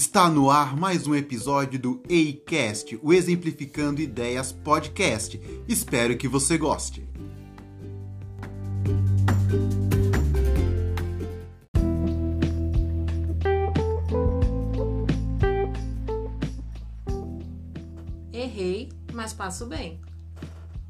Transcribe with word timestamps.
Está 0.00 0.30
no 0.30 0.50
ar 0.50 0.78
mais 0.78 1.06
um 1.06 1.14
episódio 1.14 1.78
do 1.78 2.02
EICast, 2.08 2.98
o 3.02 3.12
Exemplificando 3.12 4.00
Ideias 4.00 4.50
Podcast. 4.50 5.38
Espero 5.68 6.16
que 6.16 6.26
você 6.26 6.56
goste. 6.56 7.06
Errei, 18.32 18.88
mas 19.12 19.34
passo 19.34 19.66
bem. 19.66 20.00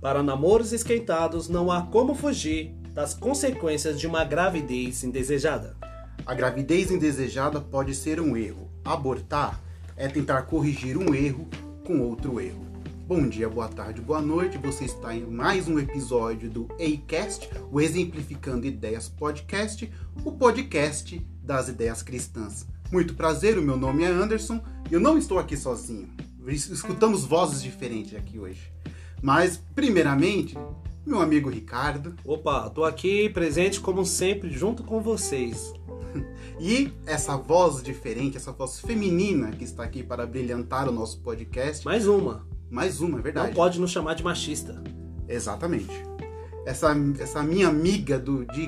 Para 0.01 0.23
namoros 0.23 0.73
esquentados, 0.73 1.49
não 1.49 1.73
há 1.73 1.83
como 1.83 2.15
fugir 2.15 2.73
das 2.95 3.13
consequências 3.13 3.99
de 3.99 4.07
uma 4.07 4.23
gravidez 4.23 5.03
indesejada. 5.03 5.77
A 6.25 6.33
gravidez 6.33 6.93
indesejada 6.93 7.61
pode 7.61 7.93
ser 7.93 8.21
um 8.21 8.37
erro. 8.37 8.70
Abortar 8.91 9.63
é 9.97 10.09
tentar 10.09 10.43
corrigir 10.43 10.99
um 10.99 11.15
erro 11.15 11.49
com 11.87 12.01
outro 12.01 12.41
erro. 12.41 12.67
Bom 13.07 13.29
dia, 13.29 13.49
boa 13.49 13.69
tarde, 13.69 14.01
boa 14.01 14.21
noite. 14.21 14.59
Você 14.59 14.85
está 14.85 15.15
em 15.15 15.25
mais 15.25 15.69
um 15.69 15.79
episódio 15.79 16.51
do 16.51 16.67
EICast, 16.77 17.49
o 17.71 17.81
Exemplificando 17.81 18.67
Ideias 18.67 19.09
Podcast, 19.09 19.89
o 20.25 20.33
podcast 20.33 21.25
das 21.41 21.69
ideias 21.69 22.03
cristãs. 22.03 22.67
Muito 22.91 23.15
prazer, 23.15 23.57
o 23.59 23.63
meu 23.63 23.77
nome 23.77 24.03
é 24.03 24.09
Anderson 24.09 24.61
e 24.91 24.95
eu 24.95 24.99
não 24.99 25.17
estou 25.17 25.39
aqui 25.39 25.57
sozinho. 25.57 26.09
Escutamos 26.49 27.25
vozes 27.25 27.63
diferentes 27.63 28.17
aqui 28.17 28.41
hoje. 28.41 28.73
Mas, 29.23 29.57
primeiramente, 29.73 30.59
meu 31.07 31.21
amigo 31.21 31.49
Ricardo. 31.49 32.17
Opa, 32.25 32.69
tô 32.71 32.85
aqui 32.85 33.29
presente 33.29 33.81
como 33.81 34.05
sempre 34.05 34.51
junto 34.51 34.83
com 34.83 35.01
vocês. 35.01 35.73
E 36.61 36.93
essa 37.07 37.37
voz 37.37 37.83
diferente, 37.83 38.37
essa 38.37 38.53
voz 38.53 38.79
feminina 38.81 39.51
que 39.51 39.65
está 39.65 39.83
aqui 39.83 40.03
para 40.03 40.27
brilhantar 40.27 40.89
o 40.89 40.93
nosso 40.93 41.19
podcast. 41.21 41.85
Mais 41.85 42.07
uma. 42.07 42.47
Mais 42.71 43.01
uma, 43.01 43.19
é 43.19 43.23
verdade. 43.23 43.49
Não 43.49 43.55
pode 43.55 43.81
nos 43.81 43.91
chamar 43.91 44.15
de 44.15 44.23
machista. 44.23 44.83
Exatamente. 45.27 45.91
Essa, 46.67 46.95
essa 47.19 47.43
minha 47.43 47.69
amiga 47.69 48.19
do. 48.19 48.45
De, 48.45 48.67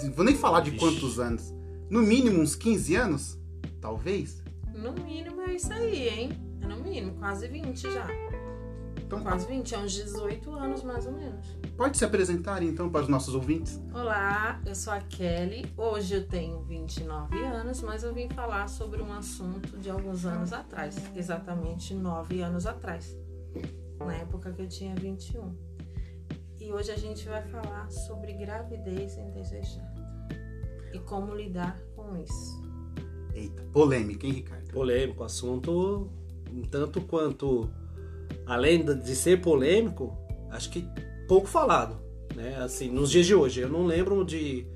de- 0.00 0.10
vou 0.10 0.24
nem 0.24 0.34
falar 0.36 0.60
de 0.62 0.70
Ixi. 0.70 0.78
quantos 0.78 1.20
anos. 1.20 1.54
No 1.88 2.02
mínimo 2.02 2.40
uns 2.40 2.56
15 2.56 2.94
anos? 2.96 3.38
Talvez. 3.80 4.42
No 4.74 4.92
mínimo 4.92 5.40
é 5.42 5.54
isso 5.54 5.72
aí, 5.72 6.08
hein? 6.08 6.30
É 6.60 6.66
no 6.66 6.82
mínimo, 6.82 7.12
quase 7.18 7.46
20 7.46 7.82
já. 7.82 8.06
Então 9.08 9.22
Quase 9.22 9.46
20, 9.46 9.74
é 9.74 9.78
uns 9.78 9.92
18 9.92 10.52
anos 10.52 10.82
mais 10.82 11.06
ou 11.06 11.12
menos. 11.12 11.46
pode 11.78 11.96
se 11.96 12.04
apresentar 12.04 12.62
então 12.62 12.90
para 12.90 13.00
os 13.00 13.08
nossos 13.08 13.34
ouvintes. 13.34 13.80
Olá, 13.90 14.60
eu 14.66 14.74
sou 14.74 14.92
a 14.92 15.00
Kelly. 15.00 15.64
Hoje 15.78 16.16
eu 16.16 16.28
tenho 16.28 16.60
29 16.64 17.42
anos, 17.42 17.80
mas 17.80 18.04
eu 18.04 18.12
vim 18.12 18.28
falar 18.28 18.68
sobre 18.68 19.00
um 19.00 19.10
assunto 19.10 19.78
de 19.78 19.88
alguns 19.88 20.26
anos 20.26 20.52
atrás, 20.52 20.94
exatamente 21.16 21.94
9 21.94 22.42
anos 22.42 22.66
atrás, 22.66 23.16
na 23.98 24.14
época 24.14 24.52
que 24.52 24.60
eu 24.60 24.68
tinha 24.68 24.94
21. 24.94 25.56
E 26.60 26.70
hoje 26.70 26.92
a 26.92 26.98
gente 26.98 27.26
vai 27.26 27.40
falar 27.48 27.90
sobre 27.90 28.34
gravidez 28.34 29.16
indesejada 29.16 30.04
e 30.92 30.98
como 30.98 31.34
lidar 31.34 31.80
com 31.96 32.14
isso. 32.18 32.62
Eita, 33.32 33.62
polêmica, 33.72 34.26
hein, 34.26 34.34
Ricardo? 34.34 34.70
Polêmico, 34.70 35.24
assunto 35.24 36.10
um 36.52 36.62
tanto 36.62 37.00
quanto, 37.02 37.70
além 38.46 38.84
de 38.84 39.14
ser 39.16 39.40
polêmico, 39.40 40.16
acho 40.50 40.70
que 40.70 40.84
pouco 41.26 41.46
falado, 41.46 41.96
né? 42.34 42.56
Assim, 42.62 42.88
nos 42.90 43.10
dias 43.10 43.26
de 43.26 43.34
hoje. 43.34 43.60
Eu 43.60 43.68
não 43.68 43.84
lembro 43.86 44.24
de 44.24 44.66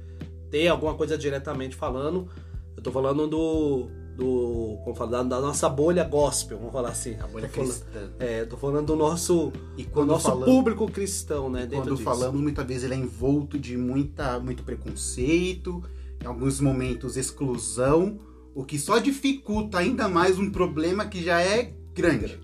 ter 0.50 0.68
alguma 0.68 0.94
coisa 0.94 1.16
diretamente 1.16 1.74
falando. 1.76 2.28
Eu 2.76 2.82
tô 2.82 2.90
falando 2.90 3.26
do, 3.26 3.88
do 4.16 4.78
como 4.84 4.94
fala, 4.96 5.24
da, 5.24 5.40
nossa 5.40 5.68
bolha 5.68 6.04
gospel, 6.04 6.58
vamos 6.58 6.72
falar 6.72 6.90
assim. 6.90 7.16
A 7.20 7.26
bolha 7.26 7.48
Tô 7.48 7.54
falando- 7.54 7.70
cristã. 7.70 8.10
É, 8.18 8.44
tô 8.44 8.56
falando 8.56 8.86
do 8.86 8.96
nosso, 8.96 9.52
E 9.78 9.84
do 9.84 9.90
quando 9.90 10.08
nosso 10.08 10.24
falamos- 10.28 10.46
público 10.46 10.90
cristão, 10.90 11.48
né? 11.48 11.66
Quando 11.70 11.90
disso. 11.92 12.02
falamos, 12.02 12.40
muitas 12.40 12.66
vezes 12.66 12.84
ele 12.84 12.94
é 12.94 12.96
envolto 12.98 13.58
de 13.58 13.76
muita, 13.76 14.38
muito 14.40 14.62
preconceito, 14.62 15.82
em 16.22 16.26
alguns 16.26 16.60
momentos 16.60 17.16
exclusão, 17.16 18.18
o 18.54 18.64
que 18.64 18.78
só 18.78 18.98
dificulta 18.98 19.78
ainda 19.78 20.08
mais 20.08 20.38
um 20.38 20.50
problema 20.50 21.06
que 21.06 21.22
já 21.22 21.40
é 21.40 21.72
grande. 21.94 22.38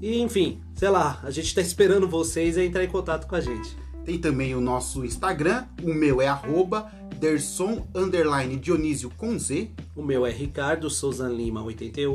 E 0.00 0.20
enfim, 0.20 0.60
sei 0.74 0.88
lá, 0.88 1.20
a 1.22 1.30
gente 1.30 1.54
tá 1.54 1.60
esperando 1.60 2.08
vocês 2.08 2.56
entrar 2.56 2.82
em 2.84 2.88
contato 2.88 3.26
com 3.26 3.34
a 3.34 3.40
gente. 3.40 3.76
Tem 4.04 4.18
também 4.18 4.54
o 4.54 4.60
nosso 4.60 5.04
Instagram, 5.04 5.64
o 5.82 5.92
meu 5.92 6.22
é 6.22 6.28
arroba 6.28 6.88
Derson 7.18 7.86
underline 7.94 8.56
Dionísio 8.56 9.10
com 9.16 9.38
Z. 9.38 9.70
O 9.94 10.02
meu 10.02 10.26
é 10.26 10.30
Ricardo 10.30 10.90
Souza 10.90 11.28
Lima 11.28 11.62
88, 11.62 11.98
E 11.98 12.06
o 12.06 12.14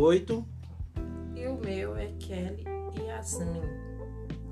é 2.34 2.54
Kelly 2.56 3.08
Yasmin. 3.08 3.62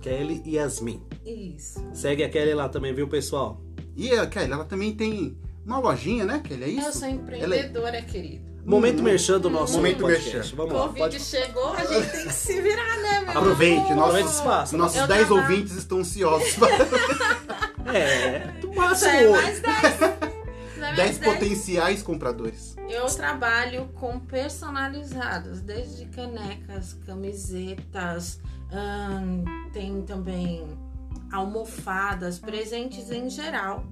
Kelly 0.02 0.42
e 0.46 0.56
Yasmin. 0.56 1.04
Isso. 1.26 1.84
Segue 1.94 2.24
a 2.24 2.30
Kelly 2.30 2.54
lá 2.54 2.70
também, 2.70 2.94
viu, 2.94 3.08
pessoal? 3.08 3.62
E 3.96 4.12
a 4.14 4.26
Kelly, 4.28 4.52
ela 4.52 4.66
também 4.66 4.96
tem 4.96 5.38
uma 5.66 5.80
lojinha, 5.80 6.26
né, 6.26 6.42
Kelly? 6.44 6.64
É 6.64 6.68
Eu 6.68 6.90
isso? 6.90 7.00
sou 7.00 7.08
empreendedora, 7.10 8.02
querido. 8.02 8.48
Momento 8.66 9.00
Hum. 9.00 9.04
merchan 9.04 9.40
do 9.40 9.50
nosso 9.50 9.74
Momento 9.78 10.02
podcast. 10.02 10.36
merchan. 10.36 10.56
Vamos 10.56 10.74
lá, 10.74 10.80
Covid 10.82 11.00
pode 11.00 11.20
chegou, 11.20 11.74
a 11.74 11.86
gente 11.86 12.12
tem 12.12 12.26
que 12.28 12.34
se 12.34 12.62
virar, 12.62 12.98
né, 12.98 13.20
meu 13.22 13.38
Aproveite, 13.38 13.76
amor? 13.78 13.96
nosso- 13.96 14.02
Aproveita 14.02 14.30
esse 14.30 14.38
espaço. 14.40 14.78
Nossos 14.78 14.98
Eu 15.00 15.08
10 15.08 15.28
trabalho- 15.28 15.50
ouvintes 15.50 15.76
estão 15.76 16.00
ansiosos. 16.00 16.56
É, 17.92 18.54
Isso 18.60 18.74
máximo 18.76 19.10
é 19.12 19.28
oito. 19.28 19.32
mais 19.32 19.60
10. 19.62 20.00
Não 20.78 20.88
é 20.88 20.96
10 20.96 20.98
mais 20.98 21.18
10? 21.18 21.18
potenciais 21.18 22.04
compradores. 22.04 22.69
Eu 22.90 23.06
trabalho 23.06 23.88
com 23.90 24.20
personalizados, 24.20 25.62
desde 25.62 26.06
canecas, 26.08 26.94
camisetas, 27.06 28.42
ahn, 28.72 29.44
tem 29.72 30.02
também 30.02 30.68
almofadas, 31.32 32.40
presentes 32.40 33.12
em 33.12 33.30
geral 33.30 33.86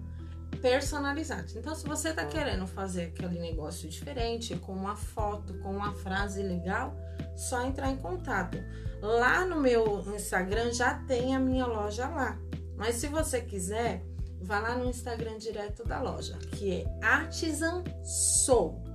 personalizados. 0.64 1.56
Então, 1.56 1.76
se 1.76 1.86
você 1.86 2.12
tá 2.12 2.26
querendo 2.26 2.66
fazer 2.66 3.04
aquele 3.04 3.40
negócio 3.40 3.88
diferente, 3.88 4.56
com 4.56 4.74
uma 4.74 4.96
foto, 4.96 5.54
com 5.60 5.70
uma 5.70 5.94
frase 5.94 6.42
legal, 6.42 6.96
só 7.36 7.64
entrar 7.64 7.92
em 7.92 7.98
contato. 7.98 8.58
Lá 9.00 9.46
no 9.46 9.62
meu 9.62 10.04
Instagram 10.16 10.74
já 10.74 10.96
tem 10.96 11.36
a 11.36 11.40
minha 11.40 11.68
loja 11.68 12.08
lá. 12.08 12.40
Mas 12.76 12.96
se 12.96 13.08
você 13.08 13.42
quiser, 13.42 14.04
vá 14.42 14.60
lá 14.60 14.76
no 14.76 14.90
Instagram 14.90 15.38
direto 15.38 15.84
da 15.84 16.02
loja, 16.02 16.38
que 16.54 16.82
é 16.82 17.06
Artisan 17.06 17.84
Soul. 18.04 18.87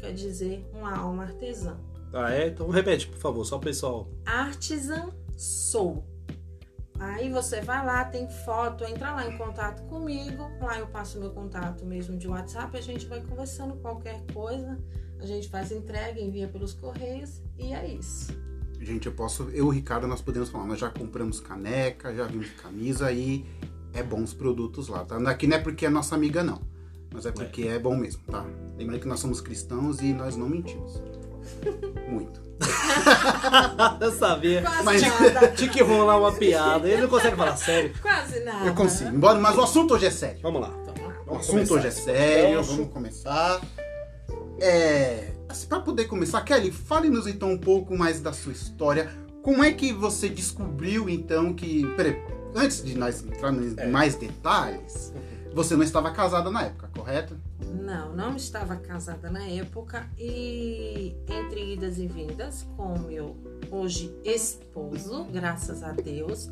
Quer 0.00 0.12
dizer, 0.14 0.66
uma 0.72 0.96
alma 0.96 1.24
artesã. 1.24 1.76
Ah, 2.12 2.32
é? 2.32 2.48
Então 2.48 2.68
repete, 2.70 3.06
por 3.06 3.18
favor, 3.18 3.44
só 3.44 3.56
o 3.56 3.60
pessoal. 3.60 4.08
Artisan 4.24 5.10
Soul. 5.36 6.04
Aí 6.98 7.30
você 7.30 7.60
vai 7.62 7.84
lá, 7.84 8.04
tem 8.04 8.28
foto, 8.28 8.84
entra 8.84 9.12
lá 9.12 9.26
em 9.26 9.36
contato 9.38 9.82
comigo. 9.84 10.42
Lá 10.60 10.78
eu 10.78 10.86
passo 10.86 11.18
meu 11.18 11.30
contato 11.30 11.86
mesmo 11.86 12.16
de 12.16 12.28
WhatsApp, 12.28 12.76
a 12.76 12.80
gente 12.80 13.06
vai 13.06 13.22
conversando 13.22 13.74
qualquer 13.76 14.22
coisa. 14.34 14.78
A 15.18 15.26
gente 15.26 15.48
faz 15.48 15.70
entrega, 15.70 16.20
envia 16.20 16.48
pelos 16.48 16.72
correios 16.72 17.42
e 17.58 17.72
é 17.72 17.86
isso. 17.94 18.32
gente, 18.80 19.06
eu 19.06 19.12
posso, 19.12 19.44
eu 19.44 19.50
e 19.50 19.60
o 19.62 19.68
Ricardo, 19.68 20.06
nós 20.06 20.20
podemos 20.20 20.48
falar, 20.48 20.66
nós 20.66 20.78
já 20.78 20.90
compramos 20.90 21.40
caneca, 21.40 22.14
já 22.14 22.24
vimos 22.24 22.50
camisa 22.50 23.12
e 23.12 23.46
é 23.92 24.02
bons 24.02 24.32
produtos 24.32 24.88
lá, 24.88 25.04
tá? 25.04 25.16
Aqui 25.30 25.46
não 25.46 25.56
é 25.56 25.60
porque 25.60 25.86
é 25.86 25.90
nossa 25.90 26.14
amiga, 26.14 26.42
não. 26.42 26.60
Mas 27.12 27.26
é 27.26 27.32
porque 27.32 27.62
é, 27.68 27.78
bom 27.78 27.96
mesmo, 27.96 28.22
tá? 28.30 28.44
Lembrando 28.78 29.00
que 29.00 29.08
nós 29.08 29.20
somos 29.20 29.40
cristãos 29.40 30.00
e 30.00 30.12
nós 30.12 30.36
não 30.36 30.48
mentimos. 30.48 31.02
Muito. 32.08 32.40
eu 34.00 34.12
sabia. 34.12 34.62
Quase 34.62 34.84
Mas- 34.84 35.02
nada. 35.02 35.48
Tinha 35.48 35.70
que 35.70 35.82
rolar 35.82 36.18
uma 36.18 36.32
piada. 36.32 36.88
Ele 36.88 37.02
não 37.02 37.08
consegue 37.08 37.36
falar 37.36 37.56
sério. 37.56 37.92
Quase 38.00 38.40
nada. 38.44 38.66
Eu 38.66 38.74
consigo. 38.74 39.10
Embora, 39.14 39.38
mas 39.40 39.56
o 39.56 39.62
assunto 39.62 39.94
hoje 39.94 40.06
é 40.06 40.10
sério. 40.10 40.38
Vamos 40.42 40.60
lá. 40.60 40.68
Toma. 40.68 41.08
O 41.08 41.24
Vamos 41.34 41.40
assunto 41.48 41.52
começar. 41.68 41.74
hoje 41.74 41.86
é 41.86 41.90
sério, 41.90 42.62
vamos 42.62 42.92
começar. 42.92 43.60
É, 44.60 45.28
assim, 45.48 45.66
para 45.66 45.80
poder 45.80 46.04
começar, 46.06 46.40
Kelly, 46.42 46.70
fale-nos 46.70 47.26
então 47.26 47.50
um 47.52 47.58
pouco 47.58 47.96
mais 47.96 48.20
da 48.20 48.32
sua 48.32 48.52
história. 48.52 49.08
Como 49.42 49.64
é 49.64 49.72
que 49.72 49.92
você 49.92 50.28
descobriu 50.28 51.08
então 51.08 51.54
que, 51.54 51.86
peraí, 51.96 52.20
antes 52.54 52.84
de 52.84 52.96
nós 52.98 53.22
entrar 53.22 53.52
em 53.54 53.74
É. 53.76 53.86
mais 53.86 54.16
detalhes, 54.16 55.12
você 55.52 55.76
não 55.76 55.82
estava 55.82 56.10
casada 56.10 56.50
na 56.50 56.62
época, 56.62 56.88
correto? 56.94 57.36
Não, 57.82 58.14
não 58.14 58.36
estava 58.36 58.76
casada 58.76 59.30
na 59.30 59.44
época 59.46 60.08
e 60.18 61.14
entre 61.28 61.74
idas 61.74 61.98
e 61.98 62.06
vindas 62.06 62.66
com 62.76 62.98
meu 62.98 63.36
hoje 63.70 64.14
esposo, 64.24 65.24
graças 65.24 65.82
a 65.82 65.92
Deus. 65.92 66.48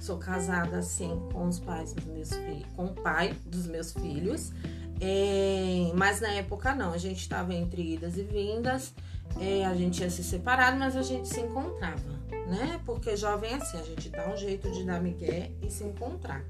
Sou 0.00 0.18
casada 0.18 0.78
assim 0.78 1.20
com 1.32 1.46
os 1.46 1.60
pais 1.60 1.92
dos 1.92 2.04
meus 2.06 2.32
filhos, 2.32 2.66
com 2.74 2.86
o 2.86 2.92
pai 2.94 3.34
dos 3.46 3.66
meus 3.66 3.92
filhos. 3.92 4.52
É, 5.00 5.90
mas 5.94 6.20
na 6.20 6.28
época 6.28 6.74
não, 6.74 6.92
a 6.92 6.98
gente 6.98 7.20
estava 7.20 7.54
entre 7.54 7.94
idas 7.94 8.16
e 8.16 8.22
vindas. 8.22 8.94
é, 9.40 9.64
a 9.64 9.74
gente 9.74 10.00
ia 10.02 10.10
se 10.10 10.22
separado, 10.22 10.76
mas 10.78 10.96
a 10.96 11.02
gente 11.02 11.26
se 11.28 11.40
encontrava, 11.40 12.10
né? 12.48 12.80
Porque 12.84 13.16
jovem 13.16 13.52
é 13.52 13.54
assim, 13.54 13.78
a 13.78 13.82
gente 13.82 14.08
dá 14.10 14.28
um 14.28 14.36
jeito 14.36 14.70
de 14.70 14.84
dar 14.84 15.00
migué 15.00 15.50
e 15.62 15.70
se 15.70 15.84
encontrar. 15.84 16.44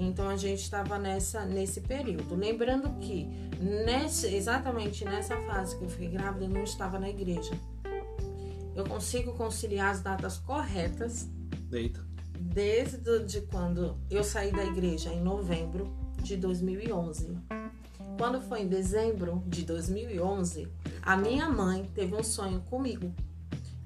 Então 0.00 0.28
a 0.28 0.36
gente 0.36 0.62
estava 0.62 0.98
nessa 0.98 1.44
nesse 1.44 1.82
período. 1.82 2.34
Lembrando 2.34 2.98
que 3.00 3.26
nesse, 3.60 4.34
exatamente 4.34 5.04
nessa 5.04 5.36
fase 5.42 5.76
que 5.76 5.84
eu 5.84 5.90
fiquei 5.90 6.08
grávida, 6.08 6.46
eu 6.46 6.48
não 6.48 6.62
estava 6.62 6.98
na 6.98 7.10
igreja. 7.10 7.52
Eu 8.74 8.84
consigo 8.84 9.34
conciliar 9.34 9.90
as 9.90 10.00
datas 10.00 10.38
corretas 10.38 11.28
Eita. 11.70 12.02
desde 12.38 13.24
de 13.26 13.42
quando 13.42 13.98
eu 14.10 14.24
saí 14.24 14.50
da 14.50 14.64
igreja 14.64 15.12
em 15.12 15.20
novembro 15.20 15.92
de 16.22 16.36
2011. 16.36 17.36
Quando 18.16 18.40
foi 18.40 18.62
em 18.62 18.68
dezembro 18.68 19.42
de 19.46 19.64
2011, 19.64 20.66
a 21.02 21.16
minha 21.16 21.48
mãe 21.50 21.90
teve 21.94 22.14
um 22.14 22.22
sonho 22.22 22.60
comigo. 22.62 23.14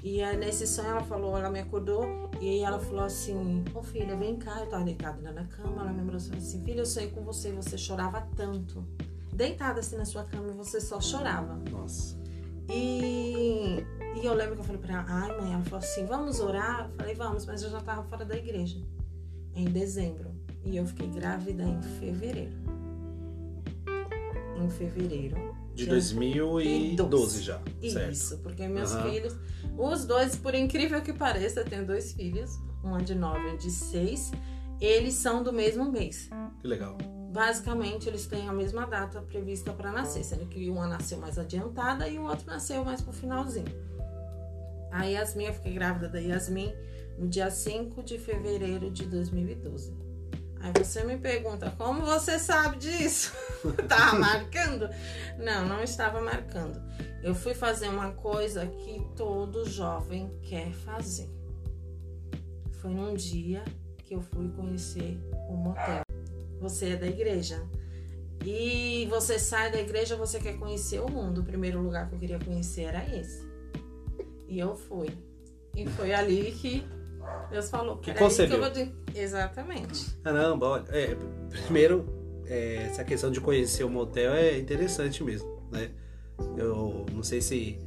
E 0.05 0.23
aí, 0.23 0.37
nesse 0.37 0.67
sonho 0.67 0.89
ela 0.89 1.03
falou, 1.03 1.35
ela 1.39 1.49
me 1.49 1.61
acordou 1.61 2.05
e 2.39 2.47
aí 2.47 2.61
ela 2.61 2.79
falou 2.79 3.05
assim: 3.05 3.65
Ô 3.75 3.83
filha, 3.83 4.15
vem 4.15 4.37
cá, 4.37 4.61
eu 4.61 4.67
tava 4.67 4.85
deitada 4.85 5.19
lá 5.23 5.33
na 5.33 5.45
cama. 5.47 5.81
Ela 5.81 5.93
me 5.95 6.03
abraçou 6.03 6.37
assim: 6.37 6.63
Filha, 6.63 6.81
eu 6.81 6.87
sonhei 6.87 7.11
com 7.11 7.23
você, 7.23 7.51
você 7.53 7.79
chorava 7.79 8.21
tanto. 8.37 8.85
Deitada 9.33 9.81
assim 9.81 9.97
na 9.97 10.05
sua 10.05 10.23
cama 10.25 10.49
e 10.49 10.53
você 10.53 10.79
só 10.79 11.01
chorava. 11.01 11.59
Nossa. 11.71 12.19
E, 12.69 13.83
e 14.15 14.27
eu 14.27 14.35
lembro 14.35 14.57
que 14.57 14.61
eu 14.61 14.65
falei 14.65 14.81
pra 14.83 14.93
ela, 14.93 15.05
ai 15.09 15.41
mãe, 15.41 15.55
ela 15.55 15.65
falou 15.65 15.79
assim, 15.79 16.05
vamos 16.05 16.39
orar? 16.39 16.91
Eu 16.91 16.97
falei, 16.97 17.15
vamos, 17.15 17.47
mas 17.47 17.63
eu 17.63 17.71
já 17.71 17.81
tava 17.81 18.03
fora 18.03 18.27
da 18.27 18.37
igreja. 18.37 18.79
Em 19.55 19.65
dezembro. 19.65 20.31
E 20.67 20.77
eu 20.77 20.87
fiquei 20.87 21.09
grávida 21.09 21.63
em 21.63 21.81
fevereiro. 21.83 22.53
Em 24.63 24.69
fevereiro. 24.69 25.64
De 25.75 25.85
Já- 25.87 25.91
2012 25.93 27.43
já. 27.43 27.61
Certo. 27.91 28.13
Isso, 28.13 28.39
porque 28.39 28.67
meus 28.69 28.93
Aham. 28.93 29.11
filhos, 29.11 29.37
os 29.77 30.05
dois, 30.05 30.37
por 30.37 30.55
incrível 30.55 31.03
que 31.03 31.13
pareça, 31.13 31.61
eu 31.61 31.65
tenho 31.65 31.85
dois 31.87 32.13
filhos, 32.13 32.51
um 32.85 32.97
é 32.97 33.03
de 33.03 33.15
nove 33.15 33.41
e 33.49 33.53
um 33.53 33.57
de 33.57 33.71
seis. 33.71 34.31
Eles 34.81 35.15
são 35.15 35.43
do 35.43 35.53
mesmo 35.53 35.91
mês. 35.91 36.29
Que 36.61 36.67
legal. 36.69 36.97
Basicamente, 37.33 38.09
eles 38.09 38.27
têm 38.27 38.49
a 38.49 38.53
mesma 38.53 38.87
data 38.87 39.21
prevista 39.23 39.73
para 39.73 39.91
nascer, 39.91 40.23
sendo 40.25 40.47
que 40.47 40.69
uma 40.71 40.87
nasceu 40.87 41.19
mais 41.19 41.39
adiantada 41.39 42.09
e 42.09 42.19
o 42.19 42.23
outro 42.23 42.47
nasceu 42.47 42.85
mais 42.85 43.01
pro 43.01 43.13
finalzinho. 43.13 43.67
A 44.93 45.05
Yasmin, 45.05 45.47
eu 45.47 45.55
fiquei 45.55 45.73
grávida 45.73 46.09
da 46.09 46.21
Yasmin 46.21 46.73
no 47.19 47.27
dia 47.29 47.51
5 47.51 48.03
de 48.05 48.19
fevereiro 48.19 48.91
de 48.91 49.05
2012. 49.07 49.93
Aí 50.65 50.73
você 50.83 51.05
me 51.05 51.19
pergunta, 51.19 51.71
como 51.77 52.01
você 52.07 52.39
sabe 52.39 52.79
disso? 52.79 53.35
Tava 53.87 54.19
marcando? 54.19 54.89
Não, 55.37 55.69
não 55.69 55.83
estava 55.83 56.23
marcando. 56.23 56.81
Eu 57.23 57.35
fui 57.35 57.53
fazer 57.53 57.89
uma 57.89 58.13
coisa 58.13 58.67
que 58.67 58.99
todo 59.15 59.69
jovem 59.69 60.31
quer 60.41 60.73
fazer. 60.73 61.29
Foi 62.81 62.95
num 62.95 63.15
dia 63.15 63.63
que 64.07 64.15
eu 64.15 64.23
fui 64.23 64.49
conhecer 64.53 65.21
o 65.51 65.53
motel. 65.55 66.01
Você 66.63 66.93
é 66.93 66.97
da 66.97 67.09
igreja. 67.09 67.63
E 68.43 69.07
você 69.11 69.39
sai 69.39 69.71
da 69.71 69.79
igreja, 69.79 70.17
você 70.17 70.41
quer 70.41 70.57
conhecer 70.57 70.99
o 70.99 71.11
mundo. 71.11 71.43
O 71.43 71.45
primeiro 71.45 71.79
lugar 71.83 72.09
que 72.09 72.15
eu 72.15 72.19
queria 72.19 72.39
conhecer 72.39 72.85
era 72.85 73.05
esse. 73.15 73.47
E 74.49 74.59
eu 74.59 74.75
fui. 74.75 75.11
E 75.77 75.87
foi 75.91 76.15
ali 76.15 76.53
que 76.53 76.83
Deus 77.51 77.71
falou. 77.71 77.97
Que 77.99 78.13
"Peraí 78.13 78.23
concebeu." 78.23 78.57
eu 78.57 78.63
vou 78.63 78.71
te-" 78.71 78.95
Exatamente. 79.15 80.17
Caramba, 80.23 80.67
olha. 80.67 80.85
É, 80.89 81.17
primeiro, 81.65 82.05
é, 82.47 82.87
essa 82.87 83.05
questão 83.05 83.31
de 83.31 83.41
conhecer 83.41 83.85
o 83.85 83.91
motel 83.91 84.33
é 84.33 84.59
interessante 84.59 85.23
mesmo, 85.23 85.63
né? 85.71 85.91
Eu 86.57 87.07
não 87.13 87.23
sei 87.23 87.41
se 87.41 87.79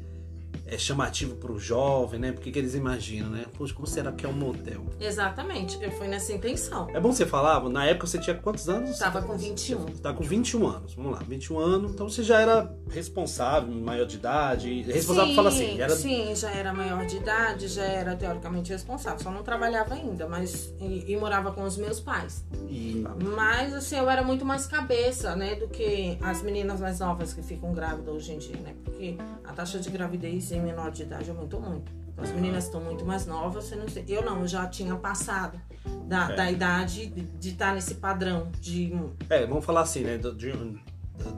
é 0.67 0.77
chamativo 0.77 1.35
pro 1.35 1.57
jovem, 1.57 2.19
né? 2.19 2.31
Porque 2.31 2.51
que 2.51 2.59
eles 2.59 2.75
imaginam, 2.75 3.29
né? 3.29 3.45
Poxa, 3.57 3.73
como 3.73 3.87
será 3.87 4.11
que 4.11 4.25
é 4.25 4.29
um 4.29 4.33
motel? 4.33 4.85
Exatamente. 4.99 5.77
Eu 5.81 5.91
fui 5.91 6.07
nessa 6.07 6.33
intenção. 6.33 6.87
É 6.93 6.99
bom 6.99 7.11
você 7.11 7.25
falar, 7.25 7.67
na 7.69 7.85
época 7.85 8.07
você 8.07 8.19
tinha 8.19 8.35
quantos 8.35 8.67
anos? 8.67 8.99
Tava 8.99 9.21
com 9.21 9.37
21. 9.37 9.79
Você 9.79 10.01
tá 10.01 10.13
com 10.13 10.23
21 10.23 10.67
anos, 10.67 10.93
vamos 10.93 11.13
lá, 11.13 11.19
21 11.25 11.59
anos, 11.59 11.91
então 11.91 12.09
você 12.09 12.21
já 12.21 12.41
era 12.41 12.71
responsável, 12.89 13.73
maior 13.73 14.05
de 14.05 14.17
idade, 14.17 14.81
responsável 14.83 15.29
sim, 15.29 15.35
fala 15.35 15.49
assim, 15.49 15.81
era 15.81 15.95
Sim, 15.95 16.35
já 16.35 16.51
era 16.51 16.73
maior 16.73 17.05
de 17.05 17.17
idade, 17.17 17.67
já 17.67 17.83
era 17.83 18.15
teoricamente 18.15 18.71
responsável. 18.71 19.19
Só 19.19 19.31
não 19.31 19.43
trabalhava 19.43 19.93
ainda, 19.93 20.27
mas. 20.27 20.73
E, 20.79 21.11
e 21.11 21.17
morava 21.17 21.51
com 21.51 21.63
os 21.63 21.77
meus 21.77 21.99
pais. 21.99 22.45
E 22.69 23.03
Mas 23.35 23.73
assim, 23.73 23.97
eu 23.97 24.09
era 24.09 24.23
muito 24.23 24.45
mais 24.45 24.67
cabeça, 24.67 25.35
né, 25.35 25.55
do 25.55 25.67
que 25.67 26.17
as 26.21 26.41
meninas 26.41 26.79
mais 26.79 26.99
novas 26.99 27.33
que 27.33 27.41
ficam 27.41 27.73
grávidas 27.73 28.13
hoje 28.13 28.33
em 28.33 28.37
dia, 28.37 28.57
né? 28.57 28.75
Porque 28.83 29.17
a 29.43 29.53
taxa 29.53 29.79
de 29.79 29.89
gravidez 29.89 30.51
em 30.57 30.61
menor 30.61 30.91
de 30.91 31.03
idade 31.03 31.29
aumentou 31.29 31.61
muito. 31.61 31.91
Então, 32.09 32.23
as 32.25 32.31
meninas 32.31 32.63
estão 32.65 32.81
muito 32.81 33.05
mais 33.05 33.25
novas, 33.25 33.65
você 33.65 33.75
não. 33.75 33.85
Eu 34.07 34.23
não, 34.23 34.41
eu 34.41 34.47
já 34.47 34.65
tinha 34.67 34.95
passado 34.95 35.59
da, 36.07 36.31
É. 36.31 36.35
da 36.35 36.51
idade 36.51 37.07
de 37.07 37.49
estar 37.49 37.73
nesse 37.75 37.95
padrão 37.95 38.51
de. 38.59 38.91
É, 39.29 39.45
vamos 39.45 39.63
falar 39.63 39.81
assim, 39.81 40.01
né? 40.01 40.17
Do, 40.17 40.33
de- 40.33 40.53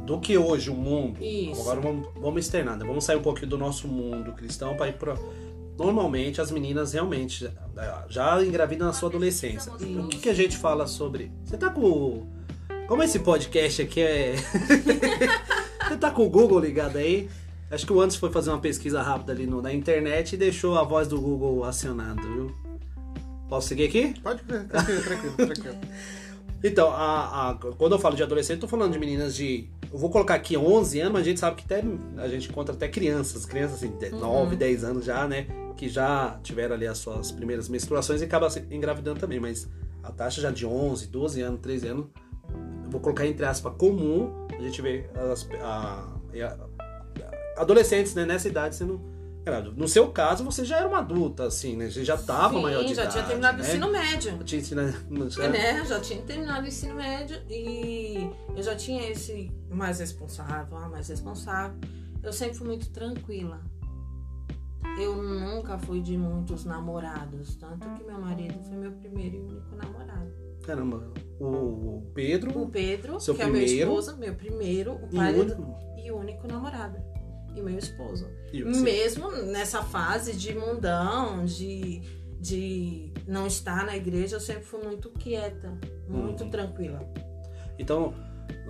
do 0.06 0.20
que 0.20 0.38
hoje 0.38 0.70
o 0.70 0.74
mundo. 0.76 1.22
Isso. 1.24 1.62
Agora 1.62 1.80
vamos, 1.82 2.08
vamos 2.16 2.46
externar, 2.46 2.78
né? 2.78 2.86
Vamos 2.86 3.04
sair 3.04 3.18
um 3.18 3.22
pouquinho 3.22 3.48
do 3.48 3.58
nosso 3.58 3.88
mundo 3.88 4.32
cristão 4.34 4.76
para 4.78 4.88
ir 4.90 4.94
para. 4.94 5.16
Normalmente 5.78 6.42
as 6.42 6.52
meninas 6.52 6.92
realmente 6.94 7.50
já- 8.10 8.44
engravidam 8.44 8.88
na 8.88 8.94
sua 8.94 9.08
adolescência. 9.10 9.72
O 9.74 10.08
que, 10.08 10.18
que 10.18 10.30
a 10.30 10.34
gente 10.34 10.58
fala 10.58 10.88
sobre. 10.88 11.32
Você 11.44 11.58
tá 11.58 11.70
com. 11.70 12.26
Como 12.88 13.04
esse 13.04 13.20
podcast 13.20 13.82
aqui 13.82 14.02
é. 14.02 14.36
Você 15.90 15.98
tá 15.98 16.12
com 16.12 16.26
o 16.26 16.30
Google 16.30 16.60
ligado 16.60 16.98
aí? 16.98 17.30
Acho 17.72 17.86
que 17.86 17.94
o 17.94 18.02
Anderson 18.02 18.20
foi 18.20 18.32
fazer 18.32 18.50
uma 18.50 18.60
pesquisa 18.60 19.02
rápida 19.02 19.32
ali 19.32 19.46
no- 19.46 19.62
na 19.62 19.72
internet 19.74 20.34
e 20.34 20.38
deixou 20.38 20.78
a 20.78 20.84
voz 20.84 21.08
do 21.08 21.20
Google 21.22 21.64
acionada, 21.64 22.22
viu? 22.22 22.52
Posso 23.48 23.68
seguir 23.68 23.86
aqui? 23.86 24.20
pode 24.22 24.42
tranquilo, 24.44 25.02
tranquilo, 25.04 25.36
tranquilo. 25.54 25.78
Então, 26.64 26.90
a, 26.92 27.52
a- 27.52 27.56
quando 27.78 27.94
eu 27.94 28.00
falo 28.00 28.16
de 28.16 28.24
adolescente, 28.24 28.56
eu 28.58 28.62
tô 28.62 28.68
falando 28.68 28.92
de 28.94 29.00
meninas 29.00 29.36
de. 29.36 29.68
Eu 29.92 29.98
vou 29.98 30.10
colocar 30.10 30.36
aqui 30.36 30.56
11 30.58 31.00
anos, 31.00 31.14
mas 31.14 31.22
a 31.22 31.26
gente 31.26 31.40
sabe 31.40 31.56
que 31.56 31.64
até, 31.74 31.84
a 32.18 32.28
gente 32.28 32.50
encontra 32.50 32.76
até 32.76 32.88
crianças, 32.88 33.46
crianças 33.46 33.78
assim, 33.78 33.92
de 33.98 34.10
9, 34.12 34.56
10 34.56 34.84
anos 34.84 35.06
já, 35.06 35.28
né? 35.28 35.48
Que 35.78 35.88
já 35.90 36.38
tiveram 36.44 36.76
ali 36.76 36.86
as 36.86 36.98
suas 36.98 37.32
primeiras 37.32 37.70
menstruações 37.70 38.22
e 38.22 38.26
acabam 38.26 38.50
se 38.50 38.64
engravidando 38.70 39.20
também, 39.20 39.40
mas 39.40 39.68
a 40.04 40.12
taxa 40.12 40.42
já 40.42 40.52
de 40.52 40.66
11, 40.66 41.08
12 41.08 41.42
anos, 41.42 41.60
13 41.62 41.88
anos, 41.88 42.06
eu 42.84 42.90
vou 42.92 43.00
colocar 43.00 43.26
entre 43.26 43.46
aspas 43.46 43.74
comum, 43.78 44.30
a 44.56 44.62
gente 44.62 44.80
vê 44.82 45.06
as, 45.32 45.48
a- 45.62 46.08
a- 46.44 46.69
adolescentes 47.60 48.14
né, 48.16 48.26
nessa 48.26 48.48
idade 48.48 48.76
sendo 48.76 49.00
grávidos. 49.44 49.78
No 49.78 49.88
seu 49.88 50.10
caso, 50.12 50.44
você 50.44 50.64
já 50.66 50.78
era 50.78 50.88
uma 50.88 51.00
adulta, 51.00 51.46
assim, 51.46 51.76
né? 51.76 51.90
Você 51.90 52.04
já 52.06 52.18
tava 52.18 52.56
Sim, 52.56 52.62
maior 52.62 52.84
de 52.84 52.94
já 52.94 53.04
idade. 53.04 53.12
tinha 53.14 53.24
terminado 53.26 53.58
né? 53.58 53.64
o 53.64 53.68
ensino 53.68 53.92
médio. 53.92 54.38
Tinha 54.44 54.62
ensinado- 54.62 54.94
É, 55.42 55.50
né? 55.50 55.86
Já 55.86 56.00
tinha 56.00 56.22
terminado 56.22 56.66
o 56.66 56.68
ensino 56.68 56.96
médio 56.96 57.38
e 57.50 58.30
eu 58.56 58.62
já 58.64 58.76
tinha 58.76 59.10
esse 59.10 59.52
mais 59.72 60.00
responsável, 60.00 60.78
ah, 60.78 60.90
mais 60.90 61.08
responsável. 61.08 61.78
Eu 62.22 62.34
sempre 62.34 62.58
fui 62.58 62.68
muito 62.68 62.90
tranquila. 62.90 63.62
Eu 65.00 65.22
nunca 65.22 65.78
fui 65.78 66.02
de 66.02 66.18
muitos 66.18 66.66
namorados, 66.66 67.56
tanto 67.56 67.88
que 67.96 68.04
meu 68.04 68.20
marido 68.20 68.60
foi 68.64 68.76
meu 68.78 68.92
primeiro 68.92 69.36
e 69.38 69.40
único 69.40 69.76
namorado. 69.76 70.30
Caramba, 70.64 71.12
o 71.40 72.04
Pedro 72.14 72.62
O 72.64 72.70
Pedro, 72.70 73.20
Seu 73.20 73.34
que 73.34 73.42
é 73.42 73.46
meu 73.46 73.54
primeiro? 73.56 73.90
esposo, 73.90 74.18
meu 74.18 74.36
primeiro, 74.36 74.94
o 74.96 75.08
e 75.12 75.16
pai 75.16 75.34
o 75.40 75.46
do- 75.46 75.54
único. 75.54 75.76
e 75.98 76.12
único 76.12 76.48
namorado. 76.48 76.98
E 77.56 77.62
meu 77.62 77.78
esposo. 77.78 78.28
E? 78.54 78.64
Mesmo 78.64 79.32
nessa 79.32 79.84
fase 79.84 80.34
de 80.34 80.54
mundão, 80.54 81.46
de, 81.46 82.02
de 82.40 83.12
não 83.28 83.46
estar 83.48 83.86
na 83.86 83.96
igreja, 83.96 84.36
eu 84.38 84.40
sempre 84.40 84.64
fui 84.64 84.82
muito 84.84 85.10
quieta, 85.12 85.72
muito 86.08 86.44
Uhum. 86.44 86.50
tranquila. 86.50 87.02
Então, 87.78 88.14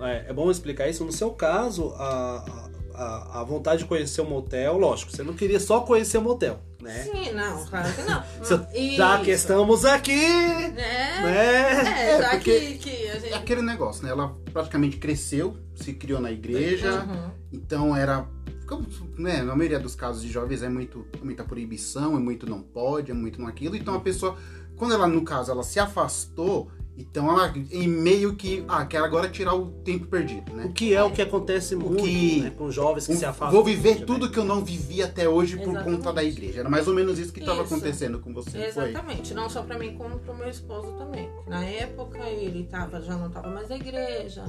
é, 0.00 0.26
é 0.28 0.32
bom 0.32 0.50
explicar 0.50 0.88
isso. 0.88 1.04
No 1.04 1.12
seu 1.12 1.30
caso, 1.32 1.92
a, 1.96 2.68
a, 2.94 3.40
a 3.40 3.44
vontade 3.44 3.82
de 3.82 3.88
conhecer 3.88 4.20
o 4.20 4.24
motel, 4.26 4.76
lógico, 4.78 5.10
você 5.10 5.22
não 5.22 5.34
queria 5.34 5.58
só 5.58 5.80
conhecer 5.80 6.18
o 6.18 6.22
motel, 6.22 6.60
né? 6.80 7.02
Sim, 7.04 7.32
não, 7.32 7.64
claro 7.66 7.92
que 7.94 8.02
não. 8.02 8.22
Se- 8.44 8.96
Já 8.96 9.18
que 9.20 9.30
estamos 9.30 9.84
aqui, 9.84 10.12
É, 10.12 10.68
né? 10.70 12.12
é, 12.14 12.18
já 12.22 12.30
porque- 12.30 12.60
que, 12.60 12.78
que 12.78 12.90
a 13.08 13.14
É 13.16 13.20
gente. 13.20 13.34
aquele 13.34 13.62
negócio, 13.62 14.04
né? 14.04 14.10
Ela 14.10 14.36
praticamente 14.52 14.96
cresceu, 14.98 15.56
se 15.74 15.92
criou 15.94 16.20
na 16.20 16.30
igreja, 16.30 17.02
Uhum. 17.02 17.30
então 17.52 17.96
era. 17.96 18.26
Como, 18.70 18.86
Né, 19.18 19.42
na 19.42 19.54
maioria 19.54 19.78
dos 19.78 19.94
casos 19.94 20.22
de 20.22 20.28
jovens 20.30 20.62
é 20.62 20.68
muito 20.68 21.04
muita 21.22 21.44
proibição, 21.44 22.16
é 22.16 22.20
muito 22.20 22.48
não 22.48 22.62
pode, 22.62 23.10
é 23.10 23.14
muito 23.14 23.40
não 23.40 23.46
aquilo. 23.48 23.76
Então 23.76 23.94
a 23.94 24.00
pessoa, 24.00 24.36
quando 24.76 24.94
ela, 24.94 25.06
no 25.06 25.22
caso, 25.22 25.50
ela 25.50 25.62
se 25.62 25.78
afastou, 25.78 26.70
então 26.96 27.30
ela 27.30 27.52
em 27.70 27.88
meio 27.88 28.34
que. 28.36 28.62
Ah, 28.68 28.84
quer 28.84 28.98
agora 28.98 29.28
tirar 29.28 29.54
o 29.54 29.66
tempo 29.84 30.06
perdido, 30.06 30.52
O 30.52 30.56
né? 30.56 30.70
que 30.74 30.92
é 30.94 31.02
o 31.02 31.10
que 31.10 31.22
acontece 31.22 31.74
muito 31.74 32.02
que- 32.02 32.40
né, 32.42 32.50
com 32.50 32.70
jovens 32.70 33.06
que 33.06 33.14
se 33.14 33.24
afastam. 33.24 33.52
Vou 33.52 33.64
viver 33.64 33.90
igreja, 33.90 34.06
tudo 34.06 34.26
né? 34.26 34.32
que 34.32 34.38
eu 34.38 34.44
não 34.44 34.62
vivi 34.64 35.02
até 35.02 35.26
hoje 35.28 35.56
por 35.56 35.70
Exatamente. 35.70 35.96
conta 35.96 36.12
da 36.12 36.22
igreja. 36.24 36.60
Era 36.60 36.68
mais 36.68 36.86
ou 36.88 36.94
menos 36.94 37.18
isso 37.18 37.32
que 37.32 37.40
estava 37.40 37.62
acontecendo 37.62 38.18
com 38.18 38.32
você, 38.34 38.58
não 38.66 38.72
foi? 38.72 38.90
Exatamente, 38.90 39.32
não 39.34 39.48
só 39.48 39.62
pra 39.62 39.78
mim, 39.78 39.94
como 39.96 40.18
pro 40.18 40.34
meu 40.36 40.48
esposo 40.48 40.92
também. 40.98 41.28
Na 41.46 41.64
época 41.64 42.18
ele 42.28 42.64
tava, 42.64 43.00
já 43.00 43.16
não 43.16 43.30
tava 43.30 43.48
mais 43.50 43.68
na 43.70 43.76
igreja. 43.76 44.44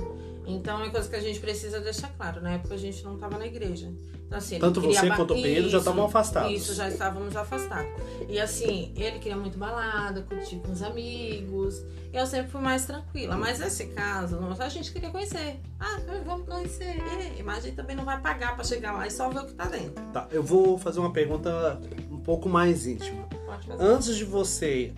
Então 0.46 0.84
é 0.84 0.90
coisa 0.90 1.08
que 1.10 1.16
a 1.16 1.20
gente 1.22 1.40
precisa 1.40 1.80
deixar 1.80 2.10
claro. 2.18 2.42
Na 2.42 2.54
época 2.54 2.74
a 2.74 2.78
gente 2.78 3.04
não 3.04 3.18
tava 3.18 3.38
na 3.38 3.46
igreja. 3.46 3.92
Então, 4.26 4.38
assim, 4.38 4.60
Tanto 4.60 4.80
você 4.80 5.10
ba- 5.10 5.18
quanto 5.18 5.34
o 5.34 5.42
Pedro 5.42 5.70
já 5.70 5.80
estavam 5.80 6.06
afastados. 6.06 6.52
Isso, 6.54 6.74
já 6.74 6.88
estávamos 6.88 7.36
afastados. 7.36 7.92
E 8.30 8.40
assim, 8.40 8.94
ele 8.96 9.20
queria 9.20 9.36
muito 9.36 9.58
balada, 9.58 10.22
curtir 10.22 10.56
com 10.58 10.72
os 10.72 10.82
amigos. 10.82 11.84
Eu 12.14 12.26
sempre 12.26 12.50
fui 12.50 12.62
mais 12.62 12.86
tranquila. 12.86 13.36
Mas 13.36 13.60
nesse 13.60 13.88
caso, 13.88 14.40
a 14.58 14.70
gente 14.70 14.92
queria 14.94 15.10
conhecer. 15.10 15.60
Ah, 15.78 16.00
vamos 16.26 16.48
conhecer. 16.48 16.98
É, 17.38 17.44
mas 17.44 17.58
a 17.58 17.62
gente 17.62 17.76
também 17.76 17.96
não 17.96 18.06
vai 18.06 18.22
pagar 18.22 18.56
pra 18.56 18.64
chegar 18.64 18.94
lá 18.94 19.06
e 19.06 19.12
só 19.12 19.30
ver 19.30 19.40
o 19.40 19.46
que 19.48 19.54
tá 19.54 19.66
dentro. 19.66 20.02
Tá, 20.14 20.26
eu 20.32 20.42
vou 20.42 20.78
fazer 20.78 21.02
uma 21.02 21.12
pergunta 21.12 21.82
um 22.10 22.20
pouco 22.20 22.48
mais 22.48 22.88
íntima. 22.88 23.28
Pode 23.46 23.68
fazer. 23.68 23.84
Antes 23.84 24.16
de 24.16 24.24
você 24.24 24.94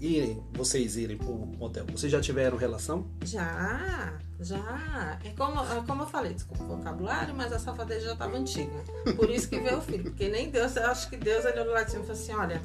irem, 0.00 0.42
vocês 0.52 0.96
irem 0.96 1.16
pro 1.16 1.32
motel, 1.34 1.84
vocês 1.86 2.10
já 2.10 2.20
tiveram 2.20 2.56
relação? 2.56 3.06
Já, 3.24 4.18
já. 4.40 5.18
É 5.24 5.30
como, 5.30 5.60
é 5.60 5.82
como 5.86 6.02
eu 6.02 6.06
falei, 6.06 6.34
desculpa 6.34 6.64
o 6.64 6.76
vocabulário, 6.76 7.34
mas 7.34 7.52
a 7.52 7.58
safadeza 7.58 8.06
já 8.06 8.12
estava 8.12 8.36
antiga. 8.36 8.72
Por 9.16 9.28
isso 9.30 9.48
que 9.48 9.58
veio 9.60 9.78
o 9.78 9.82
filho. 9.82 10.04
Porque 10.04 10.28
nem 10.28 10.50
Deus, 10.50 10.76
eu 10.76 10.86
acho 10.86 11.08
que 11.10 11.16
Deus 11.16 11.44
olhou 11.44 11.64
do 11.64 11.70
lado 11.72 11.86
de 11.86 11.90
cima 11.92 12.02
e 12.04 12.06
falou 12.06 12.22
assim: 12.22 12.32
olha, 12.34 12.62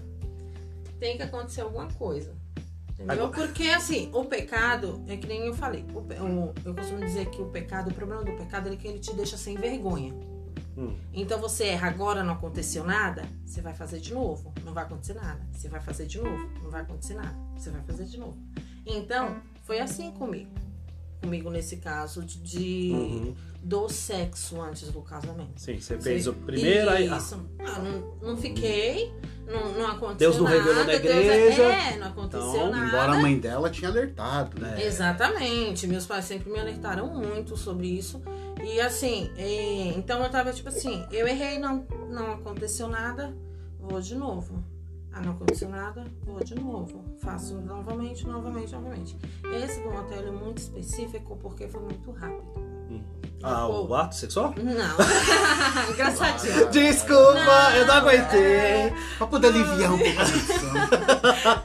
tem 1.00 1.18
que 1.18 1.24
acontecer 1.24 1.62
alguma 1.62 1.88
coisa. 1.94 2.34
Entendeu? 2.92 3.26
Agora- 3.26 3.32
Porque 3.48 3.64
assim, 3.70 4.10
o 4.14 4.26
pecado, 4.26 5.04
é 5.08 5.18
que 5.18 5.26
nem 5.28 5.48
eu 5.48 5.54
falei. 5.54 5.84
o- 5.94 6.54
eu 6.64 6.76
costumo 6.76 7.00
dizer 7.00 7.26
que 7.32 7.42
o 7.42 7.48
pecado, 7.48 7.90
o 7.90 7.94
problema 7.94 8.24
do 8.24 8.32
pecado 8.34 8.70
é 8.70 8.76
que 8.76 8.88
ele 8.88 9.00
te 9.00 9.14
deixa 9.16 9.36
sem 9.38 9.56
vergonha. 9.56 10.14
Hum. 10.78 10.96
Então 11.14 11.40
você 11.40 11.66
erra 11.66 11.88
agora, 11.88 12.24
não 12.24 12.34
aconteceu 12.34 12.84
nada, 12.84 13.24
você 13.46 13.62
vai 13.62 13.74
fazer 13.74 14.00
de 14.00 14.14
novo, 14.14 14.54
não 14.66 14.74
vai 14.74 14.84
acontecer 14.84 15.14
nada. 15.14 15.40
Você 15.52 15.70
vai 15.70 15.80
fazer 15.80 16.06
de 16.06 16.20
novo, 16.20 16.50
não 16.64 16.72
vai 16.72 16.82
acontecer 16.82 17.14
nada. 17.14 17.36
Você 17.56 17.70
vai 17.70 17.82
fazer 17.84 18.06
de 18.06 18.18
novo. 18.18 18.38
Então, 18.86 19.42
foi 19.64 19.80
assim 19.80 20.12
comigo. 20.12 20.52
Comigo 21.22 21.50
nesse 21.50 21.78
caso 21.78 22.24
de, 22.26 22.92
Uhum. 22.92 23.36
Do 23.64 23.88
sexo 23.88 24.62
antes 24.62 24.92
do 24.92 25.02
casamento. 25.02 25.54
Sim, 25.56 25.80
você 25.80 25.98
fez 25.98 26.28
o 26.28 26.34
primeiro, 26.34 26.90
aí. 26.90 27.08
ah, 27.08 27.18
Isso. 27.18 27.40
Ah, 27.60 27.80
não, 27.80 28.30
não 28.30 28.38
fiquei, 28.38 29.14
não, 29.48 29.72
não 29.72 29.88
aconteceu 29.88 30.18
Deus 30.18 30.38
não 30.38 30.44
nada. 30.44 30.58
revelou 30.58 30.76
na 30.80 30.84
Deus- 30.84 31.00
igreja. 31.00 31.64
é, 31.64 31.98
não 31.98 32.08
aconteceu 32.08 32.50
Então, 32.50 32.72
nada. 32.72 32.88
Embora 32.88 33.12
a 33.14 33.20
mãe 33.20 33.40
dela 33.40 33.70
tinha 33.70 33.90
alertado, 33.90 34.60
né? 34.60 34.84
Exatamente, 34.86 35.88
meus 35.88 36.06
pais 36.06 36.26
sempre 36.26 36.52
me 36.52 36.60
alertaram 36.60 37.08
muito 37.08 37.56
sobre 37.56 37.88
isso. 37.88 38.22
E 38.62 38.82
assim, 38.82 39.32
é, 39.38 39.94
então 39.98 40.22
eu 40.22 40.30
tava 40.30 40.52
tipo 40.52 40.68
assim, 40.70 41.06
eu 41.12 41.26
errei, 41.26 41.58
não, 41.58 41.86
não 42.10 42.34
aconteceu 42.34 42.88
nada, 42.90 43.34
vou 43.80 44.02
de 44.02 44.16
novo. 44.16 44.62
Ah, 45.14 45.22
não 45.22 45.34
aconteceu 45.34 45.70
nada, 45.70 46.04
vou 46.26 46.44
de 46.44 46.56
novo. 46.56 47.04
Faço 47.20 47.56
novamente, 47.62 48.26
novamente, 48.28 48.74
novamente. 48.74 49.16
Esse 49.64 49.80
do 49.82 49.92
motel 49.92 50.28
é 50.28 50.32
muito 50.32 50.58
específico 50.58 51.38
porque 51.42 51.68
foi 51.68 51.82
muito 51.82 52.12
rápido. 52.12 52.62
Ah, 53.44 53.68
o 53.68 53.94
ato 53.96 54.16
sexual? 54.16 54.54
Não. 54.58 54.98
Engraçadinho. 55.94 56.70
Desculpa, 56.72 57.34
Não, 57.34 57.72
eu 57.76 57.86
não 57.88 57.94
aguentei. 57.96 58.42
é. 58.56 58.94
Pra 59.18 59.28
poder 59.28 59.48
aliviar 59.48 59.94
um 59.94 59.98
pouco 60.00 60.20
a 60.22 60.26
tensão. 60.26 60.74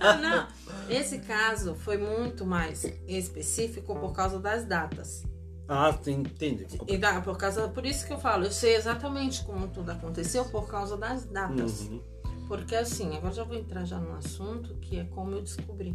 Ah, 0.01 0.15
não. 0.21 0.59
Esse 0.89 1.19
caso 1.19 1.75
foi 1.75 1.99
muito 1.99 2.47
mais 2.47 2.85
específico 3.07 3.95
por 3.95 4.13
causa 4.13 4.39
das 4.39 4.65
datas. 4.65 5.23
Ah, 5.69 5.95
entendi. 6.07 6.67
E 6.87 6.97
dá, 6.97 7.21
por 7.21 7.37
causa, 7.37 7.69
por 7.69 7.85
isso 7.85 8.07
que 8.07 8.13
eu 8.15 8.19
falo, 8.19 8.45
eu 8.47 8.51
sei 8.51 8.75
exatamente 8.75 9.45
como 9.45 9.69
tudo 9.69 9.91
aconteceu 9.93 10.47
por 10.47 10.67
causa 10.67 10.97
das 10.97 11.25
datas. 11.27 11.81
Uhum. 11.83 12.01
Porque 12.49 12.75
assim, 12.75 13.15
agora 13.15 13.35
já 13.35 13.45
vou 13.45 13.55
entrar 13.55 13.85
já 13.85 13.99
no 13.99 14.17
assunto 14.17 14.75
que 14.81 14.99
é 14.99 15.05
como 15.05 15.33
eu 15.33 15.43
descobri. 15.43 15.95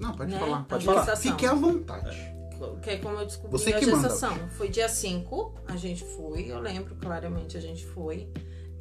Não, 0.00 0.12
pode 0.14 0.32
Né? 0.32 0.38
falar. 0.40 0.60
A 0.60 0.62
Pode 0.64 0.84
falar. 0.86 0.98
gestação. 1.00 1.30
Fique 1.32 1.44
à 1.46 1.52
vontade. 1.52 2.34
Que 2.80 2.90
é 2.90 2.96
como 2.98 3.18
eu 3.18 3.26
descobri 3.26 3.50
Você 3.50 3.72
a 3.72 3.78
que 3.78 3.86
manda 3.86 4.08
gestação. 4.08 4.48
Foi 4.50 4.68
dia 4.68 4.88
5, 4.88 5.54
a 5.66 5.76
gente 5.76 6.04
foi, 6.04 6.50
eu 6.50 6.60
lembro 6.60 6.94
claramente 6.96 7.56
a 7.56 7.60
gente 7.60 7.84
foi. 7.86 8.28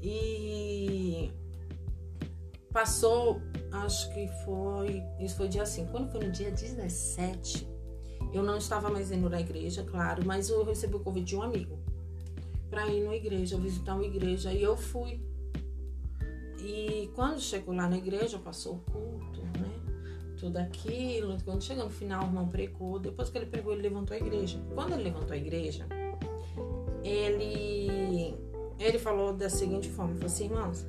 E 0.01 1.31
passou, 2.71 3.41
acho 3.71 4.11
que 4.13 4.27
foi. 4.45 5.03
Isso 5.19 5.35
foi 5.35 5.47
dia 5.47 5.65
5. 5.65 5.91
Quando 5.91 6.11
foi 6.11 6.25
no 6.25 6.31
dia 6.31 6.51
17, 6.51 7.67
eu 8.33 8.43
não 8.43 8.57
estava 8.57 8.89
mais 8.89 9.11
indo 9.11 9.29
na 9.29 9.39
igreja, 9.39 9.83
claro, 9.83 10.25
mas 10.25 10.49
eu 10.49 10.63
recebi 10.63 10.95
o 10.95 10.99
convite 10.99 11.27
de 11.27 11.35
um 11.35 11.41
amigo 11.41 11.79
para 12.69 12.87
ir 12.87 13.03
na 13.03 13.15
igreja, 13.15 13.57
visitar 13.57 13.95
uma 13.95 14.05
igreja. 14.05 14.51
E 14.53 14.63
eu 14.63 14.77
fui. 14.77 15.21
E 16.57 17.11
quando 17.15 17.39
chegou 17.39 17.75
lá 17.75 17.89
na 17.89 17.97
igreja, 17.97 18.39
passou 18.39 18.75
o 18.75 18.91
culto? 18.91 19.41
Tudo 20.41 20.57
aquilo. 20.57 21.37
Quando 21.45 21.63
chegou 21.63 21.83
no 21.83 21.89
final, 21.91 22.23
o 22.23 22.25
irmão 22.25 22.47
pregou. 22.47 22.97
Depois 22.97 23.29
que 23.29 23.37
ele 23.37 23.45
pregou, 23.45 23.73
ele 23.73 23.83
levantou 23.83 24.17
a 24.17 24.19
igreja. 24.19 24.59
Quando 24.73 24.93
ele 24.93 25.03
levantou 25.03 25.33
a 25.33 25.37
igreja, 25.37 25.85
ele, 27.03 28.35
ele 28.79 28.97
falou 28.97 29.33
da 29.33 29.51
seguinte 29.51 29.87
forma: 29.87 30.13
ele 30.13 30.19
falou 30.19 30.33
assim, 30.33 30.45
irmãos, 30.45 30.85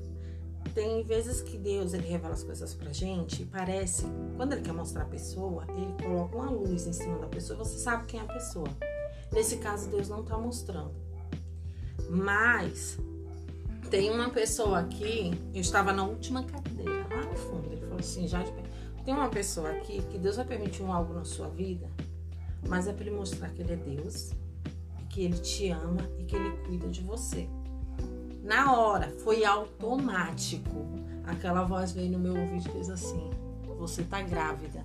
tem 0.75 1.03
vezes 1.05 1.43
que 1.43 1.59
Deus 1.59 1.93
ele 1.93 2.09
revela 2.09 2.33
as 2.33 2.43
coisas 2.43 2.73
pra 2.73 2.95
gente 2.95 3.43
e 3.43 3.45
parece, 3.45 4.07
quando 4.39 4.55
ele 4.55 4.63
quer 4.63 4.73
mostrar 4.73 5.03
a 5.03 5.07
pessoa, 5.07 5.67
ele 5.77 5.95
coloca 6.03 6.35
uma 6.35 6.51
luz 6.51 6.87
em 6.87 6.95
cima 6.95 7.19
da 7.19 7.27
pessoa, 7.27 7.59
você 7.59 7.79
sabe 7.79 8.07
quem 8.07 8.21
é 8.21 8.23
a 8.23 8.27
pessoa. 8.27 8.69
Nesse 9.31 9.59
caso, 9.59 9.91
Deus 9.91 10.09
não 10.09 10.23
tá 10.23 10.39
mostrando. 10.39 10.95
Mas 12.09 12.99
tem 13.91 14.11
uma 14.11 14.31
pessoa 14.31 14.79
aqui, 14.79 15.31
eu 15.53 15.61
estava 15.61 15.93
na 15.93 16.07
última 16.07 16.43
cadeira, 16.43 17.07
lá 17.11 17.23
no 17.23 17.37
fundo. 17.37 17.67
Ele 17.71 17.81
falou 17.83 17.99
assim, 17.99 18.27
já 18.27 18.43
de. 18.43 18.62
Tem 19.05 19.13
uma 19.15 19.29
pessoa 19.29 19.71
aqui 19.71 20.03
que 20.11 20.19
Deus 20.19 20.37
vai 20.37 20.45
permitir 20.45 20.83
um 20.83 20.93
algo 20.93 21.13
na 21.15 21.25
sua 21.25 21.49
vida, 21.49 21.89
mas 22.69 22.87
é 22.87 22.93
para 22.93 23.03
ele 23.07 23.17
mostrar 23.17 23.49
que 23.51 23.63
ele 23.63 23.73
é 23.73 23.77
Deus, 23.77 24.31
que 25.09 25.23
ele 25.25 25.39
te 25.39 25.69
ama 25.71 26.09
e 26.19 26.25
que 26.25 26.37
ele 26.37 26.51
cuida 26.67 26.89
de 26.89 27.03
você. 27.03 27.49
Na 28.43 28.77
hora, 28.77 29.09
foi 29.25 29.45
automático. 29.45 30.87
Aquela 31.27 31.63
voz 31.65 31.93
veio 31.93 32.11
no 32.13 32.19
meu 32.19 32.37
ouvido 32.37 32.69
e 32.69 32.73
fez 32.73 32.91
assim: 32.91 33.31
Você 33.79 34.03
tá 34.03 34.21
grávida. 34.23 34.85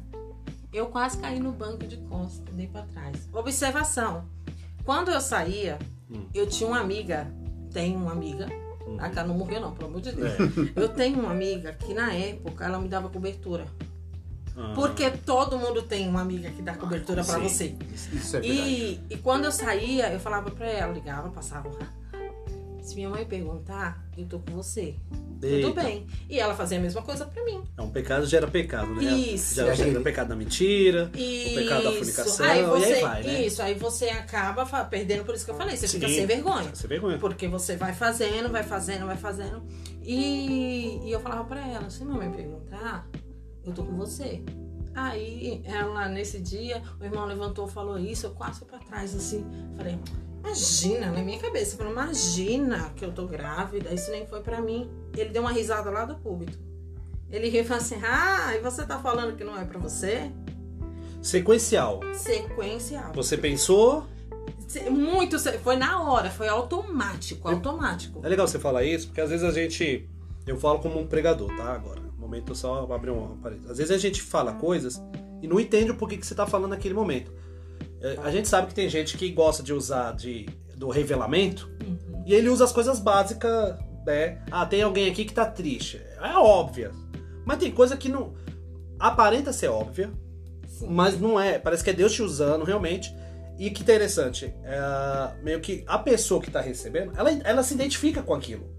Eu 0.74 0.88
quase 0.88 1.18
caí 1.18 1.40
no 1.40 1.52
banco 1.52 1.88
de 1.88 1.98
costas, 1.98 2.54
dei 2.56 2.68
para 2.68 2.84
trás. 2.88 3.28
Observação: 3.34 4.26
quando 4.84 5.10
eu 5.12 5.22
saía, 5.22 5.78
Hum. 6.10 6.26
eu 6.34 6.48
tinha 6.48 6.70
uma 6.70 6.80
amiga, 6.80 7.28
tenho 7.74 7.98
uma 8.00 8.12
amiga, 8.14 8.48
Uhum. 8.88 8.96
a 9.00 9.10
cara 9.10 9.28
não 9.28 9.36
morreu 9.38 9.60
não, 9.60 9.74
pelo 9.74 9.90
amor 9.90 10.00
de 10.02 10.14
Deus. 10.14 10.32
É. 10.32 10.82
Eu 10.82 10.88
tenho 10.90 11.20
uma 11.20 11.32
amiga 11.32 11.74
que 11.74 11.94
na 11.94 12.14
época 12.14 12.64
ela 12.64 12.80
me 12.80 12.88
dava 12.88 13.10
cobertura. 13.10 13.66
Ah, 14.58 14.74
Porque 14.74 15.12
todo 15.12 15.58
mundo 15.60 15.84
tem 15.84 16.08
uma 16.10 16.22
amiga 16.22 16.50
que 16.50 16.64
dá 16.64 16.74
cobertura 16.74 17.24
pra 17.24 17.36
sim. 17.36 17.42
você. 17.44 17.76
Isso 18.12 18.38
é 18.38 18.40
verdade. 18.40 18.70
E, 18.70 19.02
e 19.12 19.18
quando 19.18 19.46
eu 19.46 19.52
saía, 19.52 20.12
eu 20.12 20.20
falava 20.20 20.50
pra 20.50 20.68
ela, 20.68 20.92
ligava, 20.94 21.30
passava. 21.30 21.70
Se 22.82 22.96
minha 22.96 23.10
mãe 23.10 23.26
perguntar, 23.26 24.02
eu 24.18 24.26
tô 24.26 24.40
com 24.40 24.54
você. 24.54 24.96
eita. 25.44 25.68
Tudo 25.68 25.74
bem. 25.76 26.08
E 26.30 26.40
ela 26.40 26.56
fazia 26.56 26.78
a 26.78 26.82
mesma 26.82 27.02
coisa 27.02 27.26
pra 27.26 27.44
mim. 27.44 27.62
É 27.78 27.82
um 27.82 27.90
pecado 27.90 28.26
gera 28.26 28.48
pecado, 28.48 28.96
né? 28.96 29.04
Isso. 29.04 29.56
Gera, 29.56 30.00
pecado 30.00 30.30
da 30.30 30.36
mentira, 30.38 31.12
Isso. 31.14 31.52
o 31.52 31.56
pecado 31.56 31.84
da 31.84 31.92
fornicação, 31.92 32.46
aí 32.46 32.62
e 32.62 32.66
você, 32.66 32.94
aí 32.94 33.02
vai, 33.02 33.24
né? 33.24 33.46
Isso, 33.46 33.62
aí 33.62 33.74
você 33.74 34.06
acaba 34.06 34.66
perdendo, 34.86 35.26
por 35.26 35.36
isso 35.36 35.44
que 35.44 35.52
eu 35.52 35.56
falei, 35.56 35.76
você 35.76 35.88
fica 35.88 36.08
Sim. 36.08 36.16
sem 36.16 36.26
vergonha. 36.26 36.74
Você 36.74 36.88
vergonha. 36.88 37.18
Porque 37.20 37.48
você 37.48 37.76
vai 37.76 37.94
fazendo, 37.94 38.50
vai 38.50 38.64
fazendo, 38.64 39.06
vai 39.06 39.18
fazendo. 39.18 39.62
E, 40.02 41.02
e 41.04 41.12
eu 41.12 41.20
falava 41.20 41.44
pra 41.44 41.68
ela, 41.68 41.90
se 41.90 42.06
minha 42.06 42.18
mãe 42.18 42.32
perguntar, 42.32 43.06
eu 43.70 43.74
tô 43.74 43.84
com 43.84 43.96
você. 43.96 44.44
Aí 44.96 45.62
ela, 45.66 46.08
nesse 46.10 46.40
dia, 46.40 46.82
o 47.00 47.04
irmão 47.04 47.26
levantou 47.26 47.68
falou 47.68 48.00
isso, 48.00 48.26
eu 48.26 48.32
quase 48.32 48.60
fui 48.60 48.68
pra 48.68 48.80
trás, 48.80 49.16
assim. 49.16 49.46
Falei, 49.76 50.00
Imagina, 50.44 51.12
na 51.12 51.22
minha 51.22 51.40
cabeça, 51.40 51.74
eu 51.74 51.78
falei, 51.78 51.92
imagina 51.92 52.92
que 52.96 53.04
eu 53.04 53.12
tô 53.12 53.28
grávida, 53.28 53.94
isso 53.94 54.10
nem 54.12 54.26
foi 54.26 54.42
pra 54.42 54.62
mim. 54.62 54.90
Ele 55.16 55.30
deu 55.30 55.42
uma 55.42 55.52
risada 55.52 55.90
lá 55.90 56.06
do 56.06 56.16
púlpito. 56.16 56.58
Ele 57.30 57.50
riu 57.50 57.62
e 57.62 57.66
falou 57.66 57.84
assim: 57.84 58.00
Ah, 58.04 58.56
e 58.56 58.62
você 58.62 58.86
tá 58.86 58.98
falando 59.00 59.36
que 59.36 59.44
não 59.44 59.58
é 59.58 59.66
pra 59.66 59.78
você? 59.78 60.32
Sequencial. 61.22 62.00
Sequencial. 62.14 63.12
Você 63.14 63.38
pensou. 63.38 64.06
Muito, 64.90 65.38
foi 65.60 65.76
na 65.76 66.02
hora, 66.02 66.30
foi 66.30 66.48
automático, 66.48 67.48
automático. 67.48 68.20
É 68.24 68.30
legal 68.30 68.48
você 68.48 68.60
falar 68.60 68.84
isso, 68.84 69.08
porque 69.08 69.22
às 69.22 69.30
vezes 69.30 69.46
a 69.46 69.52
gente. 69.52 70.08
Eu 70.46 70.58
falo 70.58 70.80
como 70.80 71.00
um 71.00 71.08
pregador, 71.08 71.54
tá? 71.58 71.74
Agora. 71.74 72.07
Momento 72.27 72.51
eu 72.51 72.55
só 72.55 72.91
abrir 72.91 73.10
um 73.12 73.38
parênteses. 73.38 73.72
Às 73.72 73.77
vezes 73.77 73.91
a 73.93 73.98
gente 73.98 74.22
fala 74.22 74.51
coisas 74.53 75.01
e 75.41 75.48
não 75.48 75.60
entende 75.60 75.91
o 75.91 75.96
porquê 75.96 76.17
que 76.17 76.25
você 76.27 76.36
tá 76.36 76.46
falando 76.46 76.72
naquele 76.72 76.93
momento. 76.93 77.31
É, 78.01 78.17
A 78.22 78.29
gente 78.29 78.48
sabe 78.50 78.67
que 78.67 78.75
tem 78.75 78.89
gente 78.89 79.17
que 79.17 79.31
gosta 79.31 79.63
de 79.63 79.74
usar 79.74 80.12
de, 80.13 80.46
do 80.75 80.89
revelamento 80.89 81.69
Uhum. 81.86 82.24
e 82.25 82.34
ele 82.34 82.50
usa 82.50 82.65
as 82.65 82.72
coisas 82.74 83.00
básicas, 83.00 83.77
né? 84.05 84.41
Ah, 84.51 84.65
tem 84.65 84.81
alguém 84.81 85.10
aqui 85.10 85.24
que 85.24 85.34
tá 85.34 85.46
triste. 85.46 86.01
É 86.22 86.36
óbvia. 86.38 86.91
Mas 87.46 87.60
tem 87.60 87.72
coisa 87.72 87.96
que 87.96 88.10
não. 88.10 88.34
Aparenta 89.00 89.53
ser 89.53 89.69
óbvia, 89.69 90.12
Sim. 90.67 90.88
mas 90.89 91.17
não 91.19 91.39
é. 91.39 91.57
Parece 91.57 91.84
que 91.84 91.89
é 91.91 91.93
Deus 91.93 92.12
te 92.12 92.22
usando 92.22 92.65
realmente. 92.65 93.15
E 93.60 93.72
que 93.72 93.81
interessante, 93.81 94.53
é, 94.63 95.43
meio 95.43 95.60
que 95.62 95.84
a 95.88 95.98
pessoa 95.98 96.39
que 96.41 96.51
tá 96.51 96.62
recebendo, 96.62 97.13
ela, 97.17 97.31
ela 97.43 97.63
se 97.63 97.74
identifica 97.74 98.22
com 98.22 98.34
aquilo. 98.36 98.69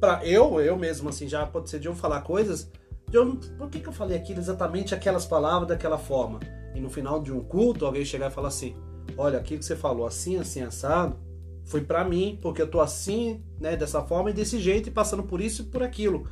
Pra 0.00 0.24
eu, 0.24 0.60
eu 0.60 0.76
mesmo, 0.76 1.08
assim, 1.08 1.28
já 1.28 1.42
aconteceu 1.42 1.80
de 1.80 1.88
eu 1.88 1.94
falar 1.94 2.20
coisas, 2.22 2.70
de 3.08 3.16
eu, 3.16 3.36
por 3.56 3.68
que, 3.68 3.80
que 3.80 3.88
eu 3.88 3.92
falei 3.92 4.16
aquilo 4.16 4.38
exatamente 4.38 4.94
aquelas 4.94 5.26
palavras 5.26 5.68
daquela 5.68 5.98
forma? 5.98 6.38
E 6.74 6.80
no 6.80 6.90
final 6.90 7.20
de 7.20 7.32
um 7.32 7.40
culto, 7.40 7.84
alguém 7.84 8.04
chegar 8.04 8.30
e 8.30 8.34
falar 8.34 8.48
assim: 8.48 8.76
olha, 9.16 9.38
aquilo 9.38 9.58
que 9.58 9.64
você 9.64 9.74
falou 9.76 10.06
assim, 10.06 10.36
assim, 10.36 10.62
assado, 10.62 11.16
foi 11.64 11.80
pra 11.82 12.04
mim, 12.04 12.38
porque 12.40 12.62
eu 12.62 12.70
tô 12.70 12.80
assim, 12.80 13.42
né, 13.60 13.76
dessa 13.76 14.02
forma 14.02 14.30
e 14.30 14.32
desse 14.32 14.58
jeito, 14.58 14.88
e 14.88 14.92
passando 14.92 15.22
por 15.22 15.40
isso 15.40 15.62
e 15.62 15.64
por 15.66 15.82
aquilo. 15.82 16.28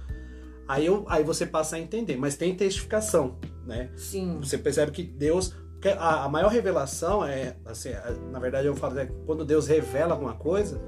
Aí, 0.68 0.87
eu, 0.87 1.04
aí 1.08 1.23
você 1.23 1.46
passa 1.46 1.76
a 1.76 1.80
entender, 1.80 2.16
mas 2.16 2.37
tem 2.37 2.54
testificação, 2.54 3.37
né? 3.64 3.90
Sim. 3.96 4.38
Você 4.40 4.58
percebe 4.58 4.92
que 4.92 5.02
Deus. 5.02 5.54
A, 5.99 6.25
a 6.25 6.28
maior 6.28 6.49
revelação 6.50 7.25
é. 7.25 7.56
Assim, 7.64 7.90
é- 7.90 8.16
na 8.32 8.40
verdade, 8.40 8.66
eu 8.66 8.75
falo 8.75 8.94
né, 8.94 9.08
quando 9.25 9.44
Deus 9.44 9.68
revela 9.68 10.14
alguma 10.14 10.35
coisa, 10.35 10.80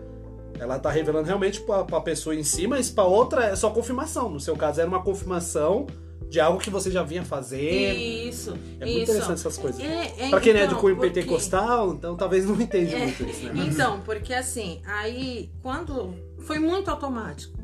ela 0.59 0.79
tá 0.79 0.91
revelando 0.91 1.27
realmente 1.27 1.61
pra, 1.61 1.85
pra 1.85 2.01
pessoa 2.01 2.35
em 2.35 2.43
si, 2.43 2.67
mas 2.67 2.91
pra 2.91 3.05
outra 3.05 3.45
é 3.47 3.57
só 3.57 3.71
confirmação. 3.71 4.29
No 4.29 4.41
seu 4.41 4.57
caso, 4.57 4.81
era 4.81 4.89
uma 4.89 5.03
confirmação 5.03 5.87
de 6.29 6.39
algo 6.41 6.59
que 6.59 6.69
você 6.69 6.91
já 6.91 7.03
vinha 7.03 7.25
fazendo. 7.25 7.97
Isso. 7.99 8.51
É 8.81 8.85
muito 8.85 8.89
isso. 8.89 9.03
interessante 9.13 9.33
essas 9.39 9.57
coisas. 9.57 9.81
É, 9.81 10.15
é, 10.27 10.29
Pra 10.31 10.41
quem 10.41 10.53
não 10.53 10.61
é 10.61 10.65
de 10.65 10.71
então, 10.71 10.81
cunho 10.81 10.97
porque- 10.97 11.11
pentecostal, 11.11 11.93
então 11.95 12.17
talvez 12.17 12.45
não 12.45 12.61
entende 12.61 12.95
É, 12.95 12.99
muito 13.07 13.23
isso, 13.25 13.47
né? 13.47 13.65
Então, 13.71 14.01
porque 14.03 14.35
assim, 14.35 14.83
aí 14.85 15.51
quando 15.63 16.15
foi 16.41 16.59
muito 16.59 16.91
automático. 16.91 17.57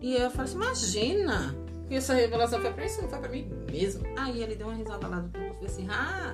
E 0.00 0.14
eu 0.14 0.30
falei 0.30 0.44
assim, 0.44 0.56
imagina 0.56 1.54
que 1.88 1.96
essa 1.96 2.14
revelação 2.14 2.60
foi 2.60 2.70
pra 2.72 2.86
isso, 2.86 3.02
não 3.02 3.08
foi 3.08 3.18
pra 3.18 3.28
mim 3.28 3.50
mesmo. 3.70 4.04
Aí 4.16 4.42
ele 4.42 4.54
deu 4.54 4.68
uma 4.68 4.76
risada 4.76 5.06
lá 5.08 5.18
do 5.20 5.28
público 5.28 5.56
e 5.64 5.68
falou 5.68 5.70
assim, 5.70 5.88
ah, 5.90 6.32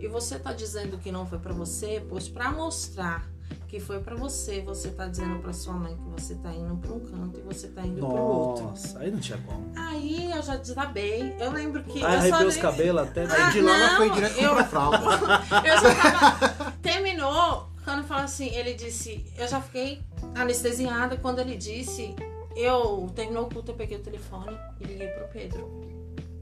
e 0.00 0.08
você 0.08 0.38
tá 0.38 0.52
dizendo 0.52 0.98
que 0.98 1.12
não 1.12 1.24
foi 1.24 1.38
pra 1.38 1.52
você, 1.54 2.04
pois 2.08 2.28
pra 2.28 2.50
mostrar 2.50 3.30
que 3.74 3.80
foi 3.80 3.98
pra 3.98 4.14
você, 4.14 4.60
você 4.60 4.88
tá 4.90 5.08
dizendo 5.08 5.40
pra 5.40 5.52
sua 5.52 5.72
mãe 5.74 5.96
que 5.96 6.08
você 6.20 6.36
tá 6.36 6.52
indo 6.54 6.76
pra 6.76 6.92
um 6.92 7.00
canto 7.00 7.40
e 7.40 7.42
você 7.42 7.66
tá 7.66 7.82
indo 7.82 8.06
pro 8.06 8.06
outro. 8.16 8.66
Nossa, 8.66 9.00
aí 9.00 9.10
não 9.10 9.18
tinha 9.18 9.36
como. 9.38 9.72
Aí 9.74 10.30
eu 10.30 10.40
já 10.44 10.54
desabei. 10.54 11.34
Eu 11.40 11.50
lembro 11.50 11.82
que. 11.82 12.04
Aí 12.04 12.14
eu 12.14 12.20
só 12.20 12.36
arrepiou 12.36 12.46
os 12.46 12.54
dei- 12.54 12.62
cabelos 12.62 13.02
até. 13.02 13.24
Ah, 13.24 13.50
De 13.50 13.60
lá 13.60 13.74
ela 13.76 13.88
não, 13.88 13.96
foi 13.96 14.10
direto 14.10 14.38
eu- 14.38 14.48
comprar 14.50 14.64
fralda. 14.68 14.98
Eu 15.66 15.80
já 15.80 16.10
tava. 16.20 16.72
Terminou 16.80 17.68
quando 17.84 18.04
falou 18.06 18.22
assim, 18.22 18.46
ele 18.54 18.74
disse. 18.74 19.26
Eu 19.36 19.48
já 19.48 19.60
fiquei 19.60 20.00
anestesiada 20.36 21.16
quando 21.16 21.40
ele 21.40 21.56
disse. 21.56 22.14
Eu 22.54 23.10
terminou 23.12 23.46
o 23.46 23.50
culto, 23.50 23.72
eu 23.72 23.74
peguei 23.74 23.98
o 23.98 24.02
telefone 24.02 24.56
e 24.80 24.84
liguei 24.84 25.08
pro 25.08 25.26
Pedro. 25.32 25.68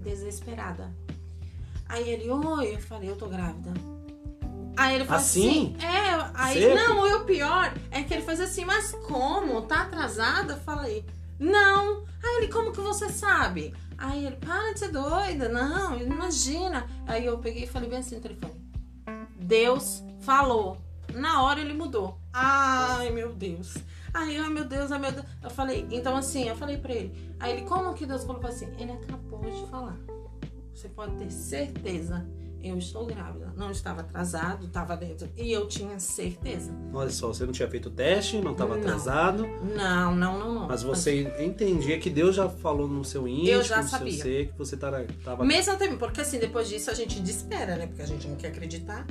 Desesperada. 0.00 0.90
Aí 1.88 2.11
ele, 2.11 2.28
oi, 2.30 2.74
eu 2.74 2.78
falei, 2.78 3.09
eu 3.09 3.16
tô 3.16 3.26
grávida. 3.26 3.72
Aí 4.76 4.94
ele 4.94 5.04
falou 5.04 5.20
Assim? 5.20 5.74
assim, 5.76 5.87
é, 5.87 6.30
aí, 6.35 6.62
Seco? 6.62 6.74
não, 6.74 7.06
e 7.06 7.14
o 7.14 7.24
pior 7.24 7.74
é 7.90 8.02
que 8.02 8.14
ele 8.14 8.22
fez 8.22 8.40
assim, 8.40 8.64
mas 8.64 8.92
como? 9.06 9.62
Tá 9.62 9.82
atrasada? 9.82 10.54
Eu 10.54 10.61
falei, 10.61 11.04
não. 11.38 12.04
Aí 12.22 12.37
ele, 12.38 12.48
como 12.48 12.72
que 12.72 12.80
você 12.80 13.08
sabe? 13.11 13.74
Aí 13.98 14.24
ele, 14.26 14.37
para 14.37 14.72
de 14.72 14.78
ser 14.78 14.88
doida, 14.88 15.48
não, 15.48 15.96
imagina. 15.98 16.87
Aí 17.06 17.26
eu 17.26 17.38
peguei 17.38 17.64
e 17.64 17.66
falei 17.66 17.88
bem 17.88 17.98
assim 17.98 18.16
no 18.16 18.20
telefone. 18.22 18.54
Deus 19.37 20.02
falou. 20.20 20.78
Na 21.14 21.42
hora 21.42 21.61
ele 21.61 21.74
mudou. 21.74 22.18
Ai, 22.32 23.11
meu 23.11 23.32
Deus. 23.35 23.76
Aí, 24.14 24.38
ai, 24.38 24.48
meu 24.48 24.64
Deus, 24.64 24.90
ai, 24.90 24.98
meu 24.98 25.12
Deus. 25.12 25.26
Eu 25.42 25.50
falei, 25.50 25.87
então 25.90 26.16
assim, 26.16 26.48
eu 26.48 26.56
falei 26.56 26.78
pra 26.78 26.94
ele. 26.94 27.35
Aí 27.38 27.52
ele, 27.52 27.62
como 27.62 27.92
que 27.92 28.06
Deus 28.06 28.24
falou 28.24 28.44
assim? 28.46 28.68
Ele 28.78 28.92
acabou 28.92 29.40
de 29.40 29.66
falar. 29.70 29.96
Você 30.74 30.88
pode 30.88 31.16
ter 31.16 31.30
certeza. 31.30 32.26
Eu 32.62 32.79
estou 32.79 33.05
grávida. 33.07 33.53
Não 33.57 33.70
estava 33.70 34.03
atrasado, 34.03 34.66
estava 34.66 34.96
dentro. 34.96 35.29
E 35.37 35.51
eu 35.53 35.66
tinha 35.66 35.98
certeza. 35.98 36.72
Olha 36.94 37.11
só, 37.11 37.29
você 37.29 37.44
não 37.44 37.53
tinha 37.53 37.68
feito 37.68 37.88
o 37.88 37.90
teste, 37.90 38.40
não 38.40 38.53
estava 38.53 38.77
atrasado, 38.77 39.46
Não, 39.77 40.14
não, 40.14 40.38
não, 40.38 40.55
não. 40.55 40.68
mas 40.68 40.83
você 40.83 41.22
entendia 41.42 41.98
que 41.98 42.09
Deus 42.09 42.37
já 42.37 42.48
falou 42.48 42.87
no 42.87 43.05
seu 43.05 43.27
íntimo, 43.27 43.48
Eu 43.48 43.62
já 43.64 43.79
no 43.79 43.88
seu 43.88 43.98
sabia. 43.98 44.22
ser, 44.22 44.48
que 44.53 44.59
você 44.59 44.77
tava, 44.77 45.05
tava 45.25 45.44
Mesmo 45.44 45.72
até 45.72 45.92
porque 45.96 46.20
assim, 46.20 46.38
depois 46.38 46.68
disso 46.68 46.90
a 46.90 46.94
gente 46.94 47.20
desespera, 47.20 47.77
né? 47.77 47.87
Porque 47.88 48.03
a 48.03 48.07
gente 48.07 48.29
não 48.29 48.37
quer 48.37 48.48
acreditar. 48.48 49.07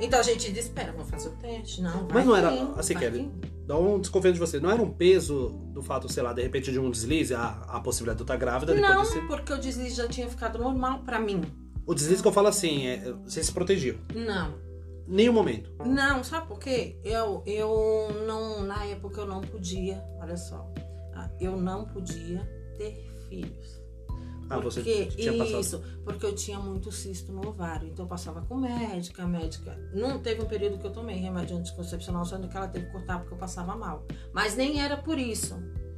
Então 0.00 0.18
a 0.18 0.22
gente 0.22 0.50
desespera, 0.50 0.92
vou 0.92 1.04
fazer 1.04 1.28
o 1.28 1.32
teste. 1.32 1.82
Não, 1.82 2.08
Mas 2.12 2.24
não 2.26 2.34
era- 2.36 2.50
assim, 2.76 2.94
Kelly. 2.94 3.30
Dá 3.66 3.76
um 3.76 3.98
desconfiando 3.98 4.34
de 4.34 4.40
você. 4.40 4.60
Não 4.60 4.70
era 4.70 4.80
um 4.80 4.90
peso 4.90 5.48
do 5.72 5.82
fato, 5.82 6.10
sei 6.10 6.22
lá, 6.22 6.32
de 6.32 6.40
repente 6.40 6.70
de 6.70 6.78
um 6.78 6.90
deslize, 6.90 7.34
a, 7.34 7.64
a 7.68 7.80
possibilidade 7.80 8.18
de 8.18 8.22
eu 8.22 8.24
estar 8.24 8.36
grávida 8.36 8.72
depois 8.74 8.94
Não, 8.94 9.02
de 9.02 9.08
ser. 9.08 9.26
porque 9.26 9.52
o 9.52 9.58
deslize 9.58 9.96
já 9.96 10.06
tinha 10.08 10.28
ficado 10.28 10.58
normal 10.58 11.00
pra 11.00 11.18
mim. 11.18 11.42
O 11.86 11.94
deslize 11.94 12.20
que 12.20 12.28
eu 12.28 12.32
falo 12.32 12.48
assim, 12.48 12.86
é, 12.86 13.12
você 13.24 13.42
se 13.42 13.52
protegeu. 13.52 13.98
Não. 14.14 14.54
Nenhum 15.06 15.32
momento. 15.32 15.70
Não, 15.84 16.24
sabe 16.24 16.48
por 16.48 16.58
quê? 16.58 16.96
Eu, 17.04 17.42
eu 17.46 18.24
não, 18.26 18.62
na 18.64 18.84
época 18.86 19.20
eu 19.20 19.26
não 19.26 19.40
podia, 19.40 20.02
olha 20.20 20.36
só, 20.36 20.68
ah, 21.14 21.30
eu 21.40 21.56
não 21.56 21.84
podia 21.84 22.40
ter 22.76 23.06
filhos. 23.28 23.80
Ah, 24.48 24.58
você 24.58 24.80
Porque, 24.80 25.06
tinha 25.06 25.36
passado. 25.38 25.60
Isso, 25.60 25.82
porque 26.04 26.24
eu 26.26 26.34
tinha 26.34 26.58
muito 26.58 26.92
cisto 26.92 27.32
no 27.32 27.48
ovário. 27.48 27.88
Então 27.88 28.04
eu 28.04 28.08
passava 28.08 28.42
com 28.42 28.56
médica, 28.56 29.24
a 29.24 29.26
médica. 29.26 29.76
Não 29.92 30.20
teve 30.20 30.40
um 30.42 30.46
período 30.46 30.78
que 30.78 30.86
eu 30.86 30.92
tomei 30.92 31.16
remédio 31.16 31.56
anticoncepcional, 31.56 32.24
sendo 32.24 32.48
que 32.48 32.56
ela 32.56 32.68
teve 32.68 32.86
que 32.86 32.92
cortar 32.92 33.18
porque 33.18 33.34
eu 33.34 33.38
passava 33.38 33.74
mal. 33.74 34.04
Mas 34.32 34.56
nem 34.56 34.80
era 34.80 34.96
por 34.96 35.18
isso. 35.18 35.56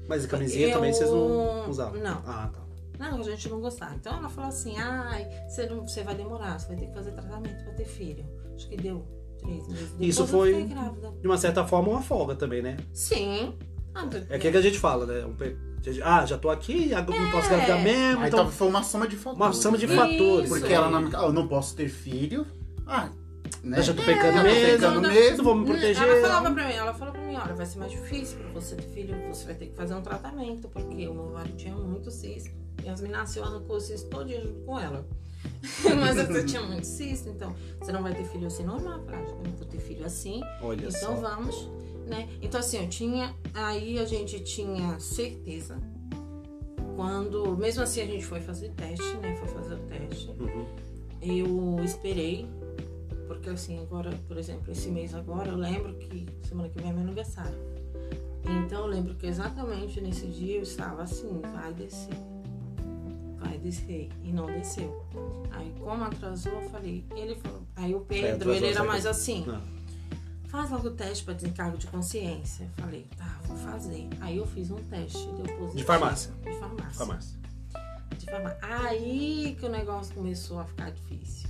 Mas 0.08 0.24
a 0.24 0.28
camisinha 0.28 0.68
Eu- 0.68 0.72
também 0.74 0.92
vocês 0.94 1.10
não 1.10 1.68
usavam? 1.68 2.00
Não. 2.00 2.22
Ah, 2.26 2.50
tá. 2.52 2.67
Não, 2.98 3.18
a 3.18 3.22
gente 3.22 3.48
não 3.48 3.60
gostava. 3.60 3.94
Então 3.94 4.16
ela 4.16 4.28
falou 4.28 4.48
assim: 4.48 4.76
ai, 4.78 5.26
você, 5.48 5.66
não, 5.66 5.86
você 5.86 6.02
vai 6.02 6.14
demorar, 6.14 6.58
você 6.58 6.68
vai 6.68 6.76
ter 6.76 6.86
que 6.86 6.94
fazer 6.94 7.12
tratamento 7.12 7.62
pra 7.64 7.72
ter 7.74 7.84
filho. 7.84 8.24
Acho 8.54 8.68
que 8.68 8.76
deu 8.76 9.06
três 9.38 9.66
meses. 9.68 9.90
Depois 9.90 10.08
Isso 10.08 10.26
foi-. 10.26 10.64
De 11.20 11.26
uma 11.26 11.38
certa 11.38 11.64
forma, 11.66 11.90
uma 11.90 12.02
folga 12.02 12.34
também, 12.34 12.60
né? 12.62 12.76
Sim. 12.92 13.56
Ah, 13.94 14.08
É 14.30 14.36
aquilo 14.36 14.52
que 14.52 14.58
a 14.58 14.62
gente 14.62 14.78
fala, 14.78 15.06
né? 15.06 15.24
Um 15.24 15.34
pe- 15.34 15.56
Ah, 16.02 16.26
já 16.26 16.36
tô 16.36 16.50
aqui, 16.50 16.92
agora 16.92 17.18
não 17.20 17.30
posso 17.30 17.46
engravidar 17.46 17.82
mesmo, 17.82 18.20
Aí 18.22 18.28
então. 18.28 18.50
foi 18.50 18.68
uma 18.68 18.82
soma 18.82 19.06
de 19.08 19.16
fatores. 19.16 19.40
Uma 19.40 19.52
soma 19.52 19.78
de 19.78 19.86
né? 19.86 19.94
fatores. 19.96 20.48
Porque 20.48 20.68
né? 20.68 20.74
ela 20.74 20.90
não, 20.90 21.08
ah, 21.18 21.24
eu 21.26 21.32
não 21.32 21.48
posso 21.48 21.74
ter 21.76 21.88
filho. 21.88 22.46
Ah, 22.86 23.10
né? 23.62 23.78
Eu 23.78 23.82
já 23.82 23.94
tô 23.94 24.02
pecando 24.02 24.32
já 24.32 24.38
tô 24.38 24.42
mesmo, 24.44 24.66
pecando 24.78 25.00
não- 25.00 25.08
mesmo. 25.10 25.36
não 25.38 25.44
vou 25.44 25.54
me 25.54 25.66
proteger. 25.66 26.02
Ela 26.02 26.20
falava 26.20 26.50
pra 26.54 26.66
mim, 26.68 26.74
ela 26.74 26.94
falou 26.94 27.12
pra 27.14 27.22
mim, 27.22 27.36
olha, 27.36 27.54
vai 27.54 27.66
ser 27.66 27.78
mais 27.78 27.92
difícil 27.92 28.38
pra 28.38 28.48
você 28.50 28.76
ter 28.76 28.88
filho, 28.88 29.16
você 29.28 29.44
vai 29.46 29.54
ter 29.54 29.66
que 29.66 29.74
fazer 29.74 29.94
um 29.94 30.02
tratamento, 30.02 30.68
porque 30.68 31.06
o 31.08 31.14
meu 31.14 31.24
ovário 31.26 31.54
tinha 31.56 31.74
muito 31.74 32.10
cisto. 32.10 32.50
E 32.84 32.88
as 32.88 33.00
meninas 33.00 33.36
o 33.68 33.80
cisto 33.80 34.08
todinho 34.08 34.42
junto 34.42 34.60
com 34.60 34.78
ela. 34.78 35.04
Mas 36.00 36.16
eu 36.16 36.46
tinha 36.46 36.62
muito 36.62 36.84
cisto, 36.84 37.28
então 37.28 37.54
você 37.80 37.92
não 37.92 38.02
vai 38.02 38.14
ter 38.14 38.24
filho 38.24 38.46
assim 38.46 38.64
normal, 38.64 39.04
acho 39.08 39.26
que 39.34 39.40
eu 39.40 39.44
não 39.44 39.56
vou 39.56 39.66
ter 39.66 39.78
filho 39.78 40.04
assim. 40.04 40.40
Olha 40.62 40.86
então 40.86 40.90
só. 40.90 41.12
vamos, 41.14 41.68
né? 42.06 42.28
Então 42.42 42.58
assim, 42.60 42.78
eu 42.82 42.88
tinha. 42.88 43.34
Aí 43.54 43.98
a 43.98 44.04
gente 44.04 44.40
tinha 44.40 44.98
certeza. 44.98 45.76
Quando. 46.96 47.56
Mesmo 47.56 47.82
assim 47.82 48.00
a 48.00 48.06
gente 48.06 48.24
foi 48.24 48.40
fazer 48.40 48.70
teste, 48.70 49.16
né? 49.18 49.36
Foi 49.36 49.48
fazer 49.48 49.74
o 49.74 49.78
teste. 49.78 50.30
Uhum. 50.40 50.66
Eu 51.20 51.84
esperei, 51.84 52.48
porque 53.28 53.50
assim, 53.50 53.78
agora, 53.78 54.10
por 54.26 54.38
exemplo, 54.38 54.72
esse 54.72 54.88
mês 54.88 55.14
agora, 55.14 55.50
eu 55.50 55.56
lembro 55.56 55.94
que 55.94 56.26
semana 56.42 56.68
que 56.70 56.80
vem 56.80 56.90
é 56.90 56.92
meu 56.92 57.02
aniversário. 57.02 57.56
Então 58.42 58.80
eu 58.80 58.86
lembro 58.86 59.14
que 59.14 59.26
exatamente 59.26 60.00
nesse 60.00 60.26
dia 60.26 60.56
eu 60.56 60.62
estava 60.62 61.02
assim, 61.02 61.40
vai 61.52 61.72
descer. 61.74 62.14
Vai 63.38 63.58
descer. 63.58 64.08
E 64.24 64.32
não 64.32 64.46
desceu. 64.46 65.04
Aí 65.52 65.72
como 65.78 66.02
atrasou, 66.04 66.52
eu 66.52 66.70
falei, 66.70 67.04
ele 67.14 67.36
falou. 67.36 67.62
Aí 67.76 67.94
o 67.94 68.00
Pedro, 68.00 68.52
ele 68.52 68.68
era 68.68 68.82
mais 68.82 69.04
assim. 69.04 69.44
Não. 69.46 69.62
Faz 70.48 70.70
logo 70.70 70.88
o 70.88 70.90
teste 70.92 71.24
para 71.24 71.34
desencargo 71.34 71.76
de 71.76 71.86
consciência. 71.88 72.64
Eu 72.64 72.84
falei, 72.84 73.06
tá, 73.18 73.38
vou 73.44 73.56
fazer. 73.58 74.08
Aí 74.20 74.38
eu 74.38 74.46
fiz 74.46 74.70
um 74.70 74.76
teste, 74.76 75.26
deu 75.32 75.44
positivo. 75.44 75.76
De 75.76 75.84
farmácia. 75.84 76.32
De 76.42 76.58
farmácia. 76.58 76.92
Farmácia. 76.94 77.38
De 78.16 78.24
farmácia. 78.24 78.58
Aí 78.62 79.54
que 79.60 79.66
o 79.66 79.68
negócio 79.68 80.14
começou 80.14 80.58
a 80.58 80.64
ficar 80.64 80.90
difícil. 80.90 81.47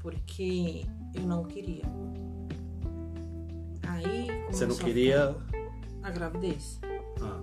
Porque 0.00 0.86
eu 1.14 1.22
não 1.22 1.44
queria. 1.44 1.84
Aí 3.86 4.26
Você 4.50 4.66
não 4.66 4.74
a 4.74 4.78
queria. 4.78 5.36
A 6.02 6.10
gravidez. 6.10 6.80
Ah, 7.20 7.40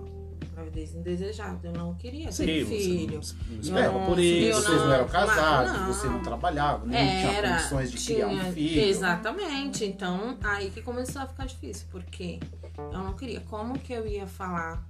Gravidez 0.54 0.92
indesejada. 0.94 1.68
Eu 1.68 1.72
não 1.72 1.94
queria 1.94 2.32
sim, 2.32 2.44
ter 2.46 2.64
filho. 2.66 3.20
não, 3.20 3.54
não 3.54 3.60
esperava 3.60 3.98
não- 4.00 4.06
por 4.06 4.18
isso. 4.18 4.60
Vocês 4.62 4.80
não 4.80 4.92
eram 4.92 5.08
casados, 5.08 5.72
não. 5.80 5.86
você 5.86 6.06
não 6.08 6.20
trabalhava, 6.22 6.84
não 6.84 6.90
tinha 6.92 7.00
Era, 7.30 7.50
condições 7.52 7.92
de 7.92 8.04
criar 8.04 8.26
um 8.26 8.30
tinha- 8.40 8.52
filho. 8.52 8.80
Exatamente. 8.82 9.84
Então, 9.84 10.36
aí 10.42 10.70
que 10.70 10.82
começou 10.82 11.22
a 11.22 11.26
ficar 11.28 11.46
difícil, 11.46 11.86
porque 11.92 12.40
eu 12.76 12.98
não 12.98 13.12
queria. 13.14 13.40
Como 13.42 13.78
que 13.78 13.92
eu 13.92 14.04
ia 14.06 14.26
falar 14.26 14.84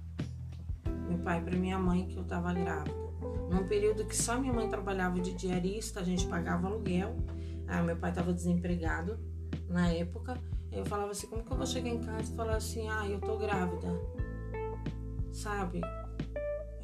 meu 1.07 1.19
pai 1.19 1.39
para 1.39 1.55
minha 1.55 1.77
mãe 1.77 2.07
que 2.07 2.17
eu 2.17 2.23
tava 2.23 2.51
grávida? 2.51 2.97
Num 3.51 3.67
período 3.67 4.05
que 4.05 4.15
só 4.15 4.39
minha 4.39 4.53
mãe 4.53 4.67
trabalhava 4.69 5.19
de 5.19 5.33
diarista, 5.33 5.99
a 5.99 6.03
gente 6.03 6.25
pagava 6.25 6.65
aluguel. 6.67 7.15
Aí 7.69 7.83
meu 7.83 7.95
pai 7.95 8.11
tava 8.11 8.33
desempregado 8.33 9.17
na 9.69 9.89
época. 9.89 10.37
Eu 10.71 10.85
falava 10.85 11.11
assim, 11.11 11.27
como 11.27 11.43
que 11.43 11.51
eu 11.51 11.57
vou 11.57 11.65
chegar 11.65 11.89
em 11.89 11.99
casa 11.99 12.31
e 12.31 12.35
falar 12.35 12.55
assim, 12.55 12.89
ah, 12.89 13.07
eu 13.07 13.19
tô 13.19 13.37
grávida? 13.37 13.87
Sabe? 15.31 15.81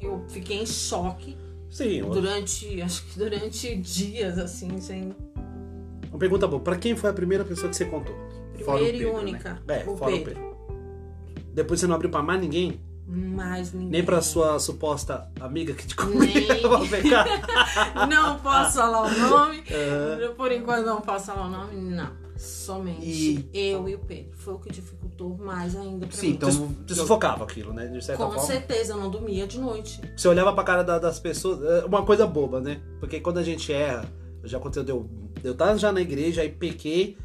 Eu 0.00 0.24
fiquei 0.28 0.62
em 0.62 0.66
choque 0.66 1.36
Sim, 1.68 2.02
durante, 2.02 2.80
acho 2.80 3.06
que 3.06 3.18
durante 3.18 3.76
dias, 3.76 4.38
assim, 4.38 4.80
sem 4.80 5.14
uma 6.16 6.18
pergunta 6.18 6.46
boa. 6.46 6.62
Pra 6.62 6.76
quem 6.76 6.96
foi 6.96 7.10
a 7.10 7.12
primeira 7.12 7.44
pessoa 7.44 7.68
que 7.68 7.76
você 7.76 7.84
contou? 7.84 8.14
Fora 8.64 8.78
Primeira 8.78 8.96
e 8.96 9.00
Pedro, 9.00 9.12
né? 9.12 9.18
única. 9.20 9.62
É, 9.68 9.84
o 9.86 9.96
fora 9.96 10.12
Pedro. 10.12 10.32
o 10.32 10.34
Pedro. 10.34 10.56
Depois 11.52 11.80
você 11.80 11.86
não 11.86 11.94
abriu 11.94 12.10
pra 12.10 12.22
mais 12.22 12.40
ninguém? 12.40 12.80
Mais 13.08 13.72
ninguém. 13.72 13.90
Nem 13.90 14.04
pra 14.04 14.20
sua 14.20 14.58
suposta 14.58 15.30
amiga 15.40 15.72
que 15.74 15.86
te 15.86 15.94
comia 15.94 16.18
Nem. 16.24 16.88
pegar? 16.90 17.24
Não 18.08 18.38
posso 18.40 18.78
falar 18.78 19.02
o 19.06 19.10
nome. 19.18 19.62
É. 19.70 20.28
Por 20.36 20.50
enquanto 20.50 20.84
não 20.86 21.00
posso 21.00 21.26
falar 21.26 21.46
o 21.46 21.50
nome, 21.50 21.76
não. 21.76 22.10
Somente 22.36 23.06
E- 23.06 23.48
eu 23.54 23.88
e 23.88 23.94
o 23.94 23.98
Pedro. 24.00 24.32
Foi 24.36 24.54
o 24.54 24.58
que 24.58 24.70
dificultou 24.72 25.36
mais 25.38 25.74
ainda 25.76 26.06
pra 26.06 26.16
Sim, 26.16 26.28
mim. 26.30 26.34
então- 26.34 26.74
Te, 26.84 26.94
sufocava 26.94 27.44
aquilo, 27.44 27.72
né? 27.72 27.86
De 27.86 28.04
certa 28.04 28.24
Com 28.24 28.32
forma. 28.32 28.46
certeza, 28.46 28.92
eu 28.92 28.96
não 28.98 29.08
dormia 29.10 29.46
de 29.46 29.58
noite. 29.60 30.00
Você 30.16 30.26
olhava 30.28 30.52
pra 30.52 30.64
cara 30.64 30.82
da- 30.82 30.98
das 30.98 31.18
pessoas, 31.20 31.62
é 31.64 31.84
uma 31.86 32.04
coisa 32.04 32.26
boba, 32.26 32.60
né? 32.60 32.80
Porque 33.00 33.20
quando 33.20 33.38
a 33.38 33.42
gente 33.42 33.72
erra, 33.72 34.04
já 34.44 34.58
aconteceu, 34.58 34.84
deu, 34.84 35.08
eu 35.44 35.54
tava 35.54 35.78
já 35.78 35.90
na 35.92 36.00
igreja, 36.00 36.42
aí 36.42 36.50
pequei, 36.50 37.16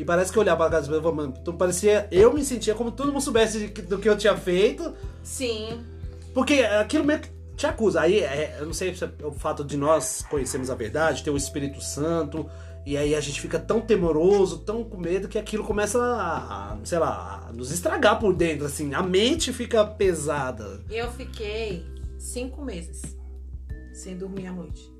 e 0.00 0.04
parece 0.04 0.32
que 0.32 0.38
eu 0.38 0.40
olhava 0.40 0.62
pra 0.62 0.70
casa 0.70 0.86
e 0.86 0.88
falava, 0.88 1.12
mano, 1.12 1.34
então 1.38 1.54
parecia, 1.54 2.08
eu 2.10 2.32
me 2.32 2.42
sentia 2.42 2.74
como 2.74 2.90
todo 2.90 3.12
mundo 3.12 3.20
soubesse 3.20 3.68
do 3.68 3.98
que 3.98 4.08
eu 4.08 4.16
tinha 4.16 4.34
feito, 4.34 4.94
Sim. 5.22 5.84
porque 6.32 6.62
aquilo 6.62 7.04
meio 7.04 7.20
que 7.20 7.28
te 7.54 7.66
acusa. 7.66 8.00
Aí, 8.00 8.20
é, 8.20 8.56
eu 8.58 8.64
não 8.64 8.72
sei 8.72 8.94
se 8.94 9.04
é 9.04 9.10
o 9.22 9.30
fato 9.30 9.62
de 9.62 9.76
nós 9.76 10.24
conhecermos 10.30 10.70
a 10.70 10.74
verdade, 10.74 11.22
ter 11.22 11.28
o 11.28 11.36
Espírito 11.36 11.82
Santo, 11.82 12.48
e 12.86 12.96
aí 12.96 13.14
a 13.14 13.20
gente 13.20 13.42
fica 13.42 13.58
tão 13.58 13.78
temoroso, 13.78 14.60
tão 14.60 14.82
com 14.82 14.96
medo, 14.96 15.28
que 15.28 15.38
aquilo 15.38 15.64
começa 15.64 16.02
a, 16.02 16.72
a, 16.72 16.78
sei 16.82 16.98
lá, 16.98 17.48
a 17.50 17.52
nos 17.52 17.70
estragar 17.70 18.18
por 18.18 18.34
dentro, 18.34 18.64
assim, 18.64 18.94
a 18.94 19.02
mente 19.02 19.52
fica 19.52 19.84
pesada. 19.84 20.82
Eu 20.88 21.12
fiquei 21.12 21.84
cinco 22.18 22.64
meses 22.64 23.02
sem 23.92 24.16
dormir 24.16 24.46
à 24.46 24.52
noite. 24.52 24.90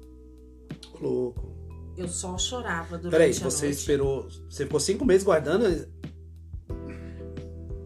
Louco. 1.01 1.50
Eu 2.01 2.09
só 2.09 2.39
chorava 2.39 2.97
durante 2.97 3.11
Peraí, 3.11 3.31
a 3.31 3.35
você 3.35 3.67
noite. 3.67 3.79
esperou. 3.79 4.27
Você 4.49 4.65
ficou 4.65 4.81
cinco 4.81 5.05
meses 5.05 5.23
guardando? 5.23 5.87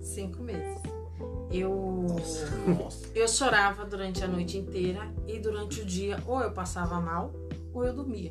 Cinco 0.01 0.41
meses. 0.41 0.81
Eu. 1.51 2.07
Nossa. 2.79 3.05
Eu 3.13 3.27
chorava 3.27 3.85
durante 3.85 4.23
a 4.23 4.29
noite 4.29 4.57
inteira 4.57 5.13
e 5.27 5.41
durante 5.41 5.81
o 5.81 5.85
dia 5.85 6.17
ou 6.27 6.41
eu 6.41 6.53
passava 6.53 7.01
mal 7.01 7.33
ou 7.73 7.85
eu 7.85 7.93
dormia. 7.93 8.31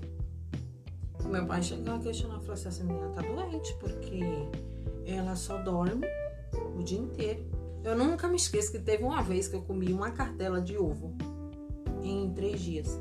Meu 1.26 1.46
pai 1.46 1.62
chegou 1.62 1.96
a 1.96 2.00
questionar, 2.00 2.39
falou 2.39 2.54
assim, 2.54 2.67
essa 2.69 2.84
menina 2.84 3.10
tá 3.10 3.22
doente 3.22 3.74
porque 3.80 4.19
ela 5.06 5.36
só 5.36 5.58
dorme 5.62 6.06
o 6.78 6.84
dia 6.84 7.00
inteiro. 7.00 7.46
Eu 7.84 7.98
nunca 7.98 8.28
me 8.30 8.36
esqueço 8.38 8.72
que 8.72 8.80
teve 8.80 9.04
uma 9.04 9.22
vez 9.22 9.48
que 9.50 9.56
eu 9.56 9.62
comi 9.62 9.91
uma 9.91 10.12
cartela 10.12 10.62
de 10.62 10.78
ovo 10.78 11.13
em 12.02 12.34
três 12.34 12.62
dias. 12.62 13.00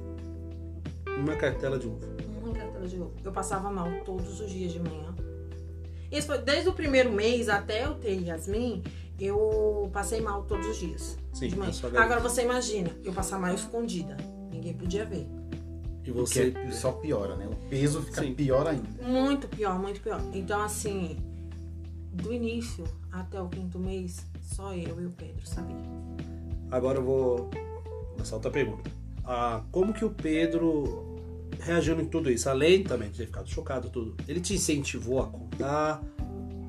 Uma 1.19 1.37
cartela 1.37 1.79
de 1.79 1.87
uva. 1.87 2.07
De. 2.87 2.97
Eu 3.25 3.33
passava 3.33 3.71
mal 3.71 3.89
todos 4.05 4.41
os 4.41 4.51
dias 4.51 4.73
de 4.73 4.81
manhã. 4.81 5.15
Isso 6.11 6.27
foi 6.27 6.39
desde 6.39 6.69
o 6.69 6.73
primeiro 6.73 7.11
mês 7.11 7.49
até 7.49 7.87
eu 7.87 7.95
ter 7.95 8.21
Yasmin, 8.21 8.83
eu 9.19 9.89
passei 9.93 10.21
mal 10.21 10.43
todos 10.45 10.67
os 10.67 10.77
dias. 10.77 11.19
Sim, 11.33 11.49
de 11.49 11.57
manhã. 11.57 11.73
garganta. 11.73 12.03
Agora 12.05 12.21
você 12.21 12.43
imagina, 12.43 12.91
eu 13.03 13.13
passar 13.13 13.39
mal 13.39 13.55
escondida. 13.55 14.17
Ninguém 14.53 14.75
podia 14.75 15.05
ver. 15.07 15.27
E 16.05 16.11
Porque 16.11 16.51
você. 16.51 16.55
só 16.73 16.93
piora, 16.93 17.37
né? 17.37 17.47
O 17.47 17.55
peso 17.71 18.03
fica 18.03 18.23
Sim. 18.23 18.35
pior 18.35 18.67
ainda. 18.67 18.89
Muito 19.03 19.49
pior, 19.49 19.79
muito 19.79 20.01
pior. 20.01 20.21
Então, 20.35 20.61
assim, 20.61 21.17
do 22.13 22.33
início 22.33 22.85
até 23.11 23.41
o 23.41 23.49
quinto 23.49 23.79
mês, 23.79 24.27
só 24.41 24.75
eu 24.75 25.01
e 25.01 25.07
o 25.07 25.11
Pedro 25.11 25.47
sabia. 25.47 25.77
Agora 26.71 26.99
eu 26.99 27.05
vou. 27.05 27.51
Lançar 28.19 28.37
outra 28.37 28.51
pergunta. 28.51 28.91
Ah, 29.25 29.63
como 29.71 29.93
que 29.95 30.05
o 30.05 30.11
Pedro 30.11 31.12
reagiu 31.61 32.01
em 32.01 32.05
tudo 32.07 32.31
isso? 32.31 32.49
Além 32.49 32.83
também 32.83 33.11
de 33.11 33.19
ter 33.19 33.27
ficado 33.27 33.49
chocado, 33.49 33.91
tudo. 33.91 34.17
Ele 34.29 34.41
te 34.41 34.55
incentivou 34.55 35.21
a 35.21 35.27
contar? 35.27 36.03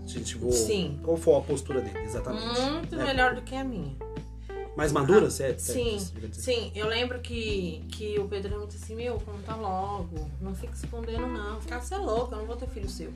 Te 0.06 0.12
incentivou. 0.17 0.52
Sim. 0.52 1.00
Qual 1.04 1.17
foi 1.17 1.36
a 1.36 1.41
postura 1.41 1.82
dele, 1.82 2.00
exatamente? 2.00 2.60
Muito 2.60 2.96
É, 3.00 3.04
melhor 3.06 3.36
do 3.36 3.41
que 3.41 3.56
a 3.56 3.63
minha. 3.63 3.96
Mais 4.76 4.91
madura, 4.91 5.28
Ah, 5.28 5.30
certo? 5.30 5.60
Sim, 5.60 6.00
sim. 6.32 6.72
Eu 6.74 6.88
lembro 6.88 7.19
que, 7.19 7.84
que 7.89 8.17
o 8.19 8.28
Pedro 8.28 8.60
me 8.60 8.65
disse 8.67 8.84
assim, 8.86 8.96
meu, 8.96 9.19
conta 9.19 9.56
logo. 9.56 10.28
Não 10.41 10.56
fica 10.56 10.74
escondendo, 10.74 11.28
não. 11.28 11.62
Fica, 11.62 11.80
você 11.80 11.93
é 11.93 11.98
louco, 12.00 12.34
eu 12.34 12.39
não 12.39 12.46
vou 12.48 12.56
ter 12.56 12.67
filho 12.69 12.89
seu. 12.89 13.12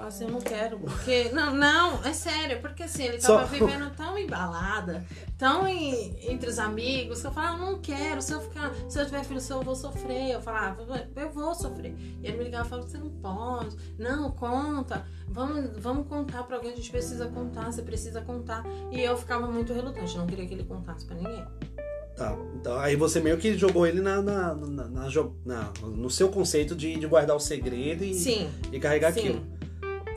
Eu 0.00 0.06
assim, 0.06 0.24
eu 0.24 0.30
não 0.30 0.40
quero, 0.40 0.78
porque... 0.78 1.30
Não, 1.30 1.52
não, 1.54 2.04
é 2.04 2.12
sério, 2.12 2.60
porque 2.60 2.84
assim, 2.84 3.04
ele 3.04 3.18
tava 3.18 3.40
Só- 3.40 3.46
vivendo 3.46 3.90
tão 3.96 4.16
embalada, 4.16 5.04
tão 5.36 5.66
em- 5.66 6.16
entre 6.30 6.48
os 6.48 6.58
amigos, 6.58 7.20
que 7.20 7.26
eu 7.26 7.32
falava, 7.32 7.58
não 7.58 7.78
quero, 7.80 8.22
se 8.22 8.32
eu 8.32 8.40
ficar, 8.40 8.72
se 8.88 8.98
eu 8.98 9.04
tiver 9.04 9.24
filho 9.24 9.40
seu, 9.40 9.56
eu 9.56 9.62
vou 9.62 9.74
sofrer. 9.74 10.30
Eu 10.30 10.40
falava, 10.40 10.82
eu 11.16 11.30
vou 11.30 11.54
sofrer. 11.54 11.94
E 12.22 12.26
ele 12.26 12.36
me 12.38 12.44
ligava 12.44 12.66
e 12.66 12.70
falava, 12.70 12.88
você 12.88 12.98
não 12.98 13.10
pode, 13.10 13.76
não, 13.98 14.30
conta, 14.30 15.04
vamos, 15.28 15.70
vamos 15.78 16.06
contar 16.06 16.44
pra 16.44 16.56
alguém, 16.56 16.72
a 16.72 16.76
gente 16.76 16.90
precisa 16.90 17.26
contar, 17.26 17.70
você 17.72 17.82
precisa 17.82 18.20
contar. 18.22 18.64
E 18.92 19.00
eu 19.00 19.16
ficava 19.16 19.46
muito 19.48 19.72
relutante, 19.72 20.14
eu 20.14 20.20
não 20.20 20.26
queria 20.26 20.46
que 20.46 20.54
ele 20.54 20.64
contasse 20.64 21.04
pra 21.06 21.16
ninguém. 21.16 21.44
Tá, 22.16 22.36
então 22.56 22.76
aí 22.80 22.96
você 22.96 23.20
meio 23.20 23.36
que 23.38 23.56
jogou 23.56 23.86
ele 23.86 24.00
na, 24.00 24.20
na, 24.20 24.54
na- 24.54 24.88
na- 24.88 25.72
no 25.82 26.10
seu 26.10 26.28
conceito 26.28 26.74
de, 26.74 26.96
de 26.96 27.06
guardar 27.06 27.36
o 27.36 27.40
segredo 27.40 28.02
e, 28.04 28.12
Sim, 28.14 28.50
e 28.72 28.80
carregar 28.80 29.12
sim. 29.12 29.20
aquilo. 29.20 29.57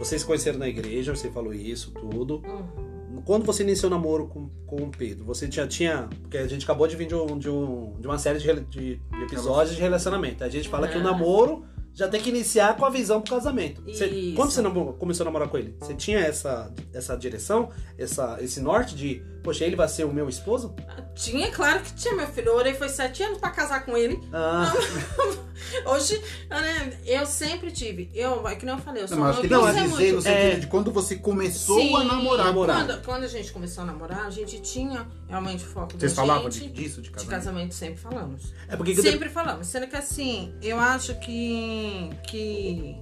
Vocês 0.02 0.22
se 0.22 0.28
conheceram 0.28 0.58
na 0.60 0.68
igreja, 0.68 1.16
você 1.16 1.30
falou 1.30 1.54
isso, 1.54 1.92
tudo. 1.92 2.42
Uhum. 2.46 3.22
Quando 3.24 3.46
você 3.46 3.62
iniciou 3.64 3.92
o 3.92 3.94
namoro 3.96 4.28
com, 4.28 4.50
com 4.66 4.78
o 4.78 4.90
Pedro, 4.90 5.24
você 5.26 5.50
já 5.52 5.68
tinha. 5.68 6.10
Porque 6.22 6.38
a 6.38 6.48
gente 6.48 6.64
acabou 6.64 6.88
de 6.88 6.96
vir 6.96 7.08
de, 7.08 7.14
um- 7.16 7.38
de, 7.38 7.50
um- 7.50 7.96
de 8.00 8.08
uma 8.08 8.18
série 8.18 8.40
de, 8.40 8.48
de- 8.64 8.96
de 8.96 9.24
episódios 9.24 9.76
de 9.76 9.82
relacionamento. 9.82 10.44
A 10.44 10.50
gente 10.50 10.68
fala 10.68 10.88
que 10.88 10.98
o 10.98 11.02
Ah. 11.02 11.04
namoro 11.04 11.64
já 11.94 12.08
tem 12.08 12.22
que 12.22 12.30
iniciar 12.30 12.78
com 12.78 12.86
a 12.86 12.90
visão 12.90 13.22
pro 13.22 13.36
casamento. 13.36 13.82
Você- 13.84 14.34
quando 14.36 14.50
você 14.50 14.62
namo- 14.62 14.94
começou 14.94 15.24
a 15.24 15.26
namorar 15.26 15.50
com 15.50 15.58
ele, 15.58 15.76
você 15.80 15.94
tinha 15.94 16.20
essa, 16.20 16.74
essa 16.94 17.16
direção, 17.18 17.70
essa, 17.98 18.38
esse 18.42 18.60
norte 18.62 18.96
de, 18.96 19.22
poxa, 19.44 19.66
ele 19.66 19.76
vai 19.76 19.88
ser 19.88 20.04
o 20.06 20.14
meu 20.14 20.28
esposo? 20.30 20.74
Tinha, 21.16 21.52
claro 21.52 21.82
que 21.82 21.94
tinha, 21.94 22.14
meu 22.16 22.28
filho. 22.28 22.50
Eu 22.50 22.56
orei 22.56 22.74
foi 22.74 22.90
sete 22.90 23.22
anos 23.24 23.38
pra 23.40 23.50
casar 23.50 23.86
com 23.86 23.96
ele. 23.98 24.20
Ah, 24.34 24.72
Hoje, 25.86 26.20
né, 26.50 26.98
eu 27.06 27.26
sempre 27.26 27.72
tive. 27.72 28.10
Eu, 28.14 28.48
é 28.48 28.56
que 28.56 28.66
nem 28.66 28.74
eu 28.76 28.82
falei, 28.82 29.04
eu 29.04 29.08
sou 29.08 29.18
Não, 29.18 29.24
mas 29.26 29.38
acho 29.38 29.48
uma 29.48 29.48
que 29.48 29.74
quis 29.74 29.82
muito- 29.82 29.98
dizer 29.98 30.12
no 30.14 30.22
sentido 30.22 30.38
É. 30.58 30.60
de 30.60 30.68
quando 30.68 30.92
você 30.92 31.16
começou 31.18 31.80
Sim, 31.80 31.96
a 31.96 32.04
namorar. 32.04 32.46
namorar. 32.48 32.86
Quando, 32.88 33.02
quando 33.06 33.24
a 33.24 33.28
gente 33.28 33.52
começou 33.52 33.84
a 33.84 33.88
namorar, 33.88 34.26
a 34.26 34.30
gente 34.30 34.60
tinha 34.62 35.08
realmente 35.28 35.64
foco 35.64 35.94
Vocês 35.98 36.14
da 36.14 36.22
falavam 36.22 36.50
gente. 36.50 36.68
de- 36.68 36.74
disso, 36.82 36.96
de 37.02 37.10
De 37.10 37.12
casamento? 37.12 37.30
casamento 37.30 37.76
sempre 37.76 37.98
falamos. 38.02 38.54
é 38.68 38.76
porque. 38.76 38.96
Sempre 39.02 39.30
falamos. 39.30 39.68
Sendo 39.68 39.88
que 39.88 39.96
assim, 39.96 40.54
eu 40.62 40.80
acho 40.80 41.14
que, 41.20 42.10
que 42.28 42.96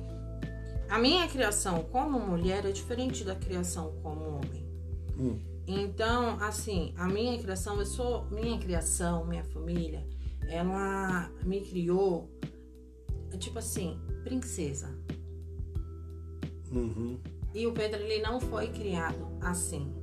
a 0.89 0.97
minha 0.99 1.27
criação 1.27 1.83
como 1.91 2.19
mulher 2.19 2.65
é 2.65 2.71
diferente 2.71 3.23
da 3.23 3.35
criação 3.35 3.93
como 4.03 4.21
homem. 4.37 4.67
Hum. 5.17 5.39
Então, 5.71 6.41
assim, 6.41 6.95
a 6.97 7.07
minha 7.07 7.37
criação, 7.37 7.77
eu 7.79 7.85
sou. 7.85 8.25
Minha 8.31 8.57
criação, 8.57 9.23
minha 9.27 9.43
família, 9.43 10.03
ela 10.47 11.29
me 11.43 11.61
criou, 11.61 12.27
tipo 13.37 13.59
assim, 13.59 13.99
princesa. 14.23 14.89
Uhum. 16.71 17.19
E 17.53 17.67
o 17.67 17.71
Pedro, 17.71 18.01
ele 18.01 18.19
não 18.19 18.39
foi 18.39 18.69
criado 18.69 19.27
assim. 19.41 19.93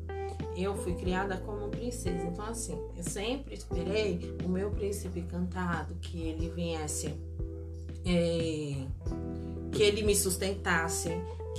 Eu 0.56 0.76
fui 0.76 0.94
criada 0.94 1.36
como 1.38 1.68
princesa. 1.68 2.24
Então, 2.24 2.44
assim, 2.44 2.78
eu 2.96 3.02
sempre 3.02 3.54
esperei 3.54 4.36
o 4.44 4.48
meu 4.48 4.70
príncipe 4.70 5.18
encantado, 5.18 5.96
que 5.96 6.28
ele 6.28 6.48
viesse, 6.48 7.08
é, 8.04 8.86
que 9.72 9.82
ele 9.82 10.04
me 10.04 10.14
sustentasse, 10.14 11.10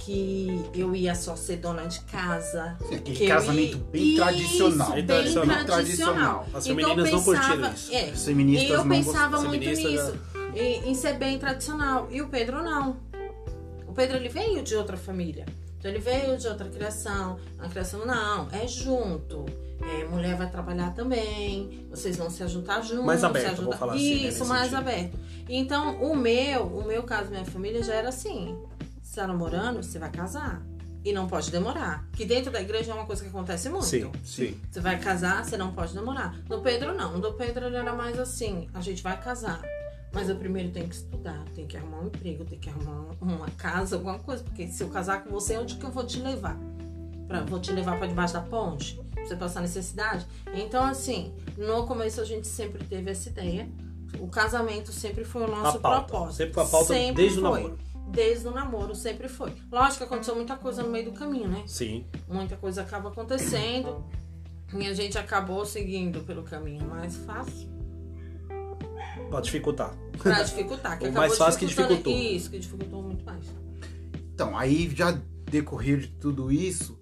que 0.05 0.63
eu 0.73 0.95
ia 0.95 1.13
só 1.15 1.35
ser 1.35 1.57
dona 1.57 1.85
de 1.85 1.99
casa. 2.01 2.77
Sim, 2.87 2.99
que 2.99 3.27
casamento 3.27 3.77
ia- 3.77 3.83
bem 3.91 4.03
Isso, 4.09 4.15
tradicional. 4.17 4.91
Bem 4.93 5.05
Tradicional. 5.05 5.65
tradicional. 5.65 6.41
As 6.53 6.65
Então, 6.65 6.75
femininas 6.77 7.11
não 7.11 7.23
pensava- 7.23 7.47
curtiram 7.47 7.73
isso. 7.73 7.93
É, 7.93 8.09
As 8.09 8.25
feministas 8.25 8.69
e 8.69 8.71
eu 8.71 8.77
não 8.85 8.89
pensava 8.89 9.41
muito 9.41 9.63
já- 9.63 9.71
nisso, 9.71 10.13
em, 10.55 10.89
em 10.89 10.93
ser 10.95 11.13
bem 11.13 11.37
tradicional. 11.39 12.07
E 12.11 12.21
o 12.21 12.27
Pedro 12.29 12.63
não. 12.63 12.97
O 13.87 13.93
Pedro 13.93 14.17
ele 14.17 14.29
veio 14.29 14.63
de 14.63 14.75
outra 14.75 14.97
família. 14.97 15.45
Então 15.79 15.91
ele 15.91 15.99
veio 15.99 16.37
de 16.37 16.47
outra 16.47 16.67
criação. 16.69 17.37
A 17.59 17.67
criação 17.67 18.05
não, 18.05 18.47
é 18.51 18.67
junto. 18.67 19.45
É, 19.79 20.05
mulher 20.05 20.35
vai 20.35 20.49
trabalhar 20.49 20.89
também, 20.95 21.85
vocês 21.91 22.17
vão 22.17 22.29
se 22.31 22.41
ajudar 22.43 22.81
juntos. 22.81 23.05
Mais 23.05 23.19
se 23.19 23.25
aberto, 23.27 23.45
ajudar- 23.53 23.63
vou 23.63 23.73
falar 23.77 23.93
assim, 23.93 24.23
né, 24.23 24.29
Isso, 24.29 24.45
mais 24.45 24.61
sentido. 24.63 24.77
aberto. 24.79 25.19
Então, 25.47 26.01
o 26.01 26.15
meu, 26.15 26.63
o 26.63 26.83
meu 26.85 27.03
caso, 27.03 27.29
minha 27.29 27.45
família 27.45 27.83
já 27.83 27.93
era 27.93 28.09
assim. 28.09 28.57
Você 29.17 29.21
tá 29.21 29.27
namorando, 29.27 29.81
você 29.81 29.97
vai 29.97 30.11
casar. 30.11 30.61
E 31.03 31.11
não 31.11 31.27
pode 31.27 31.49
demorar. 31.49 32.05
Que 32.13 32.23
dentro 32.23 32.51
da 32.51 32.61
igreja 32.61 32.91
é 32.91 32.93
uma 32.93 33.07
coisa 33.07 33.23
que 33.23 33.29
acontece 33.29 33.67
muito. 33.67 33.85
Sim, 33.85 34.11
sim. 34.23 34.55
Você 34.69 34.79
vai 34.79 34.99
casar, 34.99 35.43
você 35.43 35.57
não 35.57 35.71
pode 35.73 35.91
demorar. 35.95 36.37
No 36.47 36.61
Pedro, 36.61 36.93
não. 36.93 37.17
No 37.17 37.33
Pedro, 37.33 37.65
ele 37.65 37.77
era 37.77 37.95
mais 37.95 38.19
assim: 38.19 38.67
a 38.75 38.79
gente 38.79 39.01
vai 39.01 39.19
casar. 39.19 39.59
Mas 40.13 40.29
eu 40.29 40.35
primeiro 40.35 40.69
tenho 40.69 40.87
que 40.87 40.93
estudar, 40.93 41.43
tenho 41.55 41.67
que 41.67 41.75
arrumar 41.75 42.01
um 42.01 42.07
emprego, 42.07 42.45
tenho 42.45 42.61
que 42.61 42.69
arrumar 42.69 43.07
uma 43.19 43.49
casa, 43.57 43.95
alguma 43.95 44.19
coisa. 44.19 44.43
Porque 44.43 44.67
se 44.67 44.83
eu 44.83 44.89
casar 44.89 45.23
com 45.23 45.31
você, 45.31 45.57
onde 45.57 45.77
que 45.77 45.83
eu 45.83 45.89
vou 45.91 46.05
te 46.05 46.19
levar? 46.19 46.55
Pra, 47.27 47.41
vou 47.41 47.59
te 47.59 47.71
levar 47.71 47.97
para 47.97 48.05
debaixo 48.05 48.35
da 48.35 48.41
ponte? 48.41 49.01
Pra 49.15 49.25
você 49.25 49.35
passar 49.35 49.61
necessidade? 49.61 50.27
Então, 50.53 50.83
assim, 50.83 51.33
no 51.57 51.87
começo 51.87 52.21
a 52.21 52.23
gente 52.23 52.45
sempre 52.45 52.83
teve 52.83 53.09
essa 53.09 53.29
ideia. 53.29 53.67
O 54.19 54.27
casamento 54.27 54.91
sempre 54.91 55.23
foi 55.25 55.43
o 55.43 55.47
nosso 55.47 55.79
propósito. 55.79 56.35
Sempre 56.35 56.53
foi 56.53 56.63
a 56.63 56.67
pauta 56.67 56.85
Sempre 56.93 57.23
desde 57.23 57.39
o 57.39 57.41
foi. 57.41 57.61
namoro. 57.63 57.79
Desde 58.09 58.47
o 58.47 58.51
namoro, 58.51 58.95
sempre 58.95 59.27
foi. 59.27 59.53
Lógico 59.71 59.97
que 59.99 60.03
aconteceu 60.05 60.35
muita 60.35 60.55
coisa 60.55 60.81
no 60.83 60.89
meio 60.89 61.05
do 61.05 61.11
caminho, 61.11 61.47
né? 61.49 61.63
Sim. 61.67 62.05
muita 62.27 62.55
coisa 62.55 62.81
acaba 62.81 63.09
acontecendo 63.09 64.03
e 64.73 64.85
a 64.87 64.93
gente 64.93 65.17
acabou 65.17 65.65
seguindo 65.65 66.21
pelo 66.21 66.43
caminho 66.43 66.85
mais 66.87 67.15
fácil 67.17 67.69
Pra 69.29 69.41
dificultar. 69.41 69.93
pra 70.17 70.43
dificultar. 70.43 70.97
Que 70.99 71.07
O 71.07 71.13
mais 71.13 71.37
fácil 71.37 71.59
que 71.59 71.65
dificultou. 71.65 72.13
Isso, 72.13 72.49
que 72.49 72.59
dificultou 72.59 73.03
muito 73.03 73.25
mais. 73.25 73.43
Então, 74.33 74.57
aí 74.57 74.89
já 74.95 75.19
decorrer 75.49 75.99
de 75.99 76.07
tudo 76.07 76.51
isso, 76.51 76.97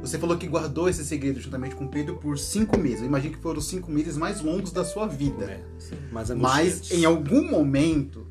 você 0.00 0.18
falou 0.18 0.36
que 0.36 0.46
guardou 0.46 0.88
esse 0.88 1.04
segredo 1.04 1.40
juntamente 1.40 1.74
com 1.74 1.84
o 1.84 1.88
Pedro 1.88 2.16
por 2.16 2.38
cinco 2.38 2.78
meses. 2.78 3.00
Eu 3.00 3.06
imagino 3.06 3.34
que 3.36 3.40
foram 3.42 3.58
os 3.58 3.66
cinco 3.66 3.90
meses 3.90 4.16
mais 4.16 4.40
longos 4.40 4.72
da 4.72 4.84
sua 4.84 5.06
vida. 5.06 5.44
É. 5.44 5.64
Sim. 5.78 5.96
Mas 6.10 6.30
Mas 6.30 6.90
em 6.90 7.04
algum 7.04 7.48
momento, 7.50 8.26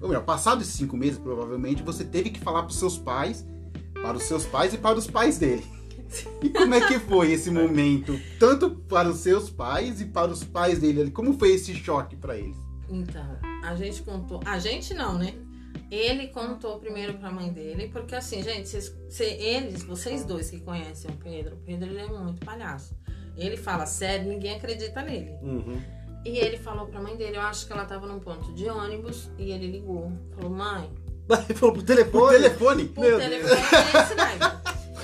ou 0.00 0.08
melhor, 0.08 0.24
passados 0.24 0.64
esses 0.64 0.76
cinco 0.76 0.96
meses, 0.96 1.18
provavelmente, 1.18 1.82
você 1.82 2.04
teve 2.04 2.30
que 2.30 2.40
falar 2.40 2.62
para 2.62 2.70
os 2.70 2.76
seus 2.76 2.98
pais, 2.98 3.46
para 3.94 4.16
os 4.16 4.22
seus 4.24 4.44
pais 4.46 4.74
e 4.74 4.78
para 4.78 4.98
os 4.98 5.06
pais 5.06 5.38
dele. 5.38 5.64
E 6.42 6.48
como 6.48 6.74
é 6.74 6.88
que 6.88 6.98
foi 6.98 7.32
esse 7.32 7.50
momento, 7.50 8.18
tanto 8.38 8.70
para 8.70 9.10
os 9.10 9.18
seus 9.18 9.50
pais 9.50 10.00
e 10.00 10.06
para 10.06 10.30
os 10.30 10.42
pais 10.42 10.78
dele? 10.78 11.10
Como 11.10 11.38
foi 11.38 11.50
esse 11.50 11.74
choque 11.74 12.16
para 12.16 12.34
eles? 12.34 12.56
Então, 12.88 13.36
a 13.62 13.74
gente 13.74 14.00
contou. 14.02 14.40
A 14.46 14.58
gente 14.58 14.94
não, 14.94 15.18
né? 15.18 15.34
Ele 15.90 16.28
contou 16.28 16.78
primeiro 16.78 17.14
pra 17.14 17.30
mãe 17.30 17.52
dele, 17.52 17.88
porque 17.88 18.14
assim, 18.14 18.42
gente, 18.42 18.68
vocês, 18.68 18.94
eles, 19.38 19.82
vocês 19.82 20.24
dois 20.24 20.50
que 20.50 20.60
conhecem 20.60 21.10
o 21.10 21.14
Pedro, 21.14 21.56
o 21.56 21.58
Pedro 21.58 21.90
ele 21.90 22.00
é 22.00 22.06
muito 22.06 22.44
palhaço. 22.44 22.96
Ele 23.36 23.56
fala 23.56 23.86
sério, 23.86 24.28
ninguém 24.28 24.56
acredita 24.56 25.02
nele. 25.02 25.30
Uhum. 25.42 25.80
E 26.24 26.38
ele 26.38 26.58
falou 26.58 26.86
pra 26.86 27.00
mãe 27.00 27.16
dele, 27.16 27.36
eu 27.36 27.40
acho 27.42 27.66
que 27.66 27.72
ela 27.72 27.84
tava 27.84 28.06
num 28.06 28.18
ponto 28.18 28.52
de 28.52 28.68
ônibus, 28.68 29.30
e 29.38 29.50
ele 29.52 29.70
ligou. 29.70 30.12
Falou, 30.34 30.50
mãe, 30.50 30.90
Aí 31.30 31.54
falou 31.54 31.74
pro 31.74 31.82
Por 31.82 31.86
telefone. 31.86 32.32
telefone? 32.36 32.84
Por 32.86 33.04
Meu 33.04 33.18
telefone 33.18 33.60
é 33.60 34.02
esse 34.02 34.14
daí. 34.14 34.38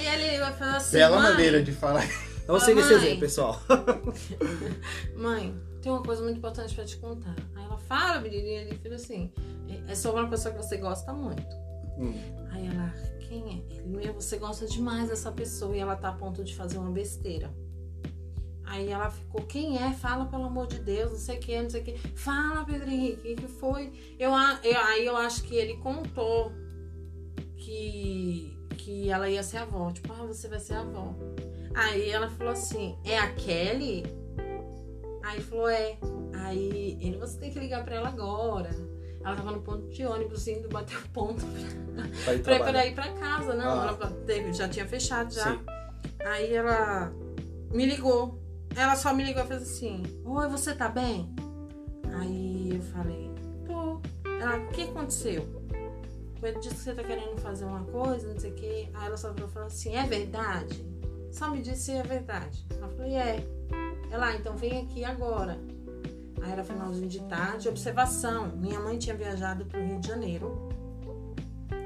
E 0.03 0.07
ele 0.07 0.39
vai 0.39 0.53
falar 0.55 0.77
assim, 0.77 0.97
Bela 0.97 1.21
mãe, 1.21 1.31
maneira 1.31 1.63
de 1.63 1.73
falar. 1.73 2.05
Então 2.43 2.59
siga 2.61 2.81
esse 2.81 2.93
exemplo, 2.93 3.21
pessoal. 3.21 3.61
mãe, 5.17 5.55
tem 5.81 5.91
uma 5.93 6.03
coisa 6.03 6.23
muito 6.23 6.39
importante 6.39 6.75
pra 6.75 6.85
te 6.85 6.97
contar. 6.97 7.35
Aí 7.55 7.65
ela 7.65 7.79
fala, 7.79 8.21
menininha, 8.21 8.63
ele 8.63 8.79
fala 8.83 8.95
assim, 8.97 9.31
é- 9.69 9.93
é 9.93 9.95
sobre 9.95 10.21
uma 10.21 10.29
pessoa 10.31 10.55
que 10.55 10.63
você 10.63 10.77
gosta 10.77 11.13
muito. 11.13 11.43
Hum. 11.99 12.15
Aí 12.51 12.67
ela, 12.67 12.93
quem 13.21 13.65
é? 13.71 13.75
Ele, 13.77 13.89
meu, 13.89 14.15
você 14.15 14.37
gosta 14.37 14.67
demais 14.67 15.09
dessa 15.09 15.31
pessoa 15.33 15.77
e 15.77 15.81
ela 15.81 15.97
tá 15.97 16.09
a 16.09 16.13
ponto 16.13 16.43
de 16.45 16.55
fazer 16.55 16.79
uma 16.79 16.91
besteira. 16.91 17.51
Aí 18.67 18.89
ela 18.91 19.11
ficou, 19.11 19.43
quem 19.43 19.77
é? 19.83 19.93
Fala, 19.93 20.25
pelo 20.27 20.45
amor 20.45 20.67
de 20.67 20.79
Deus, 20.79 21.13
não 21.13 21.19
sei 21.19 21.37
o 21.37 21.41
que, 21.41 21.63
não 21.63 21.69
sei 21.71 21.81
o 21.83 21.85
que. 21.85 21.99
Fala, 22.17 22.65
Pedro 22.65 22.91
Henrique, 22.91 23.33
o 23.35 23.37
que 23.37 23.47
foi? 23.47 23.93
Eu, 24.19 24.31
eu- 24.31 24.81
aí 24.81 25.05
eu 25.07 25.17
acho 25.17 25.43
que 25.45 25.55
ele 25.55 25.77
contou 25.77 26.51
que, 27.57 28.57
que 28.77 29.11
ela 29.11 29.29
ia 29.29 29.43
ser 29.43 29.59
avó. 29.59 29.91
Tipo, 29.91 30.13
ah, 30.13 30.27
você 30.27 30.49
vai 30.49 30.59
ser 30.59 30.75
avó. 30.75 31.15
Aí 31.75 32.11
ela 32.11 32.29
falou 32.31 32.53
assim, 32.53 32.97
é 33.05 33.19
a 33.19 33.33
Kelly? 33.35 34.05
Aí 35.25 35.41
falou, 35.41 35.69
é. 35.69 35.97
Aí 36.35 36.99
ele, 37.01 37.17
você 37.19 37.39
tem 37.39 37.51
que 37.51 37.59
ligar 37.59 37.85
pra 37.85 37.97
ela 37.97 38.09
agora. 38.09 38.71
Ela 39.25 39.37
tava 39.37 39.53
no 39.53 39.63
ponto 39.63 39.89
de 39.89 40.05
ônibus 40.05 40.47
indo 40.47 40.69
bater 40.69 40.99
o 40.99 41.09
ponto 41.09 41.43
Pra 42.25 42.35
ir 42.35 42.43
pra, 42.43 42.57
trabalhar. 42.57 42.73
pra 42.73 42.87
ir 42.87 42.95
pra 42.95 43.09
casa, 43.15 43.55
não. 43.55 43.81
Ah. 43.81 43.99
Ela 44.29 44.53
já 44.53 44.69
tinha 44.69 44.87
fechado 44.87 45.33
já. 45.33 45.53
Sim. 45.57 45.61
Aí 46.27 46.55
ela 46.55 47.11
me 47.73 47.87
ligou. 47.87 48.44
Ela 48.77 48.97
só 48.97 49.15
me 49.15 49.25
ligou 49.25 49.45
e 49.45 49.47
fez 49.47 49.63
assim: 49.63 50.03
Oi, 50.25 50.49
você 50.49 50.75
tá 50.75 50.89
bem? 50.89 51.33
Aí 52.19 52.77
eu 52.77 52.83
falei: 52.83 53.31
Tô. 53.67 54.01
Ela, 54.29 54.57
o 54.59 54.69
que 54.69 54.83
aconteceu? 54.83 55.63
Ele 56.43 56.59
disse 56.59 56.75
que 56.75 56.81
você 56.83 56.95
tá 56.95 57.03
querendo 57.03 57.41
fazer 57.41 57.65
uma 57.65 57.85
coisa, 57.85 58.31
não 58.31 58.39
sei 58.39 58.51
o 58.51 58.55
quê. 58.55 58.89
Aí 58.93 59.07
ela 59.07 59.17
só 59.17 59.33
virou 59.33 59.49
falou 59.49 59.69
assim: 59.69 59.95
É 59.95 60.05
verdade? 60.05 60.85
Só 61.33 61.51
me 61.51 61.63
disse 61.63 61.85
se 61.85 61.93
é 61.93 62.03
verdade. 62.03 62.67
Eu 62.71 62.89
falei: 62.91 63.15
É. 63.15 63.47
Ela, 64.11 64.29
ah, 64.29 64.35
então 64.37 64.57
vem 64.57 64.83
aqui 64.83 65.05
agora. 65.05 65.59
Aí 66.43 66.53
era 66.53 66.63
finalzinho 66.63 67.09
de 67.09 67.21
tarde, 67.23 67.69
observação. 67.69 68.49
Minha 68.57 68.79
mãe 68.79 68.99
tinha 68.99 69.17
viajado 69.17 69.65
pro 69.65 69.83
Rio 69.83 69.99
de 70.01 70.09
Janeiro. 70.09 70.69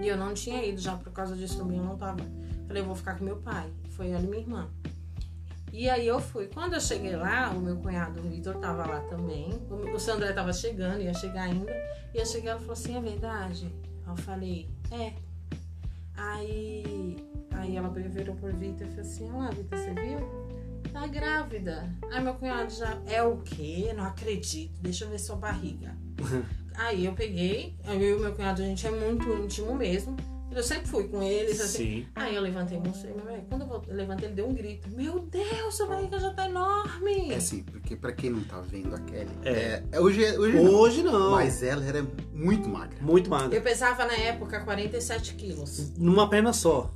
E 0.01 0.09
eu 0.09 0.16
não 0.16 0.35
tinha 0.35 0.64
ido 0.64 0.81
já 0.81 0.96
por 0.96 1.12
causa 1.12 1.37
disso 1.37 1.61
eu 1.61 1.66
não 1.66 1.96
tava. 1.96 2.18
Falei, 2.66 2.83
eu 2.83 2.87
vou 2.87 2.94
ficar 2.94 3.16
com 3.16 3.24
meu 3.24 3.37
pai. 3.37 3.72
Foi 3.90 4.11
ela 4.11 4.22
e 4.22 4.27
minha 4.27 4.42
irmã. 4.42 4.68
E 5.72 5.88
aí 5.88 6.07
eu 6.07 6.20
fui. 6.20 6.46
Quando 6.46 6.74
eu 6.74 6.81
cheguei 6.81 7.14
lá, 7.16 7.50
o 7.50 7.61
meu 7.61 7.76
cunhado, 7.76 8.20
o 8.20 8.22
Vitor, 8.22 8.57
tava 8.57 8.87
lá 8.87 9.00
também. 9.02 9.50
O, 9.70 9.94
o 9.94 10.00
seu 10.00 10.14
André 10.14 10.33
tava 10.33 10.52
chegando, 10.52 11.00
ia 11.02 11.14
chegar 11.14 11.42
ainda. 11.42 11.70
E 12.14 12.18
eu 12.18 12.26
cheguei, 12.26 12.50
ela 12.50 12.59
falou 12.59 12.72
assim, 12.72 12.96
é 12.96 13.00
verdade? 13.00 13.72
Eu 14.07 14.16
falei, 14.16 14.68
é. 14.90 15.12
Aí, 16.16 17.16
aí 17.52 17.76
ela 17.76 17.88
virou 17.90 18.35
por 18.37 18.52
Vitor 18.52 18.87
e 18.87 18.90
falou 18.90 19.02
assim, 19.02 19.31
olha 19.31 19.38
lá, 19.38 19.50
Vitor, 19.50 19.78
você 19.78 19.94
viu? 19.94 20.48
Tá 20.92 21.07
grávida. 21.07 21.88
Aí 22.11 22.22
meu 22.22 22.35
cunhado 22.35 22.72
já, 22.72 22.98
é 23.07 23.22
o 23.22 23.38
quê? 23.38 23.92
Não 23.94 24.04
acredito. 24.04 24.81
Deixa 24.81 25.04
eu 25.04 25.11
ver 25.11 25.18
sua 25.18 25.37
barriga. 25.37 25.94
Aí 26.74 27.04
eu 27.04 27.12
peguei, 27.12 27.76
eu 27.85 28.00
e 28.00 28.14
o 28.14 28.20
meu 28.20 28.33
cunhado, 28.33 28.62
a 28.62 28.64
gente 28.64 28.87
é 28.87 28.90
muito 28.90 29.28
íntimo 29.33 29.74
mesmo. 29.74 30.16
Eu 30.54 30.62
sempre 30.62 30.88
fui 30.88 31.04
com 31.08 31.22
eles, 31.22 31.61
assim. 31.61 31.78
Sim. 32.02 32.06
Aí 32.14 32.34
eu 32.34 32.42
levantei 32.42 32.78
e 32.78 32.80
mostrei, 32.80 33.12
meu 33.14 33.24
velho. 33.24 33.42
Quando 33.48 33.62
eu 33.62 33.94
levantei, 33.94 34.26
ele 34.28 34.34
deu 34.34 34.48
um 34.48 34.54
grito. 34.54 34.88
Meu 34.90 35.20
Deus, 35.20 35.74
sua 35.76 35.87
barriga 35.87 36.18
já 36.18 36.32
tá 36.32 36.48
enorme. 36.48 37.30
É 37.30 37.37
assim, 37.37 37.62
porque 37.62 37.94
pra 37.94 38.12
quem 38.12 38.30
não 38.30 38.42
tá 38.44 38.61
vendo 38.61 38.94
a 38.94 38.98
Kelly, 38.98 39.30
É. 39.44 39.82
é, 39.92 40.00
hoje, 40.00 40.22
hoje, 40.38 40.56
não. 40.61 40.74
Hoje 40.74 41.02
não. 41.02 41.30
Mas 41.32 41.62
ela 41.62 41.84
era 41.84 42.04
muito 42.32 42.68
magra. 42.68 42.98
Muito 43.00 43.30
magra. 43.30 43.54
Eu 43.56 43.62
pesava 43.62 44.04
na 44.06 44.14
época 44.14 44.61
47 44.61 45.34
quilos. 45.34 45.92
Numa 45.96 46.28
perna 46.28 46.52
só. 46.52 46.92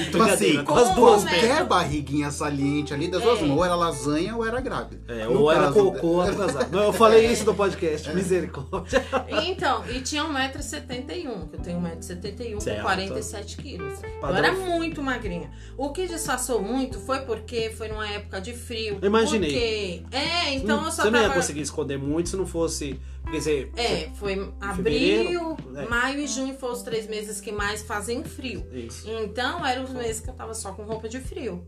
Então 0.00 0.22
assim, 0.28 0.62
com 0.64 0.74
as 0.74 0.94
duas 0.94 1.22
qualquer 1.24 1.64
barriguinha 1.64 2.30
saliente 2.30 2.92
ali 2.94 3.08
das 3.08 3.22
duas 3.22 3.40
É. 3.40 3.44
ou 3.44 3.64
era 3.64 3.74
lasanha 3.74 4.36
ou 4.36 4.46
era 4.46 4.60
grávida. 4.60 5.00
É, 5.12 5.26
ou 5.26 5.50
era 5.50 5.64
caso- 5.64 5.74
cocô 5.92 6.20
atrasado. 6.20 6.70
Não, 6.70 6.84
eu 6.84 6.92
falei 6.92 7.26
isso 7.26 7.44
no 7.44 7.54
podcast. 7.54 8.08
Misericórdia. 8.14 9.04
Então, 9.46 9.84
e 9.88 10.00
tinha 10.00 10.24
1,71m, 10.24 11.48
que 11.50 11.56
eu 11.56 11.60
tenho 11.60 11.80
1,71m 11.80 12.60
Cê 12.60 12.70
é 12.70 12.74
com 12.76 12.82
47 12.82 13.56
quilos. 13.56 14.02
Eu 14.02 14.10
Padrão. 14.20 14.38
era 14.38 14.52
muito 14.52 15.02
magrinha. 15.02 15.50
O 15.76 15.90
que 15.90 16.06
disfarçou 16.06 16.60
muito 16.60 16.98
foi 17.00 17.20
porque 17.20 17.70
foi 17.76 17.88
numa 17.88 18.08
época 18.08 18.40
de 18.40 18.52
frio. 18.52 18.98
Imaginei. 19.02 20.02
Porque... 20.02 20.16
É, 20.16 20.54
então 20.54 20.84
eu 20.84 20.90
só 20.90 21.02
você 21.02 21.10
não 21.10 21.18
tava... 21.20 21.24
ia 21.28 21.34
conseguir 21.34 21.60
esconder 21.62 21.98
muito 21.98 22.28
se 22.28 22.36
não 22.36 22.46
fosse. 22.46 22.98
Porque 23.28 23.40
você. 23.42 23.70
É, 23.76 24.08
foi 24.14 24.52
abril, 24.60 25.56
é. 25.76 25.84
maio 25.86 26.20
e 26.20 26.26
junho 26.26 26.54
foram 26.54 26.72
os 26.72 26.82
três 26.82 27.06
meses 27.06 27.40
que 27.40 27.52
mais 27.52 27.82
fazem 27.82 28.24
frio. 28.24 28.66
Isso. 28.72 29.06
Então, 29.08 29.64
eram 29.64 29.84
os 29.84 29.90
meses 29.92 30.20
que 30.20 30.30
eu 30.30 30.34
tava 30.34 30.54
só 30.54 30.72
com 30.72 30.82
roupa 30.82 31.08
de 31.08 31.20
frio. 31.20 31.66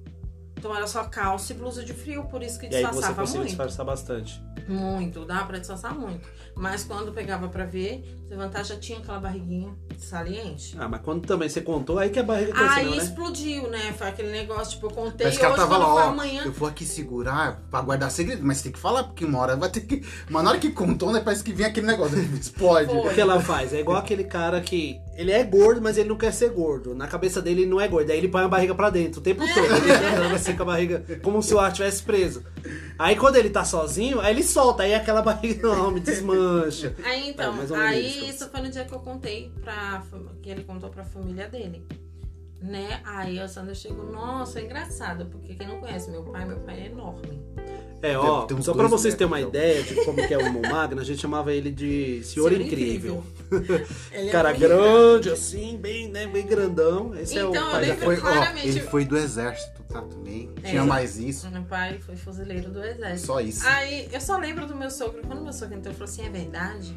Então, 0.57 0.75
era 0.75 0.87
só 0.87 1.05
calça 1.05 1.53
e 1.53 1.57
blusa 1.57 1.85
de 1.85 1.93
frio, 1.93 2.25
por 2.25 2.43
isso 2.43 2.59
que 2.59 2.67
E 2.67 2.69
aí 2.69 2.73
você 2.83 2.87
disfarçava 2.89 3.15
conseguiu 3.15 3.39
muito. 3.41 3.49
disfarçar 3.49 3.85
bastante. 3.87 4.43
Muito, 4.69 5.25
dá 5.25 5.45
pra 5.45 5.59
disfarçar 5.59 5.95
muito. 5.95 6.27
Mas 6.55 6.85
quando 6.85 7.13
pegava 7.13 7.49
pra 7.49 7.65
ver, 7.65 8.05
levantar 8.31 8.63
já 8.65 8.77
tinha 8.77 8.99
aquela 8.99 9.19
barriguinha 9.19 9.75
saliente. 9.99 10.77
Ah, 10.79 10.89
mas 10.89 11.01
quando 11.03 11.27
também 11.27 11.49
você 11.49 11.61
contou, 11.61 11.99
aí 11.99 12.11
que 12.11 12.19
a 12.19 12.23
barriga 12.23 12.53
cresceu, 12.53 12.71
Aí 12.71 12.91
né? 12.91 12.97
explodiu, 12.97 13.69
né? 13.69 13.93
Foi 13.99 14.07
aquele 14.09 14.31
negócio, 14.31 14.75
tipo, 14.75 14.87
eu 14.87 14.91
contei 14.91 15.31
que 15.31 15.39
ela 15.45 15.49
hoje, 15.55 15.61
tava 15.63 15.77
lá, 15.79 15.95
ó. 15.95 15.99
amanhã. 16.09 16.43
Eu 16.45 16.53
vou 16.53 16.69
aqui 16.69 16.85
segurar 16.85 17.61
pra 17.71 17.81
guardar 17.83 18.11
segredo, 18.11 18.43
mas 18.45 18.63
tem 18.63 18.71
que 18.73 18.79
falar, 18.79 19.05
porque 19.05 19.25
uma 19.25 19.39
hora 19.41 19.57
vai 19.57 19.69
ter 19.69 19.81
que. 19.81 20.03
Mas 20.29 20.45
na 20.45 20.51
hora 20.51 20.59
que 20.59 20.71
contou, 20.71 21.13
né? 21.13 21.21
Parece 21.21 21.43
que 21.43 21.53
vem 21.53 21.67
aquele 21.67 21.87
negócio, 21.87 22.17
explode. 22.35 22.87
Foi. 22.89 23.11
O 23.11 23.15
que 23.15 23.21
ela 23.21 23.41
faz? 23.41 23.75
É 23.75 23.81
igual 23.81 23.99
aquele 23.99 24.25
cara 24.25 24.61
que. 24.61 25.01
Ele 25.17 25.33
é 25.33 25.43
gordo, 25.45 25.83
mas 25.83 25.99
ele 25.99 26.09
não 26.09 26.17
quer 26.17 26.33
ser 26.33 26.49
gordo. 26.51 26.95
Na 26.95 27.07
cabeça 27.07 27.43
dele 27.43 27.63
ele 27.63 27.71
não 27.71 27.79
é 27.79 27.87
gordo. 27.87 28.11
Aí 28.11 28.17
ele 28.17 28.29
põe 28.29 28.43
a 28.43 28.49
barriga 28.49 28.75
pra 28.75 28.89
dentro 28.89 29.21
o 29.21 29.23
tempo 29.23 29.43
todo. 29.53 29.67
Ele 29.67 30.29
vai 30.29 30.39
ser 30.39 30.57
com 30.57 30.63
a 30.63 30.67
barriga 30.67 31.05
como 31.23 31.43
se 31.43 31.53
o 31.53 31.59
ar 31.61 31.71
tivesse 31.73 32.03
preso. 32.03 32.43
Aí 32.99 33.17
quando 33.17 33.37
ele 33.37 33.51
tá 33.51 33.63
sozinho, 33.63 34.19
aí 34.21 34.33
ele 34.33 34.43
solta. 34.43 34.83
Aí 34.83 34.95
aquela 34.95 35.21
barriga 35.21 35.69
enorme 35.69 36.01
desmancha. 36.01 36.95
Aí 37.05 37.29
então, 37.29 37.55
É, 37.77 37.77
aí 37.77 38.20
isso. 38.21 38.31
isso 38.45 38.49
foi 38.51 38.61
no 38.61 38.69
dia 38.71 38.85
que 38.85 38.93
eu 38.95 39.01
contei 39.01 39.51
pra. 39.63 40.03
que 40.43 40.49
ele 40.51 40.65
contou 40.65 40.91
pra 40.91 41.05
família 41.05 41.49
dele. 41.49 41.85
né? 42.63 43.01
Aí 43.05 43.39
a 43.41 43.49
Sandra 43.49 43.75
chegou, 43.75 44.11
nossa, 44.13 44.61
é 44.61 44.65
engraçado, 44.65 45.27
porque 45.27 45.55
quem 45.55 45.67
não 45.67 45.81
conhece 45.81 46.11
meu 46.11 46.23
pai, 46.25 46.45
meu 46.47 46.59
pai 46.61 46.81
é 46.83 46.87
enorme. 46.87 47.41
É, 48.03 48.17
ó, 48.17 48.43
Tem 48.47 48.61
só 48.63 48.73
pra 48.73 48.87
dois 48.89 48.91
vocês 49.01 49.15
terem 49.15 49.27
uma 49.27 49.41
ideia 49.41 49.83
de 49.83 49.95
como 50.07 50.27
que 50.27 50.33
é 50.33 50.37
o 50.39 50.41
irmão 50.41 50.63
Magno, 50.71 51.01
a 51.01 51.05
gente 51.05 51.21
chamava 51.21 51.53
ele 51.53 51.71
de 51.71 52.23
Senhor, 52.25 52.51
Incrível. 52.53 53.23
Ele 54.13 54.29
é 54.29 54.33
Cara 54.33 54.51
muito 54.51 54.61
grande, 54.61 55.29
assim, 55.31 55.77
bem, 55.77 56.09
né, 56.09 56.27
bem 56.27 56.47
grandão. 56.47 57.15
Esse 57.19 57.37
é 57.37 57.45
o 57.45 57.51
Então, 57.51 57.65
eu 57.67 57.71
pai 57.73 57.81
lembro- 57.87 58.05
Foi, 58.05 58.17
ó, 58.17 58.21
claramente- 58.21 58.69
ele 58.69 58.81
foi 58.81 59.05
do 59.05 59.17
exército, 59.19 59.83
tá? 59.89 60.01
Também. 60.03 60.51
É. 60.63 60.71
Tinha 60.71 60.85
mais 60.85 61.19
isso. 61.19 61.51
Meu 61.51 61.63
pai 61.65 61.99
foi 61.99 62.17
fuzileiro 62.17 62.71
do 62.71 62.83
exército. 62.83 63.27
Só 63.27 63.41
isso. 63.41 63.67
Aí 63.67 64.09
eu 64.13 64.21
só 64.21 64.39
lembro 64.39 64.67
do 64.67 64.75
meu 64.75 64.91
sogro, 64.91 65.21
quando 65.27 65.43
meu 65.43 65.53
sogro 65.53 65.77
entrou, 65.77 65.93
ele 65.93 65.99
falou 65.99 66.11
assim: 66.13 66.25
é 66.25 66.31
verdade? 66.31 66.95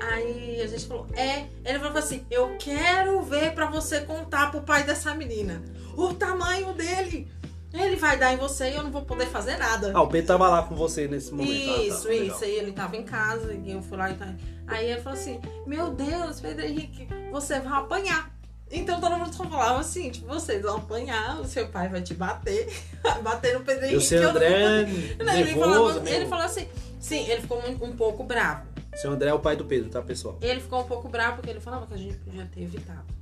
Aí 0.00 0.60
a 0.62 0.66
gente 0.66 0.86
falou: 0.86 1.06
é. 1.14 1.44
Ele 1.64 1.78
falou 1.78 1.98
assim: 1.98 2.24
eu 2.30 2.56
quero 2.58 3.20
ver 3.22 3.52
pra 3.54 3.66
você 3.66 4.00
contar 4.00 4.50
pro 4.50 4.62
pai 4.62 4.84
dessa 4.84 5.14
menina 5.14 5.62
o 5.96 6.14
tamanho 6.14 6.72
dele. 6.72 7.30
Ele 7.72 7.94
vai 7.94 8.18
dar 8.18 8.32
em 8.32 8.36
você 8.36 8.70
e 8.70 8.74
eu 8.74 8.82
não 8.82 8.90
vou 8.90 9.02
poder 9.02 9.26
fazer 9.26 9.56
nada. 9.56 9.92
Ah, 9.94 10.02
o 10.02 10.08
Pedro 10.08 10.26
tava 10.26 10.48
lá 10.48 10.62
com 10.64 10.74
você 10.74 11.06
nesse 11.06 11.32
momento. 11.32 11.70
Ah, 11.70 11.74
tá, 11.76 11.82
Isso, 11.82 12.10
isso. 12.12 12.44
Aí 12.44 12.56
ele 12.56 12.72
tava 12.72 12.96
em 12.96 13.04
casa 13.04 13.52
e 13.54 13.70
eu 13.70 13.80
fui 13.80 13.96
lá 13.96 14.10
e 14.10 14.14
tá. 14.14 14.34
Aí 14.66 14.90
ele 14.90 15.00
falou 15.00 15.16
assim: 15.18 15.40
Meu 15.66 15.90
Deus, 15.90 16.40
Pedro 16.40 16.64
Henrique, 16.66 17.06
você 17.30 17.60
vai 17.60 17.74
apanhar. 17.78 18.28
Então 18.72 19.00
todo 19.00 19.16
mundo 19.16 19.32
só 19.34 19.44
falava 19.44 19.80
assim: 19.80 20.10
tipo, 20.10 20.26
vocês 20.26 20.62
vão 20.62 20.76
apanhar, 20.78 21.40
o 21.40 21.44
seu 21.44 21.68
pai 21.68 21.88
vai 21.88 22.00
te 22.02 22.14
bater, 22.14 22.68
bater 23.22 23.54
no 23.58 23.64
Pedro 23.64 23.82
o 23.82 23.88
Henrique. 23.90 24.14
eu 24.14 24.22
não 24.22 24.32
vou 24.32 24.42
André, 24.42 24.86
Não, 25.18 25.34
ele, 25.34 25.44
nervoso, 25.44 25.70
falava- 25.74 26.00
né? 26.00 26.16
ele 26.16 26.26
falou 26.26 26.44
assim: 26.44 26.68
Sim, 26.98 27.26
ele 27.28 27.40
ficou 27.40 27.62
muito- 27.62 27.84
um 27.84 27.92
pouco 27.96 28.24
bravo. 28.24 28.66
Seu 28.94 29.12
André 29.12 29.30
é 29.30 29.34
o 29.34 29.38
pai 29.38 29.56
do 29.56 29.64
Pedro, 29.64 29.88
tá, 29.88 30.02
pessoal? 30.02 30.38
Ele 30.40 30.60
ficou 30.60 30.80
um 30.80 30.86
pouco 30.86 31.08
bravo 31.08 31.36
porque 31.36 31.50
ele 31.50 31.60
falava 31.60 31.86
que 31.86 31.94
a 31.94 31.96
gente 31.96 32.16
podia 32.18 32.44
ter 32.46 32.62
evitado. 32.62 33.20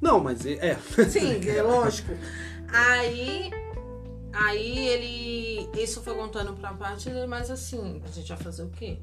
Não, 0.00 0.18
mas 0.18 0.46
é. 0.46 0.76
Sim, 1.08 1.40
é 1.48 1.62
lógico. 1.62 2.12
Aí, 2.72 3.50
aí 4.32 4.88
ele. 4.88 5.80
Isso 5.80 6.00
foi 6.00 6.14
contando 6.14 6.54
pra 6.54 6.72
parte 6.72 7.10
dele, 7.10 7.26
mas 7.26 7.50
assim, 7.50 8.00
a 8.04 8.08
gente 8.10 8.28
vai 8.28 8.38
fazer 8.38 8.62
o 8.62 8.70
quê? 8.70 8.98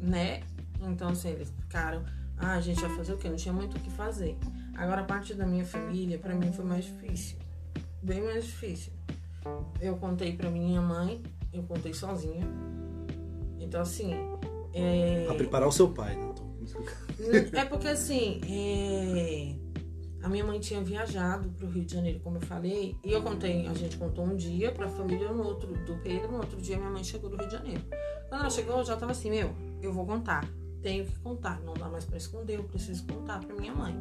Né? 0.00 0.42
Então, 0.80 1.10
assim, 1.10 1.30
eles 1.30 1.50
ficaram. 1.60 2.04
Ah, 2.36 2.54
a 2.54 2.60
gente 2.60 2.80
vai 2.80 2.96
fazer 2.96 3.12
o 3.12 3.18
quê? 3.18 3.28
Não 3.28 3.36
tinha 3.36 3.54
muito 3.54 3.76
o 3.76 3.80
que 3.80 3.90
fazer. 3.90 4.36
Agora, 4.74 5.02
a 5.02 5.04
parte 5.04 5.34
da 5.34 5.46
minha 5.46 5.64
família, 5.64 6.18
pra 6.18 6.34
mim, 6.34 6.52
foi 6.52 6.64
mais 6.64 6.84
difícil. 6.84 7.38
Bem 8.02 8.20
mais 8.22 8.44
difícil. 8.44 8.92
Eu 9.80 9.96
contei 9.96 10.36
pra 10.36 10.50
minha 10.50 10.80
mãe, 10.80 11.22
eu 11.52 11.62
contei 11.62 11.94
sozinha. 11.94 12.44
Então, 13.60 13.80
assim. 13.80 14.12
É... 14.74 15.24
Pra 15.26 15.34
preparar 15.34 15.68
o 15.68 15.72
seu 15.72 15.88
pai, 15.88 16.16
né? 16.16 16.32
É 17.52 17.64
porque 17.64 17.88
assim, 17.88 18.40
é, 18.48 19.54
a 20.22 20.28
minha 20.28 20.44
mãe 20.44 20.58
tinha 20.58 20.80
viajado 20.80 21.48
pro 21.50 21.68
Rio 21.68 21.84
de 21.84 21.94
Janeiro, 21.94 22.20
como 22.20 22.38
eu 22.38 22.40
falei, 22.40 22.96
e 23.04 23.12
eu 23.12 23.22
contei, 23.22 23.66
a 23.66 23.74
gente 23.74 23.96
contou 23.96 24.24
um 24.24 24.34
dia 24.34 24.72
pra 24.72 24.88
família 24.88 25.30
no 25.30 25.44
outro 25.44 25.72
do 25.84 25.96
Pedro, 26.02 26.32
no 26.32 26.38
outro 26.38 26.60
dia 26.60 26.76
minha 26.76 26.90
mãe 26.90 27.04
chegou 27.04 27.30
do 27.30 27.36
Rio 27.36 27.46
de 27.46 27.52
Janeiro. 27.52 27.82
Quando 28.28 28.40
ela 28.40 28.50
chegou, 28.50 28.78
eu 28.78 28.84
já 28.84 28.96
tava 28.96 29.12
assim, 29.12 29.30
meu, 29.30 29.54
eu 29.80 29.92
vou 29.92 30.06
contar, 30.06 30.48
tenho 30.80 31.04
que 31.04 31.16
contar, 31.20 31.60
não 31.60 31.74
dá 31.74 31.88
mais 31.88 32.04
pra 32.04 32.16
esconder, 32.16 32.56
eu 32.56 32.64
preciso 32.64 33.04
contar 33.06 33.40
pra 33.40 33.54
minha 33.54 33.74
mãe. 33.74 33.96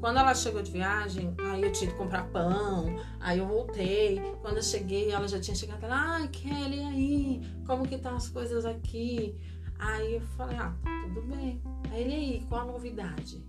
Quando 0.00 0.18
ela 0.18 0.34
chegou 0.34 0.62
de 0.62 0.70
viagem, 0.70 1.34
aí 1.38 1.62
eu 1.62 1.72
tinha 1.72 1.90
que 1.90 1.96
comprar 1.96 2.24
pão, 2.28 2.94
aí 3.20 3.38
eu 3.38 3.46
voltei. 3.46 4.20
Quando 4.42 4.56
eu 4.56 4.62
cheguei, 4.62 5.10
ela 5.10 5.26
já 5.26 5.40
tinha 5.40 5.54
chegado 5.54 5.82
lá, 5.86 6.16
ai, 6.16 6.28
Kelly, 6.28 6.76
e 6.76 6.82
aí? 6.82 7.42
Como 7.66 7.86
que 7.86 7.98
tá 7.98 8.14
as 8.14 8.28
coisas 8.28 8.64
aqui? 8.64 9.34
Aí 9.78 10.14
eu 10.14 10.20
falei, 10.36 10.56
ah, 10.58 10.72
tudo 11.04 11.22
bem. 11.22 11.60
Aí 11.90 12.00
ele 12.02 12.14
aí, 12.14 12.46
qual 12.48 12.62
a 12.62 12.72
novidade? 12.72 13.44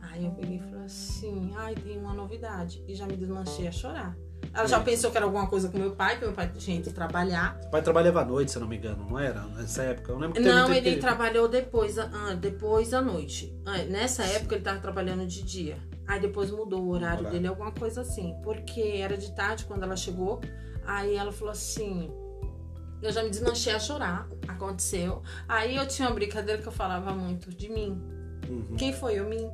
Aí 0.00 0.24
eu 0.24 0.30
peguei 0.30 0.56
e 0.56 0.60
falei 0.60 0.84
assim, 0.86 1.52
ai, 1.56 1.74
tem 1.74 1.98
uma 1.98 2.14
novidade. 2.14 2.82
E 2.88 2.94
já 2.94 3.06
me 3.06 3.16
desmanchei 3.16 3.68
a 3.68 3.72
chorar. 3.72 4.16
Ela 4.54 4.66
já 4.66 4.80
pensou 4.80 5.10
que 5.10 5.16
era 5.18 5.26
alguma 5.26 5.46
coisa 5.48 5.68
com 5.68 5.76
meu 5.76 5.94
pai, 5.94 6.18
que 6.18 6.24
meu 6.24 6.32
pai 6.32 6.50
tinha 6.56 6.78
ido 6.78 6.90
trabalhar. 6.92 7.58
Seu 7.60 7.70
pai 7.70 7.82
trabalhava 7.82 8.22
à 8.22 8.24
noite, 8.24 8.50
se 8.52 8.56
eu 8.56 8.60
não 8.62 8.68
me 8.68 8.76
engano, 8.78 9.04
não 9.08 9.18
era? 9.18 9.42
Nessa 9.48 9.82
época. 9.82 10.12
Eu 10.12 10.18
lembro 10.18 10.40
que 10.40 10.48
Não, 10.48 10.66
tempo 10.68 10.78
ele 10.78 10.94
que- 10.94 11.00
trabalhou 11.00 11.46
depois, 11.48 11.98
ah, 11.98 12.34
depois 12.40 12.90
da 12.90 13.02
noite. 13.02 13.54
Ah, 13.66 13.78
nessa 13.84 14.22
época 14.24 14.54
ele 14.54 14.64
tava 14.64 14.78
trabalhando 14.80 15.26
de 15.26 15.42
dia. 15.42 15.76
Aí 16.08 16.20
depois 16.20 16.50
mudou 16.50 16.82
o 16.84 16.88
horário 16.88 17.18
Horário. 17.20 17.30
dele, 17.32 17.48
alguma 17.48 17.72
coisa 17.72 18.00
assim. 18.00 18.34
Porque 18.42 18.80
era 18.80 19.16
de 19.18 19.34
tarde 19.34 19.64
quando 19.66 19.82
ela 19.82 19.96
chegou. 19.96 20.40
Aí 20.86 21.16
ela 21.16 21.32
falou 21.32 21.52
assim. 21.52 22.10
Eu 23.02 23.12
já 23.12 23.22
me 23.22 23.30
desmanchei 23.30 23.72
a 23.72 23.78
chorar. 23.78 24.28
Aconteceu. 24.48 25.22
Aí 25.48 25.76
eu 25.76 25.86
tinha 25.86 26.08
uma 26.08 26.14
brincadeira 26.14 26.60
que 26.60 26.68
eu 26.68 26.72
falava 26.72 27.12
muito 27.12 27.50
de 27.50 27.68
mim. 27.68 28.00
Uhum. 28.48 28.76
Quem 28.76 28.92
foi? 28.92 29.18
Eu, 29.18 29.28
mim. 29.28 29.50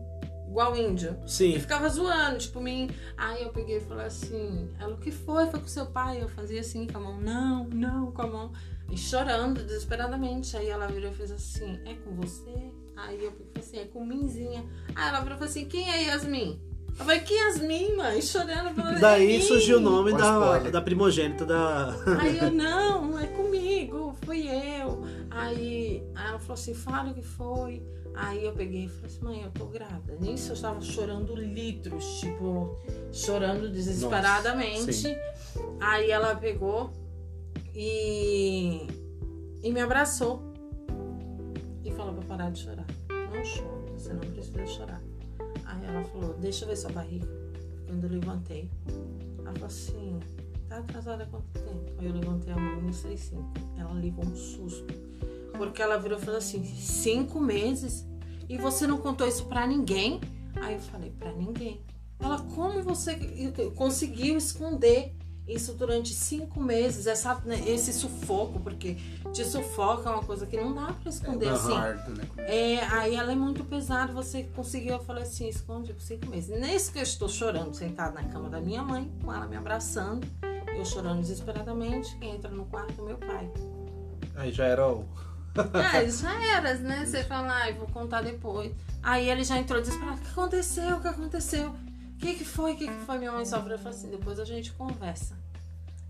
Igual 0.48 0.76
índio. 0.76 1.18
E 1.26 1.30
Sim. 1.30 1.58
ficava 1.58 1.88
zoando, 1.88 2.38
tipo, 2.38 2.60
mim. 2.60 2.90
Aí 3.16 3.42
eu 3.42 3.50
peguei 3.50 3.78
e 3.78 3.80
falei 3.80 4.06
assim, 4.06 4.68
ela, 4.78 4.94
o 4.94 4.98
que 4.98 5.10
foi? 5.10 5.46
Foi 5.46 5.60
com 5.60 5.66
seu 5.66 5.86
pai? 5.86 6.22
Eu 6.22 6.28
fazia 6.28 6.60
assim 6.60 6.86
com 6.86 6.98
a 6.98 7.00
mão, 7.00 7.18
não, 7.18 7.64
não, 7.68 8.12
com 8.12 8.22
a 8.22 8.26
mão. 8.26 8.52
E 8.90 8.96
chorando 8.98 9.62
desesperadamente. 9.62 10.54
Aí 10.56 10.68
ela 10.68 10.86
virou 10.86 11.10
e 11.10 11.14
fez 11.14 11.32
assim, 11.32 11.80
é 11.86 11.94
com 11.94 12.14
você? 12.16 12.70
Aí 12.96 13.24
eu 13.24 13.32
falei 13.32 13.52
assim, 13.56 13.78
é 13.78 13.84
com 13.86 14.04
Minzinha. 14.04 14.64
Aí 14.94 15.08
ela 15.08 15.20
virou 15.20 15.36
e 15.36 15.38
falou 15.38 15.50
assim, 15.50 15.64
quem 15.64 15.90
é 15.90 16.04
Yasmin? 16.08 16.60
Eu 16.98 17.04
falei, 17.06 17.20
que 17.20 17.34
Yasmin, 17.34 17.96
mãe? 17.96 18.20
Chorando. 18.22 18.74
Falando, 18.74 19.00
Daí 19.00 19.34
"É 19.34 19.38
mim." 19.38 19.44
surgiu 19.44 19.78
o 19.78 19.80
nome 19.80 20.12
da, 20.12 20.58
da 20.58 20.80
primogênita 20.80 21.44
da. 21.44 21.94
Aí 22.20 22.38
eu, 22.38 22.50
não, 22.52 23.18
é 23.18 23.26
comigo, 23.28 24.14
fui 24.24 24.46
eu. 24.48 25.02
Aí, 25.30 26.02
aí 26.14 26.26
ela 26.28 26.38
falou 26.38 26.54
assim, 26.54 26.74
fala 26.74 27.10
o 27.10 27.14
que 27.14 27.22
foi. 27.22 27.82
Aí 28.14 28.44
eu 28.44 28.52
peguei 28.52 28.84
e 28.84 28.88
falei 28.88 29.06
assim, 29.06 29.24
mãe, 29.24 29.42
eu 29.42 29.50
tô 29.52 29.64
grávida. 29.66 30.16
Nisso 30.20 30.50
eu 30.50 30.54
estava 30.54 30.80
chorando 30.82 31.34
litros, 31.34 32.20
tipo, 32.20 32.76
chorando 33.10 33.70
desesperadamente. 33.70 34.86
Nossa. 34.86 35.16
Aí 35.80 36.10
ela 36.10 36.34
pegou 36.36 36.92
e, 37.74 38.86
e 39.62 39.72
me 39.72 39.80
abraçou 39.80 40.42
e 41.82 41.90
falou 41.92 42.12
pra 42.14 42.24
parar 42.36 42.50
de 42.50 42.60
chorar. 42.60 42.86
Não 43.08 43.42
chora, 43.42 43.92
você 43.96 44.12
não 44.12 44.20
precisa 44.20 44.66
chorar. 44.66 45.02
Ela 45.92 46.04
falou, 46.04 46.34
deixa 46.38 46.64
eu 46.64 46.68
ver 46.68 46.76
sua 46.76 46.90
barriga. 46.90 47.28
Quando 47.86 48.04
eu 48.04 48.10
levantei, 48.10 48.70
ela 49.40 49.52
falou 49.52 49.66
assim, 49.66 50.18
tá 50.66 50.78
atrasada 50.78 51.24
há 51.24 51.26
quanto 51.26 51.52
tempo? 51.52 51.92
Aí 51.98 52.06
eu 52.06 52.14
levantei 52.14 52.50
a 52.50 52.56
mão 52.56 52.88
e 52.88 52.94
sei 52.94 53.16
cinco. 53.18 53.52
Ela 53.76 53.92
levou 53.92 54.24
um 54.24 54.34
susto. 54.34 54.94
Porque 55.56 55.82
ela 55.82 55.98
virou 55.98 56.18
e 56.18 56.20
falou 56.22 56.38
assim, 56.38 56.64
cinco 56.64 57.38
meses? 57.38 58.06
E 58.48 58.56
você 58.56 58.86
não 58.86 58.96
contou 58.96 59.28
isso 59.28 59.44
pra 59.44 59.66
ninguém? 59.66 60.18
Aí 60.56 60.74
eu 60.74 60.80
falei, 60.80 61.10
pra 61.10 61.30
ninguém. 61.32 61.82
Ela, 62.18 62.40
como 62.40 62.82
você 62.82 63.14
conseguiu 63.76 64.38
esconder 64.38 65.14
isso 65.46 65.74
durante 65.74 66.14
cinco 66.14 66.60
meses? 66.60 67.06
Essa, 67.06 67.34
né, 67.44 67.62
esse 67.66 67.92
sufoco, 67.92 68.60
porque 68.60 68.96
te 69.32 69.44
sufoca 69.44 70.08
é 70.08 70.12
uma 70.12 70.22
coisa 70.22 70.46
que 70.46 70.56
não 70.56 70.74
dá 70.74 70.92
pra 70.92 71.10
esconder 71.10 71.48
assim. 71.48 71.74
Hard, 71.74 72.08
né? 72.08 72.24
É, 72.38 72.84
aí 72.86 73.14
ela 73.14 73.32
é 73.32 73.34
muito 73.34 73.64
pesada, 73.64 74.12
você 74.12 74.44
conseguiu, 74.44 74.94
eu 74.94 75.00
falei 75.00 75.24
assim, 75.24 75.48
esconde 75.48 75.92
por 75.92 76.02
cinco 76.02 76.26
meses. 76.28 76.48
Nesse 76.58 76.92
que 76.92 76.98
eu 76.98 77.02
estou 77.02 77.28
chorando, 77.28 77.74
sentada 77.74 78.20
na 78.20 78.28
cama 78.28 78.48
da 78.48 78.60
minha 78.60 78.82
mãe, 78.82 79.10
com 79.22 79.32
ela 79.32 79.46
me 79.46 79.56
abraçando, 79.56 80.26
eu 80.76 80.84
chorando 80.84 81.20
desesperadamente, 81.20 82.16
quem 82.18 82.36
entra 82.36 82.50
no 82.50 82.64
quarto 82.66 83.00
é 83.00 83.04
meu 83.04 83.18
pai. 83.18 83.50
Aí 84.36 84.52
já 84.52 84.64
era 84.66 84.88
o. 84.88 85.04
É, 85.94 86.08
já 86.08 86.56
era, 86.56 86.74
né? 86.76 87.04
Você 87.04 87.22
fala, 87.24 87.52
ai, 87.52 87.74
vou 87.74 87.86
contar 87.88 88.22
depois. 88.22 88.72
Aí 89.02 89.28
ele 89.28 89.44
já 89.44 89.58
entrou 89.58 89.82
desesperado, 89.82 90.18
o 90.18 90.20
que 90.22 90.30
aconteceu? 90.30 90.96
O 90.96 91.00
que 91.00 91.08
aconteceu? 91.08 91.74
O 92.22 92.24
que, 92.24 92.34
que 92.34 92.44
foi? 92.44 92.74
O 92.74 92.76
que, 92.76 92.86
que 92.86 93.04
foi? 93.04 93.18
Minha 93.18 93.32
mãe 93.32 93.44
sofreu, 93.44 93.72
eu 93.72 93.78
falei 93.78 93.98
assim, 93.98 94.08
depois 94.08 94.38
a 94.38 94.44
gente 94.44 94.70
conversa. 94.74 95.36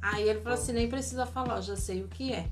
Aí 0.03 0.29
ele 0.29 0.42
falou 0.42 0.59
assim, 0.59 0.72
nem 0.75 0.87
precisa 0.87 1.25
falar, 1.25 1.57
eu 1.57 1.62
já 1.62 1.75
sei 1.75 2.03
o 2.03 2.09
que 2.09 2.35
é. 2.35 2.51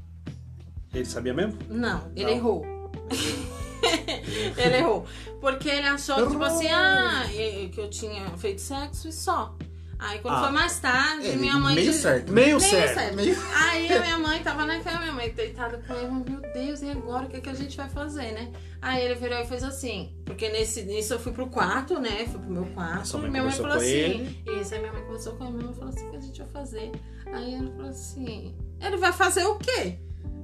Ele 0.94 1.04
sabia 1.04 1.34
mesmo? 1.34 1.58
Não, 1.68 2.10
ele 2.16 2.24
Não. 2.24 2.30
errou. 2.32 2.64
ele 4.56 4.76
errou. 4.78 5.06
Porque 5.42 5.68
ele 5.68 5.86
achou, 5.86 6.30
tipo 6.30 6.42
assim, 6.42 6.68
ah, 6.68 7.30
e- 7.34 7.68
que 7.68 7.78
eu 7.82 7.90
tinha 7.90 8.30
feito 8.38 8.62
sexo 8.62 9.08
e 9.08 9.12
só. 9.12 9.54
Aí 10.02 10.18
quando 10.20 10.34
Ah. 10.36 10.40
foi 10.44 10.50
mais 10.52 10.78
tarde, 10.80 11.28
É, 11.28 11.36
minha 11.36 11.56
mãe. 11.56 11.74
meio 11.74 11.90
disse- 11.90 12.02
certo. 12.02 12.32
Meio, 12.32 12.58
Meio 12.58 12.60
certo. 12.60 12.94
certo. 12.94 13.16
Meio- 13.16 13.36
Aí 13.54 13.92
a 13.92 14.00
minha 14.00 14.18
mãe 14.18 14.42
tava 14.42 14.64
na 14.64 14.80
cama, 14.80 15.00
minha 15.00 15.12
mãe 15.12 15.30
deitada 15.30 15.76
com 15.86 15.92
ele, 15.94 16.08
meu 16.10 16.40
Deus, 16.54 16.80
e 16.80 16.90
agora 16.90 17.26
o 17.26 17.28
que, 17.28 17.40
que 17.40 17.50
a 17.50 17.54
gente 17.54 17.76
vai 17.76 17.88
fazer, 17.88 18.32
né? 18.32 18.50
Aí 18.80 19.04
ele 19.04 19.14
virou 19.16 19.38
e 19.38 19.46
fez 19.46 19.62
assim, 19.62 20.14
porque 20.24 20.48
nesse, 20.48 20.82
nisso 20.84 21.12
eu 21.12 21.20
fui 21.20 21.32
pro 21.32 21.48
quarto, 21.48 22.00
né? 22.00 22.24
Fui 22.30 22.40
pro 22.40 22.50
meu 22.50 22.64
quarto. 22.66 23.18
Mãe 23.18 23.26
e 23.26 23.30
minha 23.30 23.42
mãe 23.42 23.52
falou 23.52 23.72
com 23.72 23.76
assim. 23.76 24.42
Isso, 24.60 24.74
aí 24.74 24.80
minha 24.80 24.92
mãe 24.92 25.02
conversou 25.02 25.34
com 25.34 25.44
ele, 25.44 25.52
minha 25.52 25.66
mãe 25.66 25.74
falou 25.74 25.90
assim, 25.90 26.06
o 26.06 26.10
que 26.10 26.16
a 26.16 26.20
gente 26.20 26.38
vai 26.38 26.48
fazer? 26.48 26.92
Aí 27.32 27.54
ele 27.54 27.70
falou 27.72 27.90
assim, 27.90 28.54
ele 28.80 28.96
vai 28.96 29.12
fazer 29.12 29.44
o 29.44 29.56
quê? 29.56 29.98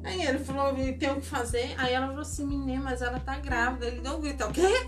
Aí 0.05 0.23
ele 0.23 0.39
falou, 0.39 0.75
tem 0.99 1.11
o 1.11 1.17
que 1.17 1.27
fazer. 1.27 1.75
Aí 1.79 1.95
ela 1.95 2.07
falou 2.09 2.21
assim, 2.21 2.47
menina, 2.47 2.81
mas 2.85 3.01
ela 3.01 3.19
tá 3.19 3.39
grávida. 3.39 3.87
Ele 3.87 4.01
deu 4.03 4.13
um 4.13 4.21
grito, 4.21 4.45
o 4.45 4.53
quê? 4.53 4.87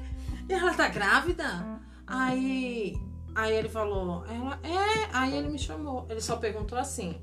E 0.49 0.53
ela 0.53 0.75
tá 0.75 0.87
grávida? 0.89 1.81
Aí, 2.07 2.97
aí 3.39 3.57
ele 3.57 3.69
falou, 3.69 4.25
ela 4.27 4.59
é. 4.65 5.09
Aí 5.13 5.37
ele 5.37 5.49
me 5.49 5.59
chamou. 5.59 6.07
Ele 6.11 6.21
só 6.21 6.37
perguntou 6.37 6.77
assim: 6.77 7.21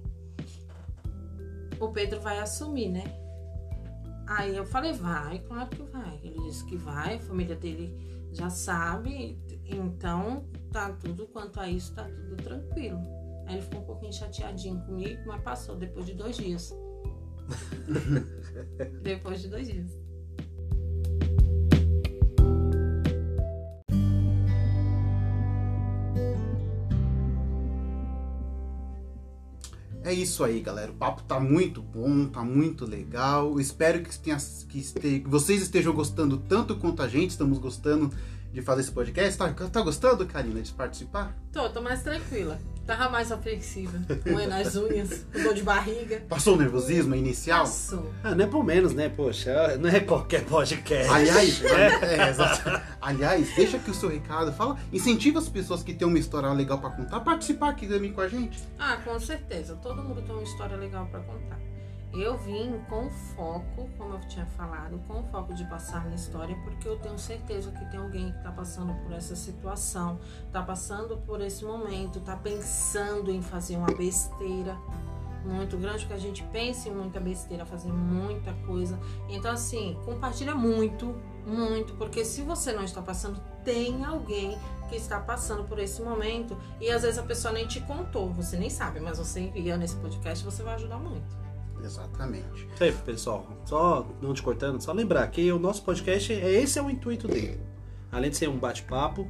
o 1.79 1.89
Pedro 1.89 2.21
vai 2.21 2.39
assumir, 2.39 2.89
né? 2.89 3.03
Aí 4.27 4.55
eu 4.55 4.65
falei, 4.65 4.93
vai, 4.93 5.39
claro 5.39 5.69
que 5.69 5.83
vai. 5.83 6.19
Ele 6.23 6.39
disse 6.43 6.65
que 6.65 6.75
vai, 6.75 7.15
a 7.15 7.19
família 7.19 7.55
dele 7.55 7.93
já 8.31 8.49
sabe, 8.49 9.39
então 9.65 10.45
tá 10.71 10.91
tudo 10.93 11.27
quanto 11.27 11.59
a 11.59 11.69
isso, 11.69 11.93
tá 11.93 12.05
tudo 12.05 12.35
tranquilo. 12.37 12.99
Aí 13.45 13.55
ele 13.55 13.61
ficou 13.61 13.81
um 13.81 13.85
pouquinho 13.85 14.13
chateadinho 14.13 14.81
comigo, 14.81 15.21
mas 15.27 15.41
passou 15.43 15.75
depois 15.75 16.05
de 16.05 16.15
dois 16.15 16.37
dias. 16.37 16.73
depois 19.03 19.41
de 19.41 19.47
dois 19.47 19.67
dias. 19.67 20.04
É 30.05 30.13
isso 30.13 30.43
aí, 30.43 30.59
galera. 30.59 30.91
O 30.91 30.93
papo 30.93 31.23
tá 31.23 31.39
muito 31.39 31.81
bom, 31.81 32.27
tá 32.27 32.43
muito 32.43 32.85
legal. 32.85 33.59
Espero 33.59 34.03
que, 34.03 34.15
tenha, 34.19 34.37
que, 34.69 34.77
este, 34.77 34.99
que 34.99 35.27
vocês 35.27 35.63
estejam 35.63 35.91
gostando 35.93 36.37
tanto 36.37 36.75
quanto 36.75 37.01
a 37.01 37.07
gente. 37.07 37.31
Estamos 37.31 37.57
gostando 37.57 38.11
de 38.55 38.61
fazer 38.61 38.81
esse 38.81 38.91
podcast. 38.91 39.37
Tá, 39.37 39.53
tá 39.53 39.81
gostando, 39.81 40.25
Karina, 40.25 40.61
de 40.61 40.71
participar? 40.71 41.35
Tô, 41.51 41.69
tô 41.69 41.81
mais 41.81 42.01
tranquila. 42.01 42.57
Tava 42.87 43.09
mais 43.09 43.31
apreensiva. 43.31 43.99
Moendo 44.25 44.53
as 44.53 44.75
unhas, 44.75 45.25
com 45.33 45.43
dor 45.43 45.53
de 45.53 45.63
barriga. 45.63 46.21
Passou 46.29 46.55
o 46.55 46.57
nervosismo 46.57 47.15
inicial? 47.15 47.61
Passou. 47.61 48.13
Ah, 48.23 48.33
não 48.33 48.45
é 48.45 48.47
por 48.47 48.63
menos, 48.63 48.93
né? 48.93 49.09
Poxa, 49.09 49.75
não 49.77 49.89
é 49.89 49.99
qualquer 49.99 50.45
podcast. 50.45 51.11
Aliás, 51.11 51.61
é, 51.65 51.87
é. 52.15 52.83
Aliás, 53.01 53.55
deixa 53.55 53.77
aqui 53.77 53.89
o 53.91 53.93
seu 53.93 54.09
recado. 54.09 54.53
Fala, 54.53 54.77
incentiva 54.93 55.39
as 55.39 55.49
pessoas 55.49 55.83
que 55.83 55.93
têm 55.93 56.07
uma 56.07 56.19
história 56.19 56.49
legal 56.53 56.77
pra 56.77 56.91
contar 56.91 57.17
a 57.17 57.21
participar 57.21 57.69
aqui 57.69 57.87
também 57.87 58.13
com 58.13 58.21
a 58.21 58.27
gente. 58.27 58.63
Ah, 58.79 58.97
com 59.03 59.19
certeza. 59.19 59.75
Todo 59.81 60.01
mundo 60.01 60.21
tem 60.21 60.33
uma 60.33 60.43
história 60.43 60.77
legal 60.77 61.07
pra 61.07 61.19
contar. 61.21 61.59
Eu 62.15 62.37
vim 62.37 62.79
com 62.89 63.09
foco, 63.09 63.89
como 63.97 64.13
eu 64.13 64.19
tinha 64.21 64.45
falado, 64.45 64.97
com 65.05 65.21
foco 65.25 65.53
de 65.53 65.65
passar 65.65 66.03
minha 66.05 66.15
história, 66.15 66.55
porque 66.63 66.87
eu 66.87 66.97
tenho 66.97 67.19
certeza 67.19 67.71
que 67.71 67.85
tem 67.91 67.99
alguém 67.99 68.31
que 68.31 68.37
está 68.37 68.53
passando 68.53 68.93
por 69.03 69.11
essa 69.11 69.35
situação, 69.35 70.17
está 70.47 70.63
passando 70.63 71.17
por 71.17 71.41
esse 71.41 71.65
momento, 71.65 72.19
está 72.19 72.37
pensando 72.37 73.29
em 73.29 73.41
fazer 73.41 73.75
uma 73.75 73.91
besteira 73.93 74.77
muito 75.43 75.77
grande, 75.77 75.99
porque 75.99 76.13
a 76.13 76.17
gente 76.17 76.41
pensa 76.53 76.87
em 76.87 76.93
muita 76.93 77.19
besteira, 77.19 77.65
fazer 77.65 77.91
muita 77.91 78.53
coisa. 78.65 78.97
Então, 79.27 79.51
assim, 79.51 79.99
compartilha 80.05 80.55
muito, 80.55 81.13
muito, 81.45 81.95
porque 81.95 82.23
se 82.23 82.41
você 82.41 82.71
não 82.71 82.83
está 82.83 83.01
passando, 83.01 83.41
tem 83.65 84.05
alguém 84.05 84.57
que 84.87 84.95
está 84.95 85.19
passando 85.19 85.65
por 85.65 85.79
esse 85.79 86.01
momento 86.01 86.57
e 86.79 86.89
às 86.89 87.01
vezes 87.01 87.17
a 87.17 87.23
pessoa 87.23 87.53
nem 87.53 87.67
te 87.67 87.81
contou, 87.81 88.31
você 88.31 88.55
nem 88.55 88.69
sabe, 88.69 89.01
mas 89.01 89.17
você 89.17 89.41
enviando 89.41 89.83
esse 89.83 89.95
podcast, 89.97 90.45
você 90.45 90.63
vai 90.63 90.75
ajudar 90.75 90.97
muito. 90.97 91.44
Exatamente. 91.85 92.67
Aí, 92.79 92.91
pessoal. 92.91 93.47
Só 93.65 94.07
não 94.21 94.33
te 94.33 94.41
cortando, 94.41 94.81
só 94.81 94.91
lembrar 94.91 95.27
que 95.27 95.51
o 95.51 95.59
nosso 95.59 95.83
podcast, 95.83 96.33
é 96.33 96.51
esse 96.51 96.79
é 96.79 96.81
o 96.81 96.89
intuito 96.89 97.27
dele. 97.27 97.59
Além 98.11 98.31
de 98.31 98.37
ser 98.37 98.49
um 98.49 98.57
bate-papo, 98.57 99.29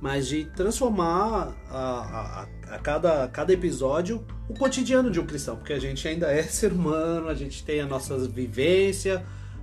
mas 0.00 0.26
de 0.26 0.46
transformar 0.46 1.54
a, 1.68 1.78
a, 1.78 2.74
a, 2.74 2.78
cada, 2.78 3.24
a 3.24 3.28
cada 3.28 3.52
episódio 3.52 4.24
o 4.48 4.54
cotidiano 4.54 5.10
de 5.10 5.20
um 5.20 5.26
cristão, 5.26 5.56
porque 5.56 5.72
a 5.72 5.78
gente 5.78 6.06
ainda 6.08 6.32
é 6.32 6.42
ser 6.44 6.72
humano, 6.72 7.28
a 7.28 7.34
gente 7.34 7.62
tem 7.64 7.80
as 7.80 7.88
nossas 7.88 8.26
vivências, 8.26 9.20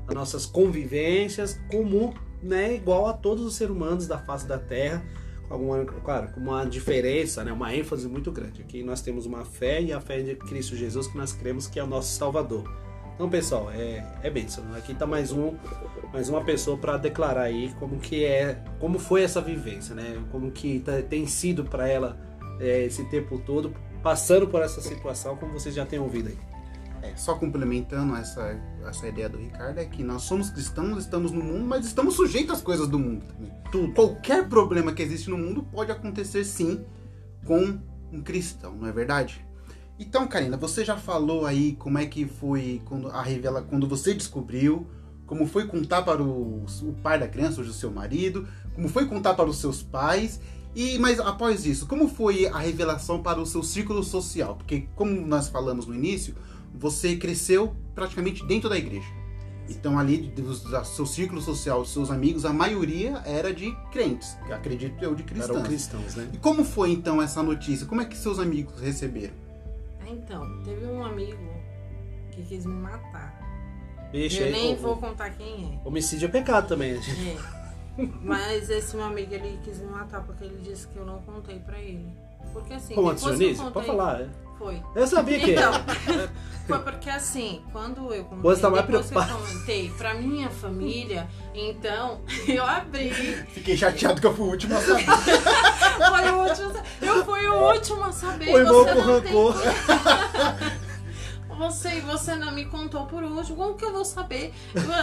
as 0.08 0.14
nossas 0.14 0.46
convivências 0.46 1.60
comum, 1.72 2.14
né, 2.42 2.76
igual 2.76 3.08
a 3.08 3.14
todos 3.14 3.44
os 3.44 3.56
seres 3.56 3.76
humanos 3.76 4.08
da 4.08 4.20
face 4.20 4.48
da 4.48 4.60
Terra 4.60 5.04
alguma, 5.50 5.84
claro, 5.86 6.30
com 6.30 6.39
uma 6.39 6.66
diferença, 6.66 7.43
né, 7.43 7.52
uma 7.52 7.74
ênfase 7.76 8.08
muito 8.08 8.32
grande. 8.32 8.62
Aqui 8.62 8.84
nós 8.84 9.02
temos 9.02 9.26
uma 9.26 9.45
fé 9.45 9.82
e 9.82 9.93
a 9.93 10.00
fé 10.00 10.22
de 10.22 10.36
Cristo 10.36 10.76
Jesus 10.76 11.08
que 11.08 11.18
nós 11.18 11.34
cremos 11.34 11.68
que 11.68 11.80
é 11.80 11.84
o 11.84 11.88
nosso 11.88 12.16
Salvador. 12.18 12.70
Então, 13.16 13.28
pessoal, 13.28 13.72
é, 13.72 14.06
é 14.22 14.30
bênção. 14.30 14.64
Aqui 14.76 14.91
está 14.91 15.08
mais 15.08 15.32
um, 15.32 15.56
mais 16.14 16.30
uma 16.30 16.43
pessoa 16.43 16.78
para 16.78 16.98
declarar 16.98 17.43
aí 17.43 17.74
como 17.80 17.98
que 17.98 18.24
é, 18.24 18.62
como 18.80 19.00
foi 19.00 19.24
essa 19.24 19.41
vivência, 19.41 19.95
né? 19.95 20.24
Como 20.32 20.52
que 20.52 20.80
tá, 20.82 21.02
tem 21.02 21.26
sido 21.26 21.64
para 21.64 21.88
ela 21.88 22.20
é, 22.60 22.86
esse 22.86 23.04
tempo 23.06 23.39
todo 23.39 23.74
passando 24.04 24.48
por 24.48 24.62
essa 24.62 24.82
situação, 24.82 25.36
como 25.36 25.54
vocês 25.54 25.74
já 25.74 25.84
têm 25.84 25.98
ouvido 25.98 26.30
aí. 26.30 26.38
É, 27.02 27.16
só 27.16 27.36
complementando 27.36 28.16
essa, 28.16 28.60
essa 28.86 29.08
ideia 29.08 29.30
do 29.30 29.38
Ricardo, 29.38 29.78
é 29.80 29.86
que 29.86 30.04
nós 30.04 30.24
somos 30.24 30.50
cristãos, 30.50 30.98
estamos 30.98 31.32
no 31.32 31.43
mundo, 31.43 31.66
mas 31.66 31.86
estamos 31.86 32.16
sujeitos 32.16 32.56
às 32.56 32.62
coisas 32.62 32.88
do 32.88 32.98
mundo 32.98 33.26
também. 33.26 33.52
Tudo. 33.72 33.93
Qualquer 33.93 34.48
problema 34.48 34.91
que 34.93 35.02
existe 35.02 35.30
no 35.30 35.38
mundo 35.38 35.64
pode 35.64 35.91
acontecer 35.91 36.43
sim 36.43 36.84
com 37.45 37.80
um 38.12 38.22
cristão, 38.22 38.76
não 38.76 38.88
é 38.88 38.91
verdade? 38.91 39.45
Então, 40.00 40.28
Karina, 40.28 40.58
você 40.58 40.86
já 40.86 40.95
falou 40.95 41.45
aí 41.45 41.76
como 41.76 41.98
é 41.98 42.06
que 42.06 42.26
foi 42.26 42.82
quando 42.86 43.10
a 43.10 43.22
revela 43.22 43.62
quando 43.62 43.88
você 43.88 44.14
descobriu, 44.14 44.88
como 45.26 45.45
foi 45.48 45.66
contar 45.66 46.04
para 46.04 46.22
o, 46.22 46.66
o 46.66 46.93
pai 47.02 47.20
da 47.20 47.28
criança, 47.28 47.62
hoje 47.62 47.72
o 47.72 47.74
seu 47.74 47.91
marido, 47.91 48.48
como 48.76 48.88
foi 48.88 49.06
contar 49.06 49.34
para 49.34 49.50
os 49.50 49.58
seus 49.58 49.82
pais 49.82 50.39
e 50.76 51.00
mas 51.00 51.20
após 51.20 51.66
isso, 51.66 51.88
como 51.88 52.08
foi 52.08 52.45
a 52.45 52.60
revelação 52.60 53.24
para 53.24 53.41
o 53.41 53.45
seu 53.45 53.64
círculo 53.64 54.04
social? 54.04 54.56
Porque 54.56 54.88
como 54.95 55.12
nós 55.26 55.48
falamos 55.48 55.88
no 55.88 55.95
início, 55.95 56.36
você 56.80 57.15
cresceu 57.15 57.75
praticamente 57.95 58.45
dentro 58.45 58.69
da 58.69 58.78
igreja. 58.78 59.07
Então 59.69 59.99
ali 59.99 60.17
do 60.17 60.53
seu 60.86 61.05
círculo 61.05 61.41
social, 61.41 61.84
seus 61.86 62.09
amigos, 62.09 62.45
a 62.45 62.53
maioria 62.53 63.21
era 63.25 63.53
de 63.53 63.75
crentes, 63.91 64.38
acredito 64.49 65.03
eu, 65.03 65.13
de 65.13 65.23
cristãos. 65.23 65.49
Eram 65.57 65.63
cristãos, 65.63 66.15
né? 66.15 66.30
E 66.32 66.38
como 66.38 66.63
foi 66.63 66.91
então 66.91 67.21
essa 67.21 67.43
notícia? 67.43 67.86
Como 67.86 67.99
é 68.01 68.05
que 68.05 68.15
seus 68.15 68.39
amigos 68.39 68.80
receberam? 68.80 69.34
Então, 70.05 70.63
teve 70.63 70.86
um 70.86 71.03
amigo 71.03 71.38
que 72.32 72.43
quis 72.43 72.65
me 72.65 72.75
matar. 72.75 73.36
Bicho, 74.11 74.41
eu 74.41 74.51
nem 74.51 74.73
o- 74.73 74.78
vou 74.78 74.95
contar 74.95 75.32
quem 75.32 75.82
Homicídio 75.84 76.28
é 76.28 76.32
pecado 76.32 76.69
também. 76.69 76.93
né? 76.93 77.01
é. 77.97 78.01
É. 78.03 78.07
Mas 78.21 78.69
esse 78.69 78.95
meu 78.95 79.03
amigo 79.05 79.34
ele 79.34 79.59
quis 79.65 79.80
me 79.80 79.88
matar 79.88 80.23
porque 80.23 80.45
ele 80.45 80.61
disse 80.61 80.88
que 80.88 80.95
eu 80.97 81.05
não 81.05 81.19
contei 81.23 81.59
pra 81.59 81.78
ele. 81.78 82.07
Porque 82.53 82.73
assim, 82.73 82.95
Como 82.95 83.13
depois 83.13 83.38
que 83.38 83.43
eu 83.43 83.55
contei, 83.55 83.71
Pode 83.73 83.88
falar. 83.88 84.21
é. 84.21 84.30
Foi. 84.58 84.82
Eu 84.95 85.05
sabia 85.08 85.39
que 85.39 85.51
Então, 85.51 85.72
foi 86.68 86.80
porque 86.80 87.10
assim, 87.10 87.62
quando 87.72 88.14
eu 88.14 88.24
contei, 88.26 88.41
Você 88.43 88.62
tá 88.62 88.70
mais 88.70 88.86
que 88.86 88.91
eu 88.91 88.99
preocupado. 89.03 89.34
comentei 89.38 89.89
pra 89.97 90.14
minha 90.16 90.49
família, 90.49 91.28
então 91.53 92.22
eu 92.47 92.64
abri. 92.66 93.10
Fiquei 93.53 93.78
chateado 93.78 94.20
que 94.20 94.28
eu 94.28 94.34
fui 94.36 94.45
o 94.47 94.49
último 94.51 94.76
a 94.76 94.82
saber. 94.82 95.05
Foi 95.97 96.30
o 96.32 96.43
último, 96.47 96.74
eu 97.01 97.26
fui 97.26 97.47
o 97.47 97.72
último 97.74 98.03
a 98.03 98.12
saber. 98.12 98.51
Foi 98.51 98.64
bom 98.66 98.84
você 98.84 98.93
com 98.93 99.01
tem 99.01 99.03
rancor. 99.34 99.55
Você, 101.58 102.01
você 102.01 102.36
não 102.36 102.51
me 102.51 102.66
contou 102.66 103.08
por 103.08 103.24
último, 103.24 103.55
como 103.58 103.74
que 103.76 103.84
eu 103.84 103.91
vou 103.91 104.05
saber? 104.05 104.53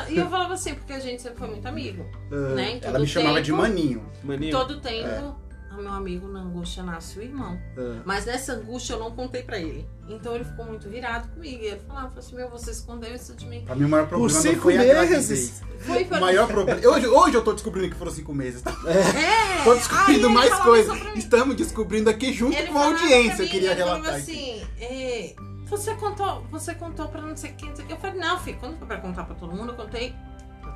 E 0.09 0.16
eu 0.16 0.28
falava 0.30 0.55
assim, 0.55 0.74
porque 0.74 0.92
a 0.92 1.00
gente 1.00 1.20
sempre 1.20 1.38
foi 1.38 1.48
muito 1.48 1.66
amigo, 1.66 2.07
né? 2.55 2.76
Em 2.76 2.80
Ela 2.80 3.00
me 3.00 3.07
chamava 3.09 3.42
de 3.42 3.50
tempo- 3.50 3.61
maninho. 3.62 4.05
Maninho. 4.22 4.52
Todo 4.52 4.80
tempo, 4.80 5.34
meu 5.82 5.92
amigo 5.92 6.28
na 6.28 6.40
angústia 6.40 6.82
nasce 6.82 7.18
o 7.18 7.22
irmão. 7.22 7.58
É. 7.76 8.00
Mas 8.04 8.24
nessa 8.26 8.52
angústia 8.54 8.94
eu 8.94 8.98
não 8.98 9.10
contei 9.12 9.42
pra 9.42 9.58
ele. 9.58 9.88
Então 10.08 10.34
ele 10.34 10.44
ficou 10.44 10.64
muito 10.66 10.88
virado 10.88 11.28
comigo. 11.28 11.62
E 11.62 11.66
ele 11.66 11.80
falava 11.86 12.08
falou 12.08 12.18
assim: 12.20 12.36
Meu, 12.36 12.48
você 12.50 12.70
escondeu 12.70 13.14
isso 13.14 13.34
de 13.34 13.46
mim. 13.46 13.62
Pra 13.64 13.74
mim 13.74 13.84
o 13.84 13.88
maior 13.88 14.04
Por 14.04 14.10
problema 14.18 14.34
não 14.34 14.42
cinco 14.42 14.60
foi 14.62 14.76
a 14.76 15.02
meses. 15.02 15.62
Foi 15.78 16.04
O 16.04 16.20
maior 16.20 16.46
problema. 16.46 16.80
Hoje, 16.88 17.06
hoje 17.06 17.34
eu 17.36 17.42
tô 17.42 17.52
descobrindo 17.52 17.90
que 17.90 17.96
foram 17.96 18.12
cinco 18.12 18.34
meses. 18.34 18.62
Tá? 18.62 18.70
É! 18.86 19.44
Tô 19.64 19.74
descobrindo 19.74 20.28
Aí 20.28 20.34
mais 20.34 20.54
coisas. 20.60 20.92
mim. 21.02 21.12
Estamos 21.16 21.56
descobrindo 21.56 22.10
aqui 22.10 22.32
junto 22.32 22.54
Ele 22.56 22.68
com 22.68 22.78
a 22.78 22.84
audiência. 22.84 23.36
pra 23.36 23.44
Eu 23.44 23.44
mim, 23.44 23.50
queria 23.50 23.70
ele 23.72 23.80
falava 23.80 24.00
relatar 24.02 24.20
assim, 24.20 24.62
é, 24.78 25.34
você 25.66 25.94
contou, 25.94 26.42
você 26.50 26.74
contou 26.74 27.08
pra 27.08 27.22
não 27.22 27.34
sei 27.36 27.52
quem, 27.52 27.70
não 27.70 27.76
sei 27.76 27.84
quem. 27.86 27.94
Eu 27.96 28.00
falei, 28.00 28.20
não, 28.20 28.38
filho, 28.38 28.58
quando 28.60 28.76
foi 28.78 28.86
pra 28.86 28.98
contar 28.98 29.24
pra 29.24 29.34
todo 29.34 29.52
mundo, 29.54 29.70
eu 29.72 29.76
contei 29.76 30.14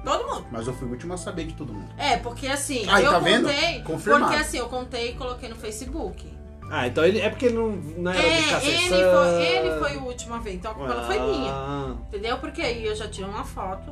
todo 0.04 0.26
mundo. 0.28 0.46
Mas 0.50 0.66
eu 0.66 0.72
fui 0.74 0.86
o 0.88 0.90
último 0.90 1.14
a 1.14 1.16
saber 1.16 1.46
de 1.46 1.54
todo 1.54 1.72
mundo. 1.72 1.90
É, 1.96 2.16
porque 2.18 2.46
assim, 2.46 2.84
Aí, 2.88 3.04
eu 3.04 3.10
tá 3.10 3.18
contei. 3.20 3.82
Confirmado. 3.82 4.24
Porque 4.26 4.40
assim, 4.40 4.58
eu 4.58 4.68
contei 4.68 5.10
e 5.10 5.14
coloquei 5.14 5.48
no 5.48 5.56
Facebook. 5.56 6.36
Ah, 6.70 6.86
então 6.86 7.02
ele 7.04 7.18
é 7.20 7.30
porque 7.30 7.46
ele 7.46 7.56
não, 7.56 7.70
não 7.72 8.10
era 8.12 8.20
de 8.20 8.26
É, 8.28 8.42
ficar 8.42 8.64
ele 8.64 8.76
acessando. 8.76 9.10
foi, 9.12 9.46
ele 9.46 9.78
foi 9.78 9.96
o 9.96 10.04
último 10.04 10.34
a 10.34 10.38
ver, 10.38 10.54
então 10.54 10.70
a 10.70 10.74
culpa 10.74 10.94
não 10.94 11.04
foi 11.04 11.18
minha. 11.18 11.50
Ah, 11.52 11.94
Entendeu? 12.08 12.38
Porque 12.38 12.60
aí 12.60 12.84
eu 12.84 12.94
já 12.94 13.08
tirei 13.08 13.28
uma 13.30 13.42
foto 13.44 13.90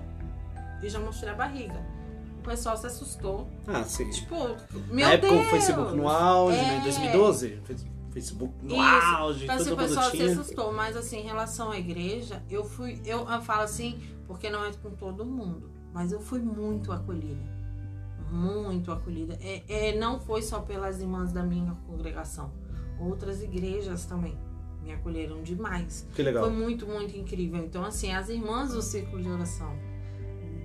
e 0.82 0.88
já 0.88 0.98
mostrei 1.00 1.32
a 1.32 1.34
barriga. 1.34 1.80
O 2.38 2.42
pessoal 2.42 2.76
se 2.76 2.86
assustou. 2.86 3.48
Ah, 3.66 3.82
sim. 3.82 4.08
Tipo, 4.10 4.36
meu 4.88 5.06
Na 5.06 5.14
época 5.14 5.32
Deus! 5.32 5.46
o 5.46 5.50
Facebook 5.50 5.96
no 5.96 6.08
auge, 6.08 6.58
né? 6.58 6.74
É. 6.74 6.78
Em 6.78 6.82
2012. 6.82 7.60
Facebook 8.12 8.54
no 8.62 8.74
Isso. 8.74 8.82
auge, 9.16 9.44
Então, 9.44 9.56
assim, 9.56 9.64
todo 9.64 9.72
o 9.72 9.76
mundo 9.80 9.88
pessoal 9.88 10.10
se 10.10 10.16
tinha. 10.16 10.32
assustou, 10.32 10.72
mas 10.72 10.96
assim, 10.96 11.18
em 11.18 11.24
relação 11.24 11.70
à 11.70 11.78
igreja, 11.78 12.42
eu 12.50 12.64
fui, 12.64 13.00
eu, 13.04 13.28
eu 13.28 13.40
falo 13.42 13.62
assim, 13.62 14.00
porque 14.26 14.48
não 14.48 14.64
é 14.64 14.70
com 14.82 14.90
todo 14.90 15.24
mundo, 15.24 15.70
mas 15.96 16.12
eu 16.12 16.20
fui 16.20 16.40
muito 16.40 16.92
acolhida. 16.92 17.40
Muito 18.30 18.92
acolhida. 18.92 19.38
É, 19.40 19.62
é, 19.66 19.98
não 19.98 20.20
foi 20.20 20.42
só 20.42 20.60
pelas 20.60 21.00
irmãs 21.00 21.32
da 21.32 21.42
minha 21.42 21.74
congregação, 21.86 22.52
outras 23.00 23.42
igrejas 23.42 24.04
também 24.04 24.36
me 24.82 24.92
acolheram 24.92 25.42
demais. 25.42 26.06
Que 26.14 26.22
legal. 26.22 26.44
Foi 26.44 26.52
muito, 26.52 26.86
muito 26.86 27.16
incrível. 27.16 27.64
Então, 27.64 27.82
assim, 27.82 28.12
as 28.12 28.28
irmãs 28.28 28.74
do 28.74 28.82
círculo 28.82 29.22
de 29.22 29.30
oração 29.30 29.74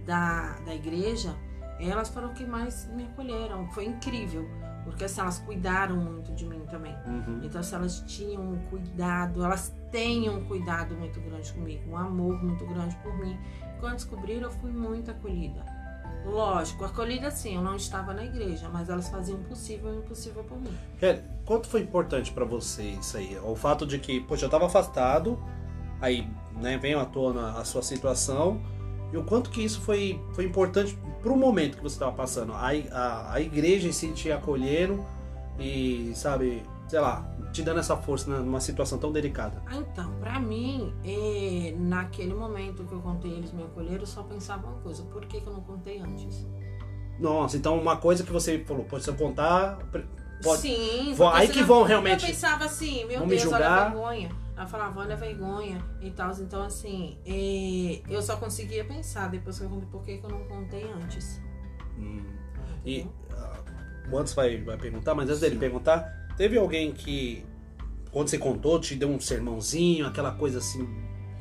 da, 0.05 0.59
da 0.65 0.75
igreja, 0.75 1.33
elas 1.79 2.09
foram 2.09 2.33
que 2.33 2.45
mais 2.45 2.93
me 2.93 3.05
acolheram. 3.05 3.69
Foi 3.69 3.85
incrível. 3.85 4.45
Porque 4.83 5.03
assim, 5.03 5.21
elas 5.21 5.39
cuidaram 5.39 5.95
muito 5.95 6.33
de 6.33 6.45
mim 6.45 6.61
também. 6.69 6.95
Uhum. 7.05 7.41
Então, 7.43 7.61
se 7.61 7.75
elas 7.75 8.01
tinham 8.01 8.41
um 8.41 8.57
cuidado, 8.69 9.43
elas 9.43 9.75
têm 9.91 10.29
um 10.29 10.43
cuidado 10.45 10.95
muito 10.95 11.19
grande 11.21 11.51
comigo, 11.53 11.91
um 11.91 11.97
amor 11.97 12.41
muito 12.43 12.65
grande 12.65 12.95
por 12.97 13.15
mim. 13.17 13.37
Quando 13.79 13.95
descobriram, 13.95 14.49
eu 14.49 14.51
fui 14.51 14.71
muito 14.71 15.11
acolhida. 15.11 15.63
Lógico, 16.25 16.85
acolhida 16.85 17.31
sim, 17.31 17.55
eu 17.55 17.63
não 17.63 17.75
estava 17.75 18.13
na 18.13 18.23
igreja, 18.23 18.69
mas 18.69 18.89
elas 18.89 19.09
faziam 19.09 19.39
o 19.39 19.43
possível 19.43 19.91
e 19.91 19.97
o 19.97 19.99
impossível 19.99 20.43
por 20.43 20.59
mim. 20.59 20.71
Kelly, 20.99 21.23
quanto 21.45 21.67
foi 21.67 21.81
importante 21.81 22.31
pra 22.31 22.45
você 22.45 22.83
isso 22.83 23.17
aí? 23.17 23.39
O 23.43 23.55
fato 23.55 23.87
de 23.87 23.97
que, 23.97 24.19
poxa, 24.21 24.45
eu 24.45 24.49
tava 24.49 24.67
afastado, 24.67 25.39
aí, 25.99 26.27
né, 26.55 26.77
vem 26.77 26.93
à 26.93 27.05
tona 27.05 27.57
a 27.57 27.65
sua 27.65 27.81
situação, 27.81 28.61
e 29.11 29.17
o 29.17 29.23
quanto 29.23 29.49
que 29.49 29.63
isso 29.63 29.81
foi, 29.81 30.23
foi 30.33 30.45
importante 30.45 30.95
pro 31.21 31.35
momento 31.35 31.77
que 31.77 31.83
você 31.83 31.99
tava 31.99 32.11
passando. 32.13 32.53
A, 32.53 32.69
a, 32.91 33.33
a 33.33 33.41
igreja 33.41 33.87
em 33.87 33.91
si 33.91 34.11
te 34.13 34.31
acolhendo 34.31 35.05
e, 35.59 36.11
sabe, 36.15 36.63
sei 36.87 36.99
lá, 36.99 37.25
te 37.51 37.61
dando 37.61 37.79
essa 37.79 37.95
força 37.97 38.29
numa 38.29 38.59
situação 38.59 38.97
tão 38.97 39.11
delicada. 39.11 39.61
Ah, 39.67 39.75
Então, 39.77 40.11
pra 40.19 40.39
mim, 40.39 40.93
eh, 41.03 41.73
naquele 41.77 42.33
momento 42.33 42.83
que 42.85 42.93
eu 42.93 42.99
contei, 43.01 43.31
eles 43.31 43.51
me 43.51 43.63
acolheram, 43.63 43.99
eu 44.01 44.05
só 44.07 44.23
pensava 44.23 44.65
uma 44.67 44.77
coisa: 44.81 45.03
por 45.03 45.25
que, 45.25 45.41
que 45.41 45.47
eu 45.47 45.53
não 45.53 45.61
contei 45.61 45.99
antes? 45.99 46.47
Nossa, 47.19 47.55
então 47.57 47.77
uma 47.79 47.97
coisa 47.97 48.23
que 48.23 48.31
você 48.31 48.59
falou, 48.65 48.83
pode 48.85 49.03
se 49.03 49.09
eu 49.09 49.15
contar, 49.15 49.77
pode, 50.41 50.61
Sim, 50.61 51.13
porque 51.15 51.37
aí 51.37 51.47
que 51.49 51.61
vão 51.61 51.83
realmente- 51.83 52.23
Eu 52.23 52.29
pensava 52.31 52.65
assim, 52.65 53.05
meu 53.05 53.19
vão 53.19 53.27
me 53.27 53.35
Deus, 53.35 53.51
olha 53.53 53.63
julgar. 53.65 53.79
a 53.85 53.89
vergonha. 53.89 54.29
Ela 54.61 54.69
falava, 54.69 54.99
olha 54.99 55.15
a 55.15 55.17
vergonha 55.17 55.83
e 55.99 56.11
tal. 56.11 56.31
Então, 56.39 56.61
assim, 56.61 57.17
eh, 57.25 57.99
eu 58.07 58.21
só 58.21 58.37
conseguia 58.37 58.85
pensar 58.85 59.27
depois 59.27 59.57
que 59.57 59.65
eu 59.65 59.69
contei, 59.69 59.89
por 59.89 60.03
que, 60.03 60.17
que 60.19 60.23
eu 60.23 60.29
não 60.29 60.43
contei 60.43 60.83
antes? 60.83 61.41
Hum. 61.97 62.23
E 62.85 63.07
ah, 63.31 63.59
o 64.11 64.17
Antes 64.19 64.35
vai, 64.35 64.61
vai 64.61 64.77
perguntar, 64.77 65.15
mas 65.15 65.29
antes 65.29 65.41
dele 65.41 65.55
Sim. 65.55 65.59
perguntar, 65.59 66.27
teve 66.37 66.59
alguém 66.59 66.91
que, 66.91 67.43
quando 68.11 68.27
você 68.27 68.37
contou, 68.37 68.79
te 68.79 68.93
deu 68.93 69.09
um 69.09 69.19
sermãozinho, 69.19 70.05
aquela 70.05 70.31
coisa 70.31 70.59
assim. 70.59 70.87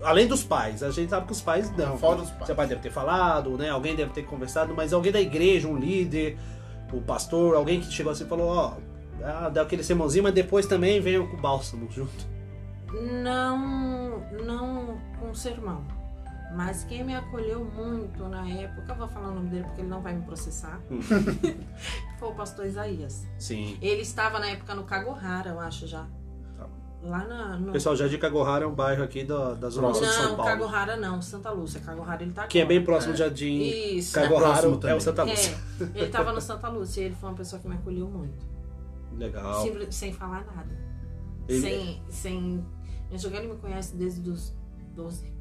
Além 0.02 0.26
dos 0.26 0.42
pais, 0.42 0.82
a 0.82 0.90
gente 0.90 1.10
sabe 1.10 1.26
que 1.26 1.32
os 1.32 1.42
pais 1.42 1.70
não. 1.76 1.98
Fora 1.98 2.22
os 2.22 2.30
pais. 2.30 2.46
Seu 2.46 2.56
pai 2.56 2.68
deve 2.68 2.80
ter 2.80 2.90
falado, 2.90 3.54
né? 3.58 3.68
Alguém 3.68 3.94
deve 3.94 4.14
ter 4.14 4.22
conversado, 4.22 4.74
mas 4.74 4.94
alguém 4.94 5.12
da 5.12 5.20
igreja, 5.20 5.68
um 5.68 5.76
líder, 5.76 6.38
o 6.90 7.02
pastor, 7.02 7.54
alguém 7.54 7.82
que 7.82 7.92
chegou 7.92 8.12
assim 8.12 8.24
e 8.24 8.28
falou, 8.28 8.48
ó, 8.48 8.76
ah, 9.22 9.50
deu 9.50 9.62
aquele 9.62 9.82
sermãozinho, 9.82 10.24
mas 10.24 10.32
depois 10.32 10.64
também 10.64 11.02
veio 11.02 11.28
com 11.28 11.36
o 11.36 11.40
bálsamo 11.40 11.86
junto. 11.90 12.39
Não, 12.92 14.20
não 14.44 14.98
com 15.18 15.34
sermão. 15.34 15.84
Mas 16.56 16.82
quem 16.82 17.04
me 17.04 17.14
acolheu 17.14 17.64
muito 17.64 18.28
na 18.28 18.48
época, 18.48 18.92
eu 18.92 18.96
vou 18.96 19.06
falar 19.08 19.28
o 19.28 19.34
nome 19.34 19.50
dele 19.50 19.62
porque 19.64 19.82
ele 19.82 19.88
não 19.88 20.00
vai 20.02 20.12
me 20.14 20.22
processar, 20.22 20.80
Hum. 20.90 20.98
foi 22.18 22.28
o 22.28 22.34
pastor 22.34 22.66
Isaías. 22.66 23.24
Sim. 23.38 23.78
Ele 23.80 24.02
estava 24.02 24.40
na 24.40 24.48
época 24.48 24.74
no 24.74 24.82
Cagohara, 24.82 25.50
eu 25.50 25.60
acho 25.60 25.86
já. 25.86 26.08
Tá. 26.58 26.66
Lá 27.04 27.24
na, 27.24 27.56
no... 27.56 27.70
Pessoal, 27.70 27.94
Jardim 27.94 28.18
Cagohara 28.18 28.64
é 28.64 28.66
um 28.66 28.74
bairro 28.74 29.04
aqui 29.04 29.22
da, 29.22 29.54
da 29.54 29.70
Zona 29.70 29.94
Sul 29.94 30.02
de 30.02 30.08
São 30.12 30.22
Não, 30.30 30.36
Paulo. 30.36 30.50
Cagohara 30.50 30.96
não, 30.96 31.22
Santa 31.22 31.50
Lúcia. 31.52 31.80
Cagohara 31.80 32.20
ele 32.24 32.32
tá 32.32 32.48
Que 32.48 32.58
é 32.58 32.64
bem 32.64 32.82
próximo 32.82 33.12
É. 33.12 33.14
de 33.14 33.18
Jardim 33.20 33.60
Isso. 33.60 34.12
Cagohara, 34.12 34.60
próximo 34.62 34.88
é 34.88 34.94
o. 34.96 35.00
Santa 35.00 35.22
Lúcia. 35.22 35.56
É, 35.94 36.00
ele 36.00 36.10
tava 36.10 36.32
no 36.32 36.40
Santa 36.40 36.68
Lúcia 36.68 37.02
e 37.02 37.04
ele 37.04 37.14
foi 37.14 37.28
uma 37.30 37.36
pessoa 37.36 37.62
que 37.62 37.68
me 37.68 37.76
acolheu 37.76 38.08
muito. 38.08 38.44
Legal. 39.16 39.62
Simples- 39.62 39.94
sem 39.94 40.12
falar 40.12 40.44
nada. 40.44 40.90
Ele- 41.48 41.60
Sem, 41.60 42.02
sem. 42.10 42.66
Jogar, 43.18 43.38
ele 43.38 43.52
me 43.52 43.58
conhece 43.58 43.96
desde 43.96 44.28
os 44.28 44.54
12. 44.94 45.32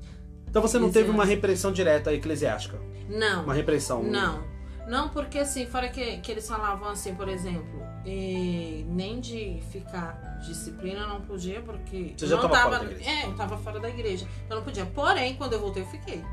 Então 0.48 0.62
você 0.62 0.80
não 0.80 0.92
teve 0.92 1.10
uma 1.10 1.26
repressão 1.26 1.72
direta 1.72 2.14
eclesiástica? 2.14 2.80
Não. 3.08 3.44
Uma 3.44 3.54
repressão? 3.54 4.04
Não. 4.04 4.44
Não, 4.88 5.10
porque 5.10 5.38
assim, 5.38 5.68
fora 5.68 5.88
que, 5.88 6.18
que 6.18 6.32
eles 6.32 6.48
falavam 6.48 6.90
assim, 6.90 7.14
por 7.14 7.30
exemplo, 7.30 7.80
nem 8.04 9.20
de 9.20 9.62
ficar 9.72 10.40
disciplina 10.42 11.02
eu 11.02 11.08
não 11.08 11.22
podia, 11.22 11.62
porque. 11.62 12.16
Você 12.18 12.26
já 12.26 12.38
não 12.38 12.50
tava 12.50 12.84
igreja. 12.84 13.10
É, 13.10 13.26
eu 13.26 13.36
tava 13.36 13.58
fora 13.58 13.80
da 13.80 13.88
igreja. 13.88 14.28
Então 14.46 14.58
não 14.58 14.64
podia. 14.64 14.86
Porém, 14.88 15.36
quando 15.36 15.54
eu 15.54 15.60
voltei, 15.60 15.84
eu 15.84 15.88
fiquei. 15.88 16.24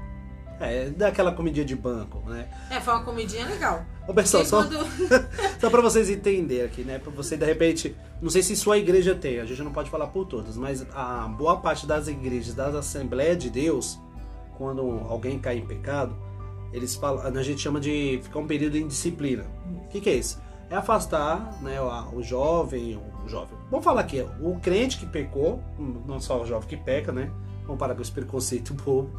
É, 0.58 0.88
daquela 0.88 1.32
comidinha 1.32 1.66
de 1.66 1.76
banco, 1.76 2.18
né? 2.30 2.48
É, 2.70 2.80
foi 2.80 2.94
uma 2.94 3.04
comidinha 3.04 3.44
legal. 3.46 3.84
Ô, 4.08 4.14
pessoal, 4.14 4.44
só, 4.44 4.62
quando- 4.62 4.86
só 5.60 5.68
pra 5.70 5.80
vocês 5.82 6.08
entenderem 6.08 6.64
aqui, 6.64 6.82
né? 6.82 6.98
Pra 6.98 7.10
você, 7.10 7.36
de 7.36 7.44
repente, 7.44 7.96
não 8.22 8.30
sei 8.30 8.42
se 8.42 8.54
sua 8.54 8.78
igreja 8.78 9.14
tem, 9.14 9.40
a 9.40 9.44
gente 9.44 9.62
não 9.62 9.72
pode 9.72 9.90
falar 9.90 10.06
por 10.08 10.26
todas, 10.26 10.56
mas 10.56 10.86
a 10.94 11.26
boa 11.28 11.56
parte 11.56 11.86
das 11.86 12.06
igrejas, 12.06 12.54
das 12.54 12.74
Assembleias 12.74 13.36
de 13.38 13.50
Deus, 13.50 13.98
quando 14.56 14.80
alguém 15.08 15.38
cai 15.38 15.58
em 15.58 15.66
pecado, 15.66 16.16
eles 16.72 16.94
falam, 16.94 17.22
a 17.24 17.42
gente 17.42 17.60
chama 17.60 17.80
de 17.80 18.20
ficar 18.22 18.38
um 18.38 18.46
período 18.46 18.76
em 18.76 18.86
disciplina. 18.86 19.44
O 19.84 19.88
que, 19.88 20.00
que 20.00 20.10
é 20.10 20.14
isso? 20.14 20.40
É 20.70 20.76
afastar 20.76 21.60
né, 21.62 21.80
o, 21.80 22.16
o 22.16 22.22
jovem, 22.22 23.00
o 23.24 23.28
jovem. 23.28 23.56
Vamos 23.70 23.84
falar 23.84 24.02
aqui, 24.02 24.24
o 24.40 24.56
crente 24.60 24.98
que 24.98 25.06
pecou, 25.06 25.60
não 26.06 26.20
só 26.20 26.42
o 26.42 26.46
jovem 26.46 26.68
que 26.68 26.76
peca, 26.76 27.10
né? 27.12 27.30
Vamos 27.64 27.78
parar 27.78 27.94
com 27.96 28.02
esse 28.02 28.12
preconceito 28.12 28.72
bobo, 28.84 29.10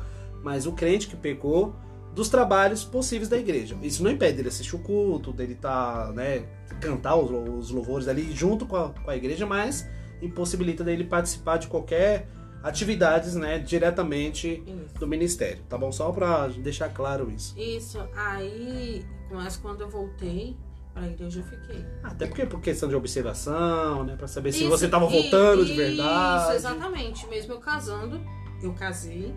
mas 0.43 0.65
o 0.65 0.71
crente 0.71 1.07
que 1.07 1.15
pecou 1.15 1.75
dos 2.18 2.30
trabalhos 2.30 2.84
possíveis 2.84 3.30
da 3.30 3.38
igreja. 3.38 3.78
Isso 3.84 4.03
não 4.03 4.09
impede 4.09 4.38
dele 4.38 4.49
assistir 4.49 4.76
o 4.76 4.80
culto, 4.80 5.32
dele 5.32 5.53
tá, 5.53 6.11
né, 6.15 6.45
cantar 6.82 7.15
os, 7.15 7.30
os 7.30 7.70
louvores 7.70 8.07
ali 8.07 8.36
junto 8.36 8.65
com 8.65 8.76
a, 8.76 8.89
com 8.89 9.11
a 9.11 9.15
igreja, 9.15 9.45
mas 9.45 9.88
impossibilita 10.20 10.84
dele 10.84 11.03
participar 11.03 11.57
de 11.57 11.68
qualquer 11.68 12.28
atividades, 12.63 13.36
né, 13.36 13.59
diretamente 13.59 14.63
Isso. 14.65 14.99
do 14.99 15.07
ministério, 15.07 15.61
tá 15.70 15.78
bom? 15.78 15.91
Só 15.91 16.11
pra 16.11 16.47
deixar 16.47 16.89
claro 16.89 17.30
isso. 17.32 17.53
Isso, 17.55 17.99
aí, 18.15 19.05
mas 19.32 19.55
quando 19.55 19.82
eu 19.82 19.89
voltei 19.89 20.57
pra 20.95 21.05
igreja, 21.05 21.41
eu 21.41 21.43
fiquei. 21.43 21.86
Até 22.01 22.26
porque 22.26 22.47
por 22.47 22.59
questão 22.59 22.89
de 22.89 22.95
observação, 22.95 24.03
né, 24.03 24.15
Pra 24.15 24.28
saber 24.28 24.51
se 24.53 24.61
Isso, 24.61 24.70
você 24.70 24.88
tava 24.88 25.05
voltando 25.05 25.63
de 25.63 25.72
Isso, 25.72 25.80
verdade. 25.80 26.55
exatamente. 26.55 27.28
Mesmo 27.28 27.53
eu 27.53 27.59
casando, 27.59 28.20
eu 28.63 28.74
casei, 28.74 29.36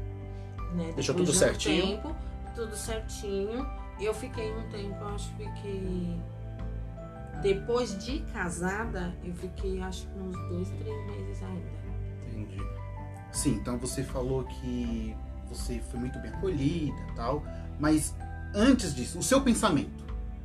né? 0.74 0.92
Deixou 0.94 1.14
tudo 1.14 1.26
de 1.26 1.32
um 1.32 1.34
certinho. 1.38 1.98
Tempo, 1.98 2.16
tudo 2.60 2.76
certinho. 2.76 3.66
Eu 3.98 4.12
fiquei 4.12 4.52
um 4.54 4.68
tempo, 4.68 5.02
acho 5.04 5.34
que 5.36 5.44
fiquei. 5.44 6.20
Depois 7.42 7.96
de 8.04 8.20
casada, 8.32 9.14
eu 9.24 9.34
fiquei 9.34 9.80
acho 9.80 10.06
que 10.06 10.18
uns 10.18 10.36
dois, 10.48 10.68
três 10.68 11.06
meses 11.06 11.42
ainda. 11.42 11.70
Entendi. 12.28 12.62
Sim, 13.32 13.54
então 13.54 13.78
você 13.78 14.02
falou 14.02 14.44
que 14.44 15.16
você 15.48 15.80
foi 15.90 16.00
muito 16.00 16.18
bem 16.18 16.30
acolhida 16.30 16.98
tal, 17.16 17.42
mas 17.78 18.14
antes 18.54 18.94
disso, 18.94 19.18
o 19.18 19.22
seu 19.22 19.40
pensamento, 19.40 20.04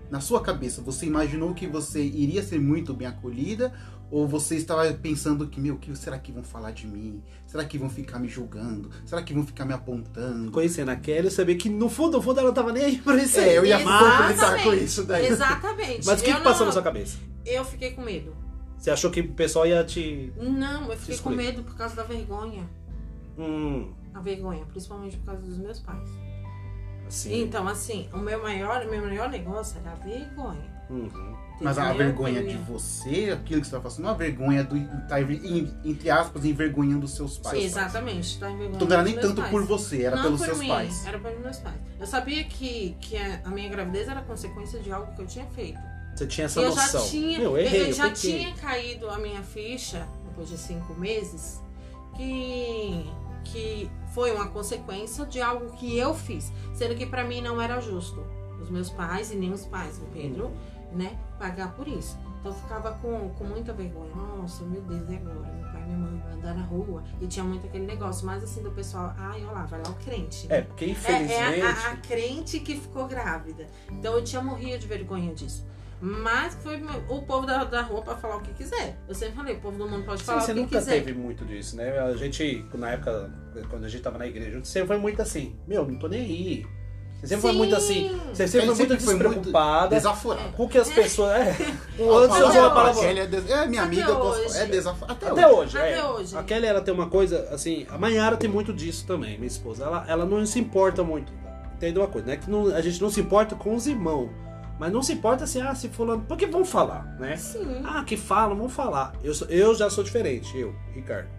na 0.09 0.21
sua 0.21 0.41
cabeça, 0.41 0.81
você 0.81 1.05
imaginou 1.05 1.53
que 1.53 1.67
você 1.67 2.01
iria 2.01 2.41
ser 2.41 2.59
muito 2.59 2.93
bem 2.93 3.07
acolhida? 3.07 3.73
Ou 4.11 4.27
você 4.27 4.55
estava 4.55 4.91
pensando 4.93 5.47
que, 5.47 5.59
meu, 5.59 5.75
o 5.75 5.77
que 5.79 5.93
será 5.95 6.17
que 6.19 6.31
vão 6.31 6.43
falar 6.43 6.71
de 6.71 6.85
mim? 6.87 7.21
Será 7.47 7.65
que 7.65 7.77
vão 7.77 7.89
ficar 7.89 8.19
me 8.19 8.27
julgando? 8.27 8.89
Será 9.05 9.21
que 9.23 9.33
vão 9.33 9.45
ficar 9.45 9.65
me 9.65 9.73
apontando? 9.73 10.51
Conhecendo 10.51 10.89
a 10.91 10.95
Kelly, 10.95 11.25
eu 11.25 11.31
sabia 11.31 11.55
que 11.57 11.69
no 11.69 11.89
fundo, 11.89 12.17
no 12.17 12.23
fundo, 12.23 12.39
ela 12.39 12.51
tava 12.53 12.71
nem 12.71 12.83
aí 12.85 12.97
pra 12.99 13.15
isso. 13.15 13.39
É, 13.39 13.57
eu 13.57 13.65
ia 13.65 13.77
completar 13.79 14.63
com 14.63 14.73
isso 14.73 15.03
daí. 15.05 15.25
Exatamente. 15.27 16.05
Mas 16.05 16.21
o 16.21 16.23
que, 16.23 16.33
que 16.33 16.41
passou 16.41 16.59
não- 16.59 16.65
na 16.67 16.71
sua 16.71 16.83
cabeça? 16.83 17.17
Eu 17.45 17.65
fiquei 17.65 17.91
com 17.91 18.01
medo. 18.03 18.35
Você 18.77 18.91
achou 18.91 19.09
que 19.09 19.21
o 19.21 19.33
pessoal 19.33 19.65
ia 19.65 19.83
te. 19.83 20.31
Não, 20.37 20.91
eu 20.91 20.97
fiquei 20.97 21.17
com 21.17 21.31
medo 21.31 21.63
por 21.63 21.75
causa 21.75 21.95
da 21.95 22.03
vergonha. 22.03 22.63
Hum, 23.37 23.91
A 24.13 24.19
vergonha, 24.21 24.63
principalmente 24.65 25.17
por 25.17 25.25
causa 25.25 25.41
dos 25.41 25.57
meus 25.57 25.79
pais. 25.79 26.09
assim. 27.07 27.41
Então, 27.41 27.67
assim, 27.67 28.07
o 28.13 28.17
meu 28.17 28.41
maior, 28.41 28.85
meu 28.85 29.01
maior 29.01 29.29
negócio 29.29 29.77
era 29.81 29.91
a 29.91 29.95
vergonha. 29.95 30.73
Uhum. 30.89 31.35
Mas 31.61 31.77
a 31.77 31.93
vergonha 31.93 32.41
Eu 32.41 32.47
de 32.47 32.57
você, 32.57 33.31
aquilo 33.31 33.61
que 33.61 33.67
você 33.67 33.75
está 33.75 33.81
fazendo, 33.81 34.03
não 34.05 34.11
a 34.11 34.13
vergonha 34.13 34.63
do 34.63 34.75
tá, 35.07 35.21
entre 35.21 36.09
aspas, 36.09 36.43
envergonhando 36.43 37.05
os 37.05 37.15
seus 37.15 37.37
pais. 37.37 37.63
Exatamente, 37.63 38.37
tá 38.37 38.47
envergonhando 38.49 38.75
Então 38.75 38.87
não 38.87 38.95
era 38.95 39.03
nem 39.03 39.15
tanto 39.17 39.41
pais. 39.41 39.51
por 39.51 39.63
você, 39.63 40.03
era 40.03 40.15
não 40.17 40.23
pelos 40.23 40.39
por 40.39 40.45
seus 40.47 40.59
mim, 40.59 40.67
pais. 40.67 41.05
Era 41.05 41.17
pelos 41.19 41.39
meus 41.39 41.57
pais. 41.57 41.77
Eu 41.99 42.05
sabia 42.07 42.43
que, 42.43 42.97
que 42.99 43.15
a 43.17 43.49
minha 43.49 43.69
gravidez 43.69 44.07
era 44.09 44.21
consequência 44.21 44.79
de 44.79 44.91
algo 44.91 45.13
que 45.15 45.21
eu 45.21 45.25
tinha 45.27 45.45
feito. 45.47 45.79
Você 46.15 46.27
tinha 46.27 46.45
essa 46.45 46.59
eu 46.61 46.69
noção. 46.69 47.01
já 47.01 47.09
tinha, 47.09 47.39
Meu, 47.39 47.51
eu- 47.51 47.57
errei, 47.65 47.89
eu 47.89 47.93
já 47.93 48.09
pequei. 48.09 48.31
tinha 48.39 48.53
caído 48.55 49.09
a 49.09 49.17
minha 49.17 49.41
ficha 49.41 50.07
depois 50.27 50.49
de 50.49 50.57
cinco 50.57 50.93
meses 50.95 51.61
que 52.15 53.05
que 53.45 53.87
foi 54.13 54.31
uma 54.31 54.47
consequência 54.47 55.23
de 55.25 55.39
algo 55.39 55.71
que 55.77 55.95
eu 55.97 56.15
fiz, 56.15 56.51
sendo 56.73 56.95
que 56.95 57.05
pra 57.05 57.23
mim 57.23 57.41
não 57.41 57.61
era 57.61 57.79
justo 57.79 58.19
os 58.59 58.71
meus 58.71 58.89
pais 58.89 59.31
e 59.31 59.35
nem 59.35 59.53
os 59.53 59.65
pais 59.65 59.99
do 59.99 60.05
Pedro, 60.07 60.51
né, 60.95 61.17
pagar 61.37 61.73
por 61.75 61.87
isso. 61.87 62.17
Então 62.39 62.51
eu 62.51 62.57
ficava 62.57 62.91
com, 62.93 63.29
com 63.29 63.43
muita 63.43 63.73
vergonha. 63.73 64.13
Nossa, 64.15 64.63
meu 64.63 64.81
Deus, 64.81 65.09
e 65.09 65.15
agora? 65.15 65.39
Meu 65.53 65.71
pai 65.71 65.81
e 65.81 65.85
minha 65.85 65.97
mãe 65.97 66.21
vão 66.23 66.33
andar 66.33 66.53
na 66.55 66.63
rua. 66.63 67.03
E 67.21 67.27
tinha 67.27 67.43
muito 67.43 67.65
aquele 67.67 67.85
negócio, 67.85 68.25
mais 68.25 68.43
assim 68.43 68.61
do 68.63 68.71
pessoal, 68.71 69.13
ai, 69.17 69.41
olha 69.43 69.51
lá, 69.51 69.65
vai 69.65 69.81
lá 69.81 69.89
o 69.89 69.95
crente. 69.95 70.47
É, 70.49 70.61
porque 70.61 70.85
É, 70.85 70.89
infelizmente. 70.89 71.33
é 71.33 71.61
a, 71.61 71.69
a- 71.69 71.91
a 71.91 71.97
crente 71.97 72.59
que 72.59 72.75
ficou 72.79 73.07
grávida. 73.07 73.67
Então 73.91 74.13
eu 74.15 74.23
tinha 74.23 74.41
morria 74.41 74.77
de 74.77 74.87
vergonha 74.87 75.33
disso. 75.33 75.65
Mas 76.01 76.53
foi 76.55 76.79
o 77.09 77.21
povo 77.23 77.47
da, 77.47 77.63
da 77.63 77.81
rua 77.81 78.01
pra 78.01 78.15
falar 78.17 78.35
o 78.37 78.41
que 78.41 78.53
quiser. 78.53 78.99
Eu 79.07 79.15
sempre 79.15 79.35
falei, 79.35 79.55
o 79.55 79.59
povo 79.61 79.77
do 79.77 79.89
mundo 79.89 80.05
pode 80.05 80.19
Sim, 80.19 80.25
falar 80.27 80.41
você 80.41 80.51
o 80.51 80.55
que 80.55 80.61
nunca 80.61 80.77
quiser. 80.77 81.03
teve 81.03 81.13
muito 81.17 81.45
disso, 81.45 81.75
né? 81.77 81.97
A 81.99 82.15
gente, 82.15 82.63
na 82.73 82.91
época, 82.91 83.31
quando 83.69 83.85
a 83.85 83.89
gente 83.89 84.03
tava 84.03 84.17
na 84.19 84.27
igreja, 84.27 84.59
você 84.63 84.85
foi 84.85 84.97
muito 84.97 85.21
assim, 85.21 85.57
meu, 85.65 85.87
não 85.87 85.97
tô 85.97 86.07
nem 86.07 86.19
aí. 86.21 86.67
Você 87.21 87.27
sempre 87.27 87.41
foi 87.41 87.51
Sim. 87.51 87.57
muito 87.57 87.75
assim. 87.75 88.19
Você 88.33 88.47
sempre 88.47 88.67
Ele 88.67 88.75
foi 88.75 88.85
muito 88.85 89.01
sempre 89.01 89.05
foi 89.05 89.13
muito 89.15 89.29
despreocupada. 89.29 89.95
Desaforado. 89.95 90.51
Com 90.53 90.67
que 90.67 90.77
as 90.77 90.89
pessoas. 90.91 91.31
É. 91.31 91.55
O 91.97 92.13
Anderson 92.17 92.49
usou 92.49 92.59
uma 92.61 92.67
"Ah, 92.67 92.71
palavra. 92.71 93.01
a 93.01 93.03
Kelly 93.05 93.19
é, 93.19 93.25
des- 93.27 93.49
é 93.49 93.67
minha 93.67 93.81
Até 93.83 94.01
amiga, 94.01 94.17
hoje. 94.17 94.57
é 94.57 94.65
desaforado. 94.65 95.13
Até, 95.13 95.31
Até 95.31 95.47
hoje. 95.47 95.57
hoje, 95.57 95.77
Até 95.77 95.93
é. 95.93 96.05
hoje. 96.05 96.37
A 96.37 96.43
Kelly, 96.43 96.65
ela 96.67 96.81
tem 96.81 96.93
uma 96.93 97.07
coisa, 97.07 97.47
assim, 97.51 97.87
a 97.89 97.97
Mayara 97.97 98.37
tem 98.37 98.49
muito 98.49 98.71
disso 98.73 99.07
também, 99.07 99.35
minha 99.37 99.47
esposa. 99.47 99.85
Ela, 99.85 100.05
ela 100.07 100.25
não 100.25 100.45
se 100.45 100.59
importa 100.59 101.03
muito. 101.03 101.33
Entendeu 101.75 102.03
uma 102.03 102.07
coisa, 102.09 102.27
né? 102.27 102.37
Que 102.37 102.49
não- 102.49 102.67
a 102.67 102.81
gente 102.81 103.01
não 103.01 103.09
se 103.09 103.19
importa 103.21 103.55
com 103.55 103.73
os 103.75 103.87
irmãos. 103.87 104.29
Mas 104.77 104.91
não 104.91 105.01
se 105.01 105.13
importa 105.13 105.45
assim, 105.45 105.61
ah, 105.61 105.73
se 105.73 105.87
fulano. 105.89 106.25
Porque 106.27 106.45
vão 106.45 106.65
falar, 106.65 107.05
né? 107.17 107.37
Sim. 107.37 107.81
Ah, 107.85 108.03
que 108.03 108.17
falam, 108.17 108.57
vão 108.57 108.67
falar. 108.69 109.13
Eu, 109.23 109.33
sou- 109.33 109.47
eu 109.47 109.73
já 109.73 109.89
sou 109.89 110.03
diferente, 110.03 110.55
eu, 110.57 110.75
Ricardo. 110.93 111.29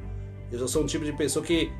Eu 0.51 0.59
já 0.59 0.66
sou 0.66 0.83
um 0.83 0.87
tipo 0.87 1.05
de 1.05 1.12
pessoa 1.12 1.45
que. 1.45 1.70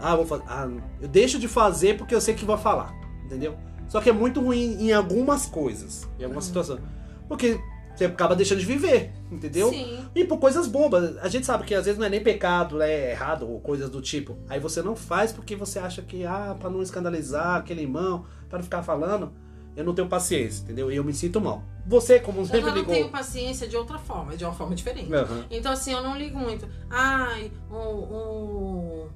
Ah, 0.00 0.16
vou 0.16 0.26
fazer. 0.26 0.42
Ah, 0.48 0.68
eu 1.00 1.06
deixo 1.08 1.38
de 1.38 1.46
fazer 1.46 1.96
porque 1.96 2.14
eu 2.14 2.20
sei 2.20 2.34
que 2.34 2.44
vai 2.44 2.58
falar. 2.58 2.92
Entendeu? 3.24 3.56
Só 3.88 4.00
que 4.00 4.10
é 4.10 4.12
muito 4.12 4.40
ruim 4.40 4.76
em 4.80 4.92
algumas 4.92 5.46
coisas, 5.46 6.08
em 6.18 6.24
algumas 6.24 6.44
situações. 6.44 6.80
Porque 7.28 7.58
você 7.94 8.06
acaba 8.06 8.34
deixando 8.34 8.58
de 8.58 8.66
viver, 8.66 9.12
entendeu? 9.30 9.70
Sim. 9.70 10.04
E 10.14 10.24
por 10.24 10.38
coisas 10.38 10.66
bobas. 10.66 11.16
A 11.18 11.28
gente 11.28 11.46
sabe 11.46 11.64
que 11.64 11.74
às 11.74 11.84
vezes 11.84 11.98
não 11.98 12.06
é 12.06 12.10
nem 12.10 12.22
pecado, 12.22 12.82
é 12.82 13.12
errado 13.12 13.48
ou 13.48 13.60
coisas 13.60 13.88
do 13.88 14.00
tipo. 14.02 14.36
Aí 14.48 14.58
você 14.58 14.82
não 14.82 14.96
faz 14.96 15.32
porque 15.32 15.54
você 15.54 15.78
acha 15.78 16.02
que, 16.02 16.24
ah, 16.26 16.56
pra 16.58 16.68
não 16.68 16.82
escandalizar 16.82 17.56
aquele 17.56 17.82
irmão, 17.82 18.24
pra 18.48 18.58
não 18.58 18.64
ficar 18.64 18.82
falando, 18.82 19.32
eu 19.76 19.84
não 19.84 19.94
tenho 19.94 20.08
paciência, 20.08 20.62
entendeu? 20.64 20.90
E 20.90 20.96
eu 20.96 21.04
me 21.04 21.12
sinto 21.14 21.40
mal. 21.40 21.62
Você, 21.86 22.18
como 22.18 22.40
Eu 22.40 22.44
sempre 22.46 22.60
já 22.62 22.66
não 22.68 22.74
ligou. 22.76 22.94
tenho 22.94 23.08
paciência 23.10 23.68
de 23.68 23.76
outra 23.76 23.98
forma, 23.98 24.36
de 24.36 24.44
uma 24.44 24.54
forma 24.54 24.74
diferente. 24.74 25.12
Aham. 25.12 25.44
Então, 25.50 25.70
assim, 25.70 25.92
eu 25.92 26.02
não 26.02 26.16
ligo 26.16 26.38
muito. 26.38 26.66
Ai, 26.90 27.52
o. 27.70 27.74
o- 27.74 29.08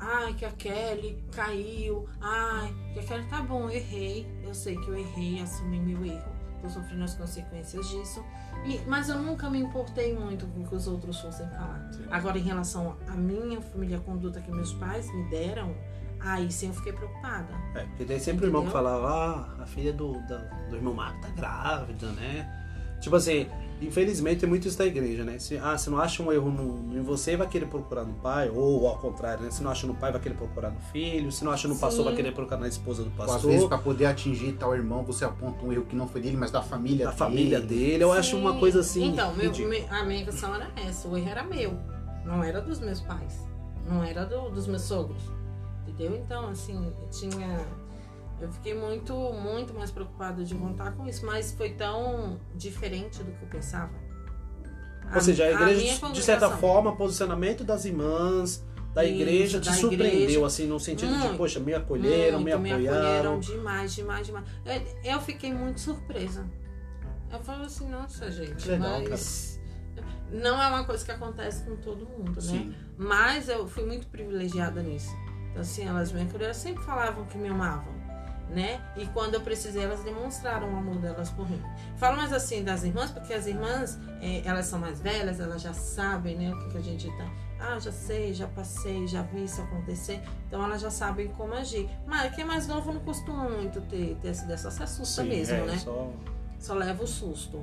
Ai, 0.00 0.34
que 0.34 0.44
a 0.44 0.50
Kelly 0.52 1.22
caiu. 1.32 2.08
Ai, 2.20 2.74
que 2.94 3.00
a 3.00 3.02
Kelly 3.02 3.24
tá 3.28 3.42
bom, 3.42 3.68
errei. 3.68 4.26
Eu 4.44 4.54
sei 4.54 4.76
que 4.76 4.88
eu 4.88 4.96
errei, 4.98 5.40
assumi 5.42 5.78
meu 5.80 6.04
erro. 6.04 6.32
Tô 6.62 6.68
sofrendo 6.68 7.04
as 7.04 7.14
consequências 7.14 7.88
disso. 7.88 8.24
E- 8.64 8.80
mas 8.86 9.08
eu 9.08 9.18
nunca 9.18 9.48
me 9.48 9.58
importei 9.60 10.12
muito 10.14 10.46
com 10.48 10.60
o 10.62 10.66
que 10.68 10.74
os 10.74 10.86
outros 10.88 11.20
fossem 11.20 11.46
falar. 11.50 11.88
Agora, 12.10 12.38
em 12.38 12.42
relação 12.42 12.96
à 13.06 13.12
minha 13.12 13.60
família, 13.60 13.98
a 13.98 14.00
conduta 14.00 14.40
que 14.40 14.50
meus 14.50 14.72
pais 14.74 15.12
me 15.14 15.22
deram, 15.30 15.74
aí 16.20 16.50
sim 16.50 16.68
eu 16.68 16.74
fiquei 16.74 16.92
preocupada. 16.92 17.46
É, 17.76 17.84
porque 17.84 18.04
tem 18.04 18.18
sempre 18.18 18.46
o 18.46 18.48
irmão 18.48 18.64
que 18.64 18.72
falava, 18.72 19.08
ah, 19.58 19.62
a 19.62 19.66
filha 19.66 19.92
do, 19.92 20.14
da- 20.26 20.38
do 20.68 20.74
irmão 20.76 20.94
Marco 20.94 21.20
tá 21.20 21.28
grávida, 21.28 22.08
né? 22.12 22.96
Tipo 23.00 23.14
assim, 23.16 23.46
infelizmente 23.80 24.40
tem 24.40 24.48
muito 24.48 24.66
isso 24.66 24.76
da 24.78 24.86
igreja, 24.86 25.24
né? 25.24 25.38
Se, 25.38 25.56
ah, 25.58 25.76
se 25.78 25.88
não 25.90 25.98
acha 25.98 26.22
um 26.22 26.32
erro 26.32 26.50
no, 26.50 26.96
em 26.98 27.02
você, 27.02 27.36
vai 27.36 27.46
querer 27.48 27.66
procurar 27.66 28.04
no 28.04 28.14
pai, 28.14 28.50
ou 28.50 28.86
ao 28.86 28.98
contrário, 28.98 29.44
né? 29.44 29.50
Se 29.50 29.62
não 29.62 29.70
acha 29.70 29.86
no 29.86 29.94
pai, 29.94 30.10
vai 30.12 30.20
querer 30.20 30.34
procurar 30.34 30.70
no 30.70 30.80
filho, 30.92 31.30
se 31.30 31.44
não 31.44 31.52
acha 31.52 31.68
no 31.68 31.76
pastor, 31.78 31.98
Sim. 32.00 32.04
vai 32.10 32.16
querer 32.16 32.32
procurar 32.32 32.58
na 32.60 32.68
esposa 32.68 33.02
do 33.04 33.10
Ou, 33.16 33.24
Às 33.24 33.30
pastor, 33.32 33.50
vezes, 33.50 33.66
pra 33.66 33.78
poder 33.78 34.06
atingir 34.06 34.52
tal 34.54 34.74
irmão, 34.74 35.04
você 35.04 35.24
aponta 35.24 35.64
um 35.64 35.72
erro 35.72 35.84
que 35.86 35.94
não 35.96 36.08
foi 36.08 36.20
dele, 36.20 36.36
mas 36.36 36.50
da 36.50 36.62
família 36.62 37.04
da 37.06 37.10
dele. 37.12 37.18
família 37.18 37.60
dele. 37.60 38.02
Eu 38.04 38.12
acho 38.12 38.36
uma 38.36 38.52
Sim. 38.54 38.58
coisa 38.60 38.80
assim. 38.80 39.04
Então, 39.08 39.34
meu, 39.34 39.52
a 39.90 40.04
minha 40.04 40.24
questão 40.24 40.54
era 40.54 40.68
essa: 40.76 41.06
o 41.08 41.16
erro 41.16 41.28
era 41.28 41.44
meu, 41.44 41.78
não 42.24 42.42
era 42.42 42.60
dos 42.60 42.80
meus 42.80 43.00
pais, 43.00 43.38
não 43.88 44.02
era 44.02 44.24
do- 44.24 44.50
dos 44.50 44.66
meus 44.66 44.82
sogros. 44.82 45.22
Entendeu? 45.86 46.16
Então, 46.24 46.48
assim, 46.48 46.92
tinha. 47.10 47.66
Eu 48.40 48.52
fiquei 48.52 48.74
muito, 48.74 49.14
muito 49.32 49.74
mais 49.74 49.90
preocupada 49.90 50.44
de 50.44 50.54
contar 50.54 50.92
com 50.92 51.06
isso, 51.06 51.26
mas 51.26 51.52
foi 51.52 51.70
tão 51.70 52.38
diferente 52.54 53.22
do 53.22 53.32
que 53.32 53.42
eu 53.42 53.48
pensava. 53.48 53.92
Ou 55.12 55.20
seja, 55.20 55.44
a 55.44 55.50
igreja, 55.52 55.98
minha 56.00 56.12
de 56.12 56.22
certa 56.22 56.50
forma, 56.50 56.94
posicionamento 56.94 57.64
das 57.64 57.84
irmãs, 57.84 58.64
da 58.94 59.04
Isso, 59.04 59.14
igreja, 59.14 59.60
te 59.60 59.68
da 59.68 59.74
surpreendeu, 59.74 60.20
igreja. 60.22 60.46
assim, 60.46 60.66
no 60.66 60.78
sentido 60.78 61.12
de, 61.12 61.18
Muito, 61.18 61.36
poxa, 61.36 61.60
me 61.60 61.72
acolheram, 61.74 62.40
me 62.40 62.50
Muito, 62.56 62.62
me 62.62 62.72
apoiaram. 62.72 62.98
acolheram 62.98 63.40
demais, 63.40 63.94
demais, 63.94 64.26
demais. 64.26 64.44
Eu, 64.64 65.12
eu 65.12 65.20
fiquei 65.20 65.52
muito 65.52 65.80
surpresa. 65.80 66.44
Eu 67.32 67.40
falei 67.40 67.66
assim, 67.66 67.88
nossa, 67.88 68.30
gente, 68.30 68.68
legal, 68.68 69.02
mas. 69.08 69.58
Não 70.30 70.60
é 70.62 70.66
uma 70.68 70.84
coisa 70.84 71.02
que 71.04 71.10
acontece 71.10 71.64
com 71.64 71.76
todo 71.76 72.06
mundo, 72.06 72.32
né? 72.32 72.40
Sim. 72.40 72.74
Mas 72.98 73.48
eu 73.48 73.66
fui 73.66 73.84
muito 73.84 74.06
privilegiada 74.08 74.82
nisso. 74.82 75.10
Então, 75.50 75.62
assim, 75.62 75.86
elas 75.86 76.12
me 76.12 76.22
acolheram, 76.22 76.52
sempre 76.52 76.84
falavam 76.84 77.24
que 77.26 77.38
me 77.38 77.48
amavam, 77.48 77.94
né? 78.50 78.80
E 78.96 79.06
quando 79.06 79.34
eu 79.34 79.40
precisei, 79.40 79.82
elas 79.84 80.02
demonstraram 80.02 80.72
o 80.72 80.76
amor 80.76 80.96
delas 80.96 81.30
por 81.30 81.48
mim. 81.50 81.62
Falo 81.96 82.16
mais 82.16 82.32
assim 82.32 82.62
das 82.64 82.82
irmãs, 82.82 83.10
porque 83.10 83.32
as 83.34 83.46
irmãs, 83.46 83.98
eh, 84.22 84.42
elas 84.44 84.66
são 84.66 84.78
mais 84.78 85.00
velhas, 85.00 85.38
elas 85.40 85.60
já 85.62 85.72
sabem, 85.72 86.36
né, 86.36 86.52
o 86.54 86.58
que, 86.58 86.70
que 86.70 86.78
a 86.78 86.82
gente 86.82 87.06
tá. 87.16 87.30
Ah, 87.60 87.78
já 87.78 87.90
sei, 87.90 88.32
já 88.32 88.46
passei, 88.46 89.06
já 89.06 89.22
vi 89.22 89.44
isso 89.44 89.60
acontecer. 89.60 90.20
Então 90.46 90.64
elas 90.64 90.80
já 90.80 90.90
sabem 90.90 91.28
como 91.28 91.54
agir. 91.54 91.88
Mas 92.06 92.32
quem 92.34 92.44
é 92.44 92.46
mais 92.46 92.66
novo 92.68 92.92
não 92.92 93.00
costuma 93.00 93.48
muito 93.48 93.80
ter, 93.82 94.16
ter 94.22 94.28
esse 94.28 94.46
dessa 94.46 94.70
se 94.70 94.82
assusta 94.82 95.22
Sim, 95.22 95.28
mesmo, 95.28 95.54
é, 95.56 95.64
né? 95.66 95.78
só- 95.78 96.10
Só 96.60 96.74
leva 96.74 97.02
o 97.02 97.06
susto. 97.06 97.62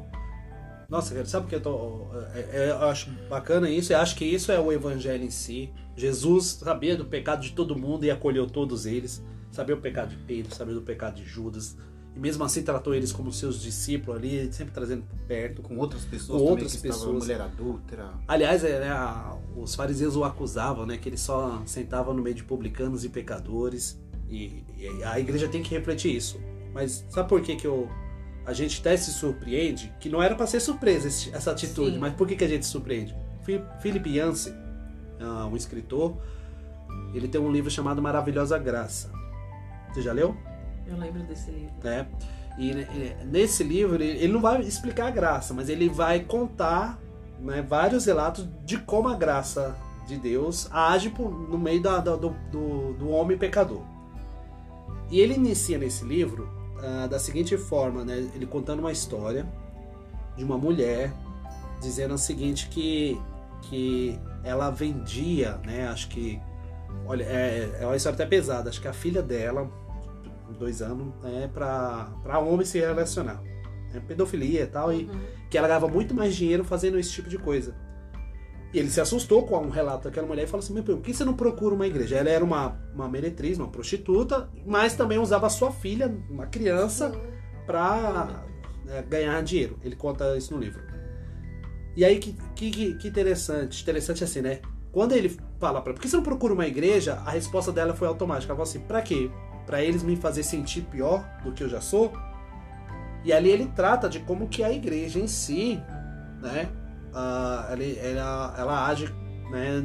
Nossa, 0.88 1.16
cara, 1.16 1.26
sabe 1.26 1.46
o 1.46 1.50
que 1.50 1.56
eu 1.56 1.62
tô. 1.62 2.08
é- 2.34 2.40
é- 2.68 2.70
Eu 2.72 2.88
acho 2.90 3.10
bacana 3.30 3.70
isso, 3.70 3.92
eu 3.92 3.98
acho 3.98 4.16
que 4.16 4.24
isso 4.26 4.52
é 4.52 4.60
o 4.60 4.72
evangelho 4.72 5.24
em 5.24 5.32
si. 5.32 5.74
Jesus 5.96 6.60
sabia 6.64 6.96
do 6.96 7.06
pecado 7.06 7.42
de 7.42 7.52
todo 7.54 7.76
mundo 7.76 8.04
e 8.06 8.12
acolheu 8.12 8.48
todos 8.48 8.86
eles. 8.86 9.24
Sabia 9.56 9.74
o 9.76 9.80
pecado 9.80 10.10
de 10.10 10.18
Pedro, 10.18 10.54
sabia 10.54 10.74
do 10.74 10.82
pecado 10.82 11.16
de 11.16 11.24
Judas. 11.24 11.78
E 12.14 12.20
mesmo 12.20 12.44
assim 12.44 12.62
tratou 12.62 12.94
eles 12.94 13.12
como 13.12 13.32
seus 13.32 13.62
discípulos 13.62 14.18
ali, 14.18 14.52
sempre 14.52 14.74
trazendo 14.74 15.04
perto. 15.28 15.62
Com 15.62 15.78
outras 15.78 16.04
pessoas 16.04 16.28
Com 16.28 16.48
também 16.48 16.50
outras 16.52 16.72
que 16.72 16.78
estavam 16.88 16.98
pessoas. 17.00 17.24
mulher 17.24 17.42
adulta. 17.42 18.10
Aliás, 18.28 18.64
é, 18.64 18.80
né, 18.82 18.90
a- 18.90 19.38
os 19.56 19.74
fariseus 19.76 20.16
o 20.16 20.24
acusavam, 20.24 20.86
né? 20.86 20.98
Que 20.98 21.08
ele 21.10 21.18
só 21.18 21.62
sentava 21.66 22.14
no 22.14 22.22
meio 22.22 22.36
de 22.36 22.44
publicanos 22.44 23.04
e 23.06 23.10
pecadores. 23.10 23.98
E, 24.30 24.64
e 24.78 25.04
a 25.04 25.20
igreja 25.20 25.48
tem 25.48 25.62
que 25.64 25.70
refletir 25.74 26.14
isso. 26.16 26.40
Mas 26.74 27.06
sabe 27.10 27.30
por 27.30 27.42
que, 27.42 27.56
que 27.56 27.68
eu, 27.68 27.90
a 28.46 28.52
gente 28.54 28.80
até 28.82 28.96
se 28.98 29.12
surpreende? 29.14 29.94
Que 30.00 30.10
não 30.10 30.22
era 30.22 30.36
para 30.36 30.48
ser 30.48 30.60
surpresa 30.60 31.08
esse- 31.08 31.34
essa 31.34 31.52
atitude, 31.52 31.92
Sim. 31.94 32.00
mas 32.00 32.14
por 32.14 32.28
que, 32.28 32.36
que 32.36 32.44
a 32.44 32.48
gente 32.50 32.66
se 32.66 32.72
surpreende? 32.72 33.16
Philip 33.82 34.10
Yancey, 34.10 34.54
ah, 35.20 35.48
um 35.48 35.56
escritor, 35.56 36.18
ele 37.14 37.28
tem 37.28 37.40
um 37.40 37.52
livro 37.52 37.70
chamado 37.70 38.02
Maravilhosa 38.02 38.58
Graça. 38.58 39.12
Você 39.96 40.02
já 40.02 40.12
leu? 40.12 40.36
Eu 40.86 40.98
lembro 40.98 41.24
desse 41.24 41.50
livro. 41.50 41.74
né? 41.84 42.06
E 42.58 42.74
né, 42.74 42.88
nesse 43.26 43.64
livro 43.64 43.96
ele 43.96 44.06
ele 44.24 44.32
não 44.34 44.42
vai 44.42 44.62
explicar 44.62 45.08
a 45.08 45.12
graça, 45.12 45.54
mas 45.54 45.70
ele 45.70 45.88
vai 45.90 46.20
contar 46.20 47.00
né, 47.40 47.62
vários 47.62 48.06
relatos 48.06 48.48
de 48.66 48.78
como 48.78 49.08
a 49.08 49.16
graça 49.16 49.76
de 50.06 50.18
Deus 50.18 50.70
age 50.72 51.10
por- 51.10 51.32
no 51.32 51.58
meio 51.58 51.82
da- 51.82 52.00
da- 52.00 52.16
do, 52.16 52.30
do- 52.52 52.94
do 52.94 53.10
homem 53.10 53.38
pecador. 53.38 53.82
E 55.10 55.20
ele 55.20 55.34
inicia 55.36 55.78
nesse 55.78 56.04
livro 56.04 56.50
ah, 56.84 57.08
da 57.08 57.18
seguinte 57.20 57.58
forma, 57.58 58.04
né? 58.04 58.18
Ele 58.36 58.46
contando 58.46 58.80
uma 58.80 58.92
história 58.92 59.46
de 60.38 60.44
uma 60.44 60.58
mulher 60.58 61.14
dizendo 61.82 62.14
o 62.14 62.18
seguinte 62.18 62.68
que 62.70 63.20
que 63.64 64.20
ela 64.44 64.70
vendia, 64.70 65.60
né? 65.66 65.88
Acho 65.88 66.08
que 66.10 66.40
olha 67.08 67.24
é, 67.24 67.80
é 67.82 67.86
uma 67.86 67.96
história 67.96 68.16
até 68.16 68.26
pesada. 68.26 68.70
Acho 68.70 68.80
que 68.82 68.88
a 68.88 68.94
filha 68.94 69.22
dela 69.24 69.70
dois 70.56 70.82
anos, 70.82 71.14
é 71.24 71.48
pra, 71.48 72.12
pra 72.24 72.40
homem 72.40 72.66
se 72.66 72.80
relacionar. 72.80 73.42
É 73.94 74.00
pedofilia 74.00 74.64
e 74.64 74.68
tal, 74.68 74.92
e 74.92 75.06
Uhum. 75.06 75.20
que 75.50 75.58
ela 75.58 75.68
ganhava 75.68 75.88
muito 75.88 76.14
mais 76.14 76.36
dinheiro 76.36 76.64
fazendo 76.64 76.98
esse 77.00 77.12
tipo 77.12 77.30
de 77.30 77.38
coisa. 77.38 77.76
E 78.74 78.80
ele 78.80 78.90
se 78.90 79.00
assustou 79.00 79.44
com 79.46 79.58
um 79.58 79.70
relato 79.70 80.04
daquela 80.06 80.28
mulher 80.28 80.44
e 80.44 80.48
falou 80.48 80.62
assim: 80.64 80.74
Meu, 80.74 80.84
por 80.84 80.98
que 81.00 81.14
você 81.14 81.24
não 81.24 81.34
procura 81.34 81.74
uma 81.74 81.88
igreja? 81.88 82.18
Ela 82.18 82.30
era 82.30 82.44
uma, 82.44 82.78
uma 82.94 83.08
meretriz, 83.08 83.58
uma 83.58 83.70
prostituta, 83.70 84.50
mas 84.66 84.96
também 84.96 85.18
usava 85.18 85.50
sua 85.50 85.72
filha, 85.72 86.14
uma 86.30 86.46
criança, 86.46 87.12
pra 87.66 88.44
é, 88.90 89.02
ganhar 89.04 89.42
dinheiro. 89.44 89.80
Ele 89.82 89.96
conta 89.96 90.36
isso 90.38 90.54
no 90.54 90.60
livro. 90.60 90.82
E 91.96 92.04
aí, 92.04 92.20
que, 92.20 92.34
que, 92.54 92.96
que 92.96 93.08
interessante. 93.08 93.82
Interessante 93.82 94.24
assim, 94.26 94.42
né? 94.42 94.60
Quando 94.92 95.14
ele 95.14 95.38
fala 95.58 95.82
pra 95.82 95.94
por 95.94 96.02
que 96.02 96.10
você 96.10 96.16
não 96.18 96.24
procura 96.24 96.54
uma 96.54 96.68
igreja, 96.68 97.14
a 97.26 97.32
resposta 97.32 97.72
dela 97.72 97.94
foi 97.94 98.10
automática. 98.10 98.52
Ela 98.52 98.58
falou 98.58 98.70
assim: 98.70 98.80
pra 98.82 99.02
quê? 99.02 99.32
Pra 99.66 99.84
eles 99.84 100.04
me 100.04 100.16
fazer 100.16 100.44
sentir 100.44 100.82
pior 100.82 101.24
do 101.44 101.52
que 101.52 101.64
eu 101.64 101.70
já 101.70 101.82
sou? 101.82 102.14
E 103.24 103.34
ali 103.34 103.50
ele 103.50 103.66
trata 103.76 104.08
de 104.08 104.20
como 104.20 104.48
que 104.48 104.64
a 104.64 104.72
igreja 104.72 105.20
em 105.20 105.28
si, 105.28 105.82
né? 106.42 106.70
ah, 107.14 107.70
ele- 107.72 107.98
ela, 107.98 108.54
ela 108.58 108.88
age, 108.88 109.06
né? 109.50 109.84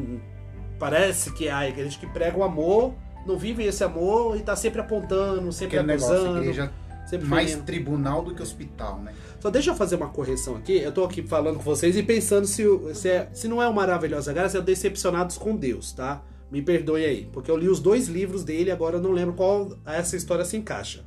Parece 0.78 1.33
que 1.33 1.49
a 1.49 1.68
igreja 1.68 1.99
que 1.99 2.07
prega 2.07 2.37
o 2.37 2.43
amor 2.43 2.95
não 3.26 3.39
vive 3.39 3.64
esse 3.64 3.85
amor 3.85 4.37
e 4.37 4.41
tá 4.41 4.57
sempre 4.57 4.81
apontando, 4.81 5.53
sempre 5.53 5.78
Aquele 5.78 5.93
negócio, 5.95 6.14
acusando. 6.16 6.39
igreja 6.39 6.72
sempre 7.07 7.26
mais 7.28 7.49
ferindo. 7.51 7.66
tribunal 7.66 8.22
do 8.22 8.35
que 8.35 8.43
hospital, 8.43 8.99
né? 9.01 9.12
Só 9.39 9.51
deixa 9.51 9.70
eu 9.70 9.74
fazer 9.74 9.97
uma 9.97 10.09
correção 10.09 10.57
aqui. 10.57 10.78
Eu 10.78 10.93
tô 10.93 11.05
aqui 11.05 11.22
falando 11.22 11.57
com 11.57 11.62
vocês 11.62 11.97
e 11.97 12.03
pensando 12.03 12.47
se, 12.47 12.64
se, 12.95 13.09
é- 13.09 13.28
se 13.33 13.47
não 13.49 13.62
é 13.62 13.68
o 13.68 13.74
Maravilhosa 13.74 14.33
Graça, 14.33 14.59
é 14.59 14.61
Decepcionados 14.61 15.37
com 15.39 15.55
Deus, 15.57 15.93
tá? 15.93 16.22
Me 16.51 16.61
perdoe 16.63 17.05
aí. 17.05 17.29
Porque 17.33 17.51
eu 17.51 17.57
li 17.57 17.69
os 17.69 17.81
dois 17.81 18.09
livros 18.09 18.43
dele 18.45 18.71
agora 18.71 18.97
eu 18.97 19.03
não 19.03 19.13
lembro 19.13 19.35
qual 19.35 19.77
essa 19.87 20.17
história 20.17 20.45
se 20.45 20.57
encaixa. 20.57 21.05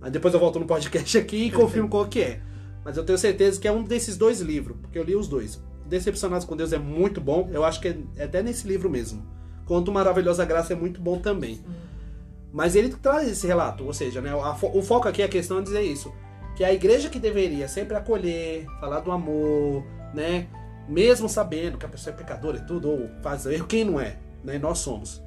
Mas 0.00 0.12
depois 0.12 0.32
eu 0.32 0.40
volto 0.40 0.58
no 0.58 0.66
podcast 0.66 1.18
aqui 1.18 1.44
e 1.46 1.50
confirmo 1.50 1.88
qual 1.88 2.06
que 2.06 2.20
é. 2.22 2.40
Mas 2.84 2.96
eu 2.96 3.04
tenho 3.04 3.18
certeza 3.18 3.60
que 3.60 3.66
é 3.68 3.72
um 3.72 3.82
desses 3.82 4.16
dois 4.16 4.40
livros, 4.40 4.76
porque 4.80 4.98
eu 4.98 5.02
li 5.02 5.14
os 5.14 5.28
dois. 5.28 5.60
Decepcionados 5.86 6.46
com 6.46 6.56
Deus 6.56 6.72
é 6.72 6.78
muito 6.78 7.20
bom. 7.20 7.48
Eu 7.52 7.64
acho 7.64 7.80
que 7.80 7.88
é, 7.88 7.98
é 8.16 8.24
até 8.24 8.42
nesse 8.42 8.66
livro 8.66 8.88
mesmo. 8.88 9.22
Quanto 9.66 9.92
Maravilhosa 9.92 10.44
Graça 10.44 10.72
é 10.72 10.76
muito 10.76 11.00
bom 11.00 11.18
também. 11.18 11.60
Mas 12.52 12.74
ele 12.74 12.88
traz 12.88 13.28
esse 13.28 13.46
relato, 13.46 13.84
ou 13.84 13.92
seja, 13.92 14.20
né, 14.22 14.30
fo- 14.58 14.70
o 14.74 14.80
foco 14.82 15.06
aqui, 15.06 15.22
a 15.22 15.28
questão 15.28 15.58
é 15.58 15.62
dizer 15.62 15.82
isso. 15.82 16.10
Que 16.56 16.64
a 16.64 16.72
igreja 16.72 17.10
que 17.10 17.18
deveria 17.18 17.68
sempre 17.68 17.94
acolher, 17.96 18.64
falar 18.80 19.00
do 19.00 19.12
amor, 19.12 19.84
né? 20.14 20.46
Mesmo 20.88 21.28
sabendo 21.28 21.76
que 21.76 21.84
a 21.84 21.88
pessoa 21.88 22.14
é 22.14 22.16
pecadora 22.16 22.56
e 22.56 22.66
tudo, 22.66 22.88
ou 22.88 23.10
faz 23.22 23.44
erro, 23.44 23.66
quem 23.66 23.84
não 23.84 24.00
é? 24.00 24.16
Né? 24.44 24.58
Nós 24.58 24.78
somos. 24.78 25.22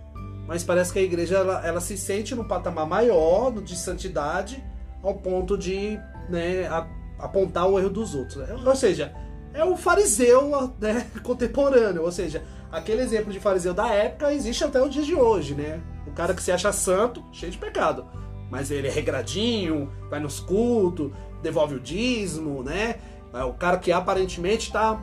Mas 0.47 0.63
parece 0.63 0.91
que 0.91 0.99
a 0.99 1.03
igreja 1.03 1.37
ela, 1.37 1.65
ela 1.65 1.79
se 1.81 1.97
sente 1.97 2.35
num 2.35 2.43
patamar 2.47 2.85
maior 2.85 3.51
de 3.61 3.75
santidade 3.75 4.63
ao 5.03 5.13
ponto 5.15 5.57
de 5.57 5.99
né, 6.29 6.67
a- 6.67 6.87
apontar 7.19 7.67
o 7.67 7.79
erro 7.79 7.89
dos 7.89 8.15
outros. 8.15 8.37
né? 8.37 8.55
Ou 8.65 8.75
seja, 8.75 9.13
é 9.53 9.63
o 9.63 9.77
fariseu 9.77 10.73
né, 10.79 11.07
contemporâneo. 11.23 12.03
Ou 12.03 12.11
seja, 12.11 12.43
aquele 12.71 13.01
exemplo 13.01 13.31
de 13.31 13.39
fariseu 13.39 13.73
da 13.73 13.87
época 13.89 14.33
existe 14.33 14.63
até 14.63 14.81
os 14.81 14.91
dias 14.91 15.05
de 15.05 15.15
hoje, 15.15 15.53
né? 15.55 15.81
O 16.07 16.11
cara 16.11 16.33
que 16.33 16.41
se 16.43 16.51
acha 16.51 16.71
santo, 16.73 17.23
cheio 17.31 17.51
de 17.51 17.57
pecado. 17.57 18.05
Mas 18.49 18.69
ele 18.71 18.87
é 18.87 18.91
regradinho, 18.91 19.89
vai 20.09 20.19
nos 20.19 20.39
cultos, 20.41 21.11
devolve 21.41 21.75
o 21.75 21.79
dízimo, 21.79 22.63
né? 22.63 22.95
É 23.33 23.43
o 23.45 23.53
cara 23.53 23.77
que 23.77 23.91
aparentemente 23.93 24.71
tá 24.71 24.99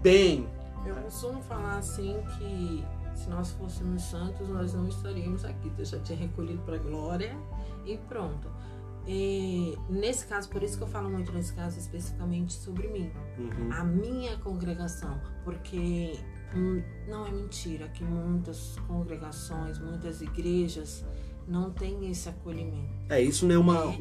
bem. 0.00 0.48
Eu 0.86 0.94
costumo 0.94 1.42
falar 1.42 1.76
assim 1.78 2.16
que 2.38 2.82
se 3.18 3.28
nós 3.28 3.50
fôssemos 3.52 4.02
santos, 4.02 4.48
nós 4.48 4.72
não 4.74 4.86
estaríamos 4.88 5.44
aqui. 5.44 5.68
Deus 5.70 5.88
já 5.90 5.98
tinha 6.00 6.18
recolhido 6.18 6.62
para 6.62 6.76
a 6.76 6.78
glória 6.78 7.36
e 7.84 7.96
pronto. 8.08 8.48
E 9.06 9.74
nesse 9.88 10.26
caso, 10.26 10.48
por 10.50 10.62
isso 10.62 10.76
que 10.76 10.82
eu 10.84 10.88
falo 10.88 11.08
muito 11.10 11.32
nesse 11.32 11.52
caso 11.54 11.78
especificamente 11.78 12.52
sobre 12.52 12.88
mim, 12.88 13.10
Uhum. 13.38 13.72
a 13.72 13.82
minha 13.84 14.36
congregação, 14.38 15.18
porque 15.44 16.18
hum, 16.54 16.82
não 17.08 17.26
é 17.26 17.30
mentira 17.30 17.88
que 17.88 18.04
muitas 18.04 18.76
congregações, 18.86 19.78
muitas 19.78 20.20
igrejas 20.20 21.04
não 21.46 21.70
têm 21.70 22.10
esse 22.10 22.28
acolhimento. 22.28 22.92
É, 23.08 23.20
isso 23.22 23.46
não 23.46 23.54
é 23.54 23.58
uma. 23.58 23.78
É. 23.84 23.96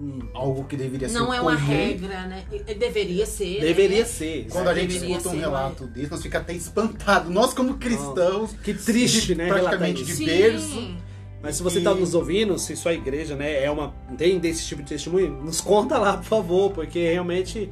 um- 0.00 0.04
um- 0.04 0.28
Algo 0.34 0.64
que 0.64 0.76
deveria 0.76 1.08
ser 1.08 1.14
Não 1.18 1.32
é 1.32 1.40
uma 1.40 1.54
regra, 1.54 2.26
né? 2.26 2.44
Deveria 2.78 3.26
ser. 3.26 3.60
deveria 3.60 3.98
né? 4.00 4.04
ser. 4.04 4.46
Quando 4.50 4.68
a 4.68 4.74
gente 4.74 4.96
escuta 4.96 5.28
um 5.28 5.32
ser, 5.32 5.38
relato 5.38 5.86
desse, 5.86 6.10
nós 6.10 6.22
fica 6.22 6.38
até 6.38 6.52
espantado. 6.54 7.30
Nós, 7.30 7.52
como 7.54 7.74
cristãos, 7.74 8.52
Que 8.62 8.74
triste, 8.74 9.34
né? 9.34 9.48
praticamente 9.48 10.04
de 10.04 10.24
berço. 10.24 10.94
Mas 11.42 11.56
se 11.56 11.62
você 11.62 11.78
está 11.78 11.92
nos 11.92 12.14
ouvindo, 12.14 12.56
se 12.56 12.76
sua 12.76 12.94
igreja 12.94 13.34
né, 13.34 13.64
é 13.64 13.68
uma 13.70 13.92
tem 14.16 14.38
desse 14.38 14.64
tipo 14.64 14.80
de 14.82 14.90
testemunho, 14.90 15.42
nos 15.42 15.60
conta 15.60 15.98
lá, 15.98 16.16
por 16.16 16.24
favor, 16.24 16.70
porque 16.70 17.00
realmente 17.10 17.68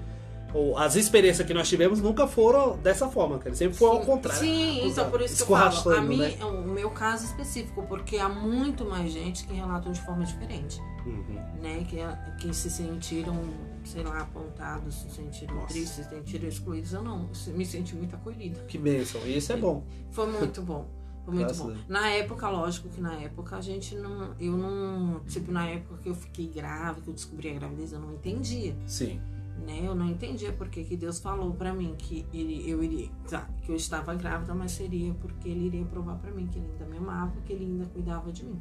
ou, 0.52 0.76
as 0.76 0.96
experiências 0.96 1.46
que 1.46 1.54
nós 1.54 1.68
tivemos 1.68 2.00
nunca 2.00 2.26
foram 2.26 2.76
dessa 2.78 3.08
forma, 3.08 3.38
cara. 3.38 3.54
Sempre 3.54 3.76
foi 3.76 3.88
ao 3.88 4.00
contrário. 4.00 4.40
Sim, 4.40 4.88
então 4.88 5.10
por 5.10 5.20
isso 5.20 5.36
que 5.36 5.52
eu 5.52 5.56
falo. 5.56 5.90
A 5.96 6.00
mim, 6.00 6.18
né? 6.18 6.44
o 6.44 6.68
meu 6.68 6.90
caso 6.90 7.24
específico, 7.24 7.82
porque 7.86 8.16
há 8.18 8.28
muito 8.28 8.84
mais 8.84 9.12
gente 9.12 9.44
que 9.44 9.54
relatam 9.54 9.92
de 9.92 10.00
forma 10.00 10.24
diferente, 10.24 10.80
Uhum. 11.06 11.60
né? 11.62 11.86
Que, 11.88 11.98
que 12.40 12.54
se 12.54 12.70
sentiram, 12.70 13.36
sei 13.84 14.02
lá, 14.02 14.20
apontados, 14.20 14.94
se 14.94 15.10
sentiram 15.10 15.54
Nossa. 15.54 15.68
tristes, 15.68 16.04
se 16.04 16.10
sentiram 16.10 16.48
excluídos. 16.48 16.92
Eu 16.92 17.02
não, 17.02 17.28
me 17.48 17.64
senti 17.64 17.94
muito 17.94 18.14
acolhida. 18.14 18.60
Que 18.68 18.76
bênção. 18.78 19.20
E 19.24 19.36
isso 19.36 19.52
é 19.52 19.56
bom. 19.56 19.84
Foi 20.10 20.26
muito 20.26 20.60
bom. 20.62 20.86
Foi 21.24 21.34
muito 21.34 21.46
Graças 21.46 21.62
bom. 21.64 21.76
Na 21.88 22.08
época, 22.08 22.48
lógico 22.48 22.88
que 22.88 23.00
na 23.00 23.14
época 23.14 23.56
a 23.56 23.60
gente 23.60 23.94
não. 23.94 24.34
Eu 24.40 24.56
não. 24.56 25.20
Tipo, 25.20 25.52
na 25.52 25.68
época 25.68 25.98
que 26.02 26.08
eu 26.08 26.14
fiquei 26.14 26.46
grávida, 26.48 27.02
que 27.02 27.08
eu 27.10 27.14
descobri 27.14 27.50
a 27.50 27.54
gravidez, 27.54 27.92
eu 27.92 28.00
não 28.00 28.12
entendia. 28.14 28.74
Sim. 28.86 29.20
Né? 29.64 29.80
Eu 29.84 29.94
não 29.94 30.08
entendia 30.08 30.52
porque 30.52 30.82
que 30.84 30.96
Deus 30.96 31.18
falou 31.20 31.52
pra 31.52 31.72
mim 31.72 31.94
que 31.96 32.26
ele, 32.32 32.68
eu 32.68 32.82
iria, 32.82 33.08
tá, 33.28 33.48
que 33.62 33.70
eu 33.70 33.76
estava 33.76 34.14
grávida, 34.14 34.54
mas 34.54 34.72
seria 34.72 35.12
porque 35.14 35.48
ele 35.48 35.66
iria 35.66 35.84
provar 35.84 36.16
pra 36.16 36.30
mim 36.30 36.46
que 36.46 36.58
ele 36.58 36.68
ainda 36.72 36.84
me 36.86 36.96
amava, 36.98 37.32
que 37.44 37.52
ele 37.52 37.64
ainda 37.64 37.84
cuidava 37.86 38.32
de 38.32 38.44
mim. 38.44 38.60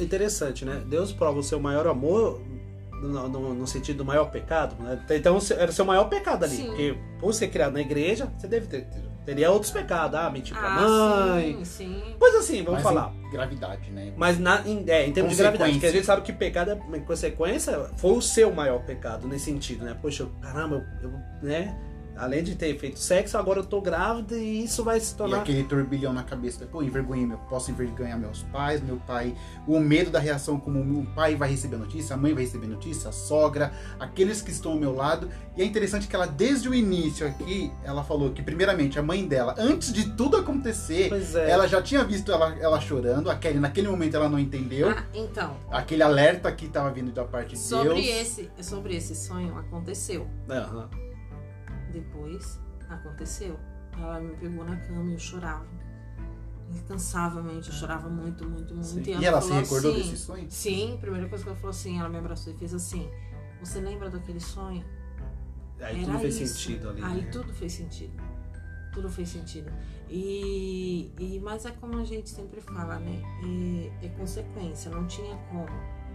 Interessante, 0.00 0.64
né? 0.64 0.82
Deus 0.88 1.12
prova 1.12 1.38
o 1.38 1.42
seu 1.42 1.60
maior 1.60 1.86
amor 1.86 2.40
no, 3.02 3.28
no- 3.28 3.54
no 3.54 3.66
sentido 3.66 3.98
do 3.98 4.04
maior 4.04 4.30
pecado. 4.30 4.74
Né? 4.82 5.04
Então 5.10 5.38
era 5.58 5.70
o 5.70 5.74
seu 5.74 5.84
maior 5.84 6.04
pecado 6.08 6.44
ali. 6.44 6.56
Sim. 6.56 6.66
Porque 6.66 6.98
por 7.20 7.34
ser 7.34 7.48
criado 7.48 7.72
na 7.74 7.80
igreja, 7.82 8.32
você 8.38 8.46
deve 8.48 8.66
ter. 8.66 8.86
Teria 9.24 9.50
outros 9.50 9.70
pecados. 9.70 10.18
Ah, 10.18 10.30
mentir 10.30 10.54
pra 10.56 10.68
ah, 10.68 10.80
mãe. 10.80 11.64
sim, 11.64 11.64
sim. 11.64 12.16
Pois 12.18 12.34
assim, 12.34 12.58
vamos 12.62 12.82
Mas 12.82 12.82
falar. 12.82 13.12
em 13.14 13.30
gravidade, 13.30 13.90
né? 13.90 14.12
Mas 14.16 14.38
na, 14.38 14.60
em, 14.66 14.84
é, 14.88 15.06
em 15.06 15.12
termos 15.12 15.32
de 15.32 15.38
gravidade, 15.38 15.72
porque 15.72 15.86
a 15.86 15.92
gente 15.92 16.04
sabe 16.04 16.22
que 16.22 16.32
pecado 16.32 16.72
é 16.72 16.74
uma 16.74 16.98
consequência, 17.00 17.90
foi 17.96 18.12
o 18.12 18.20
seu 18.20 18.52
maior 18.52 18.80
pecado 18.84 19.26
nesse 19.26 19.46
sentido, 19.46 19.84
né? 19.84 19.96
Poxa, 20.00 20.24
eu- 20.24 20.30
caramba, 20.42 20.86
eu, 21.02 21.10
eu, 21.10 21.18
né? 21.42 21.74
Além 22.16 22.42
de 22.44 22.54
ter 22.54 22.78
feito 22.78 22.98
sexo, 22.98 23.36
agora 23.36 23.60
eu 23.60 23.64
tô 23.66 23.80
grávida 23.80 24.36
e 24.36 24.64
isso 24.64 24.84
vai 24.84 25.00
se 25.00 25.14
E 25.14 25.16
tornar. 25.16 25.38
aquele 25.40 25.64
turbilhão 25.64 26.12
na 26.12 26.22
cabeça, 26.22 26.64
pô, 26.66 26.82
envergonhei 26.82 27.26
meu, 27.26 27.38
posso 27.48 27.70
envergonhar 27.70 28.18
meus 28.18 28.42
pais, 28.44 28.80
meu 28.82 28.96
pai, 28.98 29.34
o 29.66 29.80
medo 29.80 30.10
da 30.10 30.18
reação 30.18 30.58
como 30.60 30.78
o 31.00 31.06
pai 31.14 31.34
vai 31.34 31.50
receber 31.50 31.76
notícia, 31.76 32.14
a 32.14 32.16
mãe 32.16 32.32
vai 32.32 32.44
receber 32.44 32.66
notícia, 32.66 33.08
a 33.10 33.12
sogra, 33.12 33.72
aqueles 33.98 34.40
que 34.42 34.50
estão 34.50 34.72
ao 34.72 34.78
meu 34.78 34.94
lado. 34.94 35.28
E 35.56 35.62
é 35.62 35.64
interessante 35.64 36.06
que 36.08 36.14
ela, 36.16 36.26
desde 36.26 36.68
o 36.68 36.74
início 36.74 37.26
aqui, 37.26 37.70
ela 37.84 38.02
falou 38.04 38.30
que, 38.32 38.42
primeiramente, 38.42 38.98
a 38.98 39.02
mãe 39.02 39.26
dela, 39.26 39.54
antes 39.58 39.92
de 39.92 40.10
tudo 40.10 40.36
acontecer, 40.36 41.08
Pois 41.08 41.34
é. 41.34 41.50
ela 41.50 41.66
já 41.68 41.80
tinha 41.82 42.02
visto 42.04 42.30
ela, 42.32 42.54
ela 42.60 42.80
chorando, 42.80 43.30
a 43.30 43.34
Kelly, 43.36 43.58
naquele 43.58 43.88
momento, 43.88 44.16
ela 44.16 44.28
não 44.28 44.38
entendeu. 44.38 44.88
Ah, 44.90 45.04
então, 45.14 45.56
Aquele 45.70 46.02
alerta 46.02 46.50
que 46.52 46.66
estava 46.66 46.90
vindo 46.90 47.12
da 47.12 47.24
parte 47.24 47.50
de 47.50 47.58
sobre 47.58 47.94
Deus. 47.94 48.06
esse, 48.06 48.50
sobre 48.62 48.96
esse 48.96 49.14
sonho 49.14 49.56
aconteceu. 49.58 50.26
Aham. 50.48 50.88
Depois 51.94 52.60
aconteceu. 52.88 53.58
Ela 53.96 54.20
me 54.20 54.36
pegou 54.36 54.64
na 54.64 54.76
cama 54.76 55.10
e 55.10 55.12
eu 55.12 55.18
chorava. 55.18 55.66
Incansavelmente, 56.74 57.68
eu 57.68 57.74
chorava 57.74 58.08
muito, 58.08 58.44
muito, 58.44 58.74
muito. 58.74 58.84
Sim. 58.84 59.02
E 59.20 59.24
ela 59.24 59.40
se 59.40 59.48
falou 59.48 59.62
recordou 59.62 59.92
assim, 59.92 60.00
desse 60.00 60.16
sonho? 60.16 60.46
Sim, 60.50 60.94
a 60.94 60.98
primeira 60.98 61.28
coisa 61.28 61.44
que 61.44 61.50
ela 61.50 61.58
falou 61.58 61.70
assim, 61.70 62.00
ela 62.00 62.08
me 62.08 62.18
abraçou 62.18 62.52
e 62.52 62.56
fez 62.56 62.74
assim. 62.74 63.08
Você 63.60 63.80
lembra 63.80 64.10
daquele 64.10 64.40
sonho? 64.40 64.84
Aí 65.80 66.02
Era 66.02 66.06
tudo 66.06 66.18
fez 66.18 66.40
isso. 66.40 66.54
sentido 66.54 66.88
ali. 66.88 67.02
Aí 67.02 67.22
né? 67.22 67.28
tudo 67.30 67.54
fez 67.54 67.72
sentido. 67.72 68.22
Tudo 68.92 69.08
fez 69.08 69.28
sentido. 69.28 69.70
E, 70.08 71.12
e 71.18 71.40
mas 71.40 71.64
é 71.64 71.70
como 71.70 71.98
a 71.98 72.04
gente 72.04 72.28
sempre 72.28 72.60
fala, 72.60 72.98
né? 72.98 73.22
É, 74.02 74.06
é 74.06 74.08
consequência, 74.10 74.90
não 74.90 75.06
tinha 75.06 75.36
como 75.50 75.66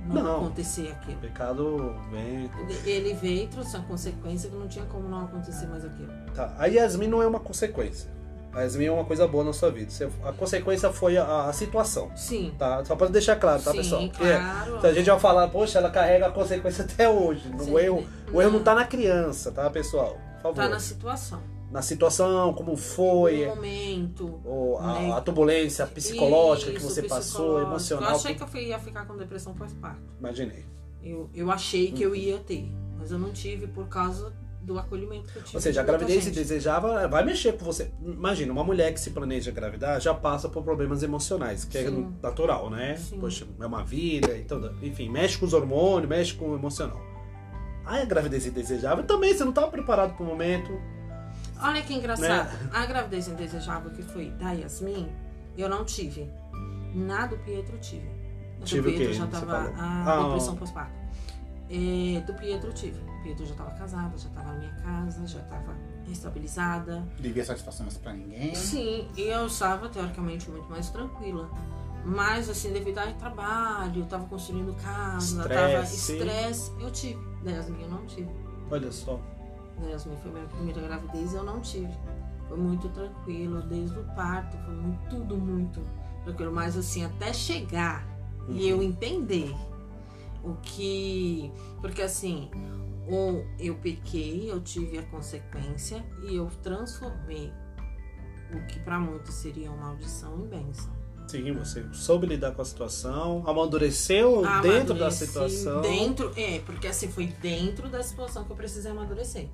não, 0.07 0.23
Não. 0.23 0.35
acontecer 0.37 0.91
aquilo. 0.91 1.17
O 1.17 1.21
pecado 1.21 1.95
vem. 2.11 2.49
Ele 2.85 3.13
veio 3.13 3.43
e 3.43 3.47
trouxe 3.47 3.75
uma 3.77 3.85
consequência 3.85 4.49
que 4.49 4.55
não 4.55 4.67
tinha 4.67 4.85
como 4.85 5.07
não 5.07 5.25
acontecer 5.25 5.67
mais 5.67 5.85
aquilo. 5.85 6.11
Tá. 6.33 6.53
A 6.57 6.65
Yasmin 6.65 7.07
não 7.07 7.21
é 7.21 7.27
uma 7.27 7.39
consequência. 7.39 8.09
A 8.53 8.61
Yasmin 8.61 8.85
é 8.85 8.91
uma 8.91 9.05
coisa 9.05 9.27
boa 9.27 9.43
na 9.43 9.53
sua 9.53 9.69
vida. 9.69 9.91
A 10.25 10.31
consequência 10.31 10.91
foi 10.91 11.17
a, 11.17 11.45
a 11.45 11.53
situação. 11.53 12.11
Sim. 12.15 12.53
Tá? 12.57 12.83
Só 12.83 12.95
pra 12.95 13.07
deixar 13.07 13.35
claro, 13.35 13.61
tá, 13.61 13.71
Sim, 13.71 13.77
pessoal? 13.77 14.01
Porque 14.07 14.23
claro. 14.23 14.81
se 14.81 14.87
a 14.87 14.93
gente 14.93 15.09
vai 15.09 15.19
falar, 15.19 15.47
poxa, 15.49 15.77
ela 15.77 15.89
carrega 15.91 16.27
a 16.27 16.31
consequência 16.31 16.83
até 16.91 17.07
hoje. 17.07 17.43
Sim. 17.59 17.71
O 17.71 17.77
erro, 17.79 18.03
o 18.33 18.41
erro 18.41 18.51
não 18.51 18.63
tá 18.63 18.73
na 18.73 18.85
criança, 18.85 19.51
tá, 19.51 19.69
pessoal? 19.69 20.17
Por 20.37 20.41
favor. 20.41 20.55
Tá 20.55 20.69
na 20.69 20.79
situação. 20.79 21.39
Na 21.71 21.83
situação, 21.83 22.51
como 22.53 22.75
foi, 22.75 23.45
No 23.45 23.55
momento. 23.55 24.41
ou 24.43 24.79
a, 24.79 24.99
né? 24.99 25.11
a 25.11 25.21
turbulência 25.21 25.85
psicológica 25.85 26.71
que 26.71 26.77
Isso, 26.77 26.89
você 26.89 27.03
passou, 27.03 27.61
emocional. 27.61 28.09
Eu 28.09 28.15
achei 28.15 28.33
que 28.33 28.43
eu 28.43 28.61
ia 28.61 28.79
ficar 28.79 29.05
com 29.05 29.15
depressão 29.15 29.53
pós-parto. 29.53 30.01
Imaginei. 30.19 30.65
Eu, 31.03 31.29
eu 31.33 31.51
achei 31.51 31.91
que 31.91 32.01
eu 32.01 32.15
ia 32.15 32.39
ter, 32.39 32.71
mas 32.97 33.11
eu 33.11 33.19
não 33.19 33.31
tive 33.31 33.67
por 33.67 33.87
causa 33.87 34.33
do 34.61 34.77
acolhimento 34.77 35.31
que 35.31 35.37
eu 35.37 35.43
tive. 35.43 35.57
Ou 35.57 35.61
seja, 35.61 35.81
a 35.81 35.83
gravidez 35.83 36.23
se 36.23 36.31
desejava 36.31 37.07
vai 37.07 37.23
mexer 37.23 37.53
com 37.53 37.65
você. 37.65 37.91
Imagina, 38.01 38.51
uma 38.51 38.63
mulher 38.63 38.93
que 38.93 38.99
se 38.99 39.11
planeja 39.11 39.51
engravidar 39.51 40.01
já 40.01 40.13
passa 40.13 40.49
por 40.49 40.63
problemas 40.63 41.03
emocionais, 41.03 41.63
que 41.65 41.77
é 41.77 41.85
Sim. 41.85 42.13
natural, 42.21 42.69
né? 42.69 42.97
Sim. 42.97 43.19
Poxa, 43.19 43.47
é 43.59 43.65
uma 43.65 43.83
vida, 43.83 44.37
então, 44.37 44.59
enfim, 44.81 45.09
mexe 45.09 45.37
com 45.37 45.45
os 45.45 45.53
hormônios, 45.53 46.09
mexe 46.09 46.33
com 46.33 46.49
o 46.49 46.55
emocional. 46.55 46.99
Aí 47.85 48.01
a 48.01 48.05
gravidez 48.05 48.45
indesejável 48.45 49.03
também, 49.05 49.33
você 49.33 49.43
não 49.43 49.49
estava 49.49 49.67
preparado 49.69 50.15
para 50.15 50.23
o 50.23 50.27
momento. 50.27 50.71
Olha 51.61 51.81
que 51.81 51.93
engraçado. 51.93 52.51
Né? 52.63 52.69
A 52.73 52.85
gravidez 52.85 53.27
indesejável 53.27 53.91
que 53.91 54.01
foi 54.03 54.29
da 54.31 54.51
Yasmin, 54.51 55.09
eu 55.57 55.69
não 55.69 55.83
tive. 55.85 56.29
Na 56.95 57.25
do 57.27 57.37
Pietro 57.37 57.77
tive. 57.79 58.07
A 58.57 58.59
do 58.59 58.65
Tive 58.65 58.89
o 58.89 58.93
Pietro 58.93 59.13
já 59.13 59.27
tava 59.27 59.57
a 59.77 60.03
Ah, 60.19 60.23
depressão 60.23 60.55
pós-parto. 60.55 60.99
É, 61.69 62.19
do 62.21 62.33
Pietro 62.33 62.73
tive. 62.73 62.99
O 62.99 63.23
Pietro 63.23 63.45
já 63.45 63.53
tava 63.55 63.71
casada, 63.71 64.17
já 64.17 64.29
tava 64.29 64.53
na 64.53 64.59
minha 64.59 64.71
casa, 64.75 65.27
já 65.27 65.39
tava 65.41 65.75
estabilizada. 66.07 67.03
Devia 67.19 67.45
satisfação 67.45 67.85
mais 67.85 67.97
pra 67.97 68.13
ninguém. 68.13 68.55
Sim, 68.55 69.07
e 69.15 69.21
eu 69.21 69.45
estava 69.47 69.87
teoricamente 69.89 70.49
muito 70.49 70.67
mais 70.69 70.89
tranquila. 70.89 71.49
Mas 72.05 72.49
assim, 72.49 72.71
devido 72.71 72.97
ao 72.97 73.11
trabalho, 73.13 74.01
eu 74.01 74.05
tava 74.05 74.25
construindo 74.25 74.73
casa, 74.81 75.43
tava 75.47 75.83
Estresse. 75.83 76.13
estresse, 76.13 76.71
eu 76.79 76.89
tive. 76.91 77.19
Da 77.43 77.51
Yasmin 77.51 77.81
eu 77.83 77.89
não 77.89 78.05
tive. 78.05 78.29
Olha 78.71 78.91
só. 78.91 79.19
Yasmin 79.87 80.17
foi 80.17 80.31
minha 80.31 80.45
primeira 80.45 80.81
gravidez, 80.81 81.33
eu 81.33 81.43
não 81.43 81.61
tive. 81.61 81.93
Foi 82.47 82.57
muito 82.57 82.89
tranquilo, 82.89 83.61
desde 83.61 83.97
o 83.97 84.03
parto, 84.15 84.57
foi 84.65 84.73
muito, 84.73 85.09
tudo 85.09 85.37
muito 85.37 85.81
tranquilo. 86.23 86.51
Mas 86.51 86.75
assim, 86.75 87.05
até 87.05 87.31
chegar 87.31 88.07
e 88.47 88.67
eu 88.67 88.81
entender 88.81 89.55
o 90.43 90.55
que. 90.55 91.51
Porque 91.81 92.01
assim, 92.01 92.49
ou 93.07 93.45
eu 93.59 93.75
pequei, 93.75 94.51
eu 94.51 94.59
tive 94.61 94.97
a 94.97 95.03
consequência 95.03 96.03
e 96.23 96.35
eu 96.35 96.49
transformei 96.63 97.51
o 98.53 98.65
que 98.67 98.79
para 98.79 98.99
muitos 98.99 99.35
seria 99.35 99.71
uma 99.71 99.87
maldição 99.87 100.39
em 100.39 100.47
bênção. 100.47 100.99
Sim, 101.27 101.51
você 101.51 101.85
soube 101.93 102.25
lidar 102.25 102.53
com 102.53 102.61
a 102.63 102.65
situação, 102.65 103.43
amadureceu 103.45 104.41
dentro 104.63 104.95
da 104.95 105.05
Amadureci 105.05 105.27
situação. 105.27 105.81
Dentro, 105.81 106.33
é, 106.35 106.59
porque 106.65 106.87
assim, 106.87 107.07
foi 107.07 107.27
dentro 107.27 107.87
da 107.87 108.01
situação 108.01 108.43
que 108.45 108.51
eu 108.51 108.55
precisei 108.55 108.89
amadurecer. 108.89 109.47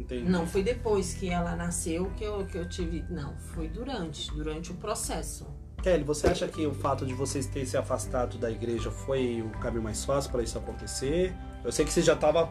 Entendi. 0.00 0.30
Não 0.30 0.46
foi 0.46 0.62
depois 0.62 1.12
que 1.12 1.28
ela 1.28 1.54
nasceu 1.54 2.10
que 2.16 2.24
eu, 2.24 2.46
que 2.46 2.56
eu 2.56 2.66
tive. 2.66 3.04
Não, 3.10 3.36
foi 3.36 3.68
durante, 3.68 4.32
durante 4.32 4.72
o 4.72 4.74
processo. 4.74 5.46
Kelly, 5.82 6.02
você 6.04 6.26
acha 6.26 6.48
que 6.48 6.66
o 6.66 6.74
fato 6.74 7.04
de 7.04 7.14
vocês 7.14 7.46
terem 7.46 7.66
se 7.66 7.76
afastado 7.76 8.38
da 8.38 8.50
igreja 8.50 8.90
foi 8.90 9.42
o 9.42 9.50
caminho 9.58 9.82
mais 9.82 10.04
fácil 10.04 10.30
para 10.30 10.42
isso 10.42 10.56
acontecer? 10.58 11.34
Eu 11.62 11.70
sei 11.70 11.84
que 11.84 11.92
você 11.92 12.02
já 12.02 12.14
estava. 12.14 12.50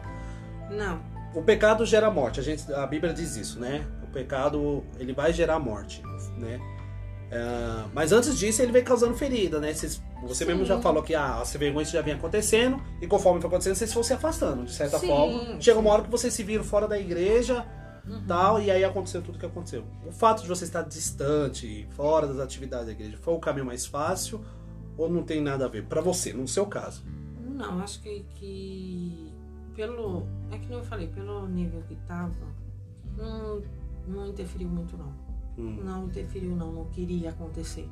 Não. 0.70 1.02
O 1.34 1.42
pecado 1.42 1.84
gera 1.84 2.10
morte. 2.10 2.40
A, 2.40 2.42
gente, 2.42 2.72
a 2.72 2.86
Bíblia 2.86 3.12
diz 3.12 3.36
isso, 3.36 3.58
né? 3.58 3.86
O 4.02 4.06
pecado 4.06 4.84
ele 4.98 5.12
vai 5.12 5.32
gerar 5.32 5.58
morte, 5.58 6.02
né? 6.36 6.60
É, 7.30 7.84
mas 7.94 8.10
antes 8.12 8.36
disso 8.36 8.60
ele 8.60 8.72
vem 8.72 8.82
causando 8.82 9.14
ferida, 9.14 9.60
né? 9.60 9.72
Vocês- 9.72 10.02
você 10.22 10.44
mesmo 10.44 10.62
Sim. 10.62 10.68
já 10.68 10.80
falou 10.80 11.02
que 11.02 11.14
ah, 11.14 11.38
essa 11.42 11.56
vergonha 11.56 11.84
já 11.84 12.02
vinha 12.02 12.16
acontecendo 12.16 12.82
e 13.00 13.06
conforme 13.06 13.40
foi 13.40 13.48
acontecendo 13.48 13.76
vocês 13.76 13.92
foram 13.92 14.04
se 14.04 14.12
afastando, 14.12 14.64
de 14.64 14.72
certa 14.72 14.98
Sim, 14.98 15.06
forma. 15.06 15.60
Chega 15.60 15.78
uma 15.78 15.90
hora 15.90 16.02
que 16.02 16.10
vocês 16.10 16.34
se 16.34 16.42
viram 16.42 16.64
fora 16.64 16.88
da 16.88 16.98
igreja 16.98 17.64
Uhum. 18.06 18.24
tal, 18.26 18.60
e 18.60 18.70
aí 18.70 18.82
aconteceu 18.82 19.22
tudo 19.22 19.38
que 19.38 19.46
aconteceu. 19.46 19.84
O 20.06 20.10
fato 20.10 20.42
de 20.42 20.48
você 20.48 20.64
estar 20.64 20.82
distante, 20.82 21.86
fora 21.90 22.26
das 22.26 22.38
atividades 22.40 22.86
da 22.86 22.92
igreja, 22.92 23.16
foi 23.20 23.34
o 23.34 23.38
caminho 23.38 23.66
mais 23.66 23.86
fácil 23.86 24.44
ou 24.96 25.08
não 25.08 25.22
tem 25.22 25.40
nada 25.40 25.66
a 25.66 25.68
ver? 25.68 25.84
Pra 25.84 26.00
você, 26.00 26.32
no 26.32 26.48
seu 26.48 26.66
caso. 26.66 27.04
Não, 27.46 27.78
acho 27.80 28.00
que, 28.02 28.24
que 28.34 29.32
pelo. 29.76 30.26
É 30.50 30.58
que 30.58 30.66
nem 30.66 30.78
eu 30.78 30.84
falei, 30.84 31.06
pelo 31.08 31.46
nível 31.46 31.82
que 31.86 31.94
tava, 32.08 32.32
não, 33.16 33.62
não 34.08 34.26
interferiu 34.28 34.68
muito 34.68 34.96
não. 34.96 35.12
Hum. 35.60 35.80
Não 35.84 36.06
interferiu 36.06 36.56
não, 36.56 36.72
não 36.72 36.84
queria 36.86 37.30
acontecer. 37.30 37.88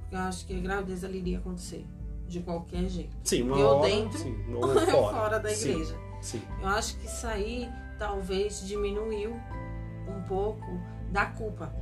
Porque 0.00 0.14
eu 0.16 0.20
acho 0.20 0.46
que 0.46 0.56
a 0.56 0.60
gravidez 0.60 1.02
ela 1.04 1.16
iria 1.16 1.38
acontecer. 1.38 1.86
De 2.28 2.40
qualquer 2.40 2.88
jeito. 2.88 3.16
Sim, 3.22 3.42
uma 3.42 3.56
Eu 3.58 3.68
hora, 3.68 3.88
dentro, 3.88 4.18
sim, 4.18 4.36
ou 4.52 4.68
fora. 4.68 4.86
fora 4.86 5.38
da 5.38 5.48
Sim, 5.50 5.70
igreja. 5.70 5.96
Sim, 6.20 6.42
Eu 6.60 6.68
acho 6.68 6.96
que 6.98 7.06
isso 7.06 7.26
aí 7.26 7.68
talvez 7.98 8.66
diminuiu 8.66 9.32
um 10.08 10.22
pouco 10.26 10.66
da 11.12 11.26
culpa. 11.26 11.72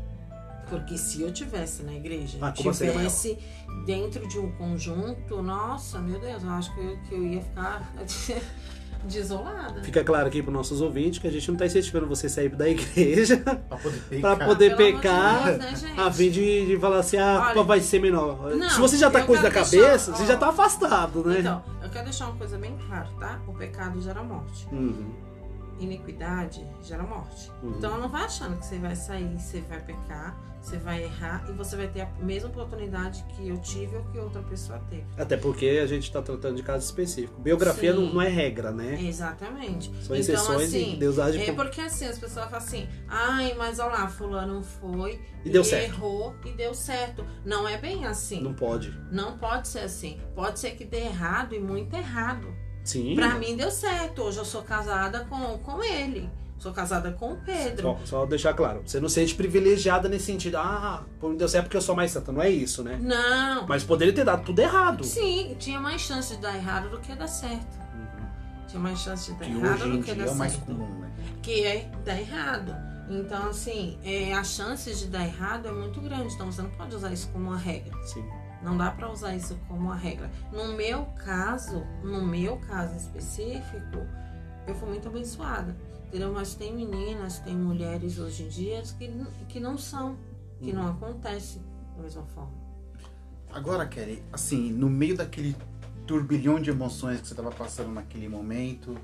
Porque 0.69 0.97
se 0.99 1.23
eu 1.23 1.33
tivesse 1.33 1.83
na 1.83 1.95
igreja, 1.95 2.39
A 2.41 2.53
culpa 2.53 2.73
seria 2.73 2.95
maior. 2.95 3.07
tivesse 3.09 3.39
dentro 3.87 4.27
de 4.29 4.39
um 4.39 4.51
conjunto, 4.53 5.43
nossa, 5.43 5.99
meu 5.99 6.19
Deus, 6.21 6.43
eu 6.43 6.51
acho 6.51 6.75
que 6.75 6.81
eu, 6.81 6.99
que 7.03 7.15
eu 7.15 7.27
ia 7.27 7.43
ficar 7.43 7.93
desolada. 9.07 9.83
Fica 9.83 10.03
claro 10.05 10.27
aqui 10.29 10.43
para 10.43 10.53
nossos 10.53 10.81
ouvintes 10.81 11.19
que 11.19 11.27
a 11.27 11.31
gente 11.31 11.47
não 11.49 11.55
está 11.55 11.67
incentivando 11.67 12.07
você 12.07 12.27
a 12.27 12.31
sair 12.31 12.49
da 12.49 12.69
igreja 12.69 13.37
Pra 13.69 13.77
poder 13.79 14.01
pecar. 14.09 14.37
para 14.37 14.47
poder 14.47 14.77
Pelo 14.77 14.89
amor 14.89 14.95
de 14.97 15.03
pecar 15.03 15.45
Deus, 15.45 15.59
né, 15.59 15.77
gente? 15.77 16.01
a 16.01 16.11
fim 16.13 16.31
de, 16.31 16.67
de 16.67 16.79
falar 16.79 16.99
assim, 16.99 17.17
ah, 17.17 17.35
a 17.37 17.45
culpa 17.47 17.59
Olha, 17.61 17.65
vai 17.69 17.81
ser 17.81 18.01
menor. 18.01 18.55
não, 18.57 18.71
Se 18.71 18.81
você 18.81 18.97
já 18.97 19.11
tá 19.11 19.23
com 19.23 19.35
isso 19.35 19.43
na 19.43 19.51
quero 19.51 19.65
cabeça, 19.65 19.81
deixar- 20.13 20.17
você 20.17 20.23
ó. 20.23 20.27
já 20.27 20.37
tá 20.37 20.49
afastado, 20.49 21.25
né? 21.25 21.41
Então, 21.41 21.63
eu 21.83 21.91
quero 21.91 22.05
deixar 22.05 22.27
uma 22.29 22.37
coisa 22.37 22.57
bem 22.59 22.77
clara, 22.87 23.09
tá? 23.19 23.41
O 23.47 23.53
pecado 23.53 24.01
gera 24.01 24.23
morte. 24.23 24.67
Uhum, 24.73 25.13
Iniquidade 25.79 26.67
gera 26.83 27.03
morte. 27.03 27.51
Uhum. 27.63 27.75
Então 27.77 27.99
não 27.99 28.09
vai 28.09 28.25
achando 28.25 28.59
que 28.59 28.67
você 28.67 28.79
vai 28.79 28.97
sair, 28.97 29.39
você 29.39 29.61
vai 29.63 29.81
pecar, 29.81 30.37
você 30.65 30.79
vai 30.79 31.05
errar 31.05 31.45
e 31.49 31.53
você 31.53 31.77
vai 31.77 31.89
ter 31.89 32.01
a 32.01 32.11
mesma 32.21 32.49
oportunidade 32.49 33.23
que 33.37 33.49
eu 33.49 33.59
tive 33.59 33.97
ou 33.97 34.05
que 34.05 34.19
outra 34.19 34.43
pessoa 34.43 34.79
teve. 34.89 35.05
Até 35.19 35.37
porque 35.37 35.81
a 35.83 35.87
gente 35.87 36.05
está 36.05 36.23
tratando 36.23 36.57
de 36.57 36.63
caso 36.63 36.85
específico. 36.87 37.39
Biografia 37.41 37.93
não, 37.93 38.15
não 38.15 38.23
é 38.23 38.29
regra, 38.29 38.71
né? 38.71 38.99
Exatamente. 39.03 39.93
São 40.03 40.17
exceções 40.17 40.75
então, 40.75 40.81
assim, 40.81 40.95
e 40.95 40.97
Deus 40.97 41.19
age 41.19 41.39
É 41.39 41.53
porque 41.53 41.81
assim, 41.83 42.07
as 42.07 42.19
pessoas 42.19 42.47
falam 42.47 42.59
assim, 42.59 42.89
ai, 43.07 43.55
mas 43.59 43.79
olha 43.79 43.93
lá, 43.93 44.09
fulano 44.09 44.63
foi 44.63 45.21
E 45.45 45.51
deu 45.51 45.63
certo. 45.63 45.85
errou 45.85 46.35
e 46.47 46.53
deu 46.53 46.73
certo. 46.73 47.25
Não 47.45 47.69
é 47.69 47.77
bem 47.77 48.07
assim. 48.07 48.41
Não 48.41 48.55
pode. 48.55 48.91
Não 49.11 49.37
pode 49.37 49.69
ser 49.69 49.81
assim. 49.81 50.19
Pode 50.35 50.59
ser 50.59 50.71
que 50.73 50.85
dê 50.85 51.01
errado 51.01 51.55
e 51.55 51.61
muito 51.61 51.95
errado. 51.95 52.64
Sim. 52.85 53.15
Pra 53.17 53.35
mim 53.37 53.57
deu 53.57 53.71
certo. 53.71 54.23
Hoje 54.23 54.39
eu 54.39 54.45
sou 54.45 54.63
casada 54.63 55.27
com, 55.29 55.59
com 55.59 55.83
ele. 55.83 56.29
Sou 56.59 56.73
casada 56.73 57.11
com 57.13 57.33
o 57.33 57.37
Pedro. 57.37 57.99
Só, 58.01 58.21
só 58.21 58.27
deixar 58.27 58.55
claro, 58.55 58.83
você 58.87 58.99
não 58.99 59.09
se 59.09 59.17
sente 59.17 59.35
privilegiada 59.35 60.09
nesse 60.09 60.27
sentido, 60.27 60.57
ah, 60.57 61.03
por 61.21 61.29
me 61.31 61.37
Deus 61.37 61.51
certo 61.51 61.65
porque 61.65 61.77
eu 61.77 61.83
sou 61.83 61.95
mais 61.95 62.11
santa. 62.11 62.33
Não 62.33 62.41
é 62.41 62.49
isso, 62.49 62.83
né? 62.83 62.99
Não. 63.03 63.67
Mas 63.67 63.85
poderia 63.85 64.15
ter 64.15 64.25
dado 64.25 64.45
tudo 64.45 64.61
errado. 64.61 65.05
Sim, 65.05 65.57
tinha 65.59 65.79
mais 65.81 66.01
chance 66.01 66.35
de 66.37 66.41
dar 66.41 66.55
errado 66.57 66.89
do 66.89 66.99
que 67.01 67.15
dar 67.15 67.27
certo. 67.27 67.77
Uhum. 67.95 68.27
Tinha 68.67 68.81
mais 68.81 68.99
chance 68.99 69.31
de 69.33 69.39
dar 69.39 69.45
Que 69.45 69.53
errado 69.53 69.75
hoje 69.75 69.89
em 69.89 69.97
do 69.99 70.05
que 70.05 70.15
dia 70.15 70.25
dar 70.25 70.31
é 70.31 70.33
o 70.33 70.37
mais 70.37 70.53
certo. 70.53 70.65
comum, 70.67 70.99
né? 71.01 71.13
Que 71.43 71.65
é 71.67 71.91
dar 72.05 72.19
errado. 72.19 72.75
Então, 73.11 73.49
assim, 73.51 73.99
é, 74.03 74.33
as 74.33 74.47
chances 74.47 75.01
de 75.01 75.09
dar 75.09 75.27
errado 75.27 75.69
é 75.69 75.73
muito 75.73 76.01
grande. 76.01 76.33
Então, 76.33 76.51
você 76.51 76.63
não 76.63 76.71
pode 76.71 76.95
usar 76.97 77.13
isso 77.13 77.29
como 77.29 77.49
uma 77.49 77.59
regra. 77.59 77.93
Sim. 78.07 78.25
Não 78.65 78.77
dá 78.79 78.91
pra 78.91 79.11
usar 79.11 79.37
isso 79.37 79.59
como 79.69 79.81
uma 79.81 79.97
regra. 79.97 80.31
No 80.51 80.75
meu 80.75 81.05
caso, 81.25 81.85
no 82.03 82.25
meu 82.25 82.57
caso 82.57 82.97
específico, 82.97 83.99
eu 84.67 84.75
fui 84.75 84.89
muito 84.89 85.07
abençoada. 85.07 85.77
Entendeu? 86.07 86.33
Mas 86.33 86.55
tem 86.55 86.75
meninas, 86.75 87.39
tem 87.41 87.55
mulheres 87.55 88.19
hoje 88.19 88.45
em 88.45 88.49
dia 88.49 88.83
que, 88.99 89.11
que 89.49 89.61
não 89.61 89.77
são, 89.77 90.17
que 90.61 90.73
não 90.73 90.89
acontece 90.89 91.61
da 91.95 92.03
mesma 92.03 92.23
forma. 92.27 92.53
Agora, 93.53 93.87
Kelly, 93.87 94.23
assim, 94.33 94.73
no 94.73 94.89
meio 94.89 95.17
daquele 95.17 95.55
turbilhão 96.07 96.61
de 96.61 96.71
emoções 96.71 97.21
que 97.21 97.27
você 97.27 97.35
estava 97.35 97.51
passando 97.51 97.93
naquele 97.93 98.29
momento, 98.29 98.97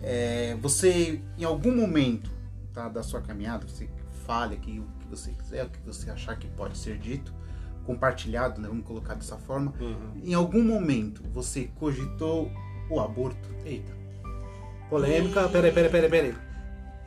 é, 0.00 0.56
você, 0.56 1.22
em 1.38 1.44
algum 1.44 1.74
momento 1.74 2.30
tá, 2.72 2.88
da 2.88 3.02
sua 3.02 3.20
caminhada, 3.20 3.66
você 3.66 3.88
fale 4.26 4.54
aqui 4.54 4.80
o 4.80 4.86
que 5.00 5.08
você 5.08 5.32
quiser, 5.32 5.64
o 5.64 5.70
que 5.70 5.78
você 5.80 6.10
achar 6.10 6.36
que 6.36 6.48
pode 6.48 6.76
ser 6.76 6.98
dito, 6.98 7.32
compartilhado, 7.86 8.60
né, 8.60 8.68
vamos 8.68 8.84
colocar 8.84 9.14
dessa 9.14 9.36
forma. 9.36 9.72
Uhum. 9.80 10.12
Em 10.22 10.34
algum 10.34 10.62
momento 10.62 11.22
você 11.32 11.70
cogitou 11.78 12.50
o 12.90 13.00
aborto? 13.00 13.48
Eita. 13.64 13.92
Polêmica. 14.90 15.48
Peraí, 15.48 15.72
peraí, 15.72 15.90
peraí, 15.90 16.10
peraí. 16.10 16.34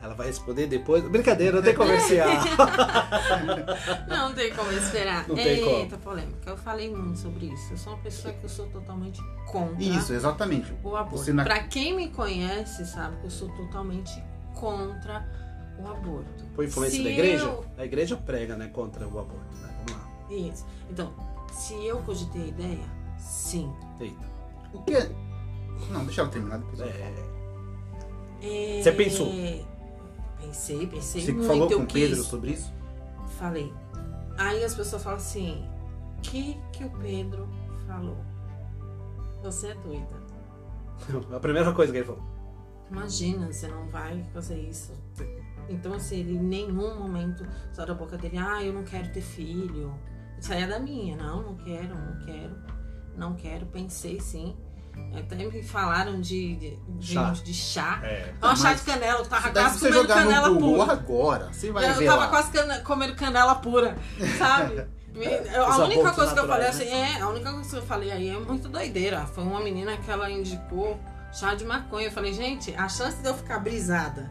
Ela 0.02 0.14
vai 0.14 0.28
responder 0.28 0.66
depois. 0.66 1.06
Brincadeira, 1.06 1.56
não 1.56 1.62
tem 1.62 1.74
comercial. 1.74 2.28
Não 4.08 4.32
tem 4.34 4.52
como 4.54 4.72
esperar. 4.72 5.26
Não 5.28 5.34
tem 5.34 5.62
como. 5.62 5.76
Eita, 5.76 5.96
polêmica. 5.98 6.50
Eu 6.50 6.56
falei 6.56 6.90
muito 6.94 7.18
sobre 7.18 7.46
isso. 7.46 7.72
Eu 7.72 7.76
sou 7.76 7.92
uma 7.94 8.02
pessoa 8.02 8.32
que 8.34 8.44
eu 8.44 8.48
sou 8.48 8.66
totalmente 8.68 9.20
contra 9.46 9.82
Isso, 9.82 10.12
exatamente. 10.12 10.72
o 10.82 10.96
aborto. 10.96 11.32
Na- 11.34 11.44
Pra 11.44 11.64
quem 11.64 11.94
me 11.94 12.08
conhece, 12.08 12.86
sabe 12.86 13.16
que 13.18 13.26
eu 13.26 13.30
sou 13.30 13.48
totalmente 13.50 14.22
contra 14.54 15.26
o 15.78 15.86
aborto. 15.88 16.44
Foi 16.54 16.66
influência 16.66 16.98
Se 16.98 17.04
da 17.04 17.10
igreja? 17.10 17.44
eu- 17.44 17.64
A 17.78 17.84
igreja 17.84 18.16
prega, 18.16 18.56
né, 18.56 18.68
contra 18.68 19.04
o 19.06 19.18
aborto, 19.18 19.56
né? 19.62 19.69
Isso. 20.30 20.64
Então, 20.88 21.12
se 21.52 21.74
eu 21.84 21.98
cogitei 22.02 22.42
a 22.42 22.46
ideia, 22.46 22.84
sim. 23.18 23.72
Eita. 23.98 24.30
O 24.72 24.82
que 24.82 24.94
é... 24.94 25.10
Não, 25.90 26.04
deixa 26.04 26.20
ela 26.20 26.30
terminar 26.30 26.58
depois. 26.58 26.80
É, 26.80 27.14
É, 28.42 28.82
Você 28.82 28.92
pensou? 28.92 29.26
Pensei, 30.40 30.86
pensei 30.86 31.22
Você 31.22 31.32
muito. 31.32 31.46
falou 31.46 31.68
com 31.68 31.82
o 31.82 31.86
Pedro 31.86 32.16
quis. 32.16 32.26
sobre 32.26 32.52
isso? 32.52 32.72
Falei. 33.38 33.72
Aí 34.38 34.64
as 34.64 34.74
pessoas 34.74 35.02
falam 35.02 35.18
assim: 35.18 35.68
o 36.18 36.20
que 36.22 36.56
que 36.72 36.84
o 36.84 36.90
Pedro 36.98 37.48
falou? 37.86 38.16
Você 39.42 39.68
é 39.68 39.74
doida. 39.74 40.20
a 41.36 41.40
primeira 41.40 41.72
coisa 41.72 41.92
que 41.92 41.98
ele 41.98 42.06
falou. 42.06 42.22
Imagina, 42.90 43.52
você 43.52 43.68
não 43.68 43.86
vai 43.88 44.22
fazer 44.34 44.58
isso. 44.58 44.92
Então, 45.68 45.94
assim, 45.94 46.18
ele 46.20 46.36
em 46.36 46.42
nenhum 46.42 46.98
momento 46.98 47.46
saiu 47.72 47.86
da 47.88 47.94
boca 47.94 48.18
dele, 48.18 48.36
ah, 48.38 48.62
eu 48.62 48.72
não 48.72 48.82
quero 48.82 49.12
ter 49.12 49.20
filho. 49.20 49.94
Saia 50.40 50.66
da 50.66 50.78
minha, 50.78 51.16
não, 51.16 51.42
não 51.42 51.54
quero, 51.56 51.94
não 51.94 52.24
quero, 52.24 52.56
não 53.16 53.34
quero. 53.34 53.66
Pensei 53.66 54.18
sim. 54.20 54.56
Até 55.16 55.36
me 55.36 55.62
falaram 55.62 56.20
de, 56.20 56.56
de, 56.56 56.76
de 56.98 57.14
Chá. 57.14 57.30
de 57.30 57.54
chá. 57.54 58.00
É. 58.02 58.34
Ó, 58.42 58.54
chá 58.54 58.74
de 58.74 58.82
canela, 58.82 59.20
eu 59.20 59.26
tava 59.26 59.50
quase 59.50 59.78
comendo 59.78 60.08
canela 60.08 60.48
Google 60.50 60.78
pura. 60.78 60.92
agora, 60.92 61.52
você 61.52 61.70
vai 61.70 61.88
eu 61.90 61.94
ver 61.94 62.06
tava 62.06 62.22
lá. 62.22 62.28
quase 62.28 62.50
comendo 62.82 63.14
canela 63.14 63.54
pura, 63.56 63.96
sabe? 64.38 64.84
Eu- 65.12 65.66
a 65.66 65.76
única 65.78 66.12
coisa 66.12 66.32
que 66.32 66.38
eu 66.38 66.46
falei 66.46 66.68
assim, 66.68 66.84
é, 66.88 67.20
a 67.20 67.28
única 67.28 67.50
coisa 67.52 67.68
que 67.68 67.76
eu 67.76 67.82
falei 67.82 68.12
aí 68.12 68.28
é 68.28 68.38
muito 68.38 68.68
doideira. 68.68 69.26
Foi 69.26 69.42
uma 69.42 69.58
menina 69.60 69.96
que 69.96 70.08
ela 70.08 70.30
indicou 70.30 71.00
chá 71.32 71.52
de 71.52 71.64
maconha. 71.64 72.06
Eu 72.06 72.12
falei, 72.12 72.32
gente, 72.32 72.72
a 72.76 72.88
chance 72.88 73.16
de 73.16 73.26
eu 73.28 73.34
ficar 73.34 73.58
brisada, 73.58 74.30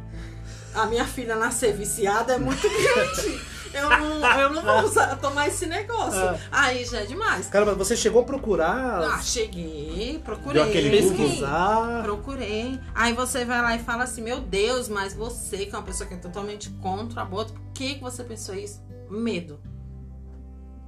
a 0.74 0.86
minha 0.86 1.04
filha 1.04 1.36
nascer 1.36 1.74
viciada 1.76 2.34
é 2.36 2.40
muito 2.40 2.62
grande. 2.64 3.42
Eu 3.74 3.90
não, 3.90 4.40
eu 4.40 4.54
não 4.54 4.62
vou 4.62 4.84
usar, 4.90 5.16
tomar 5.18 5.48
esse 5.48 5.66
negócio. 5.66 6.20
É. 6.20 6.40
Aí 6.52 6.86
já 6.86 7.02
é 7.02 7.06
demais. 7.06 7.48
Caramba, 7.48 7.76
você 7.76 7.96
chegou 7.96 8.22
a 8.22 8.26
procurar, 8.26 9.02
Ah, 9.04 9.22
cheguei, 9.22 10.20
procurei. 10.24 10.62
Deu 10.62 10.64
aquele 10.64 10.90
pesquisar. 10.90 12.04
Procurei. 12.04 12.80
Aí 12.96 13.14
você 13.14 13.46
vai 13.46 13.62
lá 13.62 13.76
e 13.76 13.80
fala 13.80 14.04
assim: 14.04 14.22
Meu 14.22 14.40
Deus, 14.40 14.90
mas 14.90 15.14
você, 15.14 15.66
que 15.66 15.76
é 15.76 15.78
uma 15.78 15.86
pessoa 15.86 16.08
que 16.08 16.14
é 16.14 16.18
totalmente 16.18 16.70
contra 16.82 17.20
o 17.20 17.24
aborto, 17.24 17.54
por 17.54 17.62
que, 17.74 17.96
que 17.96 18.02
você 18.02 18.24
pensou 18.24 18.56
isso? 18.56 18.82
Medo. 19.10 19.60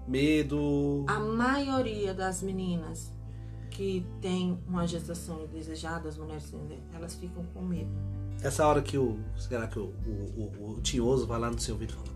Medo. 0.07 1.05
A 1.07 1.19
maioria 1.19 2.13
das 2.13 2.41
meninas 2.41 3.11
que 3.69 4.05
tem 4.19 4.59
uma 4.67 4.85
gestação 4.85 5.43
indesejada, 5.43 6.09
as 6.09 6.17
mulheres, 6.17 6.53
elas 6.93 7.15
ficam 7.15 7.43
com 7.53 7.61
medo. 7.61 7.89
Essa 8.43 8.65
hora 8.67 8.81
que 8.81 8.97
o. 8.97 9.17
Será 9.37 9.67
que 9.67 9.79
o, 9.79 9.93
o, 10.05 10.51
o, 10.59 10.71
o 10.77 10.81
tinhoso 10.81 11.25
vai 11.25 11.39
lá 11.39 11.49
no 11.49 11.59
seu 11.59 11.75
ouvido 11.75 11.91
e 11.91 11.95
fala: 11.95 12.10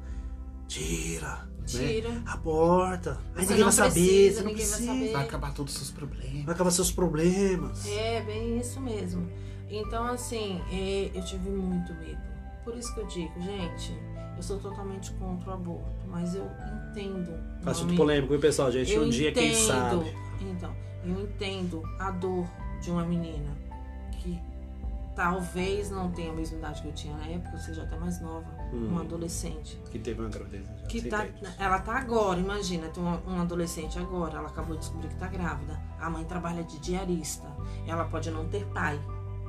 Tira! 0.67 1.47
Tira. 1.65 2.21
Aborta. 2.27 3.19
Aí 3.35 3.43
Você 3.43 3.53
ninguém 3.53 3.55
vai 3.55 3.59
não 3.65 3.71
saber, 3.71 3.89
precisa, 3.91 4.35
você 4.35 4.43
não 4.43 4.47
ninguém 4.51 4.65
vai 4.65 4.75
precisa. 4.77 4.85
saber. 4.93 5.11
Vai 5.13 5.23
acabar 5.23 5.53
todos 5.53 5.73
os 5.73 5.79
seus 5.79 5.91
problemas. 5.91 6.43
Vai 6.45 6.53
acabar 6.53 6.71
seus 6.71 6.91
problemas. 6.91 7.87
É, 7.87 8.21
bem 8.21 8.59
isso 8.59 8.79
mesmo. 8.79 9.27
Então, 9.67 10.03
assim, 10.05 10.61
é, 10.71 11.09
eu 11.13 11.23
tive 11.25 11.49
muito 11.49 11.91
medo. 11.95 12.21
Por 12.63 12.75
isso 12.77 12.93
que 12.93 12.99
eu 12.99 13.07
digo, 13.07 13.33
gente, 13.41 13.97
eu 14.37 14.43
sou 14.43 14.59
totalmente 14.59 15.11
contra 15.13 15.49
o 15.49 15.53
aborto, 15.53 16.07
mas 16.07 16.35
eu 16.35 16.47
entendo. 16.91 17.33
Assunto 17.65 17.85
amigo. 17.89 17.97
polêmico, 17.97 18.29
viu, 18.33 18.39
pessoal? 18.39 18.71
Gente, 18.71 18.93
Eu 18.93 19.03
um 19.03 19.09
dia 19.09 19.31
quem 19.31 19.47
entendo. 19.51 19.65
sabe. 19.67 20.15
Então, 20.41 20.71
eu 21.03 21.19
entendo 21.23 21.81
a 21.99 22.11
dor 22.11 22.45
de 22.79 22.91
uma 22.91 23.03
menina 23.03 23.57
que 24.19 24.39
talvez 25.15 25.89
não 25.89 26.11
tenha 26.11 26.31
a 26.31 26.35
mesma 26.35 26.57
idade 26.59 26.81
que 26.83 26.87
eu 26.89 26.93
tinha 26.93 27.15
na 27.17 27.25
época, 27.25 27.53
ou 27.53 27.59
seja, 27.59 27.81
até 27.83 27.97
mais 27.97 28.21
nova, 28.21 28.45
Hum. 28.73 28.87
uma 28.89 29.01
adolescente. 29.01 29.79
Que 29.91 29.99
teve 29.99 30.19
uma 30.21 30.29
gravidez. 30.29 30.65
já 30.67 30.87
Que 30.87 31.01
tá, 31.09 31.25
ela 31.59 31.79
tá 31.79 31.97
agora, 31.97 32.39
imagina, 32.39 32.87
tem 32.89 33.01
uma, 33.03 33.17
uma 33.25 33.41
adolescente 33.43 33.97
agora, 33.99 34.37
ela 34.37 34.47
acabou 34.49 34.75
de 34.75 34.81
descobrir 34.81 35.07
que 35.09 35.15
tá 35.15 35.27
grávida. 35.27 35.79
A 35.99 36.09
mãe 36.09 36.23
trabalha 36.25 36.63
de 36.63 36.77
diarista. 36.79 37.47
Ela 37.87 38.05
pode 38.05 38.29
não 38.31 38.47
ter 38.47 38.65
pai. 38.67 38.99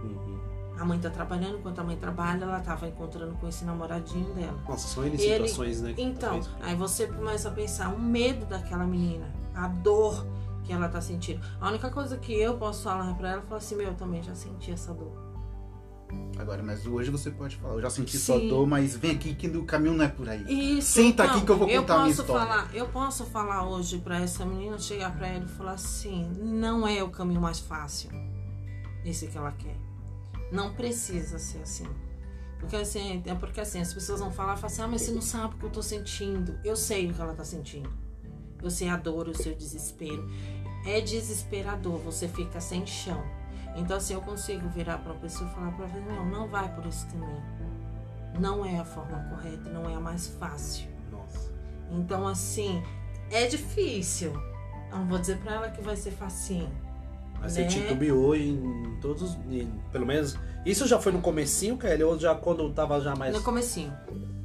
Uhum. 0.03 0.37
A 0.79 0.85
mãe 0.85 0.99
tá 0.99 1.09
trabalhando, 1.09 1.59
enquanto 1.59 1.79
a 1.79 1.85
mãe 1.85 1.97
trabalha, 1.97 2.45
ela 2.45 2.61
tava 2.61 2.87
encontrando 2.87 3.35
com 3.37 3.49
esse 3.49 3.65
namoradinho 3.65 4.33
dela. 4.35 4.59
Nossa, 4.69 4.87
são 4.89 5.05
N 5.05 5.15
Ele- 5.21 5.49
situações, 5.49 5.81
né? 5.81 5.95
que 5.95 6.03
Então, 6.03 6.39
talvez- 6.41 6.51
aí 6.61 6.77
você 6.77 7.07
começa 7.07 7.49
a 7.49 7.53
pensar 7.53 7.89
o 7.95 7.99
medo 7.99 8.45
daquela 8.45 8.85
menina, 8.85 9.27
a 9.55 9.69
dor 9.69 10.27
que 10.65 10.73
ela 10.73 10.89
tá 10.89 11.01
sentindo. 11.01 11.41
A 11.61 11.69
única 11.69 11.89
coisa 11.91 12.17
que 12.19 12.33
eu 12.35 12.59
posso 12.59 12.83
falar 12.83 13.15
pra 13.15 13.31
ela 13.31 13.39
é 13.43 13.45
falar 13.47 13.57
assim, 13.57 13.75
meu, 13.77 13.87
eu 13.89 13.95
também 13.95 14.23
já 14.23 14.35
senti 14.35 14.71
essa 14.71 14.93
dor. 14.93 15.26
Agora, 16.39 16.63
mas 16.63 16.87
hoje 16.87 17.11
você 17.11 17.31
pode 17.31 17.57
falar, 17.57 17.75
eu 17.75 17.83
já 17.83 17.91
senti 17.91 18.19
sua 18.19 18.39
Sim. 18.39 18.49
dor, 18.49 18.67
mas 18.67 18.95
vem 18.95 19.13
aqui 19.13 19.35
que 19.35 19.49
o 19.49 19.65
caminho 19.65 19.95
não 19.95 20.05
é 20.05 20.09
por 20.09 20.29
aí. 20.29 20.45
Isso, 20.79 20.93
Senta 20.93 21.25
então, 21.25 21.37
aqui 21.37 21.47
que 21.47 21.51
eu 21.51 21.57
vou 21.57 21.69
contar 21.69 21.95
a 21.95 21.99
minha 22.01 22.11
história. 22.11 22.47
Falar, 22.47 22.75
eu 22.75 22.89
posso 22.89 23.25
falar 23.25 23.69
hoje 23.69 23.99
pra 23.99 24.21
essa 24.21 24.45
menina, 24.45 24.79
chegar 24.79 25.17
pra 25.17 25.29
ela 25.29 25.45
e 25.45 25.49
falar 25.49 25.73
assim, 25.73 26.31
não 26.39 26.87
é 26.87 27.03
o 27.03 27.09
caminho 27.09 27.41
mais 27.41 27.59
fácil, 27.59 28.11
esse 29.05 29.27
que 29.27 29.37
ela 29.37 29.53
quer. 29.53 29.77
Não 30.53 30.75
precisa 30.75 31.39
ser 31.39 31.63
assim. 31.63 31.89
Porque 32.61 32.77
assim, 32.77 33.23
é 33.27 33.35
porque 33.35 33.61
assim, 33.61 33.81
as 33.81 33.93
pessoas 33.93 34.21
vão 34.21 34.31
falar, 34.31 34.57
falam 34.57 34.67
assim, 34.67 34.83
ah, 34.83 34.89
mas 34.89 35.03
você 35.03 35.13
não 35.13 35.23
sabe 35.23 35.55
o 35.55 35.59
que 35.59 35.65
eu 35.65 35.71
tô 35.71 35.83
sentindo. 35.83 36.59
Eu 36.65 36.77
sei 36.77 37.11
o 37.11 37.15
que 37.15 37.21
ela 37.21 37.35
tá 37.35 37.45
sentindo. 37.45 37.91
Eu 38.63 38.71
sei 38.71 38.89
a 38.89 38.97
dor, 38.97 39.29
eu 39.29 39.53
o 39.53 39.57
desespero. 39.57 40.29
É 40.85 41.01
desesperador, 41.01 41.99
você 41.99 42.29
fica 42.29 42.61
sem 42.61 42.87
chão. 42.87 43.23
Então 43.77 43.97
assim, 43.97 44.15
eu 44.15 44.21
consigo 44.23 44.69
virar 44.69 44.99
pra 44.99 45.13
uma 45.13 45.21
pessoa 45.21 45.49
e 45.51 45.55
falar 45.55 45.71
pra 45.73 45.87
ela, 45.87 46.01
não, 46.15 46.27
não 46.27 46.49
vai 46.49 46.75
por 46.75 46.87
esse 46.87 47.07
caminho. 47.07 47.43
Não 48.41 48.65
é 48.65 48.79
a 48.79 48.85
forma 48.85 49.19
correta, 49.31 49.71
não 49.71 49.89
é 49.89 49.95
a 49.95 50.01
mais 50.01 50.27
fácil. 50.27 50.89
Nossa. 51.11 51.51
Então, 51.91 52.27
assim, 52.27 52.83
é 53.31 53.47
difícil. 53.47 54.33
Não 54.91 55.07
vou 55.07 55.19
dizer 55.19 55.39
pra 55.39 55.55
ela 55.55 55.71
que 55.71 55.81
vai 55.83 55.97
ser 55.97 56.11
facinho. 56.11 56.71
Mas 57.41 57.57
Né? 57.57 57.69
você 57.69 57.81
titubeou 57.81 58.35
em 58.35 58.99
todos. 59.01 59.35
em- 59.51 59.71
pelo 59.93 60.07
menos. 60.07 60.37
Isso 60.65 60.87
já 60.87 60.99
foi 60.99 61.13
no 61.13 61.21
comecinho, 61.21 61.77
Kelly? 61.79 62.03
Ou 62.03 62.19
já 62.19 62.35
quando 62.35 62.69
tava 62.73 63.01
já 63.01 63.15
mais. 63.15 63.35
No 63.35 63.43
comecinho. 63.43 63.93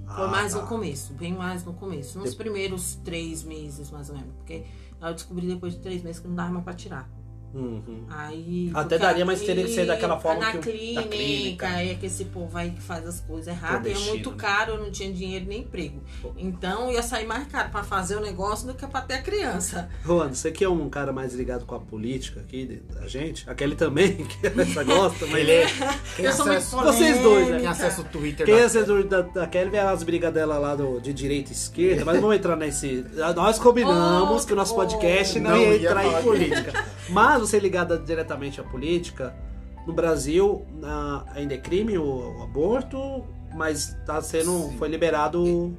Foi 0.05 0.25
Ah, 0.25 0.27
mais 0.27 0.53
tá. 0.53 0.61
no 0.61 0.67
começo, 0.67 1.13
bem 1.13 1.34
mais 1.34 1.63
no 1.63 1.73
começo. 1.73 2.19
Nos 2.19 2.32
De- 2.32 2.36
primeiros 2.36 2.95
três 2.95 3.43
meses, 3.43 3.89
mais 3.91 4.09
ou 4.09 4.15
menos. 4.17 4.34
Porque 4.36 4.65
eu 5.01 5.13
descobri 5.13 5.47
depois 5.47 5.73
de 5.73 5.79
três 5.79 6.01
meses 6.03 6.19
que 6.19 6.27
não 6.27 6.36
dava 6.36 6.51
mais 6.51 6.63
pra 6.65 6.73
tirar. 6.73 7.09
Uhum. 7.53 8.05
Aí. 8.09 8.71
Até 8.73 8.97
daria, 8.97 9.25
mas 9.25 9.41
teria 9.41 9.63
que 9.65 9.71
ser 9.73 9.85
daquela 9.85 10.19
forma 10.19 10.39
na 10.41 10.51
que 10.51 10.57
o- 10.57 10.61
da 10.61 10.67
clínica, 10.71 11.07
clínica. 11.09 11.67
é 11.81 11.95
que 11.95 12.05
esse 12.05 12.25
povo 12.25 12.57
aí 12.57 12.71
que 12.71 12.81
faz 12.81 13.05
as 13.07 13.19
coisas 13.19 13.47
erradas. 13.47 13.91
E 13.91 14.01
é 14.03 14.05
muito 14.09 14.31
né? 14.31 14.37
caro, 14.37 14.73
eu 14.73 14.79
não 14.83 14.91
tinha 14.91 15.11
dinheiro 15.11 15.45
nem 15.47 15.59
emprego. 15.61 16.01
Então 16.37 16.91
ia 16.91 17.03
sair 17.03 17.25
mais 17.25 17.47
caro 17.47 17.69
pra 17.69 17.83
fazer 17.83 18.15
o 18.15 18.21
negócio 18.21 18.67
do 18.67 18.73
que 18.73 18.85
pra 18.87 19.01
ter 19.01 19.15
a 19.15 19.21
criança. 19.21 19.89
Juan, 20.05 20.33
você 20.33 20.51
que 20.51 20.63
é 20.63 20.69
um 20.69 20.89
cara 20.89 21.11
mais 21.11 21.33
ligado 21.33 21.65
com 21.65 21.75
a 21.75 21.79
política 21.79 22.39
aqui 22.39 22.81
da 22.93 23.07
gente, 23.07 23.49
a 23.49 23.53
Kelly 23.55 23.75
também, 23.75 24.15
que 24.25 24.47
essa 24.47 24.83
gosta, 24.83 25.25
mas 25.27 25.41
Ele 25.41 25.51
é. 25.51 25.65
Quem 26.15 26.25
Eu 26.25 26.33
sou 26.33 26.45
muito 26.45 26.57
acessa, 26.57 26.81
Vocês 26.83 27.19
dois, 27.19 27.47
né? 27.49 27.57
quem 27.59 27.67
acessa 27.67 28.01
o 28.01 28.03
Twitter 28.05 28.45
Quem 28.45 28.55
da- 28.55 28.61
é 28.61 28.65
assessor 28.65 29.03
da, 29.03 29.21
da 29.21 29.47
Kelly 29.47 29.69
vê 29.69 29.79
as 29.79 30.03
brigas 30.03 30.33
dela 30.33 30.57
lá 30.57 30.75
do, 30.75 30.99
de 30.99 31.13
direita 31.13 31.49
e 31.51 31.53
esquerda, 31.53 32.05
mas 32.05 32.15
não 32.15 32.21
vamos 32.21 32.37
entrar 32.37 32.55
nesse. 32.55 33.05
Nós 33.35 33.59
combinamos 33.59 34.43
Oh, 34.43 34.47
que 34.47 34.53
o 34.53 34.55
nosso 34.55 34.73
oh. 34.73 34.77
podcast 34.77 35.39
não, 35.39 35.51
Não 35.51 35.57
ia 35.57 35.75
entrar 35.75 36.05
em 36.05 36.23
política. 36.23 36.85
Mas 37.09 37.40
você 37.41 37.59
ligada 37.59 37.97
diretamente 37.97 38.59
à 38.59 38.63
política, 38.63 39.35
no 39.85 39.93
Brasil 39.93 40.65
na- 40.79 41.25
ainda 41.33 41.53
é 41.53 41.57
crime 41.57 41.97
o, 41.97 42.03
o 42.39 42.43
aborto, 42.43 43.23
mas 43.53 43.95
tá 44.05 44.21
sendo. 44.21 44.69
Sim. 44.69 44.77
foi 44.77 44.87
liberado. 44.89 45.75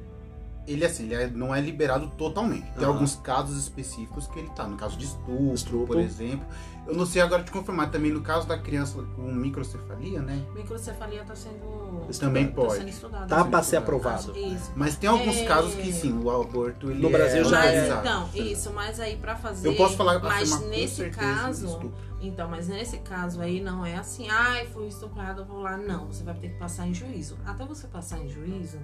Ele 0.65 0.85
assim, 0.85 1.03
ele 1.05 1.15
é- 1.15 1.27
não 1.29 1.53
é 1.53 1.59
liberado 1.59 2.07
totalmente. 2.17 2.65
Tem 2.77 2.85
Ah. 2.85 2.87
alguns 2.87 3.15
casos 3.17 3.57
específicos 3.61 4.27
que 4.27 4.39
ele 4.39 4.49
tá. 4.51 4.65
No 4.65 4.77
caso 4.77 4.97
de 4.97 5.05
estupro, 5.05 5.53
Estupro. 5.53 5.87
por 5.87 5.99
exemplo. 5.99 6.45
Eu 6.85 6.95
não 6.95 7.05
sei 7.05 7.21
agora 7.21 7.41
te 7.43 7.51
confirmar 7.51 7.89
também 7.89 8.11
no 8.11 8.21
caso 8.21 8.45
da 8.45 8.57
criança 8.57 9.01
com 9.15 9.21
microcefalia, 9.33 10.21
né? 10.21 10.45
Microcefalia 10.53 11.23
tá 11.23 11.33
sendo. 11.33 12.07
Também 12.19 12.47
tá 12.47 12.53
pode. 12.53 12.93
Tá 13.27 13.43
Sim. 13.43 13.49
pra 13.49 13.63
ser 13.63 13.77
aprovado. 13.77 14.37
Isso. 14.37 14.71
Mas 14.75 14.97
tem 14.97 15.09
alguns 15.09 15.37
É. 15.37 15.45
casos 15.45 15.73
que 15.75 15.93
sim, 15.93 16.19
o 16.21 16.29
aborto 16.29 16.91
ele 16.91 17.01
No 17.01 17.09
Brasil 17.09 17.41
é 17.41 17.43
já 17.45 17.57
Mas 17.59 17.65
é. 17.65 17.81
legalizado. 17.81 18.07
então, 18.29 18.45
isso, 18.45 18.73
mas 18.73 18.99
aí 18.99 19.15
pra 19.17 19.35
fazer. 19.35 19.67
Eu 19.67 19.75
posso 19.75 19.95
falar 19.95 20.19
Mas 20.19 20.59
nesse 20.67 21.09
caso. 21.09 21.91
Então, 22.21 22.49
mas 22.49 22.67
nesse 22.67 22.97
caso 22.99 23.41
aí 23.41 23.61
não 23.61 23.85
é 23.85 23.95
assim, 23.97 24.29
ai, 24.29 24.65
fui 24.67 24.87
estuprada, 24.87 25.41
eu 25.41 25.45
vou 25.45 25.59
lá. 25.59 25.75
Não, 25.77 26.07
você 26.07 26.23
vai 26.23 26.33
ter 26.35 26.49
que 26.49 26.57
passar 26.57 26.87
em 26.87 26.93
juízo. 26.93 27.37
Até 27.45 27.65
você 27.65 27.87
passar 27.87 28.19
em 28.19 28.29
juízo, 28.29 28.79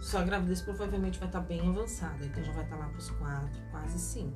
sua 0.00 0.22
gravidez 0.22 0.62
provavelmente 0.62 1.18
vai 1.18 1.28
estar 1.28 1.40
bem 1.40 1.60
avançada. 1.68 2.24
Então 2.24 2.42
já 2.42 2.52
vai 2.52 2.64
estar 2.64 2.76
lá 2.76 2.86
pros 2.86 3.10
quatro, 3.10 3.60
quase 3.70 3.98
cinco. 3.98 4.32